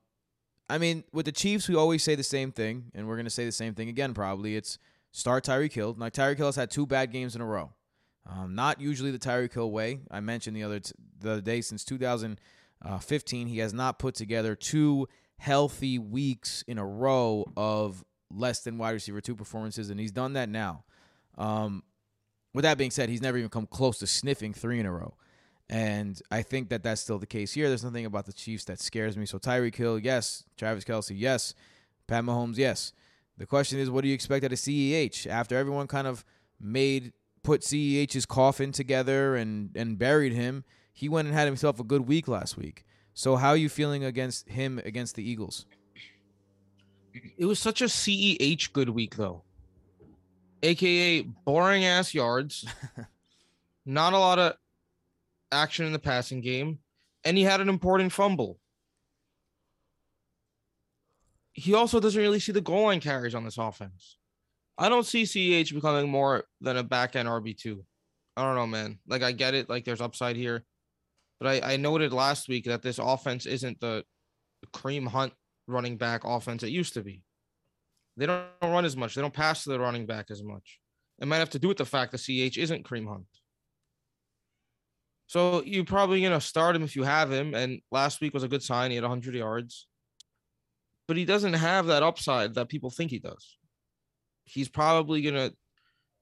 I 0.69 0.77
mean, 0.77 1.05
with 1.13 1.25
the 1.25 1.31
Chiefs, 1.31 1.69
we 1.69 1.75
always 1.75 2.03
say 2.03 2.15
the 2.15 2.23
same 2.23 2.51
thing, 2.51 2.91
and 2.93 3.07
we're 3.07 3.15
gonna 3.15 3.29
say 3.29 3.45
the 3.45 3.51
same 3.51 3.73
thing 3.73 3.89
again. 3.89 4.13
Probably 4.13 4.55
it's 4.55 4.77
start 5.11 5.45
Tyreek 5.45 5.73
Hill. 5.73 5.95
Now 5.97 6.09
Tyreek 6.09 6.37
Hill 6.37 6.47
has 6.47 6.55
had 6.55 6.71
two 6.71 6.85
bad 6.85 7.11
games 7.11 7.35
in 7.35 7.41
a 7.41 7.45
row. 7.45 7.71
Um, 8.29 8.55
not 8.55 8.81
usually 8.81 9.11
the 9.11 9.19
Tyreek 9.19 9.53
Hill 9.53 9.71
way. 9.71 9.99
I 10.11 10.19
mentioned 10.19 10.55
the 10.55 10.63
other 10.63 10.79
t- 10.79 10.91
the 11.19 11.31
other 11.33 11.41
day 11.41 11.61
since 11.61 11.83
2015, 11.85 13.47
he 13.47 13.57
has 13.59 13.73
not 13.73 13.99
put 13.99 14.15
together 14.15 14.55
two 14.55 15.07
healthy 15.39 15.97
weeks 15.97 16.63
in 16.67 16.77
a 16.77 16.85
row 16.85 17.45
of 17.55 18.03
less 18.29 18.61
than 18.61 18.77
wide 18.77 18.91
receiver 18.91 19.21
two 19.21 19.35
performances, 19.35 19.89
and 19.89 19.99
he's 19.99 20.11
done 20.11 20.33
that 20.33 20.49
now. 20.49 20.83
Um, 21.37 21.83
with 22.53 22.63
that 22.63 22.77
being 22.77 22.91
said, 22.91 23.09
he's 23.09 23.21
never 23.21 23.37
even 23.37 23.49
come 23.49 23.67
close 23.67 23.99
to 23.99 24.07
sniffing 24.07 24.53
three 24.53 24.79
in 24.79 24.85
a 24.85 24.91
row. 24.91 25.15
And 25.69 26.19
I 26.31 26.41
think 26.41 26.69
that 26.69 26.81
that's 26.83 27.01
still 27.01 27.19
the 27.19 27.25
case 27.25 27.53
here. 27.53 27.67
There's 27.67 27.83
nothing 27.83 28.05
about 28.05 28.25
the 28.25 28.33
Chiefs 28.33 28.65
that 28.65 28.79
scares 28.79 29.17
me. 29.17 29.25
So 29.25 29.37
Tyreek 29.37 29.75
Hill, 29.75 29.99
yes. 29.99 30.43
Travis 30.57 30.85
Kelce, 30.85 31.13
yes. 31.13 31.53
Pat 32.07 32.23
Mahomes, 32.23 32.57
yes. 32.57 32.93
The 33.37 33.45
question 33.45 33.79
is, 33.79 33.89
what 33.89 34.01
do 34.01 34.07
you 34.07 34.13
expect 34.13 34.45
out 34.45 34.53
of 34.53 34.57
CEH 34.57 35.27
after 35.27 35.57
everyone 35.57 35.87
kind 35.87 36.07
of 36.07 36.23
made 36.59 37.13
put 37.47 37.61
CEH's 37.61 38.25
coffin 38.25 38.73
together 38.73 39.37
and 39.37 39.69
and 39.73 39.97
buried 39.97 40.33
him? 40.33 40.65
He 40.91 41.07
went 41.07 41.29
and 41.29 41.35
had 41.35 41.45
himself 41.45 41.79
a 41.79 41.83
good 41.85 42.05
week 42.05 42.27
last 42.27 42.57
week. 42.57 42.85
So 43.13 43.37
how 43.37 43.49
are 43.51 43.57
you 43.57 43.69
feeling 43.69 44.03
against 44.03 44.49
him 44.49 44.81
against 44.83 45.15
the 45.15 45.27
Eagles? 45.27 45.65
It 47.37 47.45
was 47.45 47.57
such 47.57 47.81
a 47.81 47.85
CEH 47.85 48.73
good 48.73 48.89
week 48.89 49.15
though. 49.15 49.43
AKA 50.61 51.21
boring 51.45 51.85
ass 51.85 52.13
yards. 52.13 52.65
not 53.85 54.11
a 54.11 54.19
lot 54.19 54.39
of 54.39 54.57
action 55.49 55.85
in 55.85 55.93
the 55.93 55.99
passing 55.99 56.41
game, 56.41 56.79
and 57.23 57.37
he 57.37 57.43
had 57.43 57.61
an 57.61 57.69
important 57.69 58.11
fumble. 58.11 58.59
He 61.53 61.73
also 61.73 62.01
doesn't 62.01 62.21
really 62.21 62.41
see 62.41 62.51
the 62.51 62.59
goal 62.59 62.87
line 62.87 62.99
carries 62.99 63.33
on 63.33 63.45
this 63.45 63.57
offense. 63.57 64.16
I 64.77 64.89
don't 64.89 65.05
see 65.05 65.23
CEH 65.23 65.73
becoming 65.73 66.09
more 66.09 66.45
than 66.61 66.77
a 66.77 66.83
back 66.83 67.15
end 67.15 67.27
RB2. 67.27 67.79
I 68.35 68.43
don't 68.43 68.55
know, 68.55 68.67
man. 68.67 68.99
Like, 69.07 69.23
I 69.23 69.31
get 69.31 69.55
it. 69.55 69.69
Like, 69.69 69.85
there's 69.85 70.01
upside 70.01 70.35
here. 70.35 70.63
But 71.39 71.63
I, 71.63 71.73
I 71.73 71.77
noted 71.77 72.13
last 72.13 72.47
week 72.47 72.65
that 72.65 72.81
this 72.81 72.99
offense 72.99 73.45
isn't 73.45 73.79
the 73.79 74.03
Kareem 74.73 75.07
Hunt 75.07 75.33
running 75.67 75.97
back 75.97 76.21
offense 76.23 76.63
it 76.63 76.69
used 76.69 76.93
to 76.93 77.01
be. 77.01 77.23
They 78.15 78.25
don't 78.25 78.45
run 78.61 78.85
as 78.85 78.97
much. 78.97 79.15
They 79.15 79.21
don't 79.21 79.33
pass 79.33 79.63
to 79.63 79.69
the 79.69 79.79
running 79.79 80.05
back 80.05 80.31
as 80.31 80.41
much. 80.43 80.79
It 81.19 81.27
might 81.27 81.37
have 81.37 81.51
to 81.51 81.59
do 81.59 81.67
with 81.67 81.77
the 81.77 81.85
fact 81.85 82.11
that 82.11 82.19
CH 82.19 82.57
isn't 82.57 82.87
Kareem 82.87 83.07
Hunt. 83.07 83.25
So 85.27 85.61
you're 85.63 85.83
probably 85.83 86.21
gonna 86.21 86.41
start 86.41 86.75
him 86.75 86.83
if 86.83 86.95
you 86.95 87.03
have 87.03 87.31
him. 87.31 87.53
And 87.53 87.81
last 87.91 88.21
week 88.21 88.33
was 88.33 88.43
a 88.43 88.47
good 88.47 88.63
sign. 88.63 88.91
He 88.91 88.95
had 88.95 89.03
100 89.03 89.35
yards, 89.35 89.87
but 91.07 91.17
he 91.17 91.25
doesn't 91.25 91.53
have 91.53 91.87
that 91.87 92.01
upside 92.01 92.55
that 92.55 92.69
people 92.69 92.89
think 92.89 93.11
he 93.11 93.19
does. 93.19 93.57
He's 94.47 94.69
probably 94.69 95.21
gonna 95.21 95.51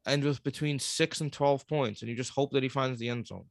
end 0.08 0.24
with 0.24 0.44
between 0.44 0.80
six 0.80 1.22
and 1.22 1.32
12 1.32 1.68
points, 1.68 2.02
and 2.02 2.10
you 2.10 2.16
just 2.18 2.32
hope 2.32 2.52
that 2.52 2.64
he 2.64 2.70
finds 2.70 3.00
the 3.00 3.10
end 3.10 3.28
zone. 3.28 3.46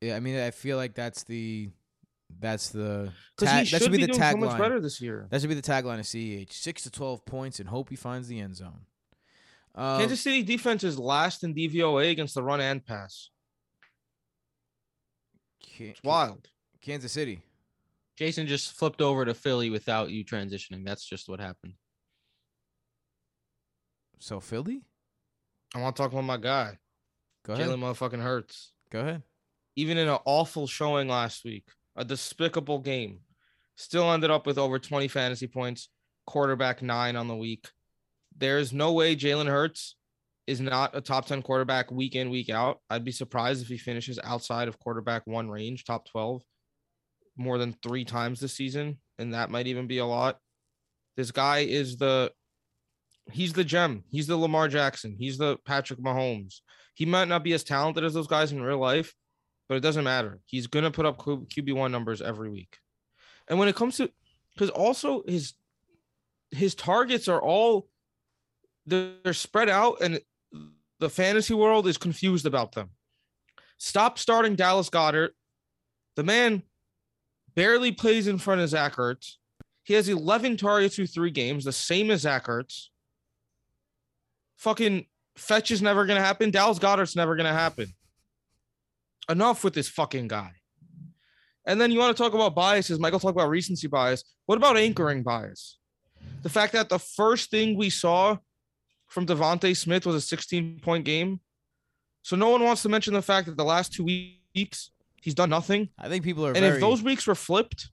Yeah, 0.00 0.16
I 0.16 0.20
mean, 0.20 0.36
I 0.38 0.50
feel 0.50 0.76
like 0.76 0.94
that's 0.94 1.24
the 1.24 1.70
that's 2.38 2.70
the 2.70 3.12
Because 3.36 3.48
tag- 3.52 3.66
he 3.66 3.70
that 3.72 3.78
should 3.78 3.82
should 3.82 3.92
be 3.92 3.98
be 3.98 4.02
the 4.06 4.12
doing 4.12 4.20
so 4.30 4.36
much 4.36 4.50
tagline. 4.50 4.58
better 4.58 4.80
this 4.80 5.00
year. 5.00 5.26
That 5.30 5.40
should 5.40 5.48
be 5.50 5.54
the 5.56 5.62
tagline 5.62 5.98
of 5.98 6.06
CEH: 6.06 6.52
six 6.52 6.82
to 6.84 6.90
twelve 6.90 7.24
points 7.26 7.58
and 7.60 7.68
hope 7.68 7.90
he 7.90 7.96
finds 7.96 8.28
the 8.28 8.38
end 8.40 8.56
zone. 8.56 8.86
Um, 9.74 9.98
Kansas 10.00 10.20
City 10.20 10.42
defense 10.42 10.84
is 10.84 10.98
last 10.98 11.44
in 11.44 11.54
DVOA 11.54 12.10
against 12.10 12.34
the 12.34 12.42
run 12.42 12.60
and 12.60 12.84
pass. 12.84 13.30
Ka- 15.62 15.84
It's 15.90 16.02
wild. 16.02 16.48
Kansas 16.80 17.12
City. 17.12 17.42
Jason 18.16 18.46
just 18.46 18.72
flipped 18.72 19.00
over 19.00 19.24
to 19.24 19.34
Philly 19.34 19.70
without 19.70 20.10
you 20.10 20.24
transitioning. 20.24 20.84
That's 20.84 21.04
just 21.04 21.28
what 21.28 21.40
happened. 21.40 21.74
So 24.20 24.38
Philly. 24.38 24.82
I 25.74 25.80
want 25.80 25.96
to 25.96 26.02
talk 26.02 26.12
about 26.12 26.24
my 26.24 26.36
guy, 26.36 26.78
Go 27.44 27.54
ahead. 27.54 27.66
Jalen 27.68 27.78
motherfucking 27.78 28.22
Hurts. 28.22 28.72
Go 28.90 29.00
ahead. 29.00 29.22
even 29.76 29.98
in 29.98 30.08
an 30.08 30.18
awful 30.24 30.66
showing 30.66 31.08
last 31.08 31.44
week, 31.44 31.68
a 31.96 32.04
despicable 32.04 32.80
game, 32.80 33.20
still 33.76 34.10
ended 34.12 34.30
up 34.30 34.46
with 34.46 34.58
over 34.58 34.78
20 34.78 35.06
fantasy 35.08 35.46
points, 35.46 35.88
quarterback 36.26 36.82
nine 36.82 37.16
on 37.16 37.28
the 37.28 37.36
week. 37.36 37.68
There's 38.36 38.72
no 38.72 38.92
way 38.92 39.14
Jalen 39.16 39.46
Hurts 39.48 39.96
is 40.46 40.60
not 40.60 40.96
a 40.96 41.00
top 41.00 41.26
10 41.26 41.42
quarterback 41.42 41.90
week 41.92 42.16
in, 42.16 42.30
week 42.30 42.50
out. 42.50 42.80
I'd 42.90 43.04
be 43.04 43.12
surprised 43.12 43.62
if 43.62 43.68
he 43.68 43.78
finishes 43.78 44.18
outside 44.24 44.66
of 44.66 44.78
quarterback 44.80 45.24
one 45.26 45.48
range, 45.48 45.84
top 45.84 46.06
12, 46.08 46.42
more 47.36 47.58
than 47.58 47.74
three 47.82 48.04
times 48.04 48.40
this 48.40 48.54
season. 48.54 48.98
And 49.18 49.34
that 49.34 49.50
might 49.50 49.68
even 49.68 49.86
be 49.86 49.98
a 49.98 50.06
lot. 50.06 50.38
This 51.16 51.30
guy 51.30 51.60
is 51.60 51.96
the 51.96 52.32
he's 53.32 53.52
the 53.52 53.64
gem. 53.64 54.04
He's 54.10 54.26
the 54.26 54.36
Lamar 54.36 54.68
Jackson. 54.68 55.14
He's 55.18 55.38
the 55.38 55.56
Patrick 55.64 56.00
Mahomes. 56.00 56.60
He 56.94 57.06
might 57.06 57.28
not 57.28 57.44
be 57.44 57.52
as 57.52 57.64
talented 57.64 58.04
as 58.04 58.14
those 58.14 58.26
guys 58.26 58.52
in 58.52 58.62
real 58.62 58.78
life, 58.78 59.14
but 59.68 59.76
it 59.76 59.80
doesn't 59.80 60.04
matter. 60.04 60.40
He's 60.44 60.66
gonna 60.66 60.90
put 60.90 61.06
up 61.06 61.18
QB1 61.18 61.90
numbers 61.90 62.20
every 62.20 62.50
week. 62.50 62.78
And 63.48 63.58
when 63.58 63.68
it 63.68 63.76
comes 63.76 63.96
to 63.96 64.10
because 64.54 64.70
also 64.70 65.22
his 65.26 65.54
his 66.50 66.74
targets 66.74 67.28
are 67.28 67.40
all 67.40 67.88
they're 68.86 69.12
they're 69.24 69.32
spread 69.32 69.68
out 69.68 69.98
and 70.00 70.20
the 70.98 71.10
fantasy 71.10 71.54
world 71.54 71.86
is 71.86 71.96
confused 71.96 72.46
about 72.46 72.72
them. 72.72 72.90
Stop 73.78 74.18
starting 74.18 74.54
Dallas 74.54 74.90
Goedert. 74.90 75.30
The 76.16 76.22
man 76.22 76.62
barely 77.54 77.92
plays 77.92 78.28
in 78.28 78.38
front 78.38 78.60
of 78.60 78.68
Zach 78.68 78.96
Ertz. 78.96 79.36
He 79.84 79.94
has 79.94 80.08
11 80.08 80.58
targets 80.58 80.96
through 80.96 81.06
three 81.06 81.30
games, 81.30 81.64
the 81.64 81.72
same 81.72 82.10
as 82.10 82.20
Zach 82.20 82.46
Ertz. 82.46 82.88
Fucking 84.60 85.06
fetch 85.36 85.70
is 85.70 85.80
never 85.80 86.06
gonna 86.06 86.20
happen. 86.20 86.50
Dallas 86.50 86.78
Goedert's 86.78 87.16
never 87.16 87.34
gonna 87.34 87.52
happen. 87.52 87.94
Enough 89.28 89.64
with 89.64 89.74
this 89.74 89.88
fucking 89.88 90.28
guy. 90.28 90.52
And 91.66 91.80
then 91.80 91.90
you 91.90 91.98
want 91.98 92.16
to 92.16 92.22
talk 92.22 92.34
about 92.34 92.54
biases. 92.54 92.98
Michael 92.98 93.20
talked 93.20 93.36
about 93.36 93.48
recency 93.48 93.86
bias. 93.86 94.24
What 94.46 94.56
about 94.56 94.76
anchoring 94.76 95.22
bias? 95.22 95.78
The 96.42 96.48
fact 96.48 96.72
that 96.72 96.88
the 96.88 96.98
first 96.98 97.50
thing 97.50 97.76
we 97.76 97.90
saw 97.90 98.38
from 99.08 99.26
DeVonta 99.26 99.76
Smith 99.76 100.06
was 100.06 100.14
a 100.16 100.20
16 100.20 100.80
point 100.80 101.04
game. 101.04 101.40
So 102.22 102.36
no 102.36 102.50
one 102.50 102.62
wants 102.62 102.82
to 102.82 102.88
mention 102.88 103.14
the 103.14 103.22
fact 103.22 103.46
that 103.46 103.56
the 103.56 103.64
last 103.64 103.92
two 103.92 104.04
weeks 104.04 104.90
he's 105.22 105.34
done 105.34 105.50
nothing. 105.50 105.88
I 105.98 106.08
think 106.08 106.24
people 106.24 106.44
are 106.44 106.50
And 106.50 106.58
very. 106.60 106.74
if 106.74 106.80
those 106.80 107.02
weeks 107.02 107.26
were 107.26 107.34
flipped, 107.34 107.90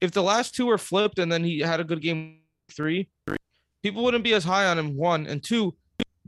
if 0.00 0.10
the 0.10 0.22
last 0.22 0.54
two 0.54 0.66
were 0.66 0.78
flipped 0.78 1.18
and 1.18 1.30
then 1.30 1.44
he 1.44 1.60
had 1.60 1.80
a 1.80 1.84
good 1.84 2.00
game 2.00 2.40
three, 2.70 3.10
people 3.82 4.02
wouldn't 4.02 4.24
be 4.24 4.34
as 4.34 4.44
high 4.44 4.66
on 4.66 4.78
him. 4.78 4.96
One 4.96 5.26
and 5.26 5.42
two, 5.42 5.76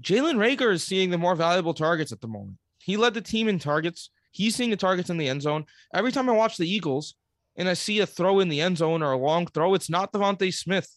Jalen 0.01 0.36
Reagor 0.36 0.73
is 0.73 0.82
seeing 0.82 1.10
the 1.10 1.18
more 1.18 1.35
valuable 1.35 1.74
targets 1.74 2.12
at 2.12 2.20
the 2.20 2.28
moment. 2.28 2.59
He 2.78 2.97
led 2.97 3.14
the 3.14 3.20
team 3.20 3.48
in 3.48 3.59
targets. 3.59 4.10
He's 4.31 4.55
seeing 4.55 4.70
the 4.70 4.77
targets 4.77 5.10
in 5.10 5.16
the 5.16 5.28
end 5.28 5.43
zone. 5.43 5.64
Every 5.94 6.12
time 6.12 6.28
I 6.28 6.32
watch 6.32 6.56
the 6.56 6.68
Eagles 6.68 7.14
and 7.56 7.68
I 7.68 7.74
see 7.74 8.01
a 8.01 8.06
throw 8.06 8.40
in 8.40 8.48
the 8.48 8.60
end 8.60 8.78
zone 8.78 9.02
or 9.02 9.12
a 9.12 9.18
long 9.18 9.47
throw, 9.47 9.74
it's 9.74 9.89
not 9.89 10.12
DeVonta 10.12 10.52
Smith. 10.52 10.90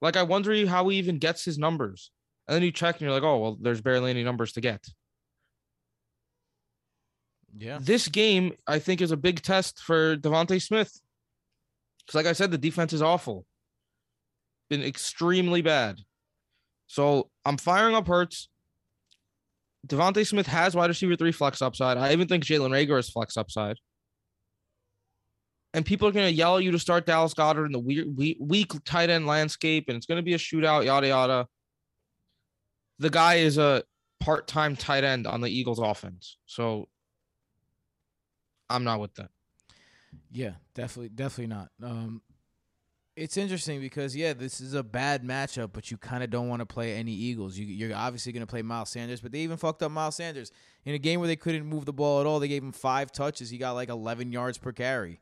Like 0.00 0.16
I 0.16 0.22
wonder 0.22 0.66
how 0.66 0.88
he 0.88 0.98
even 0.98 1.18
gets 1.18 1.44
his 1.44 1.58
numbers. 1.58 2.10
And 2.48 2.54
then 2.54 2.62
you 2.62 2.72
check 2.72 2.96
and 2.96 3.02
you're 3.02 3.12
like, 3.12 3.22
oh 3.22 3.38
well, 3.38 3.58
there's 3.60 3.80
barely 3.80 4.10
any 4.10 4.24
numbers 4.24 4.52
to 4.54 4.60
get. 4.60 4.84
yeah. 7.56 7.78
This 7.80 8.08
game, 8.08 8.54
I 8.66 8.78
think, 8.78 9.00
is 9.00 9.12
a 9.12 9.16
big 9.16 9.42
test 9.42 9.80
for 9.80 10.16
DeVonta 10.16 10.60
Smith. 10.60 11.00
Because, 12.00 12.14
like 12.16 12.26
I 12.26 12.32
said, 12.32 12.50
the 12.50 12.58
defense 12.58 12.92
is 12.92 13.02
awful, 13.02 13.46
been 14.68 14.82
extremely 14.82 15.62
bad. 15.62 16.00
So 16.92 17.30
I'm 17.46 17.56
firing 17.56 17.94
up 17.94 18.06
Hurts. 18.06 18.50
DeVonta 19.86 20.26
Smith 20.26 20.46
has 20.46 20.76
wide 20.76 20.90
receiver 20.90 21.16
three 21.16 21.32
flex 21.32 21.62
upside. 21.62 21.96
I 21.96 22.12
even 22.12 22.28
think 22.28 22.44
Jalen 22.44 22.68
Reagor 22.68 22.98
is 22.98 23.08
flex 23.08 23.38
upside. 23.38 23.78
And 25.72 25.86
people 25.86 26.06
are 26.06 26.12
going 26.12 26.26
to 26.26 26.34
yell 26.34 26.58
at 26.58 26.64
you 26.64 26.70
to 26.72 26.78
start 26.78 27.06
Dallas 27.06 27.32
Goedert 27.32 27.64
in 27.64 27.72
the 27.72 27.78
weird, 27.78 28.14
weak, 28.14 28.36
weak 28.38 28.72
tight 28.84 29.08
end 29.08 29.26
landscape, 29.26 29.86
and 29.88 29.96
it's 29.96 30.04
going 30.04 30.18
to 30.18 30.22
be 30.22 30.34
a 30.34 30.38
shootout, 30.38 30.84
yada 30.84 31.08
yada. 31.08 31.46
The 32.98 33.08
guy 33.08 33.36
is 33.36 33.56
a 33.56 33.84
part-time 34.20 34.76
tight 34.76 35.02
end 35.02 35.26
on 35.26 35.40
the 35.40 35.48
Eagles 35.48 35.78
offense. 35.78 36.36
So 36.44 36.90
I'm 38.68 38.84
not 38.84 39.00
with 39.00 39.14
that. 39.14 39.30
Yeah, 40.30 40.52
definitely, 40.74 41.08
definitely 41.08 41.54
not. 41.56 41.68
Um, 41.82 42.20
it's 43.14 43.36
interesting 43.36 43.80
because 43.80 44.16
yeah, 44.16 44.32
this 44.32 44.60
is 44.60 44.74
a 44.74 44.82
bad 44.82 45.22
matchup, 45.22 45.70
but 45.72 45.90
you 45.90 45.96
kind 45.98 46.22
of 46.22 46.30
don't 46.30 46.48
want 46.48 46.60
to 46.60 46.66
play 46.66 46.94
any 46.94 47.12
Eagles. 47.12 47.58
You, 47.58 47.66
you're 47.66 47.96
obviously 47.96 48.32
going 48.32 48.42
to 48.42 48.46
play 48.46 48.62
Miles 48.62 48.90
Sanders, 48.90 49.20
but 49.20 49.32
they 49.32 49.40
even 49.40 49.58
fucked 49.58 49.82
up 49.82 49.92
Miles 49.92 50.16
Sanders 50.16 50.50
in 50.84 50.94
a 50.94 50.98
game 50.98 51.20
where 51.20 51.26
they 51.26 51.36
couldn't 51.36 51.66
move 51.66 51.84
the 51.84 51.92
ball 51.92 52.20
at 52.20 52.26
all. 52.26 52.40
They 52.40 52.48
gave 52.48 52.62
him 52.62 52.72
five 52.72 53.12
touches. 53.12 53.50
He 53.50 53.58
got 53.58 53.72
like 53.72 53.90
11 53.90 54.32
yards 54.32 54.56
per 54.56 54.72
carry. 54.72 55.20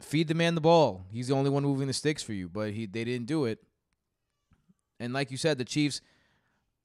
Feed 0.00 0.28
the 0.28 0.34
man 0.34 0.54
the 0.54 0.60
ball. 0.60 1.04
He's 1.10 1.28
the 1.28 1.34
only 1.34 1.50
one 1.50 1.62
moving 1.62 1.86
the 1.86 1.92
sticks 1.92 2.22
for 2.22 2.32
you, 2.32 2.48
but 2.48 2.72
he 2.72 2.86
they 2.86 3.04
didn't 3.04 3.26
do 3.26 3.44
it. 3.44 3.58
And 4.98 5.12
like 5.12 5.30
you 5.30 5.36
said, 5.36 5.58
the 5.58 5.64
Chiefs. 5.64 6.00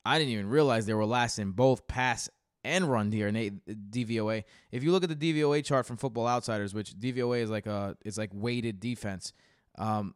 I 0.06 0.20
didn't 0.20 0.32
even 0.32 0.48
realize 0.48 0.86
they 0.86 0.94
were 0.94 1.06
last 1.06 1.38
in 1.38 1.52
both 1.52 1.86
pass 1.86 2.30
and 2.64 2.90
run 2.90 3.12
here 3.12 3.28
in 3.28 3.62
DVOA. 3.68 4.44
If 4.72 4.84
you 4.84 4.92
look 4.92 5.04
at 5.04 5.10
the 5.10 5.16
DVOA 5.16 5.66
chart 5.66 5.86
from 5.86 5.98
Football 5.98 6.28
Outsiders, 6.28 6.74
which 6.74 6.94
DVOA 6.98 7.42
is 7.42 7.50
like 7.50 7.66
a 7.66 7.98
it's 8.06 8.18
like 8.18 8.30
weighted 8.34 8.80
defense, 8.80 9.34
um, 9.78 10.16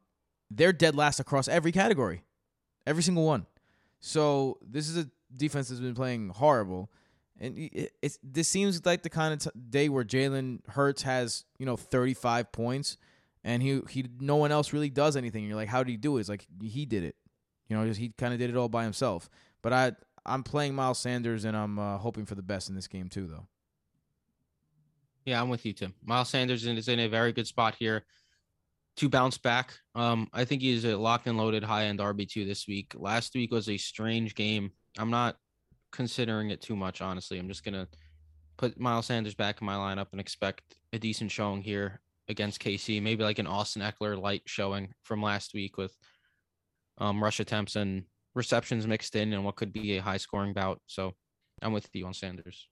they're 0.49 0.73
dead 0.73 0.95
last 0.95 1.19
across 1.19 1.47
every 1.47 1.71
category, 1.71 2.23
every 2.85 3.03
single 3.03 3.25
one. 3.25 3.45
So 3.99 4.57
this 4.61 4.89
is 4.89 4.97
a 4.97 5.09
defense 5.35 5.69
that's 5.69 5.81
been 5.81 5.95
playing 5.95 6.29
horrible, 6.29 6.91
and 7.39 7.57
it, 7.57 7.93
it's 8.01 8.19
this 8.23 8.47
seems 8.47 8.85
like 8.85 9.03
the 9.03 9.09
kind 9.09 9.33
of 9.33 9.39
t- 9.39 9.59
day 9.69 9.89
where 9.89 10.03
Jalen 10.03 10.67
Hurts 10.69 11.03
has 11.03 11.45
you 11.59 11.65
know 11.65 11.77
35 11.77 12.51
points, 12.51 12.97
and 13.43 13.61
he 13.61 13.81
he 13.89 14.05
no 14.19 14.35
one 14.35 14.51
else 14.51 14.73
really 14.73 14.89
does 14.89 15.15
anything. 15.15 15.45
you're 15.45 15.55
like, 15.55 15.69
how 15.69 15.83
did 15.83 15.91
he 15.91 15.97
do 15.97 16.17
it? 16.17 16.21
It's 16.21 16.29
like 16.29 16.45
he 16.61 16.85
did 16.85 17.03
it, 17.03 17.15
you 17.67 17.77
know, 17.77 17.85
he 17.91 18.09
kind 18.17 18.33
of 18.33 18.39
did 18.39 18.49
it 18.49 18.57
all 18.57 18.69
by 18.69 18.83
himself. 18.83 19.29
But 19.61 19.73
I 19.73 19.91
I'm 20.25 20.43
playing 20.43 20.75
Miles 20.75 20.99
Sanders, 20.99 21.45
and 21.45 21.55
I'm 21.55 21.79
uh, 21.79 21.97
hoping 21.97 22.25
for 22.25 22.35
the 22.35 22.41
best 22.41 22.69
in 22.69 22.75
this 22.75 22.87
game 22.87 23.07
too, 23.07 23.27
though. 23.27 23.47
Yeah, 25.25 25.41
I'm 25.41 25.49
with 25.49 25.65
you, 25.65 25.73
Tim. 25.73 25.93
Miles 26.03 26.29
Sanders 26.29 26.65
is 26.65 26.87
in 26.87 26.99
a 26.99 27.07
very 27.07 27.31
good 27.31 27.47
spot 27.47 27.75
here 27.77 28.03
to 28.97 29.09
bounce 29.09 29.37
back. 29.37 29.73
Um, 29.95 30.27
I 30.33 30.45
think 30.45 30.61
he's 30.61 30.85
a 30.85 30.95
locked 30.95 31.27
and 31.27 31.37
loaded 31.37 31.63
high 31.63 31.85
end 31.85 31.99
RB2 31.99 32.45
this 32.45 32.67
week. 32.67 32.93
Last 32.95 33.33
week 33.33 33.51
was 33.51 33.69
a 33.69 33.77
strange 33.77 34.35
game. 34.35 34.71
I'm 34.97 35.09
not 35.09 35.37
considering 35.91 36.49
it 36.49 36.61
too 36.61 36.75
much, 36.75 37.01
honestly. 37.01 37.39
I'm 37.39 37.47
just 37.47 37.63
going 37.63 37.73
to 37.73 37.87
put 38.57 38.79
Miles 38.79 39.07
Sanders 39.07 39.35
back 39.35 39.61
in 39.61 39.65
my 39.65 39.75
lineup 39.75 40.07
and 40.11 40.19
expect 40.19 40.75
a 40.93 40.99
decent 40.99 41.31
showing 41.31 41.61
here 41.61 42.01
against 42.27 42.61
KC. 42.61 43.01
Maybe 43.01 43.23
like 43.23 43.39
an 43.39 43.47
Austin 43.47 43.81
Ekeler 43.81 44.21
light 44.21 44.43
showing 44.45 44.93
from 45.03 45.21
last 45.21 45.53
week 45.53 45.77
with 45.77 45.95
um, 46.97 47.23
rush 47.23 47.39
attempts 47.39 47.75
and 47.75 48.03
receptions 48.35 48.87
mixed 48.87 49.15
in 49.15 49.33
and 49.33 49.43
what 49.43 49.55
could 49.55 49.73
be 49.73 49.97
a 49.97 50.01
high 50.01 50.17
scoring 50.17 50.53
bout. 50.53 50.79
So 50.87 51.13
I'm 51.61 51.73
with 51.73 51.89
you 51.93 52.05
on 52.05 52.13
Sanders. 52.13 52.67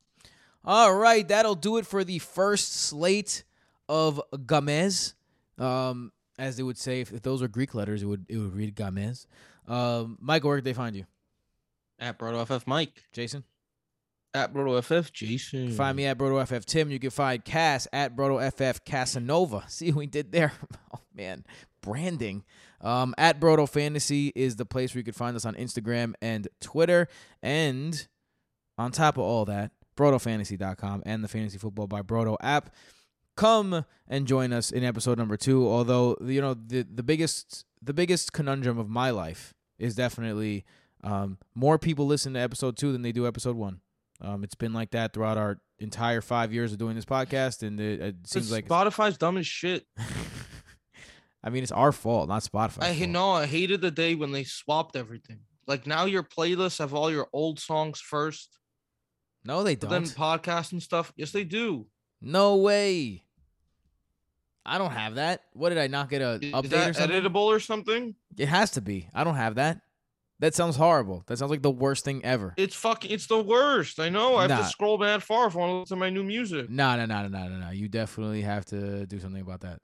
All 0.64 0.94
right, 0.94 1.28
that'll 1.28 1.56
do 1.56 1.78
it 1.78 1.86
for 1.86 2.04
the 2.04 2.20
first 2.20 2.74
slate 2.74 3.44
of 3.88 4.22
Gamez. 4.34 5.14
Um, 5.60 6.11
as 6.38 6.56
they 6.57 6.64
would 6.64 6.77
say, 6.77 7.02
if, 7.02 7.11
if 7.11 7.22
those 7.22 7.41
were 7.41 7.48
Greek 7.48 7.76
letters, 7.76 8.02
it 8.02 8.06
would 8.06 8.26
it 8.30 8.38
would 8.38 8.56
read 8.56 8.76
Gamez. 8.76 9.27
Um, 9.68 10.18
Michael, 10.22 10.49
where 10.49 10.57
did 10.57 10.65
they 10.65 10.73
find 10.73 10.95
you? 10.95 11.06
At 11.99 12.18
BrotoFF 12.18 12.65
Mike. 12.65 13.03
Jason? 13.11 13.44
At 14.34 14.53
BrotoFF 14.53 15.11
Jason. 15.11 15.72
Find 15.72 15.98
me 15.98 16.06
at 16.06 16.18
BrotoFF 16.18 16.64
Tim. 16.65 16.90
You 16.90 16.99
can 16.99 17.10
find 17.10 17.44
Cass 17.44 17.88
at 17.91 18.15
BrotoFF 18.15 18.86
Casanova. 18.86 19.65
See 19.68 19.91
what 19.91 19.99
we 19.99 20.07
did 20.07 20.31
there? 20.31 20.53
Oh, 20.91 21.02
man. 21.14 21.45
Branding. 21.81 22.44
Um, 22.81 23.14
at 23.18 23.40
Broto 23.40 23.69
Fantasy 23.69 24.31
is 24.36 24.56
the 24.56 24.65
place 24.65 24.94
where 24.94 24.99
you 24.99 25.03
can 25.03 25.14
find 25.14 25.36
us 25.36 25.45
on 25.45 25.53
Instagram 25.53 26.14
and 26.22 26.48
Twitter. 26.61 27.07
And 27.44 28.07
on 28.77 28.91
top 28.91 29.18
of 29.18 29.23
all 29.23 29.45
that, 29.45 29.72
BrotoFantasy.com 29.95 31.03
and 31.06 31.23
the 31.23 31.27
Fantasy 31.27 31.57
Football 31.60 31.88
by 31.88 32.02
Broto 32.02 32.38
app 32.41 32.73
come 33.40 33.86
and 34.07 34.28
join 34.28 34.52
us 34.52 34.72
in 34.72 34.84
episode 34.84 35.18
number 35.18 35.38
two. 35.38 35.68
Although 35.68 36.18
you 36.22 36.41
know 36.41 36.53
the 36.53 36.84
the 36.84 37.03
biggest 37.03 37.66
the 37.82 37.94
biggest 37.94 38.34
conundrum 38.34 38.78
of 38.78 38.90
my 38.90 39.10
life 39.10 39.53
is 39.78 39.95
definitely 39.95 40.66
um, 41.03 41.38
more 41.56 41.80
people 41.80 42.06
listen 42.06 42.34
to 42.34 42.40
episode 42.40 42.76
two 42.78 42.91
than 42.91 43.02
they 43.02 43.11
do 43.11 43.26
episode 43.26 43.56
one. 43.56 43.80
Um, 44.22 44.44
it's 44.44 44.56
been 44.56 44.74
like 44.74 44.91
that 44.91 45.14
throughout 45.14 45.38
our 45.38 45.61
entire 45.80 46.20
five 46.20 46.52
years 46.52 46.74
of 46.74 46.78
doing 46.78 46.95
this 46.95 47.06
podcast, 47.06 47.64
and 47.64 47.80
it, 47.80 48.02
it 48.02 48.16
seems 48.28 48.52
like 48.52 48.68
Spotify's 48.68 49.18
dumb 49.18 49.38
as 49.38 49.48
shit. 49.48 49.86
I 51.41 51.49
mean, 51.49 51.64
it's 51.64 51.72
our 51.72 51.94
fault, 51.94 52.28
not 52.28 52.44
Spotify. 52.44 52.84
I 52.84 53.06
know. 53.06 53.32
I 53.32 53.45
hated 53.45 53.80
the 53.80 53.91
day 53.91 54.14
when 54.16 54.34
they 54.34 54.44
swapped 54.44 54.98
everything. 54.98 55.40
Like 55.68 55.88
now, 55.88 56.03
your 56.03 56.24
playlists 56.24 56.80
have 56.80 56.94
all 56.94 57.10
your 57.10 57.28
old 57.32 57.60
songs 57.60 58.02
first. 58.02 58.60
No, 59.45 59.64
they 59.64 59.76
don't. 59.76 59.90
Then 59.90 60.03
podcast 60.03 60.74
and 60.74 60.84
stuff. 60.84 61.14
Yes, 61.16 61.32
they 61.32 61.45
do. 61.45 61.88
No 62.22 62.57
way. 62.57 63.24
I 64.65 64.77
don't 64.77 64.91
have 64.91 65.15
that. 65.15 65.41
What 65.53 65.69
did 65.69 65.77
I 65.77 65.88
not 65.88 66.10
get 66.10 66.22
a 66.22 66.34
Is 66.34 66.52
update 66.52 66.69
that 66.69 66.90
or 66.90 66.94
something? 66.94 67.22
editable 67.23 67.36
or 67.45 67.60
something? 67.60 68.15
It 68.38 68.48
has 68.48 68.72
to 68.72 68.81
be. 68.81 69.10
I 69.14 69.23
don't 69.23 69.36
have 69.36 69.56
that. 69.56 69.81
That 70.40 70.53
sounds 70.56 70.76
horrible. 70.77 71.23
That 71.27 71.38
sounds 71.38 71.49
like 71.52 71.61
the 71.64 71.72
worst 71.72 72.06
thing 72.06 72.23
ever. 72.23 72.53
It's 72.56 72.76
fucking. 72.76 73.11
It's 73.11 73.27
the 73.27 73.41
worst. 73.41 73.99
I 73.99 74.07
know. 74.10 74.38
I 74.38 74.41
have 74.44 74.49
Nah. 74.52 74.57
to 74.60 74.64
scroll 74.65 74.98
that 74.99 75.22
far 75.22 75.48
if 75.48 75.56
I 75.56 75.60
want 75.60 75.69
to 75.72 75.73
listen 75.80 75.98
to 75.98 75.99
my 75.99 76.10
new 76.10 76.23
music. 76.23 76.69
No, 76.69 76.95
no, 76.95 77.06
no, 77.06 77.23
no, 77.23 77.27
no, 77.27 77.48
no, 77.49 77.57
no. 77.60 77.69
You 77.72 77.90
definitely 77.90 78.41
have 78.44 78.64
to 78.65 79.06
do 79.06 79.19
something 79.19 79.41
about 79.41 79.61
that. 79.61 79.80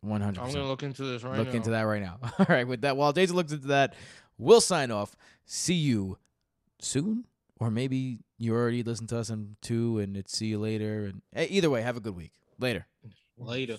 One 0.00 0.20
hundred 0.20 0.38
I'm 0.40 0.46
percent. 0.46 0.62
gonna 0.62 0.68
look 0.70 0.82
into 0.82 1.04
this 1.04 1.22
right 1.22 1.32
now. 1.32 1.38
Look 1.38 1.48
now. 1.48 1.54
into 1.54 1.70
that 1.70 1.82
right 1.82 2.02
now. 2.02 2.18
All 2.38 2.46
right. 2.48 2.66
With 2.66 2.80
that, 2.82 2.96
while 2.96 3.12
Jason 3.12 3.36
looks 3.36 3.52
into 3.52 3.68
that, 3.68 3.94
we'll 4.36 4.60
sign 4.60 4.90
off. 4.90 5.14
See 5.44 5.74
you 5.74 6.18
soon, 6.80 7.24
or 7.60 7.70
maybe 7.70 8.18
you 8.36 8.54
already 8.54 8.82
listened 8.82 9.08
to 9.10 9.18
us 9.18 9.30
in 9.30 9.56
two, 9.62 9.98
and 9.98 10.16
it's 10.16 10.36
see 10.36 10.46
you 10.46 10.58
later. 10.58 11.04
And 11.06 11.22
eh, 11.34 11.46
either 11.50 11.70
way, 11.70 11.82
have 11.82 11.96
a 11.96 12.00
good 12.00 12.16
week. 12.16 12.32
Later. 12.58 12.86
Later. 13.36 13.78